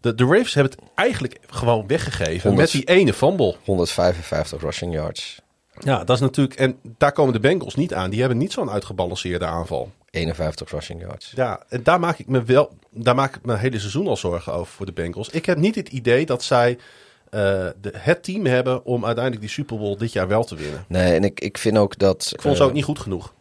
De, 0.00 0.14
de 0.14 0.24
Ravens 0.24 0.54
hebben 0.54 0.72
het 0.72 0.90
eigenlijk 0.94 1.38
gewoon 1.46 1.86
weggegeven 1.86 2.48
100. 2.48 2.56
met 2.56 2.70
die 2.70 2.94
ene 2.96 3.12
fumble. 3.12 3.56
155 3.64 4.60
rushing 4.60 4.94
yards. 4.94 5.40
Ja, 5.78 6.04
dat 6.04 6.16
is 6.16 6.22
natuurlijk. 6.22 6.58
En 6.58 6.76
daar 6.82 7.12
komen 7.12 7.32
de 7.32 7.40
Bengals 7.40 7.74
niet 7.74 7.94
aan. 7.94 8.10
Die 8.10 8.20
hebben 8.20 8.38
niet 8.38 8.52
zo'n 8.52 8.70
uitgebalanceerde 8.70 9.46
aanval. 9.46 9.92
51 10.12 10.70
rushing 10.70 11.00
yards. 11.00 11.32
Ja, 11.34 11.62
en 11.68 11.82
daar 11.82 12.00
maak 12.00 12.18
ik 12.18 12.26
me 12.26 12.42
wel. 12.42 12.78
Daar 12.90 13.14
maak 13.14 13.36
ik 13.36 13.44
me 13.44 13.56
hele 13.56 13.78
seizoen 13.78 14.06
al 14.06 14.16
zorgen 14.16 14.52
over 14.52 14.72
voor 14.72 14.86
de 14.86 14.92
Bengals. 14.92 15.28
Ik 15.28 15.46
heb 15.46 15.58
niet 15.58 15.74
het 15.74 15.88
idee 15.88 16.26
dat 16.26 16.42
zij 16.42 16.78
eh, 17.30 17.40
de, 17.80 17.90
het 17.92 18.22
team 18.22 18.46
hebben 18.46 18.84
om 18.84 19.04
uiteindelijk 19.04 19.44
die 19.44 19.54
Super 19.54 19.78
Bowl 19.78 19.96
dit 19.96 20.12
jaar 20.12 20.28
wel 20.28 20.44
te 20.44 20.54
winnen. 20.54 20.84
Nee, 20.88 21.14
en 21.14 21.24
ik, 21.24 21.40
ik 21.40 21.58
vind 21.58 21.78
ook 21.78 21.98
dat... 21.98 22.30
Ik 22.32 22.42
vond 22.42 22.56
ze 22.56 22.62
eh, 22.62 22.68
ook 22.68 22.74
niet 22.74 22.84
goed 22.84 22.98
genoeg. 22.98 23.32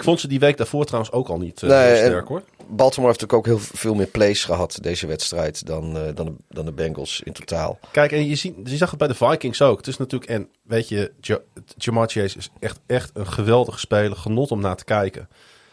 Ik 0.00 0.06
vond 0.06 0.20
ze 0.20 0.28
die 0.28 0.38
week 0.38 0.56
daarvoor 0.56 0.84
trouwens 0.84 1.12
ook 1.12 1.28
al 1.28 1.38
niet 1.38 1.62
eh, 1.62 1.68
Nee, 1.68 1.96
sterk 1.96 2.28
hoor. 2.28 2.42
Baltimore 2.68 3.12
heeft 3.12 3.20
natuurlijk 3.20 3.32
ook 3.32 3.46
heel 3.46 3.58
veel 3.78 3.94
meer 3.94 4.06
plays 4.06 4.44
gehad 4.44 4.78
deze 4.82 5.06
wedstrijd 5.06 5.66
dan, 5.66 5.96
eh, 5.96 6.02
dan, 6.14 6.26
de, 6.26 6.32
dan 6.48 6.64
de 6.64 6.72
Bengals 6.72 7.20
in 7.24 7.32
totaal. 7.32 7.78
Kijk, 7.90 8.12
en 8.12 8.26
je, 8.26 8.34
ziet, 8.34 8.54
je 8.64 8.76
zag 8.76 8.90
het 8.90 8.98
bij 8.98 9.08
de 9.08 9.14
Vikings 9.14 9.62
ook. 9.62 9.76
Het 9.76 9.86
is 9.86 9.96
natuurlijk, 9.96 10.30
en 10.30 10.48
weet 10.62 10.88
je, 10.88 11.12
Ja- 11.20 11.40
Jamar 11.76 12.08
Chase 12.08 12.38
is 12.38 12.50
echt, 12.58 12.80
echt 12.86 13.10
een 13.14 13.26
geweldige 13.26 13.78
speler. 13.78 14.16
Genot 14.16 14.50
om 14.50 14.60
naar 14.60 14.76
te 14.76 14.84
kijken. 14.84 15.28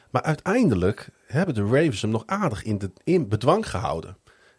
Maar 0.10 0.22
uiteindelijk 0.22 1.10
hebben 1.28 1.56
de 1.56 1.62
Ravens 1.62 2.02
hem 2.02 2.12
nog 2.12 2.24
aardig 2.26 2.64
in, 2.64 2.78
de, 2.78 2.92
in 3.04 3.28
bedwang 3.28 3.70
gehouden. 3.70 4.18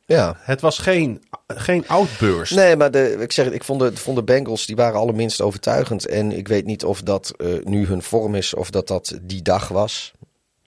Ja. 0.08 0.36
Het 0.38 0.60
was 0.60 0.78
geen, 0.78 1.22
geen 1.46 1.88
outburst. 1.88 2.54
Nee, 2.54 2.76
maar 2.76 2.90
de, 2.90 3.16
ik 3.20 3.32
zeg 3.32 3.44
het, 3.44 3.54
ik 3.54 3.64
vond 3.64 3.80
de, 3.80 3.96
vond 3.96 4.16
de 4.16 4.22
Bengals, 4.22 4.66
die 4.66 4.76
waren 4.76 5.00
allerminst 5.00 5.40
overtuigend. 5.40 6.06
En 6.06 6.32
ik 6.32 6.48
weet 6.48 6.66
niet 6.66 6.84
of 6.84 7.02
dat 7.02 7.34
eh, 7.36 7.48
nu 7.64 7.86
hun 7.86 8.02
vorm 8.02 8.34
is 8.34 8.54
of 8.54 8.70
dat 8.70 8.88
dat 8.88 9.18
die 9.22 9.42
dag 9.42 9.68
was. 9.68 10.12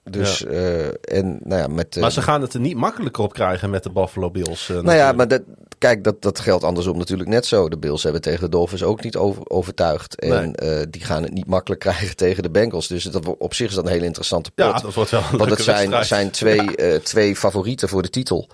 Dus, 0.03 0.45
eh, 0.45 0.85
en 0.87 1.39
nou 1.43 1.61
ja, 1.61 1.67
met... 1.67 1.95
Maar 1.99 2.11
ze 2.11 2.21
gaan 2.21 2.41
het 2.41 2.53
er 2.53 2.59
niet 2.59 2.75
makkelijker 2.75 3.23
op 3.23 3.33
krijgen 3.33 3.69
met 3.69 3.83
de 3.83 3.91
Buffalo 3.91 4.31
Bills. 4.31 4.69
eh, 4.69 4.81
nou 4.81 4.97
ja, 4.97 5.11
maar 5.11 5.27
dat, 5.27 5.41
kijk, 5.77 6.03
dat, 6.03 6.21
dat 6.21 6.39
geldt 6.39 6.63
andersom 6.63 6.97
natuurlijk 6.97 7.29
net 7.29 7.45
zo. 7.45 7.69
De 7.69 7.77
Bills 7.77 8.03
hebben 8.03 8.21
tegen 8.21 8.41
de 8.41 8.49
Dolphins 8.49 8.83
ook 8.83 9.03
niet 9.03 9.15
over, 9.15 9.49
overtuigd. 9.49 10.19
En 10.19 10.53
die 10.89 11.03
gaan 11.03 11.23
het 11.23 11.33
niet 11.33 11.47
makkelijk 11.47 11.81
krijgen 11.87 12.15
tegen 12.15 12.43
de 12.43 12.51
Bengals. 12.51 12.87
Dus 12.87 13.03
dat, 13.03 13.37
op 13.37 13.53
zich 13.53 13.69
is 13.69 13.75
dat 13.75 13.85
een 13.85 13.91
hele 13.91 14.05
interessante 14.05 14.51
pot. 14.51 14.65
Ja, 14.65 14.79
dat 14.79 14.93
wordt 14.93 15.11
wel 15.11 15.23
een 15.31 15.37
Want 15.37 15.49
het 15.49 15.61
zijn, 15.61 16.05
zijn 16.05 16.31
twee, 16.31 16.99
twee 17.03 17.35
favorieten 17.35 17.89
voor 17.89 18.01
de 18.01 18.09
titel. 18.09 18.49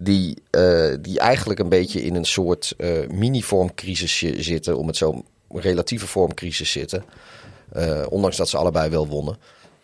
Die, 0.00 0.36
eh, 0.50 0.94
die 1.00 1.18
eigenlijk 1.18 1.58
een 1.60 1.68
beetje 1.68 2.02
in 2.02 2.14
een 2.14 2.24
soort 2.24 2.74
eh 2.76 3.08
mini-vormcrisis 3.08 4.18
zi- 4.18 4.42
zitten. 4.42 4.78
Om 4.78 4.86
het 4.86 4.96
zo 4.96 5.22
relatieve 5.48 6.06
vormcrisis 6.06 6.70
zitten. 6.70 7.04
Eh, 7.72 8.06
ondanks 8.08 8.36
dat 8.36 8.48
ze 8.48 8.56
allebei 8.56 8.90
wel 8.90 9.06
wonnen. 9.06 9.36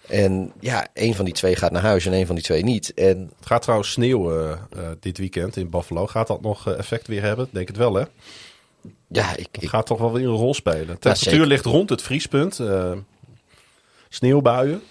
En 0.09 0.53
ja, 0.61 0.87
een 0.95 1.15
van 1.15 1.25
die 1.25 1.35
twee 1.35 1.57
gaat 1.57 1.73
naar 1.73 1.83
huis 1.83 2.07
en 2.07 2.13
een 2.13 2.27
van 2.27 2.35
die 2.35 2.45
twee 2.45 2.63
niet. 2.65 2.95
En 2.95 3.19
Het 3.39 3.47
gaat 3.47 3.63
trouwens 3.63 3.91
sneeuwen 3.91 4.59
dit 5.01 5.19
weekend 5.19 5.57
in 5.57 5.71
Buffalo. 5.71 6.07
Gaat 6.07 6.27
dat 6.27 6.41
nog 6.43 6.69
effect 6.75 7.07
weer 7.07 7.23
hebben? 7.23 7.49
Denk 7.51 7.69
het 7.69 7.77
wel, 7.77 7.95
hè? 7.95 8.05
ja, 9.09 9.37
ik, 9.37 9.49
gaat 9.61 9.87
toch 9.87 9.99
wel 9.99 10.13
weer 10.13 10.27
een 10.27 10.35
rol 10.35 10.55
spelen. 10.55 10.87
De 10.87 10.99
temperatuur 10.99 11.47
ligt 11.47 11.65
rond 11.65 11.91
het 11.91 12.03
vriespunt. 12.03 12.61
sneeuwbuien. 14.09 14.83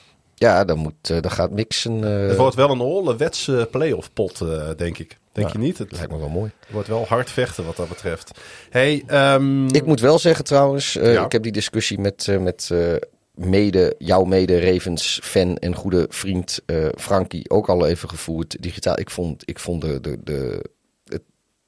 Ja 0.44 0.64
dan, 0.66 0.78
moet, 0.78 1.10
eh, 1.10 1.22
dan 1.22 1.32
gaat 1.32 1.52
mixen. 1.52 2.04
eh, 2.04 2.28
Het 2.28 2.38
wordt 2.38 2.56
wel 2.56 2.70
een 2.70 2.80
ouderwetse 2.82 3.68
playoff 3.72 4.14
pot, 4.14 4.42
eh, 4.42 4.70
denk 4.78 4.98
ik. 4.98 5.18
Denk 5.32 5.48
Ja, 5.48 5.54
je 5.54 5.60
niet? 5.60 5.78
Het 5.78 5.92
lijkt 5.92 6.12
me 6.12 6.18
wel 6.18 6.30
mooi. 6.30 6.52
wordt 6.70 6.88
wel 6.88 7.06
hard 7.08 7.32
vechten 7.32 7.66
wat 7.66 7.76
dat 7.76 7.90
betreft. 7.90 8.40
Hey, 8.70 9.04
ehm, 9.08 9.68
Ik 9.68 9.86
moet 9.86 10.00
wel 10.00 10.20
zeggen 10.20 10.46
trouwens, 10.46 10.96
eh, 10.98 11.14
Ja. 11.14 11.26
ik 11.26 11.32
heb 11.32 11.44
die 11.44 11.52
discussie 11.52 12.00
met, 12.00 12.28
eh, 12.28 12.38
met 12.38 12.70
eh, 12.72 12.94
mede, 13.34 13.96
jouw 13.98 14.24
mede 14.24 14.72
Ravens 14.72 15.20
fan 15.24 15.58
en 15.58 15.76
goede 15.76 16.06
vriend 16.10 16.60
eh, 16.66 16.86
Frankie 16.98 17.50
ook 17.50 17.70
al 17.70 17.86
even 17.88 18.10
gevoerd 18.10 18.62
digitaal. 18.62 19.00
Ik 19.00 19.10
vond, 19.10 19.50
ik 19.50 19.60
vond 19.60 19.82
de, 19.82 20.02
de, 20.02 20.18
de, 20.24 20.66
het- 21.06 21.22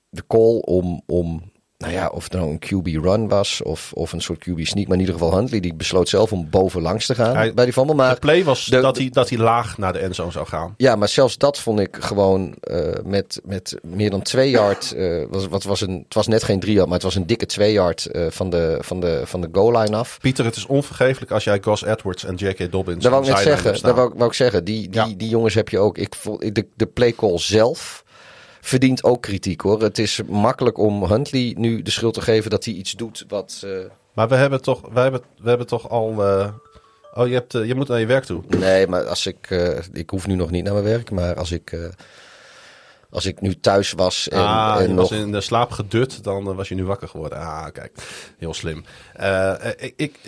de 0.10 0.24
call 0.28 0.58
om, 0.60 1.02
om, 1.06 1.52
nou 1.86 1.98
ja, 1.98 2.08
of 2.14 2.24
het 2.24 2.34
nou 2.34 2.50
een 2.50 2.60
QB 2.60 3.04
run 3.04 3.28
was 3.28 3.62
of, 3.64 3.92
of 3.94 4.12
een 4.14 4.22
soort 4.22 4.40
QB 4.50 4.60
sneak, 4.62 4.86
maar 4.88 4.94
in 4.96 5.00
ieder 5.00 5.16
geval 5.16 5.36
Huntley, 5.36 5.60
die 5.60 5.74
besloot 5.74 6.10
zelf 6.10 6.32
om 6.32 6.50
bovenlangs 6.50 7.06
te 7.06 7.16
gaan 7.16 7.36
Hij- 7.36 7.54
bij 7.54 7.64
die 7.66 7.74
fumble. 7.74 7.96
Maar 7.96 8.14
de 8.14 8.20
play 8.20 8.44
was 8.44 8.66
de- 8.66 8.80
dat, 8.82 8.98
hij, 8.98 9.10
dat 9.12 9.30
hij 9.30 9.38
laag 9.38 9.78
naar 9.78 9.94
de 9.94 10.00
endzone 10.00 10.32
zou 10.32 10.46
gaan. 10.48 10.74
ja, 10.78 10.96
maar 10.96 11.08
zelfs 11.10 11.38
dat 11.38 11.60
vond 11.60 11.80
ik 11.80 11.98
gewoon 12.00 12.54
eh, 12.62 12.80
met, 13.04 13.42
met 13.44 13.78
meer 13.82 14.10
dan 14.10 14.22
twee 14.22 14.50
yard. 14.50 14.92
eh, 14.92 15.24
was, 15.30 15.48
wat 15.48 15.64
was 15.64 15.82
een, 15.82 16.02
het 16.06 16.14
was 16.14 16.28
net 16.28 16.44
geen 16.44 16.60
drie 16.60 16.74
yard, 16.74 16.86
maar 16.86 16.96
het 16.96 17.04
was 17.04 17.16
een 17.16 17.28
dikke 17.28 17.46
twee 17.46 17.72
yard 17.74 18.06
eh, 18.06 18.26
van, 18.30 18.50
de, 18.50 18.78
van, 18.82 19.00
de, 19.00 19.22
van 19.24 19.42
de 19.42 19.50
goal 19.52 19.78
line 19.80 19.96
af. 19.98 20.18
Pieter, 20.22 20.46
het 20.46 20.56
is 20.56 20.66
onvergeeflijk 20.66 21.32
als 21.32 21.44
jij 21.44 21.58
Gus 21.62 21.84
Edwards 21.84 22.24
en 22.26 22.36
J.K. 22.36 22.72
Dobbins 22.72 23.04
Dat 23.04 23.12
wou 23.12 23.24
ik 23.24 23.30
net 23.30 23.40
zeggen. 23.40 23.82
Dat 23.82 23.96
wou, 23.96 24.08
ik- 24.12 24.14
wou 24.18 24.30
ik 24.30 24.36
zeggen. 24.36 24.64
Die, 24.64 24.82
die, 24.90 25.02
Ja. 25.08 25.14
die 25.18 25.30
jongens 25.30 25.54
heb 25.54 25.70
je 25.70 25.80
ook. 25.80 25.98
Ik 25.98 26.16
vond, 26.16 26.56
de, 26.56 26.66
de 26.76 26.86
play 26.86 27.14
call 27.14 27.38
zelf 27.40 28.04
verdient 28.66 29.04
ook 29.04 29.22
kritiek 29.22 29.62
hoor. 29.62 29.82
Het 29.82 30.00
is 30.00 30.22
makkelijk 30.28 30.78
om 30.78 31.04
Huntley 31.04 31.54
nu 31.58 31.82
de 31.82 31.92
schuld 31.92 32.14
te 32.14 32.22
geven 32.22 32.50
dat 32.50 32.66
hij 32.66 32.74
iets 32.74 32.92
doet 32.92 33.26
wat. 33.28 33.62
eh, 33.64 33.72
Maar 34.14 34.28
we 34.28 34.36
hebben 34.36 34.62
toch, 34.62 34.82
we 34.94 35.00
hebben, 35.00 35.22
we 35.42 35.50
hebben 35.50 35.68
toch 35.68 35.90
al... 35.90 36.24
eh, 36.24 36.48
oh, 37.14 37.28
je, 37.28 37.34
hebt, 37.34 37.56
eh, 37.56 37.66
je 37.66 37.76
moet 37.76 37.88
naar 37.88 38.00
je 38.00 38.06
werk 38.06 38.24
toe. 38.24 38.44
Nee, 38.48 38.88
maar 38.88 39.04
als 39.06 39.26
ik. 39.26 39.50
ik 39.94 40.10
hoef 40.10 40.28
nu 40.28 40.36
nog 40.36 40.52
niet 40.52 40.64
naar 40.64 40.74
mijn 40.74 40.86
werk, 40.86 41.12
maar 41.12 41.36
als 41.36 41.52
ik. 41.52 41.78
als 43.10 43.26
ik 43.26 43.42
nu 43.42 43.60
thuis 43.60 43.92
was 43.92 44.30
en, 44.30 44.40
ah, 44.40 44.76
en 44.78 44.82
je 44.88 44.94
nog. 44.94 45.10
was 45.10 45.20
in 45.20 45.32
de 45.32 45.42
slaap 45.42 45.72
gedut, 45.72 46.24
dan 46.24 46.56
was 46.56 46.70
je 46.70 46.76
nu 46.76 46.86
wakker 46.86 47.08
geworden. 47.08 47.38
Ah, 47.38 47.66
kijk. 47.74 47.92
Heel 48.38 48.54
slim. 48.54 48.84
Ik, 49.96 50.20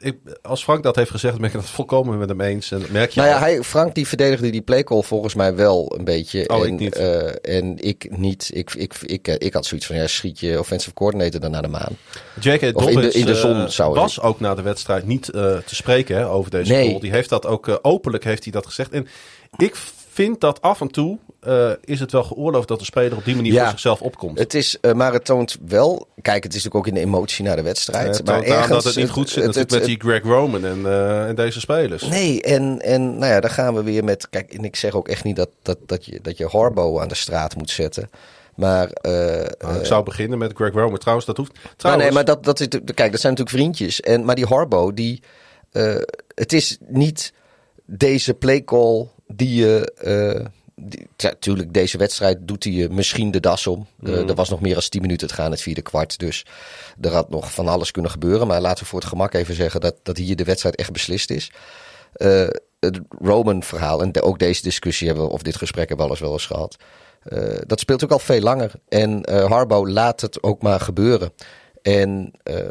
ik, 0.00 0.16
eh, 0.24 0.32
als 0.42 0.62
Frank 0.62 0.82
dat 0.82 0.96
heeft 0.96 1.10
gezegd, 1.10 1.36
ben 1.38 1.46
ik 1.46 1.52
het 1.52 1.64
volkomen 1.64 2.18
met 2.18 2.28
hem 2.28 2.40
eens. 2.40 2.70
En 2.70 2.80
dat 2.80 2.88
merk 2.90 3.10
je 3.10 3.20
Nou 3.20 3.32
ja, 3.32 3.38
hij, 3.38 3.62
Frank 3.62 3.94
die 3.94 4.06
verdedigde 4.06 4.50
die 4.50 4.60
playcall 4.62 5.02
volgens 5.02 5.34
mij 5.34 5.54
wel 5.54 5.94
een 5.98 6.04
beetje. 6.04 6.48
Oh, 6.48 6.60
en, 6.66 6.72
ik 6.72 6.78
niet. 6.80 6.94
eh, 6.96 7.56
en 7.58 7.78
ik 7.78 8.16
niet. 8.16 8.50
Ik, 8.54 8.74
ik, 8.74 8.94
ik, 9.02 9.28
eh, 9.28 9.34
ik 9.38 9.52
had 9.52 9.66
zoiets 9.66 9.86
van, 9.86 9.96
ja, 9.96 10.06
schiet 10.06 10.40
je 10.40 10.58
offensive 10.58 10.94
coordinator 10.94 11.40
dan 11.40 11.50
naar 11.50 11.62
de 11.62 11.68
maan. 11.68 11.96
J.K. 12.40 12.46
Of 12.46 12.52
in 12.52 12.58
de- 12.60 12.72
Dobbins 12.72 13.14
in 13.14 13.26
de 13.26 13.32
eh, 13.32 13.38
zon 13.38 13.70
zou 13.70 13.94
was 13.94 14.20
ook 14.20 14.40
na 14.40 14.54
de 14.54 14.62
wedstrijd 14.62 15.06
niet 15.06 15.28
eh, 15.28 15.56
te 15.56 15.74
spreken 15.74 16.16
hè, 16.16 16.28
over 16.28 16.50
deze 16.50 16.72
Nee. 16.72 16.88
goal. 16.88 17.00
Die 17.00 17.10
heeft 17.10 17.28
dat 17.28 17.46
ook 17.46 17.68
eh, 17.68 17.76
openlijk 17.82 18.24
heeft 18.24 18.42
hij 18.42 18.52
dat 18.52 18.66
gezegd. 18.66 18.90
En 18.90 19.06
ik 19.56 19.76
vind 20.12 20.40
dat 20.40 20.60
af 20.62 20.80
en 20.80 20.88
toe 20.88 21.18
eh, 21.40 21.70
is 21.84 22.00
het 22.00 22.12
wel 22.12 22.22
geoorloofd 22.24 22.68
dat 22.68 22.78
de 22.78 22.84
speler 22.84 23.16
op 23.16 23.24
die 23.24 23.36
manier 23.36 23.52
Ja. 23.52 23.60
voor 23.60 23.70
zichzelf 23.70 24.00
opkomt. 24.02 24.38
Het 24.38 24.54
is, 24.54 24.78
eh, 24.80 24.92
maar 24.92 25.12
het 25.12 25.24
toont 25.24 25.58
wel. 25.66 26.06
Kijk, 26.22 26.42
het 26.44 26.54
is 26.54 26.64
natuurlijk 26.64 26.74
ook 26.74 26.86
in 26.86 26.94
de 27.02 27.06
emotie 27.16 27.44
naar 27.44 27.56
de 27.56 27.62
wedstrijd. 27.62 28.24
maar 28.26 28.42
ergens 28.42 28.68
dat 28.68 28.84
het 28.84 28.96
niet 28.96 29.10
goed 29.10 29.28
zit 29.28 29.36
het- 29.36 29.44
natuurlijk 29.46 29.70
het- 29.70 29.78
met 29.80 29.88
die 29.88 30.00
Greg 30.10 30.22
Roman 30.22 30.64
en, 30.64 30.86
eh, 30.86 31.28
en 31.28 31.34
deze 31.34 31.60
spelers. 31.60 32.02
Nee, 32.02 32.42
en, 32.42 32.80
en 32.80 33.18
nou 33.18 33.32
ja, 33.32 33.40
dan 33.40 33.50
gaan 33.50 33.74
we 33.74 33.82
weer 33.82 34.04
met. 34.04 34.28
Kijk, 34.30 34.52
en 34.52 34.64
ik 34.64 34.76
zeg 34.76 34.94
ook 34.94 35.08
echt 35.08 35.24
niet 35.24 35.36
dat, 35.36 35.48
dat, 35.62 35.78
dat, 35.86 36.04
je, 36.04 36.18
dat 36.22 36.36
je 36.38 36.46
Harbo 36.46 37.00
aan 37.00 37.08
de 37.08 37.14
straat 37.14 37.56
moet 37.56 37.70
zetten. 37.70 38.10
Maar. 38.56 38.88
Nou, 39.02 39.78
ik 39.78 39.86
zou 39.86 40.04
beginnen 40.04 40.38
met 40.38 40.52
Greg 40.54 40.72
Roman. 40.72 40.98
Trouwens, 40.98 41.26
dat 41.26 41.36
hoeft. 41.36 41.52
Trouwens, 41.76 42.06
nee, 42.06 42.14
maar 42.14 42.24
dat, 42.24 42.44
dat 42.44 42.60
is, 42.60 42.68
kijk, 42.68 42.84
dat 42.84 43.20
zijn 43.20 43.32
natuurlijk 43.34 43.50
vriendjes. 43.50 44.00
En, 44.00 44.24
maar 44.24 44.34
die 44.34 44.46
Harbo, 44.46 44.92
die, 44.94 45.22
het 46.34 46.52
is 46.52 46.78
niet 46.88 47.32
deze 47.86 48.34
playcall 48.34 49.08
die 49.26 49.54
je. 49.54 49.92
eh 49.94 50.46
die, 50.84 51.06
ja, 51.16 51.32
tuurlijk, 51.38 51.72
deze 51.74 51.98
wedstrijd 51.98 52.38
doet 52.40 52.64
hij 52.64 52.72
je 52.72 52.88
misschien 52.88 53.30
de 53.30 53.40
das 53.40 53.66
om. 53.66 53.86
Eh, 54.04 54.28
er 54.28 54.34
was 54.34 54.48
nog 54.48 54.60
meer 54.60 54.72
dan 54.74 54.82
10 54.88 55.00
minuten 55.00 55.28
te 55.28 55.34
gaan, 55.34 55.50
het 55.50 55.60
vierde 55.62 55.82
kwart. 55.82 56.18
Dus 56.18 56.46
er 57.00 57.12
had 57.12 57.30
nog 57.30 57.52
van 57.52 57.68
alles 57.68 57.90
kunnen 57.90 58.10
gebeuren. 58.10 58.46
Maar 58.46 58.60
laten 58.60 58.82
we 58.82 58.88
voor 58.90 58.98
het 59.00 59.08
gemak 59.08 59.34
even 59.34 59.54
zeggen 59.54 59.80
dat, 59.80 59.94
dat 60.02 60.16
hier 60.16 60.36
de 60.36 60.44
wedstrijd 60.44 60.76
echt 60.76 60.92
beslist 60.92 61.30
is. 61.30 61.50
Eh, 62.12 62.48
het 62.80 63.00
Roman-verhaal, 63.08 64.02
en 64.02 64.12
de- 64.12 64.22
ook 64.22 64.38
deze 64.38 64.62
discussie 64.62 65.06
hebben 65.06 65.26
we, 65.26 65.32
of 65.32 65.42
dit 65.42 65.56
gesprek 65.56 65.88
hebben 65.88 66.06
we 66.06 66.10
alles 66.12 66.22
wel 66.22 66.32
eens 66.32 66.46
gehad. 66.46 66.76
Eh, 67.22 67.58
dat 67.66 67.80
speelt 67.80 68.04
ook 68.04 68.10
al 68.10 68.18
veel 68.18 68.40
langer. 68.40 68.72
En 68.88 69.22
eh 69.24 69.44
Harbo 69.50 69.88
laat 69.88 70.20
het 70.20 70.42
ook 70.42 70.62
maar 70.62 70.80
gebeuren. 70.80 71.32
En 71.82 72.32
ehm, 72.42 72.70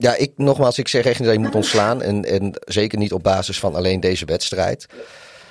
ja, 0.00 0.16
ik 0.16 0.32
nogmaals, 0.36 0.78
ik 0.78 0.88
zeg 0.88 1.04
echt 1.04 1.18
niet 1.18 1.28
dat 1.28 1.36
je 1.36 1.42
moet 1.44 1.54
ontslaan. 1.54 2.02
En, 2.02 2.24
en 2.24 2.52
zeker 2.64 2.98
niet 2.98 3.12
op 3.12 3.22
basis 3.22 3.58
van 3.58 3.74
alleen 3.74 4.00
deze 4.00 4.24
wedstrijd. 4.24 4.86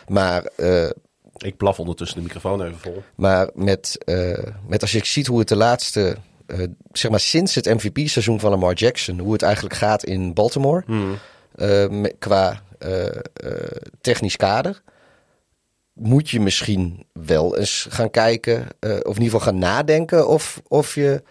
Maar, 0.07 0.43
eh, 0.55 0.89
ik 1.37 1.57
blaf 1.57 1.79
ondertussen 1.79 2.17
de 2.17 2.23
microfoon 2.23 2.61
even 2.63 2.79
vol. 2.79 3.03
maar 3.15 3.49
met, 3.53 3.97
eh, 4.05 4.37
met 4.67 4.81
als 4.81 4.91
je 4.91 5.05
ziet 5.05 5.27
hoe 5.27 5.39
het 5.39 5.47
de 5.47 5.55
laatste, 5.55 6.15
eh, 6.45 6.59
zeg 6.91 7.11
maar 7.11 7.19
sinds 7.19 7.55
het 7.55 7.65
MVP-seizoen 7.65 8.39
van 8.39 8.49
Lamar 8.49 8.73
Jackson, 8.73 9.19
hoe 9.19 9.33
het 9.33 9.41
eigenlijk 9.41 9.75
gaat 9.75 10.03
in 10.03 10.33
Baltimore. 10.33 10.83
me- 11.89 12.15
qua 12.19 12.61
technisch 14.01 14.35
kader. 14.35 14.81
Moet 15.93 16.29
je 16.29 16.39
misschien 16.39 17.05
wel 17.13 17.57
eens 17.57 17.87
gaan 17.89 18.09
kijken, 18.09 18.67
of 18.81 19.15
in 19.15 19.21
ieder 19.21 19.23
geval 19.23 19.39
gaan 19.39 19.57
nadenken, 19.57 20.27
of, 20.27 20.61
of 20.67 20.95
je 20.95 21.23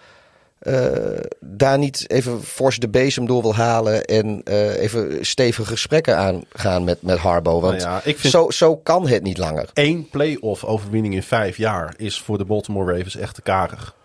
eh, 0.59 1.21
daar 1.41 1.79
niet 1.79 2.11
even 2.11 2.43
fors 2.43 2.79
de 2.79 2.89
bezem 2.89 3.27
door 3.27 3.43
wil 3.43 3.55
halen 3.55 4.05
en 4.05 4.41
eh, 4.45 4.83
even 4.83 5.27
stevige 5.27 5.71
gesprekken 5.71 6.17
aangaan 6.17 6.85
met, 6.85 7.03
met 7.03 7.19
Harbo. 7.19 7.61
Want 7.61 7.77
Nou 7.77 7.89
ja, 7.89 8.01
vind- 8.01 8.33
zo, 8.33 8.51
zo 8.51 8.77
kan 8.77 9.09
het 9.09 9.23
niet 9.23 9.39
langer. 9.39 9.71
Eén 9.75 10.09
playoff 10.09 10.65
overwinning 10.65 11.15
in 11.15 11.23
vijf 11.23 11.57
jaar 11.57 11.95
is 11.97 12.21
voor 12.21 12.39
de 12.39 12.45
Baltimore 12.45 12.93
Ravens 12.97 13.17
echt 13.17 13.35
te 13.35 13.43
karig. 13.43 13.97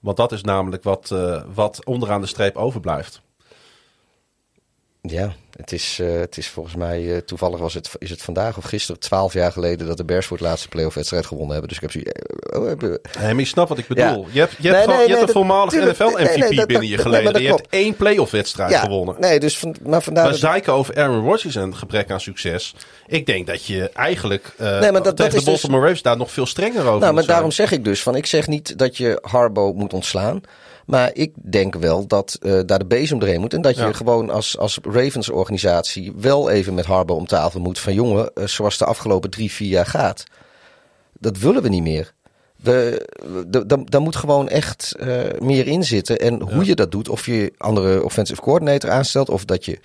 Want 0.00 0.16
dat 0.16 0.32
is 0.32 0.42
namelijk 0.42 0.82
wat, 0.82 1.10
eh, 1.10 1.42
wat 1.54 1.84
onderaan 1.84 2.20
de 2.20 2.26
streep 2.26 2.56
overblijft. 2.56 3.20
Ja, 5.08 5.32
het 5.56 5.72
is, 5.72 5.98
eh, 6.00 6.18
het 6.20 6.36
is 6.36 6.48
volgens 6.48 6.74
mij, 6.74 7.12
eh, 7.14 7.18
toevallig 7.18 7.58
was 7.58 7.74
het, 7.74 7.90
is 7.98 8.10
het 8.10 8.22
vandaag 8.22 8.56
of 8.56 8.64
gisteren, 8.64 9.00
twaalf 9.00 9.32
jaar 9.32 9.52
geleden 9.52 9.86
dat 9.86 9.96
de 9.96 10.04
Bears 10.04 10.26
voor 10.26 10.36
het 10.36 10.46
laatste 10.46 10.68
playoff-wedstrijd 10.68 11.26
gewonnen 11.26 11.50
hebben. 11.52 11.68
Dus 11.68 11.76
ik 11.76 11.82
heb 11.82 11.92
zoiets. 11.92 12.12
eh, 12.12 12.60
oh, 12.60 13.20
Nee, 13.22 13.32
maar 13.34 13.42
je 13.42 13.44
snapt 13.44 13.68
wat 13.68 13.78
ik 13.78 13.86
bedoel. 13.86 14.04
Ja. 14.04 14.24
Je 14.30 14.38
hebt, 14.40 14.54
je 14.58 14.62
hebt, 14.62 14.62
Nee, 14.62 14.72
gewoon, 14.72 14.86
nee, 14.96 14.96
je 14.96 14.98
hebt 14.98 15.08
nee, 15.10 15.20
een 15.20 15.28
voormalig 15.28 15.72
NFL-MVP 15.74 16.56
dat- 16.56 16.66
binnen 16.66 16.88
je 16.88 16.98
geleden. 16.98 17.42
je 17.42 17.48
hebt 17.48 17.66
één 17.70 17.96
playoff-wedstrijd 17.96 18.70
ja, 18.70 18.80
gewonnen. 18.80 19.14
nee, 19.18 19.40
dus 19.40 19.58
van, 19.58 19.76
maar 19.82 20.02
vandaar. 20.02 20.24
Maar 20.24 20.34
zeiken 20.34 20.72
over 20.72 20.94
Aaron 20.96 21.24
Rodgers 21.24 21.56
en 21.56 21.76
gebrek 21.76 22.10
aan 22.10 22.20
succes. 22.20 22.74
Ik 23.06 23.26
denk 23.26 23.46
dat 23.46 23.64
je 23.64 23.90
eigenlijk 23.90 24.52
Nee, 24.58 24.68
maar 24.70 24.92
dat- 24.92 25.04
tegen 25.04 25.16
dat 25.16 25.30
de 25.30 25.34
dus- 25.36 25.44
Baltimore 25.44 25.80
Ravens 25.82 26.02
daar 26.02 26.16
nog 26.16 26.30
veel 26.30 26.46
strenger 26.46 26.80
over 26.86 27.00
nou, 27.00 27.00
maar 27.00 27.12
zijn. 27.22 27.26
daarom 27.26 27.50
zeg 27.50 27.72
ik 27.72 27.84
dus 27.84 28.02
van, 28.02 28.16
ik 28.16 28.26
zeg 28.26 28.46
niet 28.46 28.78
dat 28.78 28.96
je 28.96 29.18
Harbo 29.22 29.72
moet 29.72 29.92
ontslaan. 29.92 30.40
Maar 30.86 31.10
ik 31.14 31.32
denk 31.34 31.74
wel 31.74 32.06
dat 32.06 32.38
eh, 32.40 32.60
daar 32.66 32.78
de 32.78 32.86
bezem 32.86 33.18
doorheen 33.18 33.40
moet. 33.40 33.54
En 33.54 33.60
dat 33.62 33.76
je 33.76 33.82
Ja. 33.82 33.92
gewoon 33.92 34.30
als, 34.30 34.58
als 34.58 34.78
Ravens-organisatie 34.82 36.12
wel 36.16 36.50
even 36.50 36.74
met 36.74 36.84
Harbo 36.84 37.14
om 37.14 37.26
tafel 37.26 37.60
moet. 37.60 37.78
Van 37.78 37.94
jongen, 37.94 38.30
eh, 38.34 38.46
zoals 38.46 38.78
de 38.78 38.84
afgelopen 38.84 39.30
drie, 39.30 39.50
vier 39.52 39.68
jaar 39.68 39.86
gaat. 39.86 40.24
Dat 41.18 41.38
willen 41.38 41.62
we 41.62 41.68
niet 41.68 41.82
meer. 41.82 42.12
We, 42.56 43.06
de- 43.46 43.66
da- 43.66 43.82
daar 43.84 44.00
moet 44.00 44.16
gewoon 44.16 44.48
echt 44.48 44.94
eh, 44.98 45.18
meer 45.38 45.66
in 45.66 45.84
zitten. 45.84 46.18
En 46.18 46.40
hoe 46.42 46.64
je 46.64 46.74
dat 46.74 46.90
doet, 46.90 47.08
of 47.08 47.26
je 47.26 47.52
andere 47.58 48.04
offensive 48.04 48.40
coordinator 48.40 48.90
aanstelt, 48.90 49.28
of 49.30 49.44
dat 49.44 49.64
je. 49.64 49.78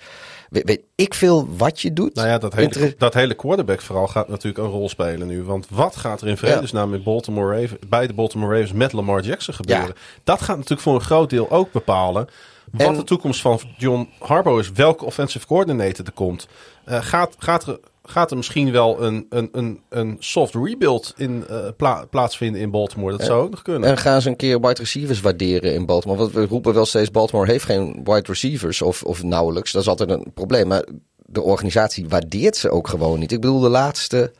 Weet, 0.50 0.64
weet 0.64 0.80
ik 0.94 1.14
veel 1.14 1.48
wat 1.56 1.80
je 1.80 1.92
doet. 1.92 2.14
Nou 2.14 2.28
ja, 2.28 2.38
dat 2.38 2.52
hele, 2.54 2.64
Inter- 2.64 2.94
dat 2.98 3.14
hele 3.14 3.34
quarterback 3.34 3.80
vooral 3.80 4.08
gaat 4.08 4.28
natuurlijk 4.28 4.58
een 4.64 4.70
rol 4.70 4.88
spelen 4.88 5.26
nu. 5.26 5.42
Want 5.42 5.66
wat 5.70 5.96
gaat 5.96 6.20
er 6.20 6.28
in 6.28 6.36
vredesnaam 6.36 6.94
in 6.94 7.02
Baltimore 7.02 7.60
Ravens, 7.60 7.80
bij 7.88 8.06
de 8.06 8.12
Baltimore 8.14 8.52
Ravens 8.54 8.72
met 8.72 8.92
Lamar 8.92 9.20
Jackson 9.22 9.54
gebeuren? 9.54 9.86
Ja. 9.86 9.92
Dat 10.24 10.40
gaat 10.42 10.56
natuurlijk 10.56 10.82
voor 10.82 10.94
een 10.94 11.00
groot 11.00 11.30
deel 11.30 11.50
ook 11.50 11.72
bepalen 11.72 12.28
wat 12.72 12.86
En- 12.86 12.94
de 12.94 13.04
toekomst 13.04 13.40
van 13.40 13.60
John 13.76 14.08
Harbaugh 14.18 14.58
is. 14.60 14.72
Welke 14.72 15.04
offensive 15.04 15.46
coordinator 15.46 16.04
er 16.06 16.12
komt. 16.12 16.48
Eh, 16.84 17.02
gaat, 17.02 17.34
gaat, 17.38 17.66
er, 17.66 17.78
gaat 18.10 18.30
er 18.30 18.36
misschien 18.36 18.72
wel 18.72 19.02
een, 19.02 19.26
een, 19.30 19.48
een, 19.52 19.80
een 19.88 20.16
soft 20.18 20.54
rebuild 20.54 21.14
in, 21.16 21.44
uh, 21.50 21.56
pla 21.76 22.06
plaatsvinden 22.10 22.60
in 22.60 22.70
Baltimore. 22.70 23.16
Dat 23.16 23.26
zou 23.26 23.42
ook 23.42 23.50
nog 23.50 23.62
kunnen. 23.62 23.88
En 23.88 23.98
gaan 23.98 24.22
ze 24.22 24.28
een 24.28 24.36
keer 24.36 24.60
wide 24.60 24.80
receivers 24.80 25.20
waarderen 25.20 25.74
in 25.74 25.86
Baltimore? 25.86 26.20
Want 26.20 26.32
we 26.32 26.46
roepen 26.46 26.74
wel 26.74 26.86
steeds, 26.86 27.10
Baltimore 27.10 27.50
heeft 27.50 27.64
geen 27.64 28.00
wide 28.04 28.26
receivers 28.26 28.82
of, 28.82 29.02
of 29.02 29.22
nauwelijks. 29.22 29.72
Dat 29.72 29.82
is 29.82 29.88
altijd 29.88 30.10
een 30.10 30.26
probleem. 30.34 30.66
Maar 30.66 30.84
de 31.16 31.42
organisatie 31.42 32.08
waardeert 32.08 32.56
ze 32.56 32.70
ook 32.70 32.88
gewoon 32.88 33.18
niet. 33.18 33.32
Ik 33.32 33.40
bedoel, 33.40 33.60
de 33.60 33.68
laatste 33.68 34.32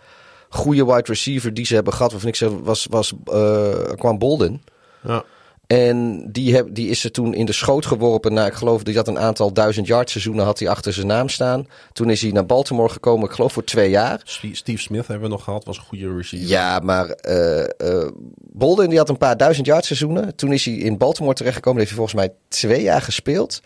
goede 0.49 0.85
wide 0.85 1.05
receiver 1.05 1.55
die 1.55 1.67
ze 1.67 1.75
hebben 1.75 1.93
gehad, 1.93 2.11
waarvan 2.11 2.31
ik 2.31 2.37
zeg, 2.37 2.51
was, 2.63 2.87
was 2.91 3.13
uh, 3.33 3.75
kwam 3.95 4.19
Bolden. 4.19 4.63
Ja. 5.03 5.25
En 5.69 6.29
die, 6.33 6.55
heb, 6.55 6.69
die 6.71 6.89
is 6.89 7.05
er 7.05 7.11
toen 7.11 7.35
in 7.35 7.47
de 7.47 7.53
schoot 7.53 7.87
geworpen. 7.87 8.33
Nou, 8.33 8.47
ik 8.47 8.55
geloof 8.55 8.77
dat 8.77 8.87
hij 8.87 8.97
had 8.97 9.09
een 9.09 9.19
aantal 9.19 9.53
duizend 9.53 9.87
yard 9.87 10.11
seizoenen 10.11 10.45
had 10.45 10.59
hij 10.59 10.69
achter 10.69 10.93
zijn 10.93 11.07
naam 11.07 11.29
staan. 11.29 11.67
Toen 11.93 12.11
is 12.11 12.23
hij 12.23 12.31
naar 12.31 12.47
Baltimore 12.47 12.89
gekomen, 12.89 13.29
ik 13.29 13.35
geloof 13.35 13.53
voor 13.53 13.65
twee 13.65 13.91
jaar. 13.91 14.21
Steve 14.25 14.81
Smith 14.81 15.07
hebben 15.07 15.29
we 15.29 15.35
nog 15.35 15.45
gehad, 15.45 15.65
was 15.65 15.77
een 15.77 15.83
goede 15.83 16.17
receiver. 16.17 16.49
Ja, 16.49 16.79
maar 16.79 17.19
uh, 17.29 17.59
uh, 17.59 18.09
Bolden 18.37 18.89
die 18.89 18.99
had 18.99 19.09
een 19.09 19.19
paar 19.19 19.37
duizend 19.37 19.67
yard 19.67 19.85
seizoenen. 19.85 20.37
Toen 20.37 20.53
is 20.53 20.65
hij 20.65 20.75
in 20.75 20.99
Baltimore 20.99 21.35
terechtgekomen. 21.35 21.79
Heeft 21.79 21.95
hij 21.95 22.01
volgens 22.01 22.21
mij 22.27 22.37
twee 22.49 22.83
jaar 22.83 23.03
gespeeld. 23.03 23.61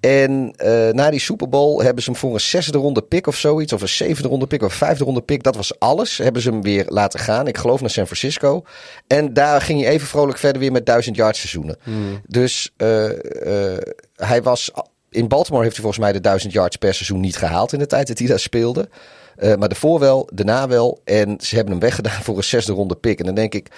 En 0.00 0.54
uh, 0.64 0.88
na 0.88 1.10
die 1.10 1.20
Super 1.20 1.48
Bowl 1.48 1.82
hebben 1.82 2.02
ze 2.02 2.10
hem 2.10 2.18
voor 2.18 2.34
een 2.34 2.40
zesde 2.40 2.78
ronde 2.78 3.02
pick 3.02 3.26
of 3.26 3.36
zoiets, 3.36 3.72
of 3.72 3.82
een 3.82 3.88
zevende 3.88 4.28
ronde 4.28 4.46
pick 4.46 4.62
of 4.62 4.70
een 4.70 4.76
vijfde 4.76 5.04
ronde 5.04 5.22
pick, 5.22 5.42
dat 5.42 5.56
was 5.56 5.78
alles. 5.78 6.18
Hebben 6.18 6.42
ze 6.42 6.50
hem 6.50 6.62
weer 6.62 6.84
laten 6.88 7.20
gaan. 7.20 7.46
Ik 7.46 7.58
geloof 7.58 7.80
naar 7.80 7.90
San 7.90 8.04
Francisco. 8.04 8.64
En 9.06 9.32
daar 9.32 9.60
ging 9.60 9.80
hij 9.80 9.90
even 9.90 10.06
vrolijk 10.06 10.38
verder 10.38 10.60
weer 10.60 10.72
met 10.72 10.86
duizend 10.86 11.16
yard 11.16 11.36
seizoenen. 11.36 11.76
Hmm. 11.82 12.20
Dus 12.26 12.72
uh, 12.76 13.04
uh, 13.04 13.76
hij 14.14 14.42
was. 14.42 14.70
In 15.10 15.28
Baltimore 15.28 15.62
heeft 15.62 15.74
hij 15.74 15.84
volgens 15.84 16.04
mij 16.04 16.12
de 16.12 16.20
duizend 16.20 16.52
yards 16.52 16.76
per 16.76 16.94
seizoen 16.94 17.20
niet 17.20 17.36
gehaald 17.36 17.72
in 17.72 17.78
de 17.78 17.86
tijd 17.86 18.06
dat 18.06 18.18
hij 18.18 18.28
daar 18.28 18.38
speelde. 18.38 18.88
Maar 19.36 19.68
daarvoor 19.68 19.98
wel, 19.98 20.28
daarna 20.32 20.68
wel. 20.68 21.00
En 21.04 21.36
ze 21.40 21.54
hebben 21.54 21.72
hem 21.72 21.82
weggedaan 21.82 22.22
voor 22.26 22.36
een 22.36 22.44
zesde 22.44 22.72
ronde 22.72 22.96
pick. 22.96 23.18
En 23.18 23.24
dan 23.26 23.34
denk 23.34 23.54
ik, 23.54 23.68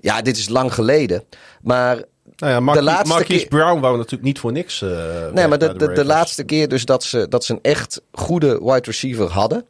ja, 0.00 0.22
dit 0.22 0.36
is 0.36 0.48
lang 0.48 0.74
geleden. 0.74 1.24
Maar 1.62 2.02
nou 2.36 2.64
ja, 2.64 2.72
de 2.72 2.82
laatste 2.82 3.08
Marquise 3.08 3.38
keer... 3.38 3.48
Brown 3.48 3.80
wou 3.80 3.96
natuurlijk 3.96 4.22
niet 4.22 4.38
voor 4.38 4.52
niks. 4.52 4.80
Uh, 4.80 4.90
nee, 5.32 5.46
maar 5.46 5.58
de, 5.58 5.76
de, 5.76 5.92
de, 5.92 6.04
laatste 6.04 6.44
keer 6.44 6.68
dus 6.68 6.84
dat 6.84 7.04
ze, 7.04 7.28
dat 7.28 7.44
ze 7.44 7.52
een 7.52 7.58
echt 7.62 8.00
goede 8.12 8.58
wide 8.62 8.80
receiver 8.82 9.30
hadden. 9.30 9.66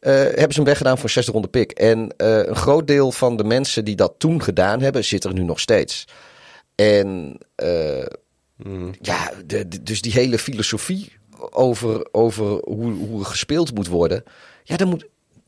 Uh, 0.00 0.12
hebben 0.12 0.52
ze 0.52 0.54
hem 0.54 0.64
weggedaan 0.64 0.98
voor 0.98 1.10
zesde 1.10 1.32
ronde 1.32 1.48
pick. 1.48 1.70
En 1.70 1.98
uh, 1.98 2.46
een 2.46 2.56
groot 2.56 2.86
deel 2.86 3.12
van 3.12 3.36
de 3.36 3.44
mensen 3.44 3.84
die 3.84 3.96
dat 3.96 4.14
toen 4.18 4.42
gedaan 4.42 4.80
hebben, 4.80 5.04
zit 5.04 5.24
er 5.24 5.32
nu 5.32 5.42
nog 5.42 5.60
steeds. 5.60 6.04
En 6.74 7.38
hmm. 8.62 8.94
ja, 9.00 9.30
de, 9.46 9.82
dus 9.82 10.00
die 10.02 10.12
hele 10.12 10.38
filosofie 10.38 11.12
over, 11.50 12.08
over 12.12 12.46
hoe, 12.46 12.92
hoe 12.92 13.20
er 13.20 13.26
gespeeld 13.26 13.74
moet 13.74 13.88
worden. 13.88 14.24
Ja, 14.64 14.76
dan 14.76 14.88
moet, 14.88 15.06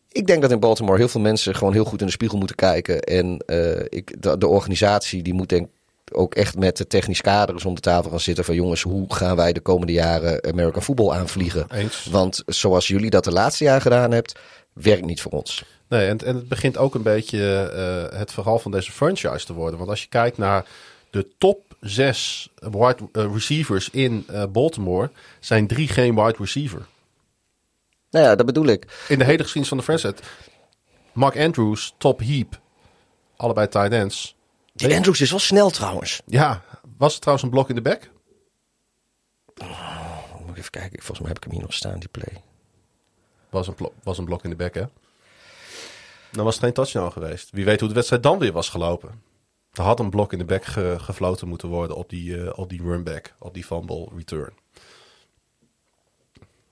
ik 0.08 0.26
denk 0.26 0.42
dat 0.42 0.50
in 0.50 0.60
Baltimore 0.60 0.98
heel 0.98 1.08
veel 1.08 1.20
mensen 1.20 1.54
gewoon 1.54 1.72
heel 1.72 1.84
goed 1.84 2.00
in 2.00 2.06
de 2.06 2.12
spiegel 2.12 2.38
moeten 2.38 2.56
kijken. 2.56 3.00
En 3.00 3.44
ik, 3.88 4.22
de, 4.22 4.38
de 4.38 4.46
organisatie 4.46 5.22
die 5.22 5.34
moet 5.34 5.48
denk 5.48 5.68
ook 6.12 6.34
echt 6.34 6.58
met 6.58 6.76
de 6.76 6.86
technisch 6.86 7.20
kaders 7.20 7.64
om 7.64 7.74
de 7.74 7.80
tafel 7.80 8.10
gaan 8.10 8.20
zitten 8.20 8.44
van 8.44 8.54
jongens, 8.54 8.82
hoe 8.82 9.14
gaan 9.14 9.36
wij 9.36 9.52
de 9.52 9.60
komende 9.60 9.92
jaren 9.92 10.44
American 10.44 10.82
voetbal 10.82 11.14
aanvliegen? 11.14 11.66
Eens. 11.70 12.06
Want 12.10 12.42
zoals 12.46 12.88
jullie 12.88 13.10
dat 13.10 13.24
de 13.24 13.32
laatste 13.32 13.64
jaar 13.64 13.80
gedaan 13.80 14.10
hebt, 14.10 14.38
werkt 14.72 15.04
niet 15.04 15.20
voor 15.20 15.32
ons. 15.32 15.64
Nee, 15.88 16.06
en, 16.06 16.18
en 16.18 16.34
het 16.34 16.48
begint 16.48 16.76
ook 16.78 16.94
een 16.94 17.02
beetje 17.02 17.72
uh, 18.12 18.18
het 18.18 18.32
verhaal 18.32 18.58
van 18.58 18.70
deze 18.70 18.92
franchise 18.92 19.46
te 19.46 19.52
worden. 19.52 19.78
Want 19.78 19.90
als 19.90 20.02
je 20.02 20.08
kijkt 20.08 20.38
naar 20.38 20.66
de 21.10 21.28
top 21.38 21.74
zes 21.80 22.50
wide 22.54 22.96
uh, 23.12 23.32
receivers 23.32 23.90
in 23.90 24.26
uh, 24.30 24.42
Baltimore, 24.52 25.10
zijn 25.40 25.66
drie 25.66 25.88
geen 25.88 26.14
wide 26.14 26.36
receiver. 26.38 26.86
Nou 28.10 28.24
ja, 28.24 28.34
dat 28.34 28.46
bedoel 28.46 28.66
ik. 28.66 29.04
In 29.08 29.18
de 29.18 29.24
hele 29.24 29.42
geschiedenis 29.42 29.68
van 29.68 29.78
de 29.78 29.84
franchise. 29.84 30.14
Mark 31.12 31.38
Andrews, 31.38 31.94
top 31.98 32.20
heap, 32.20 32.60
allebei 33.36 33.68
tight 33.68 33.92
ends. 33.92 34.36
Die 34.88 34.96
Andrews 34.96 35.20
is 35.20 35.30
wel 35.30 35.38
snel 35.38 35.70
trouwens. 35.70 36.22
Ja, 36.26 36.62
was 36.96 37.12
het 37.12 37.20
trouwens 37.20 37.46
een 37.46 37.54
blok 37.54 37.68
in 37.68 37.74
de 37.74 37.82
back? 37.82 38.10
Oh, 39.56 40.40
moet 40.40 40.50
ik 40.50 40.56
even 40.56 40.70
kijken. 40.70 40.98
Volgens 40.98 41.18
mij 41.18 41.28
heb 41.28 41.36
ik 41.36 41.42
hem 41.42 41.52
hier 41.52 41.62
nog 41.62 41.74
staan, 41.74 41.98
die 41.98 42.08
play. 42.08 42.42
Was 43.50 43.66
een, 43.66 43.74
was 44.02 44.18
een 44.18 44.24
blok 44.24 44.44
in 44.44 44.50
de 44.50 44.56
back, 44.56 44.74
hè? 44.74 44.84
Dan 46.30 46.44
was 46.44 46.54
het 46.54 46.64
geen 46.64 46.72
touchdown 46.72 47.10
geweest. 47.10 47.50
Wie 47.50 47.64
weet 47.64 47.80
hoe 47.80 47.88
de 47.88 47.94
wedstrijd 47.94 48.22
dan 48.22 48.38
weer 48.38 48.52
was 48.52 48.68
gelopen. 48.68 49.22
Er 49.72 49.82
had 49.82 50.00
een 50.00 50.10
blok 50.10 50.32
in 50.32 50.38
de 50.38 50.44
back 50.44 50.64
ge 50.64 50.96
gefloten 51.00 51.48
moeten 51.48 51.68
worden 51.68 51.96
op 51.96 52.08
die, 52.08 52.36
uh, 52.36 52.52
op 52.54 52.68
die 52.68 52.82
runback, 52.82 53.34
op 53.38 53.54
die 53.54 53.64
fumble 53.64 54.08
return. 54.16 54.52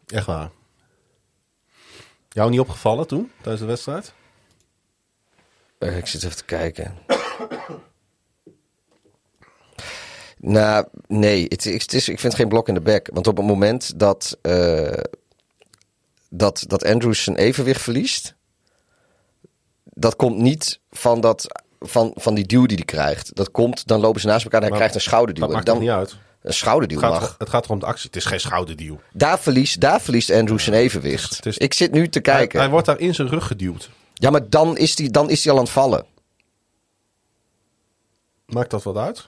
Echt 0.07 0.27
waar. 0.27 0.51
Jou 2.29 2.51
niet 2.51 2.61
opgevallen 2.61 3.07
toen, 3.07 3.33
tijdens 3.37 3.61
de 3.61 3.67
wedstrijd? 3.67 4.13
Uh, 5.79 5.97
ik 5.97 6.07
zit 6.07 6.23
even 6.23 6.37
te 6.37 6.45
kijken. 6.45 6.99
Nou, 10.41 10.87
nee, 11.07 11.45
het, 11.49 11.65
het 11.65 11.93
is, 11.93 12.09
ik 12.09 12.21
vind 12.21 12.35
geen 12.35 12.49
blok 12.49 12.69
in 12.69 12.75
de 12.75 12.81
bek. 12.81 13.11
Want 13.13 13.27
op 13.27 13.37
het 13.37 13.47
moment 13.47 13.99
dat, 13.99 14.39
uh, 14.43 14.93
dat, 16.31 16.65
dat 16.67 16.85
Andrews 16.85 17.23
zijn 17.23 17.37
evenwicht 17.37 17.81
verliest, 17.83 18.35
dat 19.85 20.17
komt 20.17 20.37
niet 20.37 20.81
van, 20.91 21.21
dat, 21.21 21.63
van, 21.81 22.13
van 22.15 22.35
die 22.35 22.47
duw 22.47 22.67
die 22.67 22.77
hij 22.77 22.85
krijgt. 22.85 23.35
Dat 23.37 23.51
komt, 23.51 23.87
dan 23.87 24.01
lopen 24.01 24.21
ze 24.21 24.27
naast 24.27 24.45
elkaar 24.45 24.61
en 24.63 24.67
hij 24.69 24.71
Maar 24.79 24.79
krijgt 24.89 24.95
een 25.05 25.11
schouderduw. 25.11 25.45
Dat 25.45 25.53
maakt 25.53 25.67
dan, 25.67 25.75
het 25.75 25.85
niet 25.85 25.93
uit. 25.95 26.17
Een 26.43 26.55
schouderduw 26.55 27.01
Het 27.01 27.11
gaat, 27.11 27.21
mag. 27.21 27.35
het 27.39 27.49
gaat 27.49 27.65
erom 27.65 27.79
de 27.79 27.87
actie. 27.87 28.07
Het 28.07 28.17
is 28.17 28.25
geen 28.25 28.41
schouderduw. 28.41 29.01
Daar 29.13 29.39
verliest, 29.39 29.81
daar 29.81 30.01
verliest 30.01 30.31
Andrews 30.31 30.65
zijn 30.65 30.77
evenwicht. 30.77 31.37
het 31.37 31.47
is- 31.47 31.59
ik 31.59 31.75
zit 31.75 31.93
nu 31.93 32.09
te 32.09 32.21
Hij, 32.23 32.33
kijken. 32.37 32.59
hij 32.61 32.69
wordt 32.71 32.87
daar 32.87 32.99
in 32.99 33.15
zijn 33.15 33.29
rug 33.29 33.47
geduwd. 33.47 33.91
Ja, 34.15 34.31
maar 34.31 34.49
dan 34.51 34.77
is 34.77 34.99
hij 34.99 35.09
dan 35.09 35.31
is 35.31 35.43
hij 35.45 35.53
al 35.53 35.59
aan 35.59 35.65
het 35.65 35.73
vallen. 35.75 36.07
Maakt 38.47 38.71
dat 38.71 38.83
wat 38.83 38.97
uit? 38.97 39.27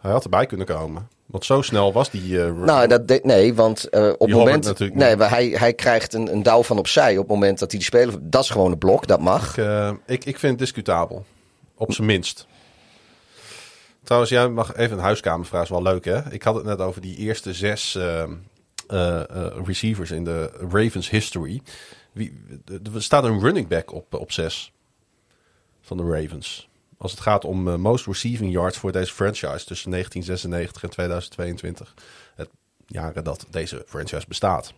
Hij 0.00 0.10
had 0.10 0.24
erbij 0.24 0.46
kunnen 0.46 0.66
komen. 0.66 1.08
Want 1.26 1.44
zo 1.44 1.62
snel 1.62 1.92
was 1.92 2.10
die... 2.10 2.44
eh, 2.44 2.52
Nou, 2.52 2.86
dat 2.86 3.08
de- 3.08 3.20
nee, 3.22 3.54
want 3.54 3.88
eh, 3.88 4.08
op 4.08 4.20
het 4.20 4.30
moment. 4.30 4.78
Nee, 4.78 5.16
niet. 5.16 5.28
hij, 5.28 5.46
hij 5.48 5.74
krijgt 5.74 6.14
een, 6.14 6.32
een 6.32 6.42
douw 6.42 6.62
van 6.62 6.78
opzij 6.78 7.12
op 7.12 7.18
het 7.28 7.28
moment 7.34 7.58
dat 7.58 7.70
hij 7.70 7.78
die 7.80 7.88
speler. 7.88 8.14
Dat 8.20 8.42
is 8.42 8.50
gewoon 8.50 8.72
een 8.72 8.78
blok, 8.78 9.06
dat 9.06 9.20
mag. 9.20 9.50
ik, 9.50 9.64
eh, 9.64 9.92
ik, 10.06 10.24
ik 10.24 10.38
vind 10.38 10.52
het 10.52 10.58
discutabel. 10.58 11.24
Op 11.74 11.92
zijn 11.92 12.06
minst. 12.06 12.46
Trouwens, 14.02 14.32
jij 14.32 14.48
mag 14.48 14.76
even 14.76 14.96
een 14.96 15.02
huiskamervraag. 15.02 15.62
Is 15.62 15.68
wel 15.68 15.82
leuk, 15.82 16.04
hè? 16.04 16.32
Ik 16.32 16.42
had 16.42 16.54
het 16.54 16.64
net 16.64 16.78
over 16.78 17.00
die 17.00 17.16
eerste 17.16 17.54
zes 17.54 17.98
receivers 19.64 20.10
in 20.10 20.24
de 20.24 20.50
Ravens 20.70 21.10
history. 21.10 21.60
Wie, 22.12 22.44
er 22.94 23.02
staat 23.02 23.24
een 23.24 23.40
running 23.40 23.68
back 23.68 23.92
op, 23.92 24.14
op 24.14 24.32
zes 24.32 24.72
van 25.80 25.96
de 25.96 26.02
Ravens. 26.02 26.68
Als 27.02 27.10
het 27.10 27.20
gaat 27.20 27.44
om 27.44 27.68
eh, 27.68 27.74
most 27.74 28.06
receiving 28.06 28.52
yards 28.52 28.78
voor 28.78 28.92
deze 28.92 29.12
franchise 29.12 29.64
tussen 29.64 29.90
1996 29.90 30.82
en 30.82 30.90
2022. 30.90 31.94
Het 32.34 32.48
jaren 32.86 33.24
dat 33.24 33.46
deze 33.50 33.84
franchise 33.86 34.24
bestaat. 34.28 34.72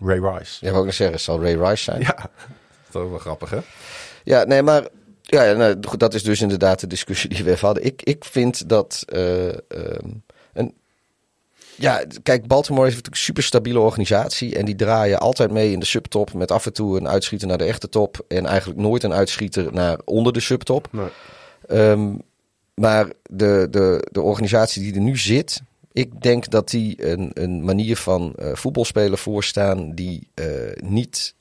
Ray 0.00 0.18
Rice. 0.18 0.64
Ja, 0.64 0.68
wou 0.68 0.78
ik 0.78 0.84
nog 0.86 0.94
zeggen, 0.94 1.20
zal 1.20 1.42
Ray 1.42 1.54
Rice 1.54 1.82
zijn? 1.82 2.00
Ja, 2.00 2.16
dat 2.16 2.28
is 2.88 2.94
ook 2.94 3.10
wel 3.10 3.18
grappig, 3.18 3.50
hè? 3.50 3.58
Ja, 4.24 4.44
nee, 4.44 4.62
maar 4.62 4.86
ja, 5.22 5.52
nou, 5.52 5.76
dat 5.96 6.14
is 6.14 6.22
dus 6.22 6.40
inderdaad 6.40 6.80
de 6.80 6.86
discussie 6.86 7.28
die 7.28 7.44
we 7.44 7.50
even 7.50 7.66
hadden. 7.66 7.84
Ik, 7.84 8.02
ik 8.02 8.24
vind 8.24 8.68
dat. 8.68 9.02
eh, 9.06 9.48
ehm, 9.48 10.08
een, 10.52 10.74
ja, 11.74 12.04
kijk, 12.22 12.46
Baltimore 12.46 12.86
is 12.86 12.94
natuurlijk 12.94 13.16
een 13.16 13.22
super 13.22 13.42
stabiele 13.42 13.80
organisatie. 13.80 14.56
En 14.56 14.64
die 14.64 14.76
draaien 14.76 15.18
altijd 15.18 15.50
mee 15.50 15.72
in 15.72 15.80
de 15.80 15.86
subtop. 15.86 16.32
Met 16.32 16.50
af 16.50 16.66
en 16.66 16.72
toe 16.72 16.96
een 16.96 17.08
uitschieter 17.08 17.48
naar 17.48 17.58
de 17.58 17.64
echte 17.64 17.88
top. 17.88 18.24
En 18.28 18.46
eigenlijk 18.46 18.80
nooit 18.80 19.02
een 19.02 19.12
uitschieter 19.14 19.72
naar 19.72 19.98
onder 20.04 20.32
de 20.32 20.40
subtop. 20.40 20.88
Nee. 20.90 21.08
Ehm, 21.68 22.14
maar 22.74 23.12
de, 23.30 23.66
de, 23.70 24.08
de 24.12 24.20
organisatie 24.20 24.82
die 24.82 24.94
er 24.94 25.00
nu 25.00 25.16
zit. 25.16 25.62
Ik 25.92 26.22
denk 26.22 26.50
dat 26.50 26.68
die 26.68 27.10
een, 27.10 27.30
een 27.34 27.64
manier 27.64 27.96
van 27.96 28.34
eh 28.34 28.54
voetbalspelen 28.54 29.18
voorstaan. 29.18 29.94
die 29.94 30.28
eh, 30.34 30.46
niet 30.76 31.34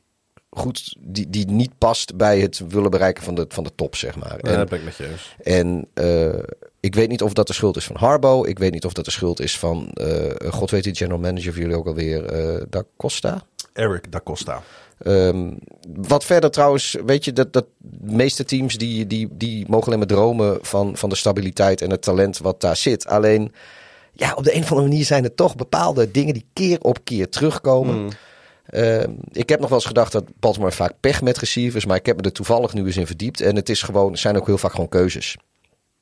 goed, 0.49 0.95
die, 0.99 1.29
die 1.29 1.47
niet 1.47 1.77
past 1.77 2.15
bij 2.15 2.39
het 2.39 2.61
willen 2.67 2.91
bereiken 2.91 3.23
van 3.23 3.35
de, 3.35 3.45
van 3.49 3.63
de 3.63 3.71
top, 3.75 3.95
zeg 3.95 4.15
maar. 4.15 4.37
Ja, 4.41 4.51
En, 4.51 4.57
dat 4.57 4.69
ben 4.69 4.79
ik 4.79 4.85
met 4.85 4.95
je 4.95 5.07
eens. 5.07 5.35
en 5.43 5.87
eh, 5.93 6.43
ik 6.79 6.95
weet 6.95 7.09
niet 7.09 7.21
of 7.21 7.33
dat 7.33 7.47
de 7.47 7.53
schuld 7.53 7.77
is 7.77 7.85
van 7.85 7.95
Harbo. 7.95 8.45
Ik 8.45 8.59
weet 8.59 8.71
niet 8.71 8.85
of 8.85 8.93
dat 8.93 9.05
de 9.05 9.11
schuld 9.11 9.39
is 9.39 9.59
van, 9.59 9.89
eh, 9.89 10.51
god 10.51 10.71
weet 10.71 10.83
die 10.83 10.95
general 10.95 11.19
manager 11.19 11.53
van 11.53 11.61
jullie 11.61 11.77
ook 11.77 11.87
alweer, 11.87 12.25
eh 12.25 12.61
Da 12.69 12.83
Costa. 12.97 13.43
Eric 13.73 14.11
Da 14.11 14.21
Costa. 14.23 14.61
Ehm, 14.97 15.51
wat 15.97 16.25
verder 16.25 16.51
trouwens, 16.51 16.97
weet 17.05 17.25
je, 17.25 17.33
dat, 17.33 17.53
dat 17.53 17.65
de 17.77 18.13
meeste 18.13 18.45
teams 18.45 18.77
die, 18.77 19.07
die, 19.07 19.27
die 19.31 19.65
mogen 19.67 19.85
alleen 19.87 19.99
maar 19.99 20.07
dromen 20.07 20.57
van, 20.61 20.97
van 20.97 21.09
de 21.09 21.15
stabiliteit 21.15 21.81
en 21.81 21.89
het 21.89 22.01
talent 22.01 22.37
wat 22.37 22.61
daar 22.61 22.75
zit. 22.75 23.07
Alleen, 23.07 23.51
ja, 24.13 24.33
op 24.33 24.43
de 24.43 24.55
een 24.55 24.61
of 24.61 24.69
andere 24.71 24.87
manier 24.87 25.05
zijn 25.05 25.23
er 25.23 25.35
toch 25.35 25.55
bepaalde 25.55 26.11
dingen 26.11 26.33
die 26.33 26.45
keer 26.53 26.79
op 26.81 26.99
keer 27.03 27.29
terugkomen. 27.29 28.09
Ehm, 28.65 29.11
ik 29.31 29.49
heb 29.49 29.59
nog 29.59 29.69
wel 29.69 29.77
eens 29.77 29.87
gedacht 29.87 30.11
dat 30.11 30.23
Baltimore 30.39 30.71
vaak 30.71 30.93
pech 30.99 31.21
met 31.21 31.37
receivers, 31.37 31.85
maar 31.85 31.97
ik 31.97 32.05
heb 32.05 32.17
me 32.17 32.23
er 32.23 32.31
toevallig 32.31 32.73
nu 32.73 32.85
eens 32.85 32.97
in 32.97 33.07
verdiept. 33.07 33.41
En 33.41 33.55
het 33.55 33.69
is 33.69 33.81
gewoon, 33.81 34.17
zijn 34.17 34.37
ook 34.37 34.45
heel 34.45 34.57
vaak 34.57 34.71
gewoon 34.71 34.89
keuzes. 34.89 35.37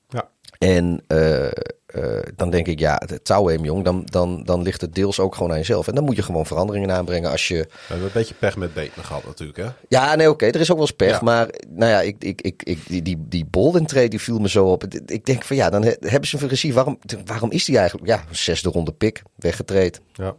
Ja. 0.10 0.30
En 0.58 1.04
eh, 1.08 1.48
eh, 1.96 2.20
dan 2.36 2.50
denk 2.50 2.68
ik, 2.68 2.80
ja, 2.80 3.02
het 3.06 3.26
touwheem 3.26 3.64
jong, 3.66 3.84
dan, 3.84 4.02
dan, 4.06 4.44
dan 4.44 4.62
ligt 4.62 4.82
het 4.82 4.96
deels 4.96 5.20
ook 5.20 5.36
gewoon 5.36 5.52
aan 5.52 5.58
jezelf. 5.58 5.88
En 5.88 5.96
dan 5.96 6.04
moet 6.04 6.16
je 6.16 6.22
gewoon 6.24 6.46
veranderingen 6.46 6.92
aanbrengen 6.92 7.32
als 7.32 7.48
je... 7.48 7.56
We 7.56 7.68
hebben 7.88 8.06
een 8.06 8.12
beetje 8.14 8.34
pech 8.34 8.56
met 8.58 8.74
Bateman 8.74 9.06
gehad 9.06 9.26
natuurlijk, 9.26 9.58
hè? 9.58 9.68
Ja, 9.88 10.16
nee, 10.16 10.30
oké, 10.30 10.46
er 10.46 10.60
is 10.60 10.72
ook 10.72 10.78
wel 10.78 10.86
eens 10.86 10.96
pech. 10.96 11.10
Ja. 11.12 11.20
Maar 11.22 11.48
nou 11.70 11.92
ja, 11.92 12.02
ik, 12.02 12.16
ik, 12.24 12.42
ik, 12.42 12.64
ik, 12.64 12.80
die, 12.88 13.02
die, 13.02 13.18
die 13.30 13.46
Bolden 13.46 13.86
trade 13.86 14.08
die 14.08 14.20
viel 14.22 14.40
me 14.40 14.50
zo 14.50 14.66
op. 14.72 14.84
Ik 15.06 15.26
denk 15.26 15.44
van 15.44 15.56
ja, 15.56 15.70
dan 15.70 15.84
he- 15.84 15.96
hebben 16.00 16.30
ze 16.30 16.38
een 16.42 16.48
regie. 16.50 16.74
Waarom, 16.74 17.00
waarom 17.26 17.52
is 17.52 17.66
die 17.66 17.78
eigenlijk? 17.78 18.08
Ja, 18.08 18.24
zesde 18.32 18.70
ronde 18.70 18.92
pick, 18.92 19.22
weggetraind. 19.36 20.00
Ja, 20.14 20.36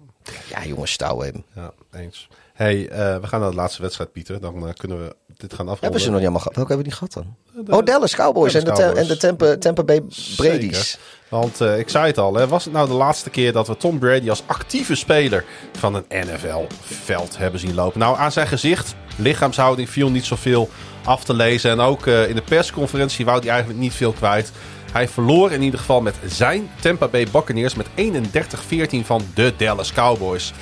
Ja, 0.49 0.65
jongens, 0.65 0.97
touwheem. 0.97 1.45
ja 1.55 1.73
eens. 1.93 2.29
Hey, 2.57 2.89
eh, 2.89 3.19
we 3.21 3.27
gaan 3.27 3.41
naar 3.41 3.51
de 3.51 3.57
laatste 3.57 3.83
wedstrijd, 3.83 4.13
Pieter. 4.13 4.41
Dan 4.41 4.67
eh, 4.69 4.75
kunnen 4.75 4.99
we 4.99 5.17
dit 5.37 5.51
gaan 5.51 5.69
afronden. 5.69 5.81
Hebben 5.81 6.01
ze 6.01 6.07
nog 6.07 6.17
niet 6.17 6.25
allemaal 6.25 6.41
gehad? 6.41 6.57
Welke 6.57 6.73
hebben 6.73 6.93
we 6.93 7.05
niet 7.05 7.13
gehad 7.13 7.37
dan? 7.67 7.79
oh, 7.79 7.85
Dallas 7.85 8.15
Cowboys 8.15 8.53
Dallas 8.53 8.79
en 8.79 8.95
de, 8.95 9.01
en 9.01 9.07
de 9.07 9.17
Tampa, 9.17 9.57
Tampa 9.57 9.83
Bay 9.83 10.03
Brady's. 10.37 10.91
Zeker. 10.91 10.99
Want 11.29 11.61
eh, 11.61 11.79
ik 11.79 11.89
zei 11.89 12.07
het 12.07 12.19
al, 12.19 12.35
hè, 12.35 12.49
was 12.49 12.65
het 12.65 12.73
nou 12.73 12.89
de 12.89 12.95
laatste 12.95 13.31
keer 13.31 13.53
dat 13.53 13.67
we 13.67 13.77
Tom 13.77 13.99
Brady 13.99 14.31
als 14.31 14.43
actieve 14.47 14.95
speler 14.95 15.45
van 15.73 15.95
een 15.95 16.05
NFL-veld 16.09 17.39
hebben 17.39 17.61
zien 17.61 17.75
lopen? 17.75 17.99
Nou, 17.99 18.19
aan 18.19 18.33
zijn 18.33 18.47
gezicht, 18.47 18.95
lichaamshouding 19.17 19.91
viel 19.91 20.11
niet 20.11 20.25
zoveel 20.25 20.69
af 21.05 21.25
te 21.25 21.35
lezen. 21.35 21.71
En 21.71 21.81
ook 21.81 22.07
eh, 22.07 22.29
in 22.29 22.35
de 22.35 22.43
persconferentie 22.43 23.25
wou 23.25 23.39
hij 23.39 23.49
eigenlijk 23.49 23.81
niet 23.81 23.95
veel 23.95 24.13
kwijt. 24.13 24.53
Hij 24.93 25.09
verloor 25.09 25.53
in 25.53 25.63
ieder 25.63 25.79
geval 25.79 26.01
met 26.01 26.15
zijn 26.27 26.71
Tampa 26.81 27.09
Bay 27.09 27.27
Buccaneers 27.33 27.75
met 27.75 27.87
31-14 27.97 29.05
van 29.05 29.23
de 29.35 29.53
Dallas 29.57 29.93
Cowboys. 29.93 30.53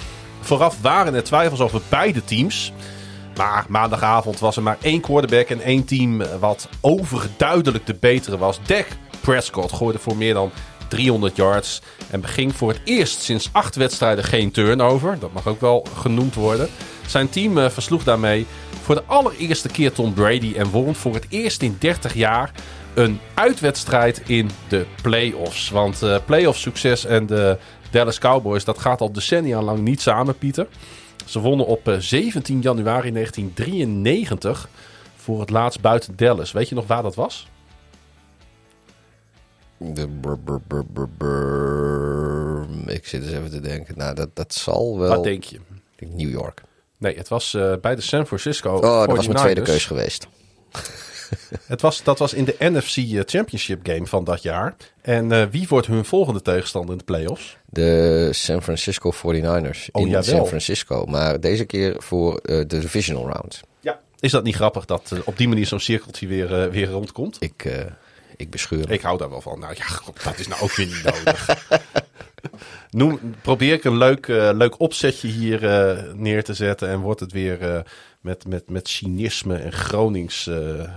Vooraf 0.45 0.81
waren 0.81 1.15
er 1.15 1.25
twijfels 1.25 1.61
over 1.61 1.81
beide 1.89 2.25
teams. 2.25 2.73
Maar 3.37 3.65
maandagavond 3.69 4.39
was 4.39 4.57
er 4.57 4.63
maar 4.63 4.79
één 4.83 5.01
quarterback 5.01 5.49
en 5.49 5.61
één 5.61 5.85
team 5.85 6.21
eh, 6.21 6.29
wat 6.41 6.69
overduidelijk 6.81 7.87
de 7.87 7.95
betere 7.95 8.39
was. 8.39 8.59
Dak 8.67 8.87
Prescott 9.21 9.73
gooide 9.73 9.99
voor 9.99 10.17
meer 10.17 10.35
dan 10.35 10.51
300 10.89 11.37
yards 11.37 11.83
en 12.11 12.21
beging 12.21 12.55
voor 12.55 12.69
het 12.69 12.81
eerst 12.85 13.21
sinds 13.21 13.49
acht 13.53 13.77
wedstrijden 13.77 14.25
geen 14.25 14.51
turnover. 14.51 15.19
Dat 15.19 15.33
mag 15.33 15.47
ook 15.47 15.61
wel 15.61 15.87
genoemd 15.99 16.35
worden. 16.35 16.69
Zijn 17.07 17.29
team 17.29 17.59
eh, 17.59 17.71
versloeg 17.71 18.05
daarmee 18.05 18.47
voor 18.83 18.95
de 18.95 19.05
allereerste 19.07 19.69
keer 19.69 19.93
Tom 19.93 20.15
Brady 20.15 20.55
en 20.57 20.71
won 20.71 20.95
voor 20.95 21.15
het 21.15 21.27
eerst 21.29 21.63
in 21.63 21.77
30 21.79 22.15
jaar 22.15 22.51
een 22.95 23.21
uitwedstrijd 23.35 24.23
in 24.27 24.51
de 24.69 24.87
playoffs. 25.03 25.71
Want 25.71 26.03
eh 26.03 26.17
playoff 26.27 26.59
succes 26.59 27.05
en 27.05 27.27
de 27.27 27.59
Dallas 27.95 28.19
Cowboys, 28.19 28.65
dat 28.65 28.79
gaat 28.79 29.01
al 29.01 29.13
decennia 29.13 29.63
lang 29.63 29.79
niet 29.79 30.01
samen, 30.01 30.39
Pieter. 30.39 30.67
Ze 31.27 31.41
wonnen 31.41 31.67
op 31.67 31.89
eh, 31.89 31.99
17 31.99 32.61
januari 32.61 33.13
1993 33.13 34.69
voor 35.17 35.41
het 35.41 35.51
laatst 35.51 35.81
buiten 35.81 36.17
Dallas. 36.17 36.53
Weet 36.53 36.69
je 36.69 36.75
nog 36.75 36.87
waar 36.87 37.03
dat 37.03 37.15
was? 37.15 37.49
De 39.77 40.09
brr. 41.19 42.93
Ik 42.93 43.07
zit 43.07 43.23
eens 43.23 43.33
even 43.33 43.51
te 43.51 43.61
denken. 43.61 43.99
Nou, 43.99 44.15
dat, 44.15 44.29
dat 44.33 44.55
zal 44.55 44.99
wel... 44.99 45.09
Wat 45.09 45.25
denk 45.25 45.45
je? 45.45 45.61
New 45.99 46.31
York. 46.31 46.63
Nee, 46.99 47.17
het 47.17 47.29
was 47.29 47.55
eh, 47.55 47.73
bij 47.81 47.95
de 47.95 48.01
San 48.01 48.27
Francisco. 48.27 48.75
Oh, 48.75 49.07
dat 49.07 49.17
was 49.17 49.27
mijn 49.27 49.39
tweede 49.39 49.61
49ers. 49.61 49.65
keus 49.65 49.87
geweest. 49.87 50.27
Het 51.67 51.81
was, 51.81 52.03
dat 52.03 52.19
was 52.19 52.35
in 52.35 52.45
de 52.45 52.57
NFC 52.59 53.29
Championship 53.31 53.87
game 53.87 54.07
van 54.07 54.25
dat 54.25 54.43
jaar. 54.43 54.77
En 55.03 55.33
eh, 55.33 55.47
wie 55.51 55.67
wordt 55.69 55.87
hun 55.87 56.05
volgende 56.05 56.43
tegenstander 56.43 56.91
in 56.93 56.99
de 56.99 57.05
playoffs? 57.05 57.57
De 57.67 58.29
San 58.33 58.63
Francisco 58.63 59.13
49ers 59.13 59.21
Oh, 59.93 60.03
in 60.03 60.09
jawel. 60.09 60.23
San 60.23 60.47
Francisco. 60.47 61.05
Maar 61.05 61.41
deze 61.41 61.65
keer 61.65 61.95
voor 61.99 62.37
eh, 62.37 62.57
de 62.57 62.79
divisional 62.79 63.31
round. 63.31 63.61
Ja. 63.81 64.01
Is 64.21 64.31
dat 64.31 64.45
niet 64.45 64.55
grappig 64.55 64.85
dat 64.85 65.11
eh, 65.13 65.19
op 65.25 65.37
die 65.37 65.49
manier 65.49 65.67
zo'n 65.67 65.81
cirkeltje 65.81 66.27
weer, 66.27 66.63
eh, 66.63 66.71
weer 66.71 66.89
rondkomt? 66.89 67.37
Ik, 67.41 67.65
eh, 67.65 67.81
ik 68.37 68.51
bescheur 68.51 68.81
hem. 68.81 68.91
Ik 68.91 69.01
hou 69.03 69.19
daar 69.19 69.31
wel 69.31 69.41
van. 69.41 69.59
Nou 69.59 69.75
ja, 69.77 69.85
god, 69.85 70.25
dat 70.25 70.39
is 70.39 70.49
nou 70.49 70.63
ook 70.63 70.75
weer 70.75 70.87
niet 70.87 71.03
nodig. 71.03 71.49
Noem, 72.91 73.35
probeer 73.43 73.73
ik 73.73 73.85
een 73.85 73.97
leuk, 73.97 74.29
eh, 74.29 74.51
leuk 74.53 74.81
opzetje 74.81 75.29
hier 75.29 75.69
eh, 75.69 76.03
neer 76.15 76.45
te 76.45 76.55
zetten. 76.55 76.89
En 76.89 77.01
wordt 77.01 77.21
het 77.21 77.33
weer 77.33 77.63
eh, 77.75 77.81
met, 78.25 78.47
met, 78.49 78.71
met 78.71 78.89
cynisme 78.89 79.57
en 79.57 79.73
Gronings 79.73 80.47
eh 80.47 80.57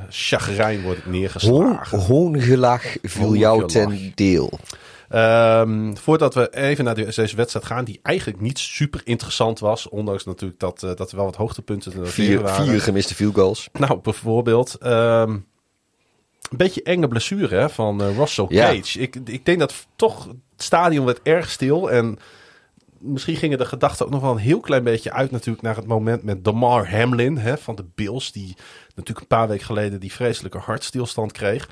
chagrijn 0.09 0.81
wordt 0.81 0.97
het 1.03 1.11
neergeslagen. 1.11 1.99
hoongelach 1.99 2.83
viel 3.01 3.35
jou 3.35 3.67
ten 3.67 4.11
deel. 4.15 4.59
Ehm, 5.09 5.95
voordat 5.95 6.33
we 6.33 6.55
even 6.55 6.83
naar 6.85 6.95
de- 6.95 7.11
deze 7.15 7.35
wedstrijd 7.35 7.65
gaan, 7.65 7.85
die 7.85 7.99
eigenlijk 8.03 8.41
niet 8.41 8.59
super 8.59 9.01
interessant 9.03 9.59
was. 9.59 9.89
Ondanks 9.89 10.25
natuurlijk 10.25 10.59
dat, 10.59 10.83
eh, 10.83 10.95
dat 10.95 11.09
er 11.11 11.15
wel 11.15 11.25
wat 11.25 11.35
hoogtepunten 11.35 11.91
te 11.91 12.05
Vier, 12.05 12.41
waren. 12.41 12.65
vier 12.65 12.81
gemiste 12.81 13.15
field 13.15 13.33
goals. 13.35 13.69
Nou, 13.73 13.99
bijvoorbeeld. 13.99 14.75
ehm, 14.75 15.29
een 16.49 16.57
beetje 16.57 16.83
enge 16.83 17.07
blessure 17.07 17.55
hè, 17.55 17.69
van 17.69 18.01
eh, 18.01 18.17
Russell 18.17 18.45
Ja. 18.49 18.71
Cage. 18.73 18.99
Ik, 18.99 19.15
ik 19.25 19.45
denk 19.45 19.59
dat 19.59 19.87
toch 19.95 20.25
het 20.27 20.63
stadion 20.63 21.05
werd 21.05 21.19
erg 21.23 21.49
stil. 21.49 21.91
En 21.91 22.19
misschien 22.99 23.35
gingen 23.35 23.57
de 23.57 23.65
gedachten 23.65 24.05
ook 24.05 24.11
nog 24.11 24.21
wel 24.21 24.31
een 24.31 24.37
heel 24.37 24.59
klein 24.59 24.83
beetje 24.83 25.11
uit 25.11 25.31
natuurlijk 25.31 25.63
naar 25.63 25.75
het 25.75 25.87
moment 25.87 26.23
met 26.23 26.43
Damar 26.43 26.91
Hamlin 26.91 27.37
hè, 27.37 27.57
van 27.57 27.75
de 27.75 27.85
Bills. 27.95 28.31
Die 28.31 28.55
natuurlijk 28.87 29.19
een 29.19 29.37
paar 29.37 29.47
weken 29.47 29.65
geleden 29.65 29.99
die 29.99 30.11
vreselijke 30.11 30.57
hartstilstand 30.57 31.31
kreeg. 31.31 31.69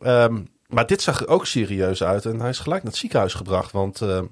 Ehm, 0.00 0.40
maar 0.66 0.86
dit 0.86 1.02
zag 1.02 1.20
er 1.20 1.28
ook 1.28 1.46
serieus 1.46 2.02
uit. 2.02 2.24
En 2.24 2.40
hij 2.40 2.48
is 2.48 2.58
gelijk 2.58 2.82
naar 2.82 2.92
het 2.92 3.00
ziekenhuis 3.00 3.34
gebracht. 3.34 3.72
Want 3.72 4.00
eh, 4.00 4.22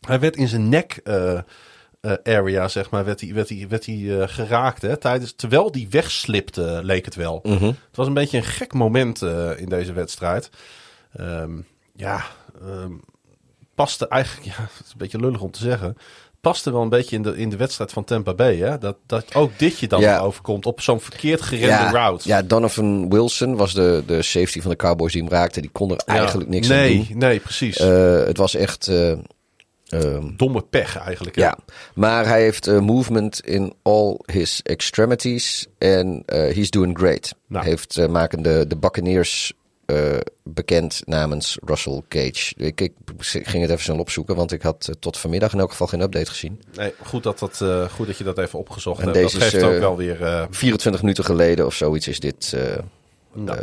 hij 0.00 0.20
werd 0.20 0.36
in 0.36 0.48
zijn 0.48 0.68
nek 0.68 1.00
eh, 1.04 1.38
eh, 2.00 2.12
area, 2.22 2.68
zeg 2.68 2.90
maar, 2.90 3.04
werd 3.04 3.20
hij, 3.20 3.34
werd 3.34 3.48
hij, 3.48 3.66
werd 3.68 3.86
hij 3.86 4.28
geraakt. 4.28 4.82
Hè, 4.82 4.96
tijdens, 4.96 5.32
terwijl 5.32 5.72
die 5.72 5.88
wegslipte, 5.90 6.80
leek 6.82 7.04
het 7.04 7.14
wel. 7.14 7.40
Het 7.42 7.96
was 7.96 8.06
een 8.06 8.14
beetje 8.14 8.36
een 8.36 8.44
gek 8.44 8.72
moment 8.72 9.22
in 9.56 9.68
deze 9.68 9.92
wedstrijd. 9.92 10.50
Ehm, 11.12 11.60
ja, 11.94 12.24
ehm, 12.60 12.92
paste 13.74 14.08
eigenlijk, 14.08 14.46
ja, 14.56 14.62
het 14.62 14.86
is 14.86 14.92
een 14.92 14.98
beetje 14.98 15.18
lullig 15.18 15.40
om 15.40 15.50
te 15.50 15.60
zeggen. 15.60 15.96
Paste 16.40 16.72
wel 16.72 16.82
een 16.82 16.88
beetje 16.88 17.16
in 17.16 17.22
de, 17.22 17.36
in 17.36 17.50
de 17.50 17.56
wedstrijd 17.56 17.92
van 17.92 18.04
Tampa 18.04 18.34
Bay. 18.34 18.56
Hè? 18.56 18.78
Dat, 18.78 18.96
dat 19.06 19.34
ook 19.34 19.58
dit 19.58 19.78
je 19.78 19.88
dan 19.88 20.00
Ja. 20.00 20.18
overkomt 20.18 20.66
op 20.66 20.80
zo'n 20.80 21.00
verkeerd 21.00 21.40
gerende 21.42 21.66
Ja, 21.68 21.90
route. 21.90 22.28
ja, 22.28 22.42
Donovan 22.42 23.10
Wilson 23.10 23.56
was 23.56 23.74
de, 23.74 24.02
de 24.06 24.22
safety 24.22 24.60
van 24.60 24.70
de 24.70 24.76
Cowboys 24.76 25.12
die 25.12 25.22
hem 25.22 25.30
raakte. 25.30 25.60
Die 25.60 25.70
kon 25.70 25.90
er 25.90 26.02
Ja. 26.06 26.14
eigenlijk 26.14 26.48
niks 26.48 26.68
nee, 26.68 26.98
aan 27.00 27.06
doen. 27.08 27.18
Nee, 27.18 27.40
precies. 27.40 27.76
Eh, 27.76 28.24
het 28.24 28.36
was 28.36 28.54
echt... 28.54 28.88
eh, 28.88 29.10
ehm, 29.88 30.30
Domme 30.36 30.62
pech 30.62 30.96
eigenlijk. 30.98 31.36
hè? 31.36 31.42
Ja, 31.42 31.58
maar 31.94 32.26
hij 32.26 32.42
heeft 32.42 32.66
eh, 32.66 32.78
movement 32.80 33.40
in 33.46 33.74
all 33.82 34.18
his 34.26 34.60
extremities 34.62 35.66
en 35.78 36.22
eh 36.26 36.54
he's 36.54 36.70
doing 36.70 36.98
great. 36.98 37.34
Nou. 37.46 37.64
Heeft 37.64 38.08
maken 38.08 38.42
de, 38.42 38.64
de 38.68 38.76
Buccaneers 38.76 39.52
eh, 39.92 40.18
bekend 40.42 41.02
namens 41.04 41.58
Russell 41.64 42.02
Cage. 42.08 42.54
Ik, 42.56 42.80
ik 42.80 42.92
ging 43.22 43.62
het 43.62 43.70
even 43.70 43.82
snel 43.82 43.98
opzoeken, 43.98 44.36
want 44.36 44.52
ik 44.52 44.62
had 44.62 44.86
eh, 44.88 44.94
tot 44.98 45.18
vanmiddag 45.18 45.52
in 45.52 45.58
elk 45.58 45.70
geval 45.70 45.86
geen 45.86 46.00
update 46.00 46.30
gezien. 46.30 46.62
Nee, 46.76 46.94
goed, 47.04 47.22
dat 47.22 47.38
dat, 47.38 47.60
eh, 47.60 47.88
goed 47.88 48.06
dat 48.06 48.18
je 48.18 48.24
dat 48.24 48.38
even 48.38 48.58
opgezocht 48.58 48.98
En 49.00 49.04
hebt. 49.04 49.18
deze 49.18 49.38
dat 49.38 49.48
geeft 49.48 49.62
is, 49.62 49.68
ook 49.68 49.78
wel 49.78 49.96
weer... 49.96 50.22
eh, 50.22 50.46
24 50.50 51.02
minuten 51.02 51.24
geleden 51.24 51.66
of 51.66 51.74
zoiets 51.74 52.08
is 52.08 52.20
dit 52.20 52.56
nou, 53.32 53.58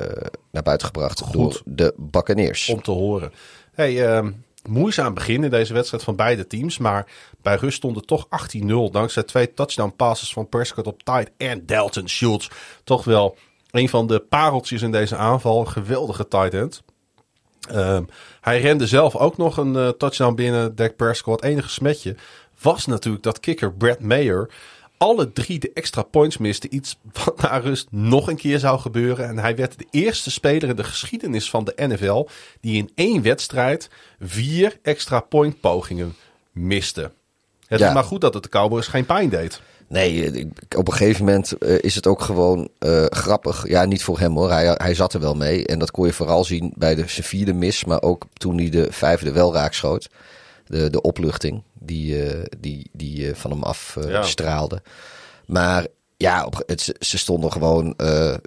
naar 0.51 0.63
buiten 0.63 0.87
gebracht 0.87 1.19
Goed. 1.21 1.33
door 1.33 1.61
de 1.65 1.93
Buccaneers. 1.97 2.69
om 2.69 2.81
te 2.81 2.91
horen. 2.91 3.31
Hey, 3.73 4.07
ehm, 4.07 4.31
moeizaam 4.67 5.13
begin 5.13 5.43
in 5.43 5.49
deze 5.49 5.73
wedstrijd 5.73 6.03
van 6.03 6.15
beide 6.15 6.47
teams. 6.47 6.77
Maar 6.77 7.11
bij 7.41 7.55
rust 7.55 7.77
stond 7.77 7.95
het 7.95 8.07
toch 8.07 8.27
18-0. 8.29 8.91
Dankzij 8.91 9.23
twee 9.23 9.53
touchdown 9.53 9.93
passes 9.95 10.33
van 10.33 10.49
Prescott 10.49 10.87
op 10.87 11.03
tight 11.03 11.31
en 11.37 11.65
Dalton 11.65 12.07
Schultz. 12.07 12.47
Toch 12.83 13.03
wel 13.03 13.37
een 13.71 13.89
van 13.89 14.07
de 14.07 14.19
pareltjes 14.19 14.81
in 14.81 14.91
deze 14.91 15.15
aanval. 15.15 15.65
Geweldige 15.65 16.27
tight 16.27 16.53
end. 16.53 16.81
Ehm, 17.69 18.03
hij 18.41 18.61
rende 18.61 18.87
zelf 18.87 19.15
ook 19.15 19.37
nog 19.37 19.57
een 19.57 19.75
eh, 19.75 19.89
touchdown 19.89 20.35
binnen. 20.35 20.75
Dak 20.75 20.95
Prescott. 20.95 21.43
Enige 21.43 21.69
smetje 21.69 22.15
was 22.61 22.85
natuurlijk 22.85 23.23
dat 23.23 23.39
kicker 23.39 23.73
Brad 23.73 23.99
Mayer 23.99 24.49
alle 24.99 25.31
drie 25.33 25.59
de 25.59 25.71
extra 25.73 26.01
points 26.01 26.37
miste. 26.37 26.69
Iets 26.69 26.97
wat 27.25 27.41
na 27.41 27.57
rust 27.57 27.87
nog 27.91 28.27
een 28.27 28.35
keer 28.35 28.59
zou 28.59 28.79
gebeuren. 28.79 29.27
En 29.27 29.37
hij 29.37 29.55
werd 29.55 29.77
de 29.77 29.87
eerste 29.91 30.31
speler 30.31 30.69
in 30.69 30.75
de 30.75 30.83
geschiedenis 30.83 31.49
van 31.49 31.63
de 31.63 31.73
NFL 31.75 32.27
die 32.61 32.77
in 32.77 32.91
één 32.95 33.21
wedstrijd 33.21 33.89
vier 34.19 34.79
extra 34.81 35.19
point 35.19 35.59
pogingen 35.59 36.15
miste. 36.51 37.11
Het 37.67 37.79
Ja. 37.79 37.87
is 37.87 37.93
maar 37.93 38.03
goed 38.03 38.21
dat 38.21 38.33
het 38.33 38.43
de 38.43 38.49
Cowboys 38.49 38.87
geen 38.87 39.05
pijn 39.05 39.29
deed. 39.29 39.61
Nee, 39.89 40.31
eh, 40.31 40.45
op 40.77 40.87
een 40.87 40.93
gegeven 40.93 41.25
moment 41.25 41.51
eh, 41.57 41.75
is 41.81 41.95
het 41.95 42.07
ook 42.07 42.21
gewoon 42.21 42.69
eh, 42.79 43.05
grappig. 43.05 43.67
Ja, 43.67 43.85
niet 43.85 44.03
voor 44.03 44.19
hem 44.19 44.35
hoor. 44.35 44.51
Hij, 44.51 44.75
hij 44.77 44.93
zat 44.93 45.13
er 45.13 45.19
wel 45.19 45.35
mee. 45.35 45.65
En 45.65 45.79
dat 45.79 45.91
kon 45.91 46.05
je 46.05 46.13
vooral 46.13 46.43
zien 46.43 46.73
bij 46.75 46.95
de 46.95 47.03
zijn 47.07 47.25
vierde 47.27 47.53
mis. 47.53 47.85
Maar 47.85 48.01
ook 48.01 48.25
toen 48.33 48.57
hij 48.57 48.69
de 48.69 48.87
vijfde 48.91 49.31
wel 49.31 49.53
raakschoot. 49.53 50.09
De, 50.67 50.89
de 50.89 51.01
opluchting 51.01 51.63
die, 51.73 52.23
die, 52.59 52.89
die 52.93 53.35
van 53.35 53.51
hem 53.51 53.63
af 53.63 53.97
Ja. 54.07 54.23
straalde. 54.23 54.81
Maar 55.45 55.85
ja, 56.17 56.45
op, 56.45 56.63
het, 56.65 56.93
ze- 56.99 57.17
stonden 57.17 57.51
gewoon 57.51 57.93
eh 57.97 58.33
24-0 58.33 58.39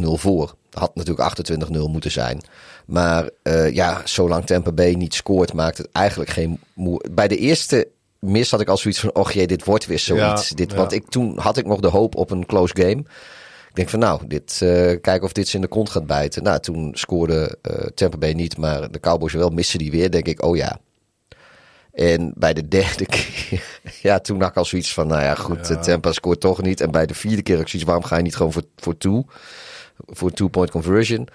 voor. 0.00 0.54
Had 0.70 0.94
natuurlijk 0.94 1.50
28-0 1.76 1.90
moeten 1.90 2.10
zijn. 2.10 2.40
Maar 2.86 3.28
ja, 3.72 4.00
zolang 4.04 4.46
Tampa 4.46 4.72
Bay 4.72 4.92
niet 4.94 5.14
scoort, 5.14 5.52
maakt 5.52 5.78
het 5.78 5.88
eigenlijk 5.92 6.30
geen 6.30 6.60
moe. 6.74 7.04
Bij 7.10 7.28
de 7.28 7.36
eerste 7.36 7.88
mis 8.18 8.50
had 8.50 8.60
ik 8.60 8.68
al 8.68 8.76
zoiets 8.76 9.00
van: 9.00 9.14
och 9.14 9.32
jee, 9.32 9.46
dit 9.46 9.64
wordt 9.64 9.86
weer 9.86 9.98
zoiets. 9.98 10.48
Ja, 10.48 10.54
dit, 10.54 10.70
ja. 10.70 10.76
Want 10.76 10.92
ik, 10.92 11.08
toen 11.08 11.38
had 11.38 11.56
ik 11.56 11.66
nog 11.66 11.80
de 11.80 11.88
hoop 11.88 12.14
op 12.14 12.30
een 12.30 12.46
close 12.46 12.76
game. 12.76 13.04
Ik 13.68 13.74
denk 13.74 13.88
van 13.88 13.98
nou, 13.98 14.26
dit, 14.26 14.60
uh, 14.62 14.70
kijken 15.00 15.22
of 15.22 15.32
dit 15.32 15.48
ze 15.48 15.54
in 15.54 15.62
de 15.62 15.68
kont 15.68 15.90
gaat 15.90 16.06
bijten. 16.06 16.42
Nou, 16.42 16.60
toen 16.60 16.90
scoorde 16.94 17.58
uh, 17.70 17.76
Tampa 17.76 18.18
Bay 18.18 18.32
niet, 18.32 18.56
maar 18.56 18.90
de 18.90 19.00
Cowboys 19.00 19.32
wel. 19.32 19.50
Missen 19.50 19.78
die 19.78 19.90
weer, 19.90 20.10
denk 20.10 20.26
ik, 20.26 20.42
oh 20.42 20.56
ja. 20.56 20.78
En 21.92 22.32
bij 22.36 22.54
de 22.54 22.68
derde 22.68 23.06
keer, 23.16 23.80
ja, 24.02 24.18
toen 24.18 24.40
had 24.40 24.50
ik 24.50 24.56
al 24.56 24.64
zoiets 24.64 24.92
van, 24.92 25.06
nou 25.06 25.22
ja, 25.22 25.34
goed, 25.34 25.68
ja. 25.68 25.76
Tampa 25.76 26.12
scoort 26.12 26.40
toch 26.40 26.62
niet. 26.62 26.80
En 26.80 26.90
bij 26.90 27.06
de 27.06 27.14
vierde 27.14 27.42
keer 27.42 27.54
had 27.54 27.64
ik 27.64 27.70
zoiets, 27.70 27.88
waarom 27.88 28.04
ga 28.04 28.16
je 28.16 28.22
niet 28.22 28.36
gewoon 28.36 28.52
voor, 28.52 28.64
voor 28.76 28.98
two? 28.98 29.24
Voor 30.06 30.30
two-point 30.30 30.70
conversion. 30.70 31.28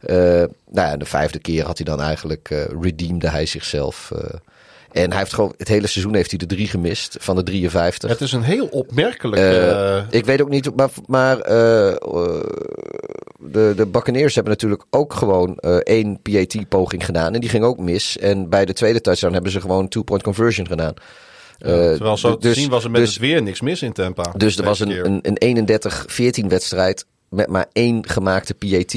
Uh, 0.00 0.16
nou 0.16 0.48
ja, 0.88 0.96
de 0.96 1.04
vijfde 1.04 1.38
keer 1.38 1.64
had 1.64 1.76
hij 1.76 1.86
dan 1.86 2.00
eigenlijk, 2.00 2.48
redeemde 2.80 3.28
hij 3.28 3.46
zichzelf. 3.46 4.12
En 4.92 5.10
hij 5.10 5.18
heeft 5.18 5.34
gewoon, 5.34 5.54
het 5.56 5.68
hele 5.68 5.86
seizoen 5.86 6.14
heeft 6.14 6.30
hij 6.30 6.38
de 6.38 6.46
drie 6.46 6.68
gemist 6.68 7.16
van 7.20 7.36
de 7.36 7.42
53. 7.42 8.10
Het 8.10 8.20
is 8.20 8.32
een 8.32 8.42
heel 8.42 8.66
opmerkelijk. 8.66 9.42
Uh, 9.42 10.02
ik 10.10 10.24
weet 10.24 10.40
ook 10.42 10.48
niet, 10.48 10.76
maar, 10.76 10.90
maar 11.06 11.36
uh, 11.36 11.44
de, 13.38 13.72
de 13.76 13.86
Buccaneers 13.90 14.34
hebben 14.34 14.52
natuurlijk 14.52 14.84
ook 14.90 15.12
gewoon 15.12 15.58
uh, 15.60 15.76
één 15.76 16.20
PAT-poging 16.22 17.04
gedaan. 17.04 17.34
En 17.34 17.40
die 17.40 17.50
ging 17.50 17.64
ook 17.64 17.78
mis. 17.78 18.18
En 18.18 18.48
bij 18.48 18.64
de 18.64 18.72
tweede 18.72 19.00
touchdown 19.00 19.32
hebben 19.32 19.52
ze 19.52 19.60
gewoon 19.60 19.88
two-point 19.88 20.22
conversion 20.22 20.66
gedaan. 20.66 20.94
Ja, 21.58 21.66
terwijl 21.66 22.16
zo 22.16 22.36
dus, 22.36 22.54
te 22.54 22.60
zien 22.60 22.70
was 22.70 22.84
er 22.84 22.90
met 22.90 23.00
dus, 23.00 23.10
het 23.10 23.20
weer 23.20 23.42
niks 23.42 23.60
mis 23.60 23.82
in 23.82 23.92
Tampa. 23.92 24.32
Dus 24.36 24.56
er 24.56 24.64
was 24.64 24.80
een, 24.80 25.22
een, 25.22 25.36
een 25.38 26.42
31-14 26.44 26.46
wedstrijd 26.46 27.06
met 27.28 27.48
maar 27.48 27.66
één 27.72 28.08
gemaakte 28.08 28.54
PAT. 28.54 28.96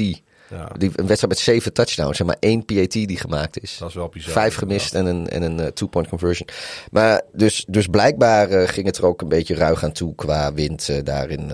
Ja. 0.54 0.70
Die, 0.78 0.90
een 0.94 1.06
wedstrijd 1.06 1.32
met 1.32 1.38
zeven 1.38 1.72
touchdowns 1.72 2.20
en 2.20 2.26
maar 2.26 2.36
één 2.40 2.64
PAT 2.64 2.92
die 2.92 3.18
gemaakt 3.18 3.62
is. 3.62 3.76
Dat 3.78 3.88
is 3.88 3.94
wel 3.94 4.08
bizar. 4.08 4.32
Vijf 4.32 4.54
gemist 4.54 4.94
en 4.94 5.06
een, 5.06 5.28
en 5.28 5.42
een 5.42 5.58
uh, 5.58 5.66
two-point 5.66 6.08
conversion. 6.08 6.48
Maar 6.90 7.22
dus, 7.32 7.64
dus 7.68 7.86
blijkbaar 7.86 8.50
uh, 8.50 8.68
ging 8.68 8.86
het 8.86 8.98
er 8.98 9.06
ook 9.06 9.22
een 9.22 9.28
beetje 9.28 9.54
ruig 9.54 9.84
aan 9.84 9.92
toe 9.92 10.14
qua 10.14 10.52
wind 10.52 10.88
uh, 10.88 10.98
daar 11.04 11.30
in, 11.30 11.52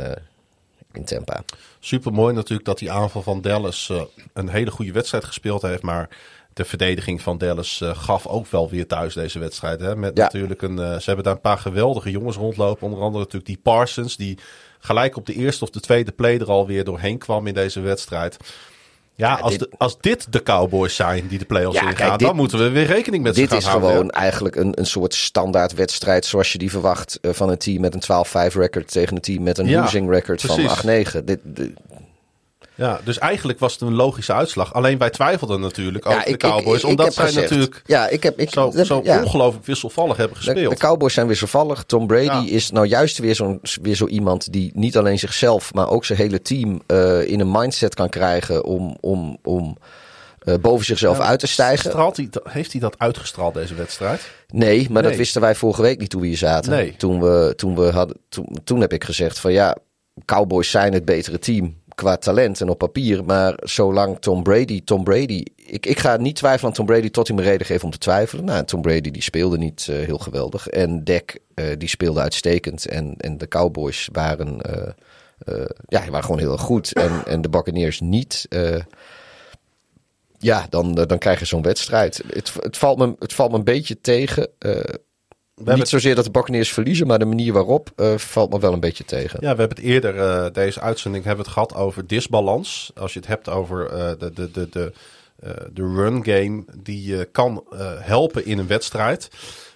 in 0.92 1.04
Tampa. 1.04 1.42
Super 1.78 2.12
mooi 2.12 2.34
natuurlijk 2.34 2.68
dat 2.68 2.78
die 2.78 2.92
aanval 2.92 3.22
van 3.22 3.40
Dallas 3.40 3.92
een 4.32 4.48
hele 4.48 4.70
goede 4.70 4.92
wedstrijd 4.92 5.24
gespeeld 5.24 5.62
heeft. 5.62 5.82
Maar 5.82 6.08
de 6.52 6.64
verdediging 6.64 7.22
van 7.22 7.38
Dallas 7.38 7.80
gaf 7.84 8.26
ook 8.26 8.46
wel 8.46 8.68
weer 8.68 8.86
thuis 8.86 9.14
deze 9.14 9.38
wedstrijd. 9.38 9.80
Hè? 9.80 9.96
Met 9.96 10.16
ja. 10.16 10.22
natuurlijk 10.22 10.62
een, 10.62 10.76
ze 10.76 11.02
hebben 11.04 11.24
daar 11.24 11.34
een 11.34 11.40
paar 11.40 11.58
geweldige 11.58 12.10
jongens 12.10 12.36
rondlopen. 12.36 12.86
Onder 12.86 13.00
andere 13.00 13.18
natuurlijk 13.18 13.46
die 13.46 13.60
Parsons 13.62 14.16
die 14.16 14.38
gelijk 14.78 15.16
op 15.16 15.26
de 15.26 15.34
eerste 15.34 15.64
of 15.64 15.70
de 15.70 15.80
tweede 15.80 16.12
play 16.12 16.38
er 16.38 16.50
alweer 16.50 16.84
doorheen 16.84 17.18
kwam 17.18 17.46
in 17.46 17.54
deze 17.54 17.80
wedstrijd. 17.80 18.36
Ja, 19.20 19.34
als, 19.34 19.58
dit, 19.58 19.60
de, 19.60 19.70
als 19.78 19.96
dit 20.00 20.32
de 20.32 20.42
Cowboys 20.42 20.94
zijn 20.94 21.26
die 21.26 21.38
de 21.38 21.44
playoffs 21.44 21.80
ja, 21.80 21.88
ingaan, 21.88 22.18
dan 22.18 22.36
moeten 22.36 22.58
we 22.58 22.68
weer 22.68 22.86
rekening 22.86 23.22
met 23.22 23.34
ze 23.34 23.46
gaan 23.46 23.62
houden. 23.62 23.80
Dit 23.80 23.88
is 23.88 23.96
gewoon 23.96 24.10
eigenlijk 24.10 24.56
een, 24.56 24.78
een 24.78 24.86
soort 24.86 25.14
standaard 25.14 25.74
wedstrijd 25.74 26.24
zoals 26.24 26.52
je 26.52 26.58
die 26.58 26.70
verwacht 26.70 27.18
uh, 27.22 27.32
van 27.32 27.50
een 27.50 27.58
team 27.58 27.80
met 27.80 27.94
een 27.94 28.26
12-5 28.50 28.54
record 28.54 28.90
tegen 28.90 29.16
een 29.16 29.22
team 29.22 29.42
met 29.42 29.58
een 29.58 29.70
losing 29.70 30.10
record 30.10 30.42
precies. 30.42 30.72
van 30.72 31.04
8-9. 31.22 31.24
Dit, 31.24 31.40
dit, 31.44 31.70
ja, 32.80 33.00
dus 33.04 33.18
eigenlijk 33.18 33.58
was 33.58 33.72
het 33.72 33.82
een 33.82 33.94
logische 33.94 34.32
uitslag. 34.32 34.74
Alleen 34.74 34.98
wij 34.98 35.10
twijfelden 35.10 35.60
natuurlijk 35.60 36.06
over 36.06 36.18
ja, 36.18 36.24
de 36.24 36.36
Cowboys. 36.36 36.76
Ik, 36.76 36.82
ik, 36.82 36.88
omdat 36.88 37.14
zij 37.14 37.26
gezegd, 37.26 37.50
natuurlijk 37.50 37.82
ja, 37.86 38.08
ik 38.08 38.22
heb, 38.22 38.38
ik, 38.38 38.50
zo, 38.50 38.72
zo 38.84 39.00
ja. 39.04 39.22
ongelooflijk 39.22 39.66
wisselvallig 39.66 40.16
hebben 40.16 40.36
gespeeld. 40.36 40.58
De, 40.58 40.68
de, 40.68 40.80
Cowboys 40.80 41.14
zijn 41.14 41.26
wisselvallig. 41.26 41.82
Tom 41.82 42.06
Brady 42.06 42.48
is 42.48 42.70
nou 42.70 42.86
juist 42.86 43.18
weer 43.18 43.34
zo, 43.34 43.58
weer 43.82 43.94
zo 43.94 44.06
iemand 44.06 44.52
die 44.52 44.70
niet 44.74 44.96
alleen 44.96 45.18
zichzelf, 45.18 45.74
maar 45.74 45.88
ook 45.88 46.04
zijn 46.04 46.18
hele 46.18 46.42
team 46.42 46.80
uh, 46.86 47.28
in 47.28 47.40
een 47.40 47.50
mindset 47.50 47.94
kan 47.94 48.08
krijgen 48.08 48.64
om, 48.64 48.96
om, 49.00 49.38
om 49.42 49.76
uh, 50.44 50.54
boven 50.60 50.84
zichzelf 50.84 51.20
uit 51.20 51.40
te 51.40 51.46
stijgen. 51.46 51.96
Hij, 51.96 52.28
heeft 52.42 52.72
hij 52.72 52.80
dat 52.80 52.98
uitgestraald 52.98 53.54
deze 53.54 53.74
wedstrijd? 53.74 54.20
Nee, 54.48 54.86
maar 54.90 55.02
nee. 55.02 55.10
dat 55.10 55.20
wisten 55.20 55.40
wij 55.40 55.54
vorige 55.54 55.82
week 55.82 55.98
niet 55.98 56.10
toen 56.10 56.20
we 56.20 56.26
hier 56.26 56.36
zaten. 56.36 56.70
Nee. 56.70 56.94
Toen, 56.96 57.20
we, 57.20 57.52
toen, 57.56 57.74
we 57.74 57.90
hadden, 57.90 58.16
toen, 58.28 58.58
toen 58.64 58.80
heb 58.80 58.92
ik 58.92 59.04
gezegd 59.04 59.38
van 59.38 59.52
ja, 59.52 59.76
Cowboys 60.24 60.70
zijn 60.70 60.92
het 60.92 61.04
betere 61.04 61.38
team 61.38 61.79
qua 62.00 62.16
talent 62.16 62.60
en 62.60 62.68
op 62.68 62.78
papier. 62.78 63.24
Maar 63.24 63.54
zolang 63.62 64.18
Tom 64.20 64.42
Brady, 64.42 64.84
Tom 64.84 65.04
Brady. 65.04 65.44
Ik, 65.56 65.86
ik 65.86 65.98
ga 65.98 66.16
niet 66.16 66.36
twijfelen 66.36 66.70
aan 66.70 66.76
Tom 66.76 66.86
Brady 66.86 67.10
tot 67.10 67.28
hij 67.28 67.36
me 67.36 67.42
reden 67.42 67.66
geeft 67.66 67.84
om 67.84 67.90
te 67.90 67.98
twijfelen. 67.98 68.44
Nou, 68.44 68.64
Tom 68.64 68.82
Brady 68.82 69.10
die 69.10 69.22
speelde 69.22 69.58
niet 69.58 69.86
uh, 69.90 69.96
heel 69.96 70.18
geweldig. 70.18 70.68
En 70.68 71.04
Dak 71.04 71.38
uh, 71.54 71.66
die 71.78 71.88
speelde 71.88 72.20
uitstekend. 72.20 72.86
En, 72.86 73.14
en 73.16 73.38
de 73.38 73.48
Cowboys 73.48 74.08
waren, 74.12 74.58
uh, 75.48 75.64
ja, 75.88 76.10
waren 76.10 76.24
gewoon 76.24 76.38
heel 76.38 76.56
goed. 76.56 76.92
En, 76.92 77.22
en 77.26 77.40
de 77.42 77.48
Buccaneers 77.48 78.00
niet. 78.00 78.48
ja, 80.38 80.66
dan, 80.70 80.94
dan 80.94 81.18
krijg 81.18 81.38
je 81.38 81.44
zo'n 81.44 81.62
wedstrijd. 81.62 82.22
Het, 82.26 82.52
het, 82.60 82.78
valt 82.78 82.98
me, 82.98 83.14
het 83.18 83.32
valt 83.32 83.50
me 83.50 83.56
een 83.56 83.64
beetje 83.64 84.00
tegen. 84.00 84.48
Niet 85.64 85.88
zozeer 85.88 86.14
dat 86.14 86.24
de 86.24 86.30
Buccaneers 86.30 86.72
verliezen, 86.72 87.06
maar 87.06 87.18
de 87.18 87.24
manier 87.24 87.52
waarop 87.52 87.90
uh, 87.96 88.16
valt 88.16 88.50
me 88.50 88.60
wel 88.60 88.72
een 88.72 88.80
beetje 88.80 89.04
tegen. 89.04 89.38
Ja, 89.42 89.52
we 89.54 89.60
hebben 89.60 89.76
het 89.76 89.86
eerder, 89.86 90.16
uh, 90.16 90.46
deze 90.52 90.80
uitzending, 90.80 91.24
hebben 91.24 91.44
het 91.44 91.52
gehad 91.52 91.74
over 91.74 92.06
disbalans. 92.06 92.90
Als 92.94 93.12
je 93.12 93.18
het 93.18 93.28
hebt 93.28 93.48
over 93.48 93.92
uh, 93.92 94.10
de, 94.18 94.32
de, 94.32 94.50
de, 94.50 94.68
de, 94.70 94.92
de 95.72 95.82
run 95.82 96.24
game 96.24 96.64
die 96.82 97.04
je 97.04 97.28
kan 97.32 97.64
helpen 97.98 98.44
in 98.46 98.58
een 98.58 98.66
wedstrijd. 98.66 99.28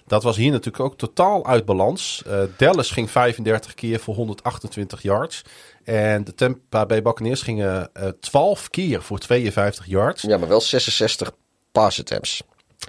Dat 0.07 0.23
was 0.23 0.35
hier 0.35 0.51
natuurlijk 0.51 0.83
ook 0.83 0.97
totaal 0.97 1.45
uit 1.45 1.65
balans. 1.65 2.23
Dallas 2.57 2.91
ging 2.91 3.11
35 3.11 3.73
keer 3.73 3.99
voor 3.99 4.15
128 4.15 5.01
yards. 5.01 5.41
En 5.83 6.23
de 6.23 6.33
Tampa 6.33 6.85
Bay 6.85 7.01
Buccaneers 7.01 7.41
gingen 7.41 7.89
12 8.19 8.69
keer 8.69 9.01
voor 9.01 9.19
52 9.19 9.85
yards. 9.85 10.21
Ja, 10.21 10.37
maar 10.37 10.47
wel 10.47 10.61
66 10.61 11.31
pass 11.71 11.99
attempts. 11.99 12.43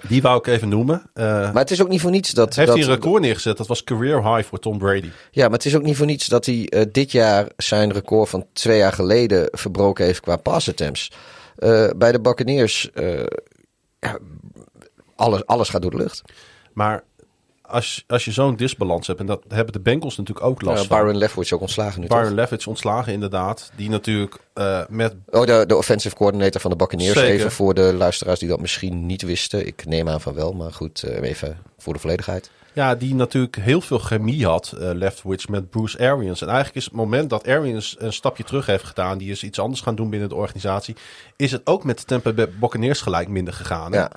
Die 0.07 0.21
wou 0.21 0.37
ik 0.37 0.47
even 0.47 0.69
noemen. 0.69 1.01
Uh, 1.13 1.23
maar 1.23 1.61
het 1.61 1.71
is 1.71 1.81
ook 1.81 1.87
niet 1.87 2.01
voor 2.01 2.11
niets 2.11 2.31
dat... 2.31 2.55
Heeft 2.55 2.67
dat, 2.67 2.77
hij 2.77 2.87
een 2.87 2.93
record 2.93 3.21
neergezet. 3.21 3.57
Dat 3.57 3.67
was 3.67 3.83
career 3.83 4.33
high 4.33 4.49
voor 4.49 4.59
Tom 4.59 4.77
Brady. 4.77 5.09
Ja, 5.31 5.43
maar 5.43 5.57
het 5.57 5.65
is 5.65 5.75
ook 5.75 5.83
niet 5.83 5.97
voor 5.97 6.05
niets 6.05 6.27
dat 6.27 6.45
hij 6.45 6.67
uh, 6.69 6.81
dit 6.91 7.11
jaar 7.11 7.47
zijn 7.57 7.93
record 7.93 8.29
van 8.29 8.45
twee 8.53 8.77
jaar 8.77 8.93
geleden 8.93 9.47
verbroken 9.51 10.05
heeft 10.05 10.19
qua 10.19 10.37
pass 10.37 10.69
attempts. 10.69 11.11
Uh, 11.57 11.89
bij 11.95 12.11
de 12.11 12.21
Buccaneers, 12.21 12.89
alles, 15.15 15.45
alles 15.45 15.69
gaat 15.69 15.81
door 15.81 15.91
de 15.91 15.97
lucht. 15.97 16.21
Maar 16.73 17.03
als, 17.67 18.03
als 18.07 18.25
je 18.25 18.31
zo'n 18.31 18.55
disbalans 18.55 19.07
hebt, 19.07 19.19
en 19.19 19.25
dat 19.25 19.43
hebben 19.47 19.73
de 19.73 19.79
Bengals 19.79 20.17
natuurlijk 20.17 20.45
ook 20.45 20.61
last 20.61 20.81
ja, 20.81 20.97
Byron 20.97 21.17
Leftwich 21.17 21.51
ook 21.51 21.61
ontslagen 21.61 22.01
nu, 22.01 22.07
Byron? 22.07 22.33
Leftwich 22.33 22.67
ontslagen, 22.67 23.13
inderdaad. 23.13 23.71
Die 23.75 23.89
natuurlijk 23.89 24.37
uh, 24.55 24.81
met... 24.89 25.15
Oh, 25.29 25.45
de, 25.45 25.63
de 25.67 25.75
offensive 25.75 26.15
coordinator 26.15 26.61
van 26.61 26.71
de 26.71 26.77
Buccaneers. 26.77 27.17
Zeker. 27.17 27.33
Even 27.33 27.51
voor 27.51 27.73
de 27.73 27.93
luisteraars 27.93 28.39
die 28.39 28.49
dat 28.49 28.59
misschien 28.59 29.05
niet 29.05 29.21
wisten. 29.21 29.67
Ik 29.67 29.85
neem 29.85 30.09
aan 30.09 30.21
van 30.21 30.33
wel, 30.33 30.53
maar 30.53 30.73
goed, 30.73 31.03
uh, 31.07 31.29
even 31.29 31.57
voor 31.77 31.93
de 31.93 31.99
volledigheid. 31.99 32.49
Ja, 32.73 32.95
die 32.95 33.15
natuurlijk 33.15 33.55
heel 33.55 33.81
veel 33.81 33.99
chemie 33.99 34.45
had, 34.45 34.73
uh, 34.73 34.89
Leftwich, 34.93 35.47
met 35.47 35.69
Bruce 35.69 35.99
Arians. 35.99 36.41
En 36.41 36.47
eigenlijk 36.47 36.77
is 36.77 36.85
het 36.85 36.93
moment 36.93 37.29
dat 37.29 37.47
Arians 37.47 37.95
een 37.99 38.13
stapje 38.13 38.43
terug 38.43 38.65
heeft 38.65 38.83
gedaan, 38.83 39.17
die 39.17 39.31
is 39.31 39.43
iets 39.43 39.59
anders 39.59 39.81
gaan 39.81 39.95
doen 39.95 40.09
binnen 40.09 40.29
de 40.29 40.35
organisatie, 40.35 40.95
is 41.35 41.51
het 41.51 41.61
ook 41.63 41.83
met 41.83 41.97
de 41.97 42.05
Tampa 42.05 42.31
Bay 42.31 42.49
Buccaneers 42.59 43.01
gelijk 43.01 43.27
minder 43.27 43.53
gegaan. 43.53 43.91
Ja. 43.91 44.11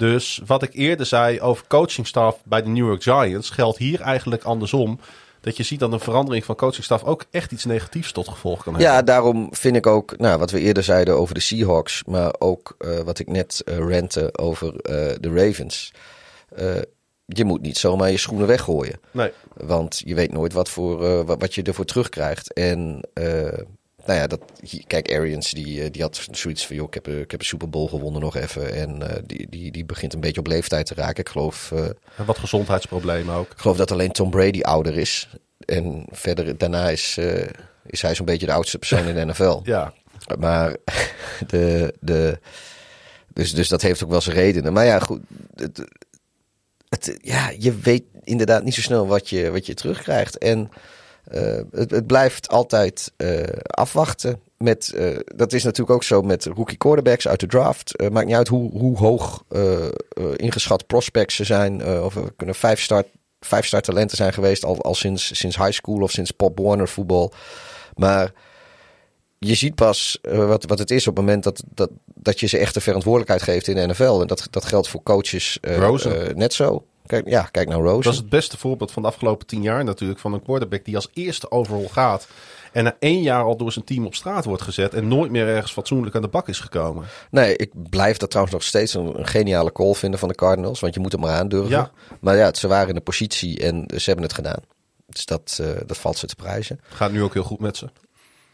Dus 0.00 0.40
wat 0.46 0.62
ik 0.62 0.74
eerder 0.74 1.06
zei 1.06 1.40
over 1.40 1.66
coachingstaf 1.66 2.42
bij 2.44 2.62
de 2.62 2.68
New 2.68 2.86
York 2.86 3.02
Giants, 3.02 3.50
geldt 3.50 3.78
hier 3.78 4.00
eigenlijk 4.00 4.44
andersom. 4.44 5.00
Dat 5.40 5.56
je 5.56 5.62
ziet 5.62 5.80
dat 5.80 5.92
een 5.92 6.00
verandering 6.00 6.44
van 6.44 6.56
coachingstaf 6.56 7.04
ook 7.04 7.24
echt 7.30 7.52
iets 7.52 7.64
negatiefs 7.64 8.12
tot 8.12 8.28
gevolg 8.28 8.62
kan 8.62 8.74
hebben. 8.74 8.92
Ja, 8.92 9.02
daarom 9.02 9.48
vind 9.50 9.76
ik 9.76 9.86
ook, 9.86 10.18
nou, 10.18 10.38
wat 10.38 10.50
we 10.50 10.60
eerder 10.60 10.82
zeiden 10.82 11.16
over 11.16 11.34
de 11.34 11.40
Seahawks, 11.40 12.02
maar 12.06 12.34
ook 12.38 12.74
uh, 12.78 12.98
wat 12.98 13.18
ik 13.18 13.28
net 13.28 13.62
uh, 13.64 13.76
rente 13.88 14.38
over 14.38 14.66
uh, 14.66 14.80
de 15.20 15.32
Ravens. 15.34 15.92
je 17.26 17.44
moet 17.44 17.60
niet 17.60 17.78
zomaar 17.78 18.10
je 18.10 18.16
schoenen 18.16 18.46
weggooien. 18.46 19.00
Nee. 19.10 19.32
Want 19.54 20.02
je 20.04 20.14
weet 20.14 20.32
nooit 20.32 20.52
wat, 20.52 20.68
voor, 20.68 21.24
wat 21.24 21.54
je 21.54 21.62
ervoor 21.62 21.84
terugkrijgt. 21.84 22.52
En 22.52 23.00
nou 24.06 24.18
ja, 24.18 24.26
dat, 24.26 24.40
kijk, 24.86 25.12
Arians 25.12 25.50
die, 25.50 25.90
die 25.90 26.02
had 26.02 26.28
zoiets 26.30 26.66
van, 26.66 26.76
joh, 26.76 26.86
ik 26.86 26.94
heb, 26.94 27.08
ik 27.08 27.30
heb 27.30 27.40
een 27.40 27.46
Super 27.46 27.70
Bowl 27.70 27.88
gewonnen 27.88 28.20
nog 28.20 28.36
even. 28.36 28.74
En 28.74 29.02
uh, 29.02 29.08
die, 29.26 29.46
die, 29.50 29.70
die 29.70 29.84
begint 29.84 30.14
een 30.14 30.20
beetje 30.20 30.40
op 30.40 30.46
leeftijd 30.46 30.86
te 30.86 30.94
raken. 30.94 31.20
Ik 31.20 31.28
geloof... 31.28 31.70
Uh, 31.74 31.84
en 32.16 32.24
wat 32.26 32.38
gezondheidsproblemen 32.38 33.34
ook. 33.34 33.50
Ik 33.50 33.58
geloof 33.58 33.76
dat 33.76 33.90
alleen 33.90 34.12
Tom 34.12 34.30
Brady 34.30 34.60
ouder 34.60 34.98
is. 34.98 35.28
En 35.64 36.04
verder, 36.10 36.58
daarna 36.58 36.88
is, 36.88 37.16
uh, 37.18 37.46
is 37.86 38.02
hij 38.02 38.14
zo'n 38.14 38.26
beetje 38.26 38.46
de 38.46 38.52
oudste 38.52 38.78
persoon 38.78 39.06
in 39.06 39.14
de 39.14 39.24
NFL. 39.32 39.60
ja. 39.64 39.92
Maar 40.38 40.76
de... 41.46 41.94
de 42.00 42.38
dus, 43.32 43.54
dus 43.54 43.68
dat 43.68 43.82
heeft 43.82 44.04
ook 44.04 44.10
wel 44.10 44.20
zijn 44.20 44.36
redenen. 44.36 44.72
Maar 44.72 44.84
ja, 44.84 44.98
goed. 44.98 45.20
Het, 45.54 45.84
het, 46.88 47.18
ja, 47.20 47.52
je 47.58 47.74
weet 47.74 48.04
inderdaad 48.24 48.64
niet 48.64 48.74
zo 48.74 48.80
snel 48.80 49.06
wat 49.06 49.28
je, 49.28 49.50
wat 49.50 49.66
je 49.66 49.74
terugkrijgt. 49.74 50.38
En... 50.38 50.70
Uh, 51.34 51.60
het, 51.70 51.90
het, 51.90 52.06
blijft 52.06 52.48
altijd 52.48 53.12
uh, 53.16 53.42
afwachten. 53.62 54.40
Met, 54.56 54.92
uh, 54.94 55.18
dat 55.24 55.52
is 55.52 55.62
natuurlijk 55.62 55.90
ook 55.90 56.02
zo 56.02 56.22
met 56.22 56.44
rookie 56.44 56.76
quarterbacks 56.76 57.28
uit 57.28 57.40
de 57.40 57.46
draft. 57.46 58.10
maakt 58.12 58.26
niet 58.26 58.36
uit 58.36 58.48
hoe, 58.48 58.70
hoe 58.70 58.98
hoog 58.98 59.44
ingeschat 60.36 60.86
prospects 60.86 61.34
ze 61.34 61.44
zijn. 61.44 62.02
of 62.02 62.16
er 62.16 62.32
kunnen 62.36 62.54
vijf 62.54 62.80
star, 62.80 63.04
vijf 63.40 63.66
star 63.66 63.80
talenten 63.80 64.16
zijn 64.16 64.32
geweest 64.32 64.64
al, 64.64 64.80
al 64.80 64.94
sinds, 64.94 65.38
sinds 65.38 65.56
high 65.56 65.72
school 65.72 66.00
of 66.00 66.10
sinds 66.10 66.30
Pop 66.30 66.58
Warner 66.58 66.88
voetbal. 66.88 67.32
Maar 67.94 68.32
je 69.38 69.54
ziet 69.54 69.74
pas 69.74 70.18
wat, 70.22 70.64
wat 70.64 70.78
het 70.78 70.90
is 70.90 71.06
op 71.06 71.16
het 71.16 71.24
moment 71.24 71.44
dat, 71.44 71.62
dat, 71.74 71.90
dat 72.04 72.40
je 72.40 72.46
ze 72.46 72.58
echt 72.58 72.74
de 72.74 72.80
verantwoordelijkheid 72.80 73.42
geeft 73.42 73.68
in 73.68 73.74
de 73.74 73.86
NFL. 73.86 74.20
En 74.20 74.26
dat, 74.26 74.46
dat 74.50 74.64
geldt 74.64 74.88
voor 74.88 75.02
coaches 75.02 75.58
net 76.34 76.52
zo. 76.52 76.84
Kijk, 77.10 77.28
ja, 77.28 77.42
kijk 77.42 77.68
naar 77.68 77.78
Rose. 77.78 78.02
Dat 78.02 78.12
is 78.12 78.18
het 78.18 78.28
beste 78.28 78.58
voorbeeld 78.58 78.92
van 78.92 79.02
de 79.02 79.08
afgelopen 79.08 79.46
tien 79.46 79.62
jaar 79.62 79.84
natuurlijk. 79.84 80.20
Van 80.20 80.32
een 80.32 80.42
quarterback 80.42 80.84
die 80.84 80.94
als 80.96 81.08
eerste 81.12 81.50
overal 81.50 81.88
gaat. 81.88 82.28
En 82.72 82.84
na 82.84 82.96
één 82.98 83.22
jaar 83.22 83.42
al 83.44 83.56
door 83.56 83.72
zijn 83.72 83.84
team 83.84 84.06
op 84.06 84.14
straat 84.14 84.44
wordt 84.44 84.62
gezet. 84.62 84.94
En 84.94 85.08
nooit 85.08 85.30
meer 85.30 85.48
ergens 85.48 85.72
fatsoenlijk 85.72 86.16
aan 86.16 86.22
de 86.22 86.28
bak 86.28 86.48
is 86.48 86.60
gekomen. 86.60 87.04
Nee, 87.30 87.56
ik 87.56 87.70
blijf 87.90 88.16
dat 88.16 88.28
trouwens 88.28 88.56
nog 88.56 88.64
steeds 88.64 88.94
een, 88.94 89.18
een 89.18 89.26
geniale 89.26 89.72
call 89.72 89.94
vinden 89.94 90.18
van 90.18 90.28
de 90.28 90.34
Cardinals. 90.34 90.80
Want 90.80 90.94
je 90.94 91.00
moet 91.00 91.12
hem 91.12 91.20
maar 91.20 91.34
aandurven. 91.38 91.70
Ja. 91.70 91.90
Maar 92.20 92.36
ja, 92.36 92.54
ze 92.54 92.68
waren 92.68 92.88
in 92.88 92.94
de 92.94 93.00
positie 93.00 93.58
en 93.60 93.84
ze 93.96 94.04
hebben 94.04 94.24
het 94.24 94.34
gedaan. 94.34 94.60
Dus 95.06 95.24
dat, 95.26 95.58
eh, 95.60 95.66
dat 95.86 95.98
valt 95.98 96.18
ze 96.18 96.26
te 96.26 96.34
prijzen. 96.34 96.80
Gaat 96.88 97.12
nu 97.12 97.22
ook 97.22 97.34
heel 97.34 97.42
goed 97.42 97.60
met 97.60 97.76
ze. 97.76 97.88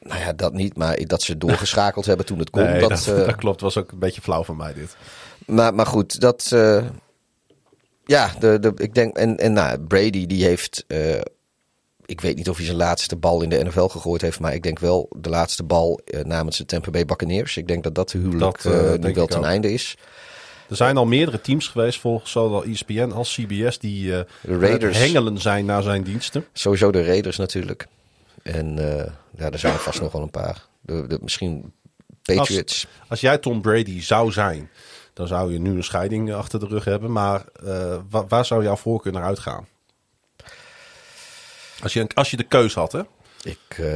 Nou 0.01 0.21
ja, 0.21 0.33
dat 0.33 0.53
niet. 0.53 0.77
Maar 0.77 0.99
dat 1.07 1.23
ze 1.23 1.39
doorgeschakeld 1.39 2.07
hebben 2.11 2.27
toen 2.27 2.39
het 2.39 2.51
kon. 2.51 2.63
Nee, 2.63 2.81
dat, 2.81 2.89
dat, 2.89 3.07
eh, 3.07 3.27
dat 3.27 3.37
klopt. 3.37 3.61
was 3.61 3.77
ook 3.77 3.93
een 3.93 3.99
beetje 3.99 4.21
flauw 4.21 4.45
van 4.45 4.57
mij 4.57 4.75
dit. 4.75 4.97
Maar, 5.47 5.75
maar 5.75 5.87
goed, 5.87 6.21
dat. 6.21 6.51
eh, 6.53 6.85
ja, 8.07 8.33
de, 8.39 8.59
de, 8.59 8.73
ik 8.77 8.95
denk. 8.95 9.17
En, 9.17 9.37
en 9.37 9.53
nou, 9.53 9.79
Brady 9.81 10.27
die 10.27 10.45
heeft. 10.45 10.85
eh, 10.87 11.21
ik 12.07 12.21
weet 12.21 12.37
niet 12.37 12.49
of 12.49 12.57
hij 12.57 12.65
zijn 12.65 12.77
laatste 12.77 13.17
bal 13.17 13.43
in 13.43 13.49
de 13.49 13.65
NFL 13.65 13.87
gegooid 13.87 14.21
heeft. 14.21 14.41
Maar 14.41 14.55
ik 14.55 14.63
denk 14.63 14.79
wel 14.79 15.09
de 15.17 15.29
laatste 15.29 15.63
bal 15.63 16.01
eh, 16.05 16.25
namens 16.25 16.57
de 16.57 16.65
Tampa 16.67 16.91
Bay 16.91 17.05
Buccaneers. 17.05 17.57
Ik 17.57 17.69
denk 17.69 17.83
dat 17.83 17.95
dat 17.95 18.13
huwelijk 18.13 18.63
Dat, 18.63 18.73
eh, 18.73 18.99
nu 18.99 19.15
wel 19.15 19.27
ten 19.27 19.39
ook. 19.39 19.45
einde 19.45 19.73
is. 19.73 19.97
Er 20.69 20.77
zijn 20.77 20.97
al 20.97 21.07
meerdere 21.07 21.41
teams 21.41 21.69
geweest, 21.69 22.01
volgens 22.01 22.31
zowel 22.31 22.65
ESPN 22.65 23.11
als 23.15 23.35
CBS, 23.35 23.79
die 23.79 24.07
De 24.11 24.27
Raiders. 24.43 24.99
hengelen 24.99 25.39
zijn 25.41 25.65
naar 25.65 25.83
zijn 25.83 26.03
diensten. 26.03 26.47
Sowieso 26.53 26.91
de 26.91 27.05
Raiders 27.05 27.37
natuurlijk. 27.37 27.87
En 28.43 28.75
ja, 29.37 29.51
er 29.51 29.59
zijn 29.59 29.73
er 29.73 29.79
vast 29.81 30.01
nog 30.01 30.13
wel 30.13 30.23
een 30.23 30.31
paar. 30.31 30.65
De, 30.81 31.07
de, 31.07 31.19
misschien 31.23 31.73
Patriots. 32.23 32.87
Als 33.09 33.21
jij 33.21 33.39
Tom 33.39 33.61
Brady 33.61 34.03
zou 34.03 34.33
zijn, 34.33 34.71
dan 35.17 35.27
zou 35.27 35.53
je 35.53 35.59
nu 35.59 35.77
een 35.77 35.85
scheiding 35.85 36.33
achter 36.35 36.61
de 36.61 36.67
rug 36.67 36.85
hebben. 36.85 37.13
Maar 37.13 37.45
eh, 37.65 37.99
wa- 38.11 38.27
waar 38.27 38.45
zou 38.45 38.63
jouw 38.63 38.77
voorkeur 38.77 39.13
naar 39.13 39.23
uitgaan? 39.23 39.69
Als 41.83 41.93
je, 41.93 42.07
als 42.15 42.31
je 42.31 42.37
de 42.37 42.43
keus 42.45 42.75
had, 42.75 42.93
hè? 42.93 43.01
Ik, 43.43 43.59
eh, 43.79 43.93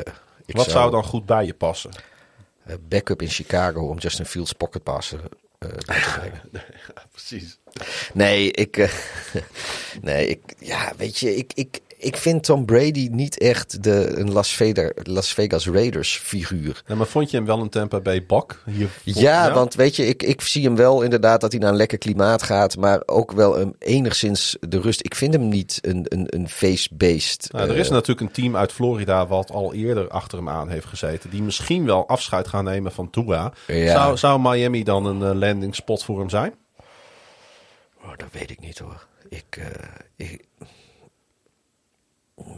ik 0.47 0.57
wat 0.57 0.71
zou 0.71 0.91
dan 0.91 1.05
goed 1.05 1.27
bij 1.27 1.45
je 1.47 1.55
passen? 1.55 1.91
eh, 2.65 2.75
backup 2.89 3.23
in 3.23 3.29
Chicago 3.29 3.89
om 3.89 3.99
Justin 3.99 4.27
Fields 4.27 4.53
pocket 4.53 4.83
passen 4.83 5.21
brengen. 5.87 6.41
precies. 7.11 7.59
Nee, 8.15 8.51
ik. 8.53 8.77
nee, 10.03 10.27
ik. 10.27 10.41
Ja, 10.59 10.93
weet 10.97 11.19
je, 11.19 11.37
ik, 11.37 11.53
ik, 11.55 11.81
ik 12.01 12.17
vind 12.17 12.45
Tom 12.45 12.65
Brady 12.65 13.09
niet 13.13 13.39
echt 13.39 13.83
de, 13.83 14.19
een 14.19 14.33
Las 14.33 14.53
Vegas, 14.53 14.91
Las 15.03 15.33
Vegas 15.33 15.67
Raiders 15.67 16.17
figuur. 16.17 16.83
maar 16.97 17.07
vond 17.07 17.31
je 17.31 17.37
hem 17.37 17.47
wel 17.47 17.61
een 17.61 17.69
Tampa 17.69 18.01
Bay 18.01 18.27
bak? 18.27 18.63
Hier, 18.65 18.89
Ja, 19.05 19.53
want 19.53 19.75
weet 19.75 19.97
je, 19.97 20.07
ik, 20.07 20.23
ik 20.23 20.41
zie 20.41 20.65
hem 20.65 20.77
wel 20.77 21.03
inderdaad 21.03 21.41
dat 21.41 21.53
hij 21.53 21.61
naar 21.61 21.71
een 21.71 21.77
lekker 21.77 21.99
klimaat 21.99 22.43
gaat, 22.43 22.77
maar 22.77 23.03
ook 23.07 23.33
wel 23.33 23.61
een, 23.61 23.75
enigszins 23.79 24.57
de 24.61 24.81
rust. 24.81 25.05
Ik 25.05 25.15
vind 25.15 25.35
hem 25.35 25.49
niet 25.49 25.79
een, 25.83 26.07
een, 26.09 26.27
een 26.29 26.49
face-based. 26.49 27.49
Nou, 27.53 27.69
er 27.69 27.75
eh, 27.75 27.81
is 27.81 27.91
natuurlijk 27.91 28.21
een 28.21 28.43
team 28.43 28.57
uit 28.57 28.73
Florida 28.73 29.27
wat 29.27 29.51
al 29.51 29.75
eerder 29.75 30.09
achter 30.09 30.39
hem 30.39 30.49
aan 30.49 30.69
heeft 30.69 30.87
gezeten. 30.87 31.31
Die 31.31 31.43
misschien 31.43 31.87
wel 31.87 32.09
afscheid 32.09 32.49
gaan 32.49 32.65
nemen 32.65 32.93
van 32.93 33.11
Tua. 33.11 33.53
Ja. 33.67 33.93
Zou, 33.93 34.17
zou 34.17 34.41
Miami 34.41 34.83
dan 34.83 35.07
een 35.07 35.23
eh, 35.23 35.39
landing 35.39 35.75
spot 35.75 36.05
voor 36.05 36.19
hem 36.19 36.31
zijn? 36.31 36.55
Oh, 38.03 38.11
dat 38.17 38.29
weet 38.33 38.51
ik 38.51 38.61
niet 38.61 38.79
hoor. 38.79 39.07
Ik, 39.29 39.57
eh, 39.57 39.67
ik 40.17 40.45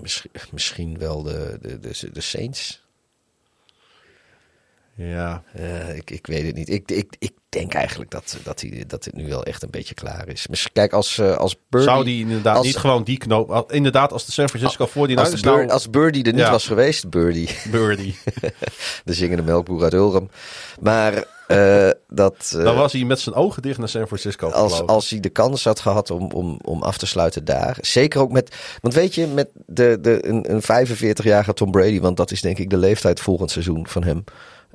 misschien, 0.00 0.30
misschien 0.52 0.98
wel 0.98 1.22
de, 1.22 1.58
de, 1.60 1.78
de, 1.78 2.10
de 2.12 2.20
Saints. 2.20 2.82
Ja. 4.94 5.42
Eh, 5.52 5.96
ik, 5.96 6.10
ik 6.10 6.26
weet 6.26 6.46
het 6.46 6.54
niet. 6.54 6.68
Ik, 6.68 6.90
ik, 6.90 7.14
ik 7.18 7.32
denk 7.48 7.74
eigenlijk 7.74 8.10
dat, 8.10 8.36
dat, 8.42 8.60
hij, 8.60 8.84
dat 8.86 9.04
het 9.04 9.14
nu 9.14 9.28
wel 9.28 9.44
echt 9.44 9.62
een 9.62 9.70
beetje 9.70 9.94
klaar 9.94 10.28
is. 10.28 10.46
Misschien, 10.46 10.72
kijk, 10.72 10.92
als, 10.92 11.18
eh, 11.18 11.36
als 11.36 11.56
Birdie... 11.68 11.88
Zou 11.90 12.04
die 12.04 12.20
inderdaad 12.20 12.56
als- 12.56 12.66
niet 12.66 12.76
gewoon 12.76 13.02
die 13.04 13.18
knoop... 13.18 13.72
Inderdaad, 13.72 14.12
als 14.12 14.26
de 14.26 14.32
San 14.32 14.48
Francisco 14.48 14.86
49ers 14.88 15.14
als, 15.14 15.30
de 15.30 15.46
nou... 15.46 15.68
Als 15.68 15.90
Birdie 15.90 16.24
er 16.24 16.32
niet 16.32 16.40
Ja. 16.40 16.50
was 16.50 16.66
geweest, 16.66 17.10
Birdie, 17.10 17.48
Birdie. 17.70 18.18
de 19.04 19.12
zingende 19.14 19.42
melkboer 19.42 19.82
uit 19.82 19.92
Ulrum. 19.92 20.30
Maar 20.80 21.24
eh, 21.46 21.90
dat... 22.08 22.50
Dan 22.62 22.76
was 22.76 22.92
hij 22.92 23.04
met 23.04 23.20
zijn 23.20 23.34
ogen 23.34 23.62
dicht 23.62 23.78
naar 23.78 23.88
San 23.88 24.06
Francisco 24.06 24.48
als, 24.50 24.86
als 24.86 25.10
hij 25.10 25.20
de 25.20 25.28
kans 25.28 25.64
had 25.64 25.80
gehad 25.80 26.10
om, 26.10 26.30
om, 26.30 26.58
om 26.64 26.82
af 26.82 26.98
te 26.98 27.06
sluiten 27.06 27.44
daar. 27.44 27.76
Zeker 27.80 28.20
ook 28.20 28.32
met. 28.32 28.54
Want 28.80 28.94
weet 28.94 29.14
je, 29.14 29.26
met 29.26 29.48
de, 29.66 29.98
de, 30.00 30.26
een, 30.26 30.52
een 30.52 30.86
45-jarige 30.88 31.52
Tom 31.54 31.70
Brady, 31.70 32.00
want 32.00 32.16
dat 32.16 32.30
is 32.30 32.40
denk 32.40 32.58
ik 32.58 32.70
de 32.70 32.76
leeftijd 32.76 33.20
volgend 33.20 33.50
seizoen 33.50 33.86
van 33.86 34.04
hem. 34.04 34.24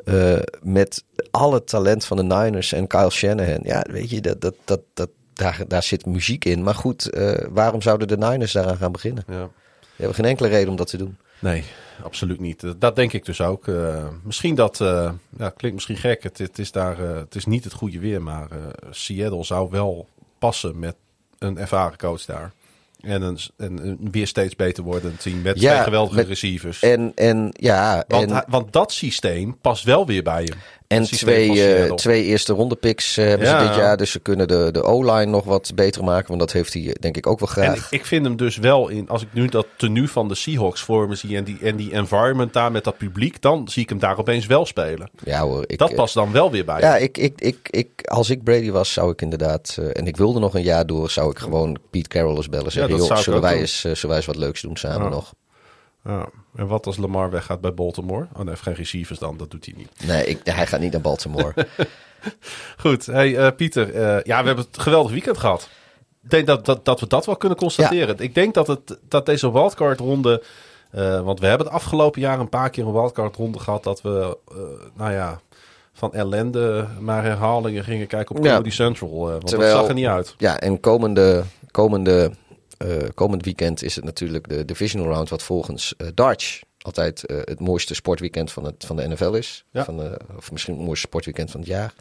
Eh, 0.08 0.40
met 0.62 1.04
alle 1.32 1.64
talent 1.64 2.06
van 2.06 2.18
de 2.18 2.24
Niners 2.24 2.74
en 2.74 2.88
Kyle 2.88 3.10
Shanahan. 3.10 3.60
Ja, 3.64 3.86
weet 3.92 4.10
je, 4.10 4.22
dat, 4.22 4.42
dat, 4.42 4.56
dat, 4.66 4.82
dat, 4.94 5.10
daar, 5.34 5.64
daar 5.68 5.84
zit 5.84 6.06
muziek 6.06 6.46
in. 6.46 6.64
Maar 6.64 6.76
goed, 6.76 7.10
eh, 7.10 7.46
waarom 7.50 7.82
zouden 7.82 8.08
de 8.08 8.18
Niners 8.18 8.52
daaraan 8.52 8.78
gaan 8.78 8.92
beginnen? 8.92 9.24
Ja. 9.28 9.40
Die 9.80 10.06
hebben 10.06 10.16
geen 10.16 10.26
enkele 10.26 10.48
reden 10.48 10.70
om 10.70 10.76
dat 10.76 10.88
te 10.88 10.98
doen. 10.98 11.18
Nee, 11.40 11.64
absoluut 12.04 12.40
niet. 12.40 12.64
Dat- 12.80 12.96
denk 12.96 13.14
ik 13.14 13.26
dus 13.26 13.42
ook. 13.42 13.68
Eh, 13.68 14.08
misschien 14.24 14.56
dat, 14.56 14.78
ja, 14.78 15.50
klinkt 15.50 15.74
misschien 15.74 15.98
gek. 15.98 16.24
Het, 16.24 16.38
het, 16.38 16.60
is 16.60 16.72
daar, 16.72 16.98
het 16.98 17.36
is 17.36 17.46
niet 17.46 17.64
het 17.64 17.74
goede 17.74 18.00
weer, 18.00 18.22
maar 18.22 18.48
Seattle 18.90 19.44
zou 19.44 19.70
wel 19.70 20.08
passen 20.40 20.80
met 20.80 20.96
een 21.40 21.58
ervaren 21.58 21.98
coach 21.98 22.26
daar. 22.26 22.52
En 22.98 23.22
een, 23.22 23.38
en 23.58 23.88
een 23.88 24.08
weer 24.12 24.28
steeds 24.28 24.56
beter 24.56 24.84
wordend 24.84 25.22
team 25.22 25.42
met 25.42 25.60
Ja, 25.60 25.72
twee 25.72 25.84
geweldige 25.84 26.16
met- 26.16 26.28
receivers. 26.28 26.82
En, 26.82 27.12
en 27.16 27.50
ja, 27.52 28.04
want, 28.08 28.32
en, 28.32 28.44
want 28.48 28.74
dat 28.74 28.92
systeem 28.92 29.58
past 29.62 29.84
wel 29.84 30.06
weer 30.06 30.24
bij 30.24 30.44
hem. 30.44 30.58
En 30.88 31.04
twee, 31.04 31.76
eh, 31.76 31.94
twee 31.94 32.24
eerste 32.24 32.54
ronde 32.54 32.76
picks 32.76 33.18
eh, 33.18 33.26
hebben 33.26 33.48
Ja. 33.48 33.62
ze 33.62 33.68
dit 33.68 33.76
jaar. 33.78 33.98
Dus 33.98 34.12
ze 34.12 34.20
kunnen 34.20 34.48
de, 34.48 34.70
de 34.72 34.84
O-line 34.84 35.26
nog 35.26 35.44
wat 35.44 35.72
beter 35.76 36.04
maken. 36.04 36.28
Want 36.28 36.40
dat 36.40 36.52
heeft 36.52 36.74
hij 36.74 36.84
eh, 36.88 36.92
denk 37.00 37.18
ik 37.18 37.28
ook 37.28 37.40
wel 37.40 37.48
En 37.50 37.54
graag. 37.54 37.76
ik, 37.78 38.00
ik 38.00 38.06
vind 38.06 38.26
hem 38.26 38.36
dus 38.36 38.58
wel 38.58 38.88
in, 38.90 39.10
als 39.10 39.22
ik 39.22 39.28
nu 39.32 39.48
dat 39.48 39.68
tenue 39.78 40.08
van 40.10 40.28
de 40.28 40.36
Seahawks 40.36 40.82
voor 40.82 41.08
me 41.08 41.16
zie 41.16 41.38
en 41.38 41.44
die, 41.44 41.58
en 41.62 41.76
die 41.76 41.92
environment 41.92 42.54
daar 42.54 42.72
met 42.72 42.84
dat 42.84 42.98
publiek, 42.98 43.42
dan 43.42 43.68
zie 43.70 43.84
ik 43.84 43.90
hem 43.90 44.00
daar 44.00 44.18
opeens 44.18 44.46
wel 44.46 44.66
spelen. 44.66 45.10
ja 45.24 45.42
hoor. 45.42 45.64
Ik, 45.68 45.78
Dat 45.78 45.96
past 45.96 46.14
dan 46.14 46.32
wel 46.32 46.52
weer 46.52 46.66
bij 46.66 46.80
Ja, 46.80 46.98
ik, 46.98 47.18
ik, 47.18 47.42
ik, 47.42 47.58
ik, 47.70 47.90
als 48.08 48.30
ik 48.30 48.44
Brady 48.44 48.72
was, 48.72 48.94
zou 48.94 49.12
ik 49.12 49.22
inderdaad... 49.22 49.78
en 49.94 50.08
ik 50.08 50.18
wilde 50.18 50.40
nog 50.40 50.54
een 50.56 50.64
jaar 50.64 50.86
door, 50.86 51.10
zou 51.10 51.32
ik 51.32 51.38
gewoon 51.40 51.78
Pete 51.90 52.08
Carroll 52.10 52.36
eens 52.36 52.50
bellen. 52.50 52.72
Zeggen, 52.72 52.98
dat 52.98 53.08
joh, 53.08 53.18
zullen 53.18 53.42
wij, 53.42 53.52
doen. 53.52 53.60
eens, 53.62 53.80
zullen 53.80 54.08
wij 54.08 54.16
eens 54.16 54.26
wat 54.26 54.36
leuks 54.36 54.62
doen 54.62 54.78
samen 54.78 55.04
Ja. 55.04 55.10
nog? 55.10 55.34
Ja. 56.06 56.30
En 56.58 56.68
wat 56.68 56.86
als 56.86 56.98
Lamar 56.98 57.30
weggaat 57.30 57.62
bij 57.62 57.74
Baltimore? 57.74 58.24
Oh, 58.34 58.38
hij 58.38 58.46
heeft 58.48 58.62
geen 58.62 58.74
receivers 58.74 59.20
dan, 59.20 59.38
dat 59.38 59.52
doet 59.52 59.66
hij 59.66 59.74
niet. 59.78 59.90
Nee, 60.08 60.26
ik, 60.26 60.40
hij 60.44 60.68
gaat 60.68 60.80
niet 60.80 60.92
naar 60.92 61.02
Baltimore. 61.02 61.54
Goed, 62.78 63.06
hey, 63.06 63.38
eh, 63.38 63.52
Pieter. 63.56 63.94
eh, 63.94 64.24
ja, 64.24 64.40
we 64.42 64.48
hebben 64.48 64.66
het 64.66 64.76
een 64.78 64.82
geweldig 64.82 65.12
weekend 65.12 65.38
gehad. 65.38 65.70
Ik 66.24 66.30
denk 66.30 66.48
dat, 66.48 66.66
dat, 66.66 66.86
dat 66.86 67.00
we 67.00 67.08
dat 67.08 67.26
wel 67.26 67.36
kunnen 67.38 67.58
constateren. 67.58 68.20
Ik 68.20 68.36
denk 68.36 68.54
dat, 68.54 68.68
het, 68.68 68.98
dat 69.10 69.26
deze 69.26 69.52
wildcard 69.52 70.00
ronde... 70.00 70.44
eh, 70.92 71.22
want 71.22 71.40
we 71.40 71.46
hebben 71.48 71.68
het 71.68 71.76
afgelopen 71.76 72.22
jaar 72.22 72.40
een 72.40 72.50
paar 72.50 72.70
keer 72.70 72.86
een 72.86 72.92
wildcard 72.92 73.36
ronde 73.36 73.60
gehad... 73.60 73.84
dat 73.84 74.02
we, 74.02 74.38
nou 74.96 75.12
ja, 75.12 75.40
van 75.94 76.14
ellende 76.14 76.88
maar 77.00 77.24
herhalingen 77.24 77.84
gingen 77.84 78.08
kijken 78.08 78.36
op 78.36 78.44
Ja. 78.44 78.52
Comedy 78.52 78.70
Central. 78.76 79.10
eh, 79.26 79.32
want 79.32 79.48
Terwijl- 79.48 79.72
dat 79.72 79.80
zag 79.80 79.88
er 79.90 79.96
niet 79.96 80.06
uit. 80.06 80.36
ja, 80.38 80.60
en 80.60 80.80
komende, 80.80 81.44
komende, 81.72 82.32
komend 83.14 83.46
weekend 83.46 83.84
is 83.84 83.96
het 83.96 84.04
natuurlijk 84.06 84.50
de 84.50 84.66
Divisional 84.66 85.12
Round... 85.12 85.30
wat 85.30 85.44
volgens 85.44 85.96
eh 85.98 86.08
Darts 86.14 86.64
altijd 86.78 87.26
eh, 87.26 87.38
het 87.44 87.60
mooiste 87.60 87.94
sportweekend 87.94 88.52
van, 88.52 88.64
het, 88.64 88.86
van 88.86 88.96
de 88.96 89.08
NFL 89.08 89.32
is. 89.34 89.66
Ja. 89.72 89.84
Van, 89.84 89.98
de- 89.98 90.20
of 90.38 90.52
misschien 90.52 90.74
het 90.74 90.84
mooiste 90.84 91.08
sportweekend 91.08 91.52
van 91.52 91.60
het 91.60 91.70
jaar. 91.70 91.94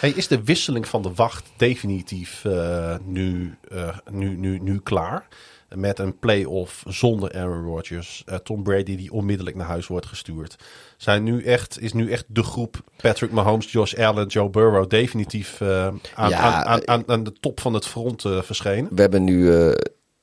Hey, 0.00 0.10
is 0.10 0.28
de 0.28 0.42
wisseling 0.44 0.88
van 0.88 1.02
de 1.02 1.12
wacht 1.14 1.46
definitief 1.56 2.44
eh, 2.44 2.96
nu, 3.04 3.56
eh, 3.70 3.96
nu, 4.10 4.36
nu, 4.36 4.58
nu 4.58 4.80
klaar? 4.80 5.28
Met 5.74 5.98
een 5.98 6.18
play-off 6.18 6.82
zonder 6.86 7.32
Aaron 7.34 7.64
Rodgers. 7.64 8.22
eh, 8.26 8.36
Tom 8.36 8.62
Brady 8.62 8.96
die 8.96 9.12
onmiddellijk 9.12 9.56
naar 9.56 9.66
huis 9.66 9.86
wordt 9.86 10.06
gestuurd. 10.06 10.56
Zijn 10.98 11.22
nu 11.22 11.42
echt, 11.44 11.80
is 11.80 11.92
nu 11.92 12.10
echt 12.10 12.24
de 12.28 12.42
groep 12.42 12.76
Patrick 12.96 13.30
Mahomes, 13.30 13.72
Josh 13.72 13.94
Allen, 13.94 14.26
Joe 14.26 14.50
Burrow 14.50 14.90
definitief 14.90 15.60
eh, 15.60 15.86
aan, 16.14 16.30
Ja, 16.30 16.38
aan, 16.38 16.64
aan, 16.64 16.88
aan, 16.88 17.02
aan 17.06 17.24
de 17.24 17.32
top 17.40 17.60
van 17.60 17.74
het 17.74 17.86
front 17.86 18.24
eh, 18.24 18.42
verschenen? 18.42 18.88
We 18.94 19.00
hebben 19.00 19.24
nu 19.24 19.52
eh, 19.54 19.68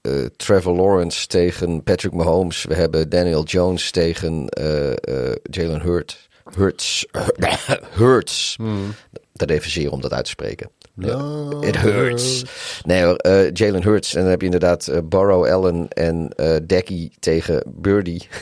eh, 0.01 0.25
Trevor 0.35 0.75
Lawrence 0.75 1.27
tegen 1.27 1.83
Patrick 1.83 2.13
Mahomes. 2.13 2.65
We 2.65 2.73
hebben 2.73 3.09
Daniel 3.09 3.43
Jones 3.43 3.91
tegen 3.91 4.49
eh, 4.49 4.91
eh, 4.91 5.35
Jalen 5.43 5.81
Hurt. 5.81 6.27
Hurts. 6.55 7.05
Hurts. 7.97 8.57
Dat 9.33 9.49
even 9.49 9.71
zeer 9.71 9.91
om 9.91 10.01
dat 10.01 10.13
uit 10.13 10.23
te 10.23 10.29
spreken. 10.29 10.69
It 11.61 11.77
hurts. 11.77 12.43
Nee 12.85 13.03
hoor, 13.03 13.15
eh, 13.15 13.51
Jalen 13.53 13.83
Hurts. 13.83 14.13
En 14.13 14.21
dan 14.21 14.29
heb 14.29 14.39
je 14.39 14.45
inderdaad 14.45 14.87
eh, 14.87 14.99
Burrow, 15.03 15.45
Allen 15.45 15.87
en 15.89 16.29
eh 16.35 16.55
Decky 16.67 17.09
tegen 17.19 17.63
Birdie. 17.67 18.27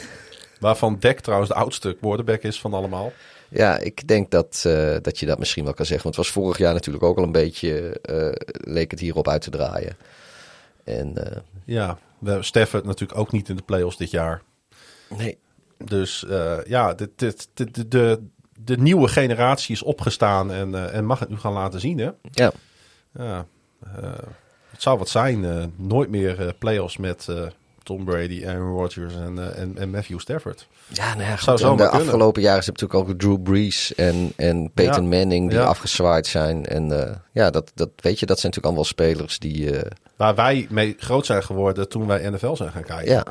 Waarvan 0.63 0.97
Dak 0.99 1.19
trouwens 1.19 1.49
de 1.51 1.55
oudste 1.57 1.97
quarterback 1.99 2.41
is 2.41 2.59
van 2.61 2.73
allemaal. 2.73 3.11
Ja, 3.49 3.77
ik 3.79 4.07
denk 4.07 4.31
dat, 4.31 4.63
eh, 4.67 4.95
dat 5.01 5.19
je 5.19 5.25
dat 5.25 5.39
misschien 5.39 5.63
wel 5.63 5.73
kan 5.73 5.85
zeggen. 5.85 6.03
Want 6.03 6.15
het 6.15 6.25
was 6.25 6.33
vorig 6.35 6.57
jaar 6.57 6.73
natuurlijk 6.73 7.03
ook 7.03 7.17
al 7.17 7.23
een 7.23 7.31
beetje... 7.31 7.99
eh, 8.01 8.29
leek 8.73 8.91
het 8.91 8.99
hierop 8.99 9.27
uit 9.27 9.41
te 9.41 9.49
draaien. 9.49 9.97
En 10.83 11.31
eh, 11.31 11.37
Ja, 11.65 11.97
we 12.19 12.43
Stafford 12.43 12.85
natuurlijk 12.85 13.19
ook 13.19 13.31
niet 13.31 13.49
in 13.49 13.55
de 13.55 13.61
playoffs 13.61 13.97
dit 13.97 14.11
jaar. 14.11 14.41
nee, 15.17 15.37
Dus 15.77 16.25
ja, 16.65 16.93
dit, 16.93 17.09
dit, 17.15 17.47
dit- 17.53 17.75
de, 17.75 17.87
de, 17.87 18.21
de 18.59 18.77
nieuwe 18.77 19.07
generatie 19.07 19.75
is 19.75 19.83
opgestaan 19.83 20.51
en, 20.51 20.91
en 20.91 21.05
mag 21.05 21.19
het 21.19 21.29
nu 21.29 21.37
gaan 21.37 21.53
laten 21.53 21.79
zien. 21.79 21.97
Hè? 21.97 22.09
ja. 22.31 22.51
Ja, 23.19 23.45
het 24.69 24.81
zou 24.81 24.97
wat 24.97 25.09
zijn. 25.09 25.71
nooit 25.75 26.09
meer 26.09 26.55
playoffs 26.59 26.97
met 26.97 27.27
Tom 27.83 28.05
Brady, 28.05 28.45
Aaron 28.47 28.77
Rodgers 28.77 29.13
en, 29.15 29.39
eh, 29.39 29.61
en, 29.61 29.77
en 29.77 29.89
Matthew 29.89 30.19
Stafford. 30.19 30.67
Ja, 30.87 31.15
nou 31.15 31.29
ja, 31.29 31.37
Zou 31.37 31.57
goed, 31.59 31.67
de 31.77 31.83
kunnen. 31.87 31.91
afgelopen 31.91 32.41
jaren 32.41 32.63
heb 32.65 32.77
je 32.77 32.81
natuurlijk 32.81 33.09
ook 33.09 33.19
Drew 33.19 33.43
Brees 33.43 33.95
en, 33.95 34.33
en 34.35 34.71
Peyton 34.73 35.03
Ja. 35.11 35.17
Manning 35.17 35.49
die 35.49 35.59
Ja. 35.59 35.65
afgezwaaid 35.65 36.27
zijn. 36.27 36.65
En 36.65 37.07
eh, 37.07 37.15
ja, 37.31 37.49
dat, 37.49 37.71
dat 37.75 37.89
weet 37.95 38.19
je, 38.19 38.25
dat 38.25 38.39
zijn 38.39 38.51
natuurlijk 38.55 38.65
allemaal 38.65 38.83
spelers 38.83 39.39
die... 39.39 39.77
eh, 39.79 39.91
Waar 40.15 40.35
wij 40.35 40.67
mee 40.69 40.95
groot 40.97 41.25
zijn 41.25 41.43
geworden 41.43 41.89
toen 41.89 42.07
wij 42.07 42.29
NFL 42.29 42.53
zijn 42.55 42.71
gaan 42.71 42.83
kijken. 42.83 43.11
ja, 43.13 43.25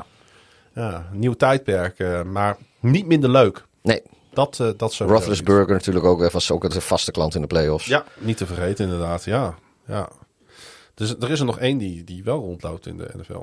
Ja, 0.75 1.09
nieuw 1.11 1.33
tijdperk, 1.33 2.23
maar 2.25 2.57
niet 2.79 3.05
minder 3.05 3.29
leuk. 3.29 3.65
nee. 3.81 4.01
Dat, 4.33 4.59
eh 4.59 4.69
dat 4.77 4.93
zo. 4.93 5.05
Roethlisberger 5.05 5.73
natuurlijk 5.73 6.05
ook, 6.05 6.31
was 6.31 6.51
ook 6.51 6.63
een 6.63 6.71
vaste 6.81 7.11
klant 7.11 7.35
in 7.35 7.41
de 7.41 7.47
playoffs. 7.47 7.85
Ja, 7.85 8.03
niet 8.19 8.37
te 8.37 8.45
vergeten 8.45 8.85
inderdaad. 8.85 9.23
Ja, 9.23 9.55
ja. 9.87 10.09
Dus 10.93 11.15
er 11.19 11.31
is 11.31 11.39
er 11.39 11.45
nog 11.45 11.59
één 11.59 11.77
die, 11.77 12.03
die 12.03 12.23
wel 12.23 12.39
rondloopt 12.39 12.85
in 12.87 12.97
de 12.97 13.09
NFL. 13.17 13.41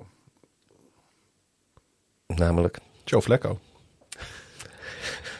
Namelijk. 2.34 2.78
Joe 3.04 3.22
Flacco. 3.22 3.58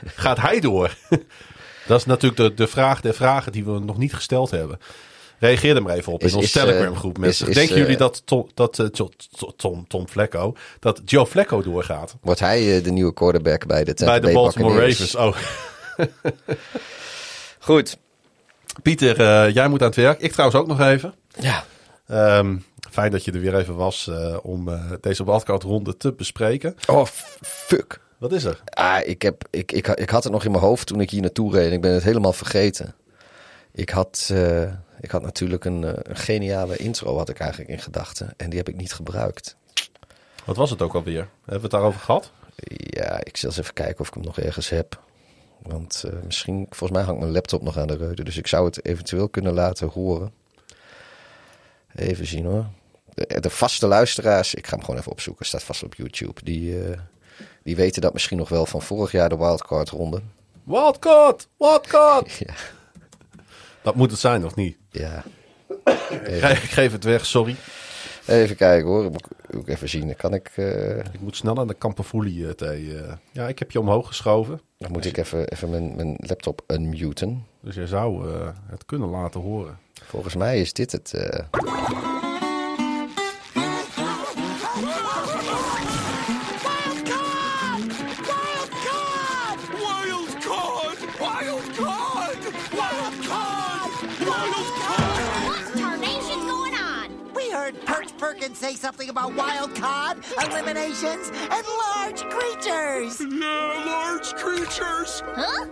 Gaat 0.04 0.38
hij 0.40 0.60
door? 0.60 0.94
Dat 1.86 1.98
is 2.00 2.04
natuurlijk 2.06 2.36
de, 2.40 2.54
de 2.54 2.66
vraag 2.66 3.00
der 3.00 3.14
vragen 3.14 3.52
die 3.52 3.64
we 3.64 3.78
nog 3.78 3.98
niet 3.98 4.14
gesteld 4.14 4.50
hebben. 4.50 4.78
Reageer 5.38 5.76
er 5.76 5.82
maar 5.82 5.94
even 5.96 6.12
op 6.12 6.22
Is- 6.22 6.30
in 6.30 6.36
onze 6.36 6.48
is, 6.48 6.56
eh, 6.56 6.62
Telegram 6.62 6.96
groep. 6.96 7.18
Mensen. 7.18 7.48
is, 7.48 7.54
Denken 7.54 7.74
eh, 7.74 7.80
jullie 7.80 7.96
dat, 7.96 8.22
Tom, 8.24 8.48
dat 8.54 8.78
eh, 8.78 8.86
Tom, 9.56 9.86
Tom, 9.88 10.08
Flacco, 10.08 10.54
dat 10.78 11.00
Joe 11.04 11.26
Flacco 11.26 11.62
doorgaat? 11.62 12.16
Wordt 12.20 12.40
hij 12.40 12.76
eh, 12.76 12.84
de 12.84 12.90
nieuwe 12.90 13.12
quarterback 13.14 13.66
bij 13.66 13.84
de 13.84 13.94
Tampa 13.94 14.20
bij 14.20 14.28
de 14.28 14.34
Baltimore? 14.36 14.86
Ravens. 14.86 15.14
Oh, 15.14 15.36
Goed. 17.58 17.96
Pieter, 18.82 19.20
eh, 19.20 19.54
jij 19.54 19.68
moet 19.68 19.80
aan 19.80 19.86
het 19.86 19.96
werk. 19.96 20.20
Ik 20.20 20.32
trouwens 20.32 20.60
ook 20.60 20.66
nog 20.66 20.80
even. 20.80 21.14
Ja. 21.38 21.64
Ehm, 22.10 22.56
fijn 22.90 23.10
dat 23.10 23.24
je 23.24 23.32
er 23.32 23.40
weer 23.40 23.56
even 23.56 23.74
was 23.74 24.08
eh, 24.08 24.36
om 24.42 24.68
eh, 24.68 24.92
deze 25.00 25.24
wildcard-ronde 25.24 25.96
te 25.96 26.12
bespreken. 26.12 26.76
Oh, 26.86 27.06
fuck. 27.40 28.00
Wat 28.18 28.32
is 28.32 28.44
er? 28.44 28.62
Ah, 28.64 29.06
ik, 29.06 29.22
heb, 29.22 29.44
ik, 29.50 29.72
ik, 29.72 29.86
ik 29.88 30.10
had 30.10 30.24
het 30.24 30.32
nog 30.32 30.44
in 30.44 30.50
mijn 30.50 30.62
hoofd 30.62 30.86
toen 30.86 31.00
ik 31.00 31.10
hier 31.10 31.20
naartoe 31.20 31.52
reed. 31.52 31.66
en 31.66 31.72
Ik 31.72 31.80
ben 31.80 31.92
het 31.92 32.02
helemaal 32.02 32.32
vergeten. 32.32 32.94
Ik 33.72 33.90
had, 33.90 34.28
eh, 34.32 34.62
ik 35.00 35.10
had 35.10 35.22
natuurlijk 35.22 35.64
een, 35.64 35.82
een 35.82 36.16
geniale 36.16 36.76
intro 36.76 37.16
had 37.16 37.28
ik 37.28 37.38
eigenlijk 37.38 37.70
in 37.70 37.78
gedachten. 37.78 38.34
En 38.36 38.48
die 38.48 38.58
heb 38.58 38.68
ik 38.68 38.76
niet 38.76 38.92
gebruikt. 38.92 39.56
Wat 40.44 40.56
was 40.56 40.70
het 40.70 40.82
ook 40.82 40.94
alweer? 40.94 41.28
Hebben 41.38 41.54
we 41.54 41.60
het 41.60 41.70
daarover 41.70 42.00
gehad? 42.00 42.32
Ja, 42.76 43.20
ik 43.24 43.36
zal 43.36 43.48
eens 43.48 43.58
even 43.58 43.74
kijken 43.74 44.00
of 44.00 44.08
ik 44.08 44.14
hem 44.14 44.24
nog 44.24 44.38
ergens 44.38 44.68
heb. 44.68 45.00
Want 45.62 46.04
misschien, 46.24 46.66
volgens 46.68 46.90
mij 46.90 47.02
hangt 47.02 47.20
mijn 47.20 47.32
laptop 47.32 47.62
nog 47.62 47.78
aan 47.78 47.86
de 47.86 47.96
reude. 47.96 48.24
Dus 48.24 48.36
ik 48.36 48.46
zou 48.46 48.64
het 48.66 48.84
eventueel 48.84 49.28
kunnen 49.28 49.54
laten 49.54 49.88
horen. 49.88 50.39
Even 51.94 52.26
zien 52.26 52.44
hoor. 52.44 52.66
De, 53.14 53.40
de 53.40 53.50
vaste 53.50 53.86
luisteraars, 53.86 54.54
ik 54.54 54.66
ga 54.66 54.74
hem 54.74 54.84
gewoon 54.84 55.00
even 55.00 55.12
opzoeken. 55.12 55.46
Staat 55.46 55.62
vast 55.62 55.82
op 55.82 55.94
YouTube. 55.94 56.44
Die, 56.44 56.84
eh, 56.84 56.98
die 57.62 57.76
weten 57.76 58.02
dat 58.02 58.12
misschien 58.12 58.38
nog 58.38 58.48
wel 58.48 58.66
van 58.66 58.82
vorig 58.82 59.12
jaar 59.12 59.28
de 59.28 59.36
wildcard 59.36 59.88
ronde. 59.88 60.20
Wildcard! 60.64 61.48
Wildcard! 61.58 62.32
Ja. 62.46 62.54
Dat 63.82 63.94
moet 63.94 64.10
het 64.10 64.20
zijn, 64.20 64.44
of 64.44 64.54
niet? 64.54 64.76
Ja. 64.90 65.24
Ik 66.24 66.56
geef 66.56 66.92
het 66.92 67.04
weg, 67.04 67.26
sorry. 67.26 67.56
Even 68.26 68.56
kijken 68.56 68.88
hoor. 68.88 69.10
Ook 69.56 69.68
even 69.68 69.88
zien. 69.88 70.06
Dan 70.06 70.16
kan 70.16 70.34
ik. 70.34 70.50
eh, 70.56 70.98
Ik 70.98 71.20
moet 71.20 71.36
snel 71.36 71.58
aan 71.58 71.66
de 71.66 71.78
Campofolie 71.78 72.46
eh, 72.46 72.52
thee. 72.52 72.98
eh. 72.98 73.12
Ja, 73.32 73.48
ik 73.48 73.58
heb 73.58 73.70
je 73.70 73.80
omhoog 73.80 74.06
geschoven. 74.06 74.60
dan 74.78 74.92
moet 74.92 75.04
ik 75.04 75.16
even, 75.16 75.48
even 75.48 75.70
mijn, 75.70 75.96
mijn 75.96 76.14
laptop 76.18 76.62
unmuten. 76.66 77.44
Dus 77.60 77.74
jij 77.74 77.86
zou 77.86 78.28
het 78.66 78.84
kunnen 78.86 79.08
laten 79.08 79.40
horen. 79.40 79.78
Volgens 80.04 80.34
mij 80.34 80.60
is 80.60 80.72
dit 80.72 80.92
het. 80.92 81.12
Perch 98.40 98.48
Perkins 98.48 98.58
say 98.58 98.74
something 98.74 99.10
about 99.10 99.34
wild 99.34 99.74
card, 99.74 100.16
eliminations, 100.42 101.30
and 101.30 101.66
large 101.92 102.22
creatures. 102.30 103.20
Yeah, 103.20 103.84
large 103.86 104.32
creatures! 104.34 105.22
Huh? 105.34 105.66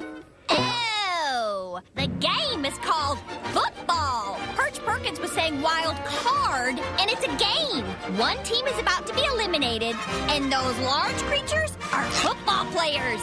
Oh, 0.50 1.80
the 1.94 2.08
game 2.08 2.66
is 2.66 2.76
called 2.78 3.18
football. 3.54 4.38
Perch 4.54 4.80
Perkins 4.80 5.18
was 5.18 5.32
saying 5.32 5.62
wild 5.62 5.96
card, 6.04 6.78
and 6.98 7.10
it's 7.10 7.24
a 7.24 7.36
game. 7.38 7.86
One 8.18 8.36
team 8.44 8.66
is 8.66 8.78
about 8.78 9.06
to 9.06 9.14
be 9.14 9.24
eliminated, 9.24 9.96
and 10.28 10.52
those 10.52 10.78
large 10.80 11.16
creatures 11.22 11.74
are 11.94 12.04
football 12.04 12.66
players. 12.66 13.22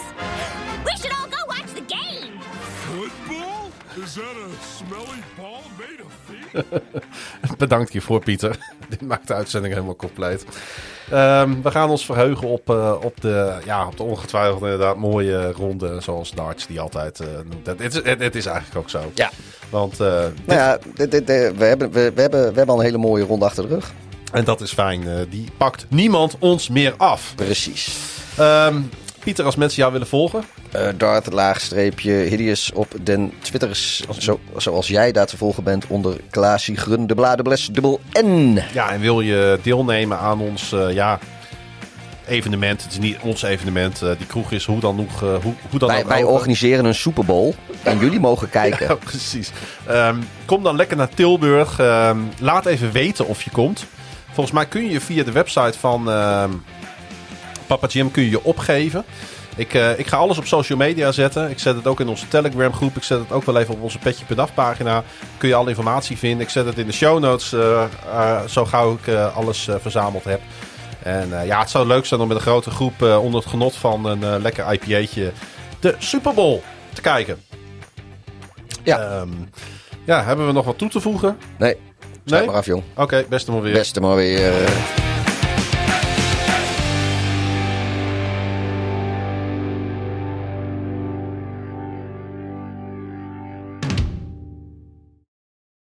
We 0.83 0.97
should 0.97 1.11
all 1.19 1.27
go 1.27 1.37
watch 1.47 1.71
the 1.75 1.81
game. 1.81 2.39
Football? 2.39 3.54
Is 4.03 4.13
that 4.13 4.23
a 4.23 4.47
smelly 4.77 5.21
ball 5.37 5.61
made 5.77 6.03
of 6.05 6.11
feet? 6.25 7.57
Bedankt 7.57 7.91
hiervoor, 7.91 8.19
Pieter. 8.23 8.57
Dit 8.89 9.01
maakt 9.01 9.27
de 9.27 9.33
uitzending 9.33 9.73
helemaal 9.73 9.95
compleet. 9.95 10.45
Ehm, 11.11 11.61
we 11.61 11.71
gaan 11.71 11.89
ons 11.89 12.05
verheugen 12.05 12.47
op, 12.47 12.69
eh, 12.69 12.95
op, 13.03 13.21
de, 13.21 13.53
ja, 13.65 13.87
op 13.87 13.97
de 13.97 14.03
ongetwijfeld 14.03 14.61
inderdaad 14.61 14.97
mooie 14.97 15.51
ronde 15.51 16.01
zoals 16.01 16.31
darts 16.31 16.67
die 16.67 16.79
altijd 16.79 17.19
eh, 17.19 17.27
noemt. 17.49 17.65
Het, 17.67 17.79
het, 17.79 17.93
is- 17.95 18.03
het, 18.03 18.19
het 18.19 18.35
is 18.35 18.45
eigenlijk 18.45 18.77
ook 18.77 18.89
zo. 18.89 19.11
Ja. 19.13 19.31
Want, 19.69 19.99
eh, 19.99 20.21
dit- 20.23 20.45
Nou 20.45 20.59
ja, 20.59 20.77
dit- 20.95 21.11
dit- 21.11 21.27
dit- 21.27 21.57
we, 21.57 21.65
hebben, 21.65 21.91
we, 21.91 22.11
we, 22.15 22.21
hebben, 22.21 22.39
we 22.41 22.45
hebben 22.57 22.67
al 22.69 22.79
een 22.79 22.85
hele 22.85 22.97
mooie 22.97 23.23
ronde 23.23 23.45
achter 23.45 23.67
de 23.67 23.73
rug. 23.73 23.93
en 24.31 24.43
dat 24.43 24.61
is 24.61 24.73
fijn. 24.73 25.07
eh, 25.07 25.15
die 25.29 25.47
pakt 25.57 25.85
niemand 25.89 26.35
ons 26.39 26.69
meer 26.69 26.93
af. 26.97 27.33
Precies. 27.35 27.97
Ehm, 28.37 28.81
Pieter, 29.25 29.45
als 29.45 29.55
mensen 29.55 29.77
jou 29.79 29.91
willen 29.91 30.07
volgen, 30.07 30.43
Eh 30.71 30.87
Dart, 30.97 31.33
laagstreepje, 31.33 32.11
Hideous 32.11 32.71
op 32.73 32.87
den 33.01 33.33
Twitters. 33.41 34.03
Zo, 34.17 34.39
zoals 34.57 34.87
jij 34.87 35.11
daar 35.11 35.25
te 35.25 35.37
volgen 35.37 35.63
bent 35.63 35.87
onder 35.87 36.17
Klaasie 36.29 36.77
Grun, 36.77 37.07
de 37.07 37.15
Bladebles, 37.15 37.67
dubbel 37.71 37.99
N. 38.25 38.59
Ja, 38.73 38.91
en 38.91 38.99
wil 38.99 39.21
je 39.21 39.59
deelnemen 39.61 40.19
aan 40.19 40.39
ons 40.39 40.71
eh, 40.71 40.93
ja, 40.93 41.19
evenement? 42.27 42.83
Het 42.83 42.91
is 42.91 42.99
niet 42.99 43.17
ons 43.21 43.41
evenement. 43.41 44.01
eh, 44.01 44.09
die 44.17 44.27
kroeg 44.27 44.51
is 44.51 44.65
hoe 44.65 44.79
dan 44.79 44.95
nog. 44.95 45.19
hoe, 45.19 45.53
hoe 45.69 45.79
dan 45.79 45.89
Wij, 45.89 46.01
ook 46.01 46.07
wij 46.07 46.23
organiseren 46.23 46.85
een 46.85 46.95
Super 46.95 47.25
Bowl 47.25 47.53
en 47.83 47.99
jullie 47.99 48.19
mogen 48.19 48.49
kijken. 48.59 48.87
Ja, 48.87 48.95
precies. 48.95 49.51
Ehm, 49.87 50.17
kom 50.45 50.63
dan 50.63 50.75
lekker 50.75 50.97
naar 50.97 51.09
Tilburg. 51.09 51.79
Ehm, 51.79 52.19
laat 52.39 52.65
even 52.65 52.91
weten 52.91 53.27
of 53.27 53.41
je 53.41 53.49
komt. 53.49 53.85
Volgens 54.31 54.55
mij 54.55 54.65
kun 54.65 54.89
je 54.89 55.01
via 55.01 55.23
de 55.23 55.31
website 55.31 55.79
van 55.79 56.09
ehm, 56.09 56.51
Papa 57.67 57.87
Jim 57.87 58.11
kun 58.11 58.23
je 58.23 58.29
je 58.29 58.43
opgeven. 58.43 59.03
Ik, 59.55 59.73
eh, 59.73 59.99
ik 59.99 60.07
ga 60.07 60.17
alles 60.17 60.37
op 60.37 60.45
social 60.45 60.77
media 60.77 61.11
zetten. 61.11 61.49
Ik 61.49 61.59
zet 61.59 61.75
het 61.75 61.87
ook 61.87 61.99
in 61.99 62.07
onze 62.07 62.27
Telegram 62.27 62.73
groep. 62.73 62.95
Ik 62.95 63.03
zet 63.03 63.19
het 63.19 63.31
ook 63.31 63.43
wel 63.43 63.57
even 63.57 63.73
op 63.73 63.81
onze 63.81 63.99
Petje 63.99 64.25
per 64.25 64.35
Dag 64.35 64.53
pagina. 64.53 65.03
Kun 65.37 65.49
je 65.49 65.55
alle 65.55 65.69
informatie 65.69 66.17
vinden. 66.17 66.39
Ik 66.39 66.49
zet 66.49 66.65
het 66.65 66.77
in 66.77 66.85
de 66.87 66.93
show 66.93 67.19
notes. 67.19 67.53
eh, 67.53 67.83
eh, 68.13 68.41
zo 68.47 68.65
gauw 68.65 68.93
ik 69.03 69.13
alles 69.35 69.67
verzameld 69.81 70.23
heb. 70.23 70.41
En 71.03 71.29
ja, 71.45 71.59
het 71.59 71.69
zou 71.69 71.87
leuk 71.87 72.05
zijn 72.05 72.21
om 72.21 72.27
met 72.27 72.37
een 72.37 72.43
grote 72.43 72.71
groep 72.71 73.01
onder 73.01 73.39
het 73.41 73.49
genot 73.49 73.75
van 73.75 74.05
een 74.05 74.41
lekker 74.41 74.73
IPA'tje 74.73 75.31
de 75.79 75.95
Super 75.99 76.33
Bowl 76.33 76.61
te 76.93 77.01
kijken. 77.01 77.43
Ja. 78.83 78.99
Ehm, 78.99 79.29
ja, 80.05 80.23
hebben 80.23 80.47
we 80.47 80.51
nog 80.53 80.65
wat 80.65 80.77
toe 80.77 80.89
te 80.89 80.99
voegen? 81.01 81.37
Nee, 81.57 81.77
sluit 82.25 82.43
Nee? 82.43 82.45
maar 82.45 82.55
af 82.59 82.65
jong. 82.65 82.83
Oké, 82.95 83.25
beste 83.29 83.51
maar 83.51 83.61
weer. 83.61 83.73
Beste 83.73 84.01
maar 84.01 84.15
weer. 84.15 84.51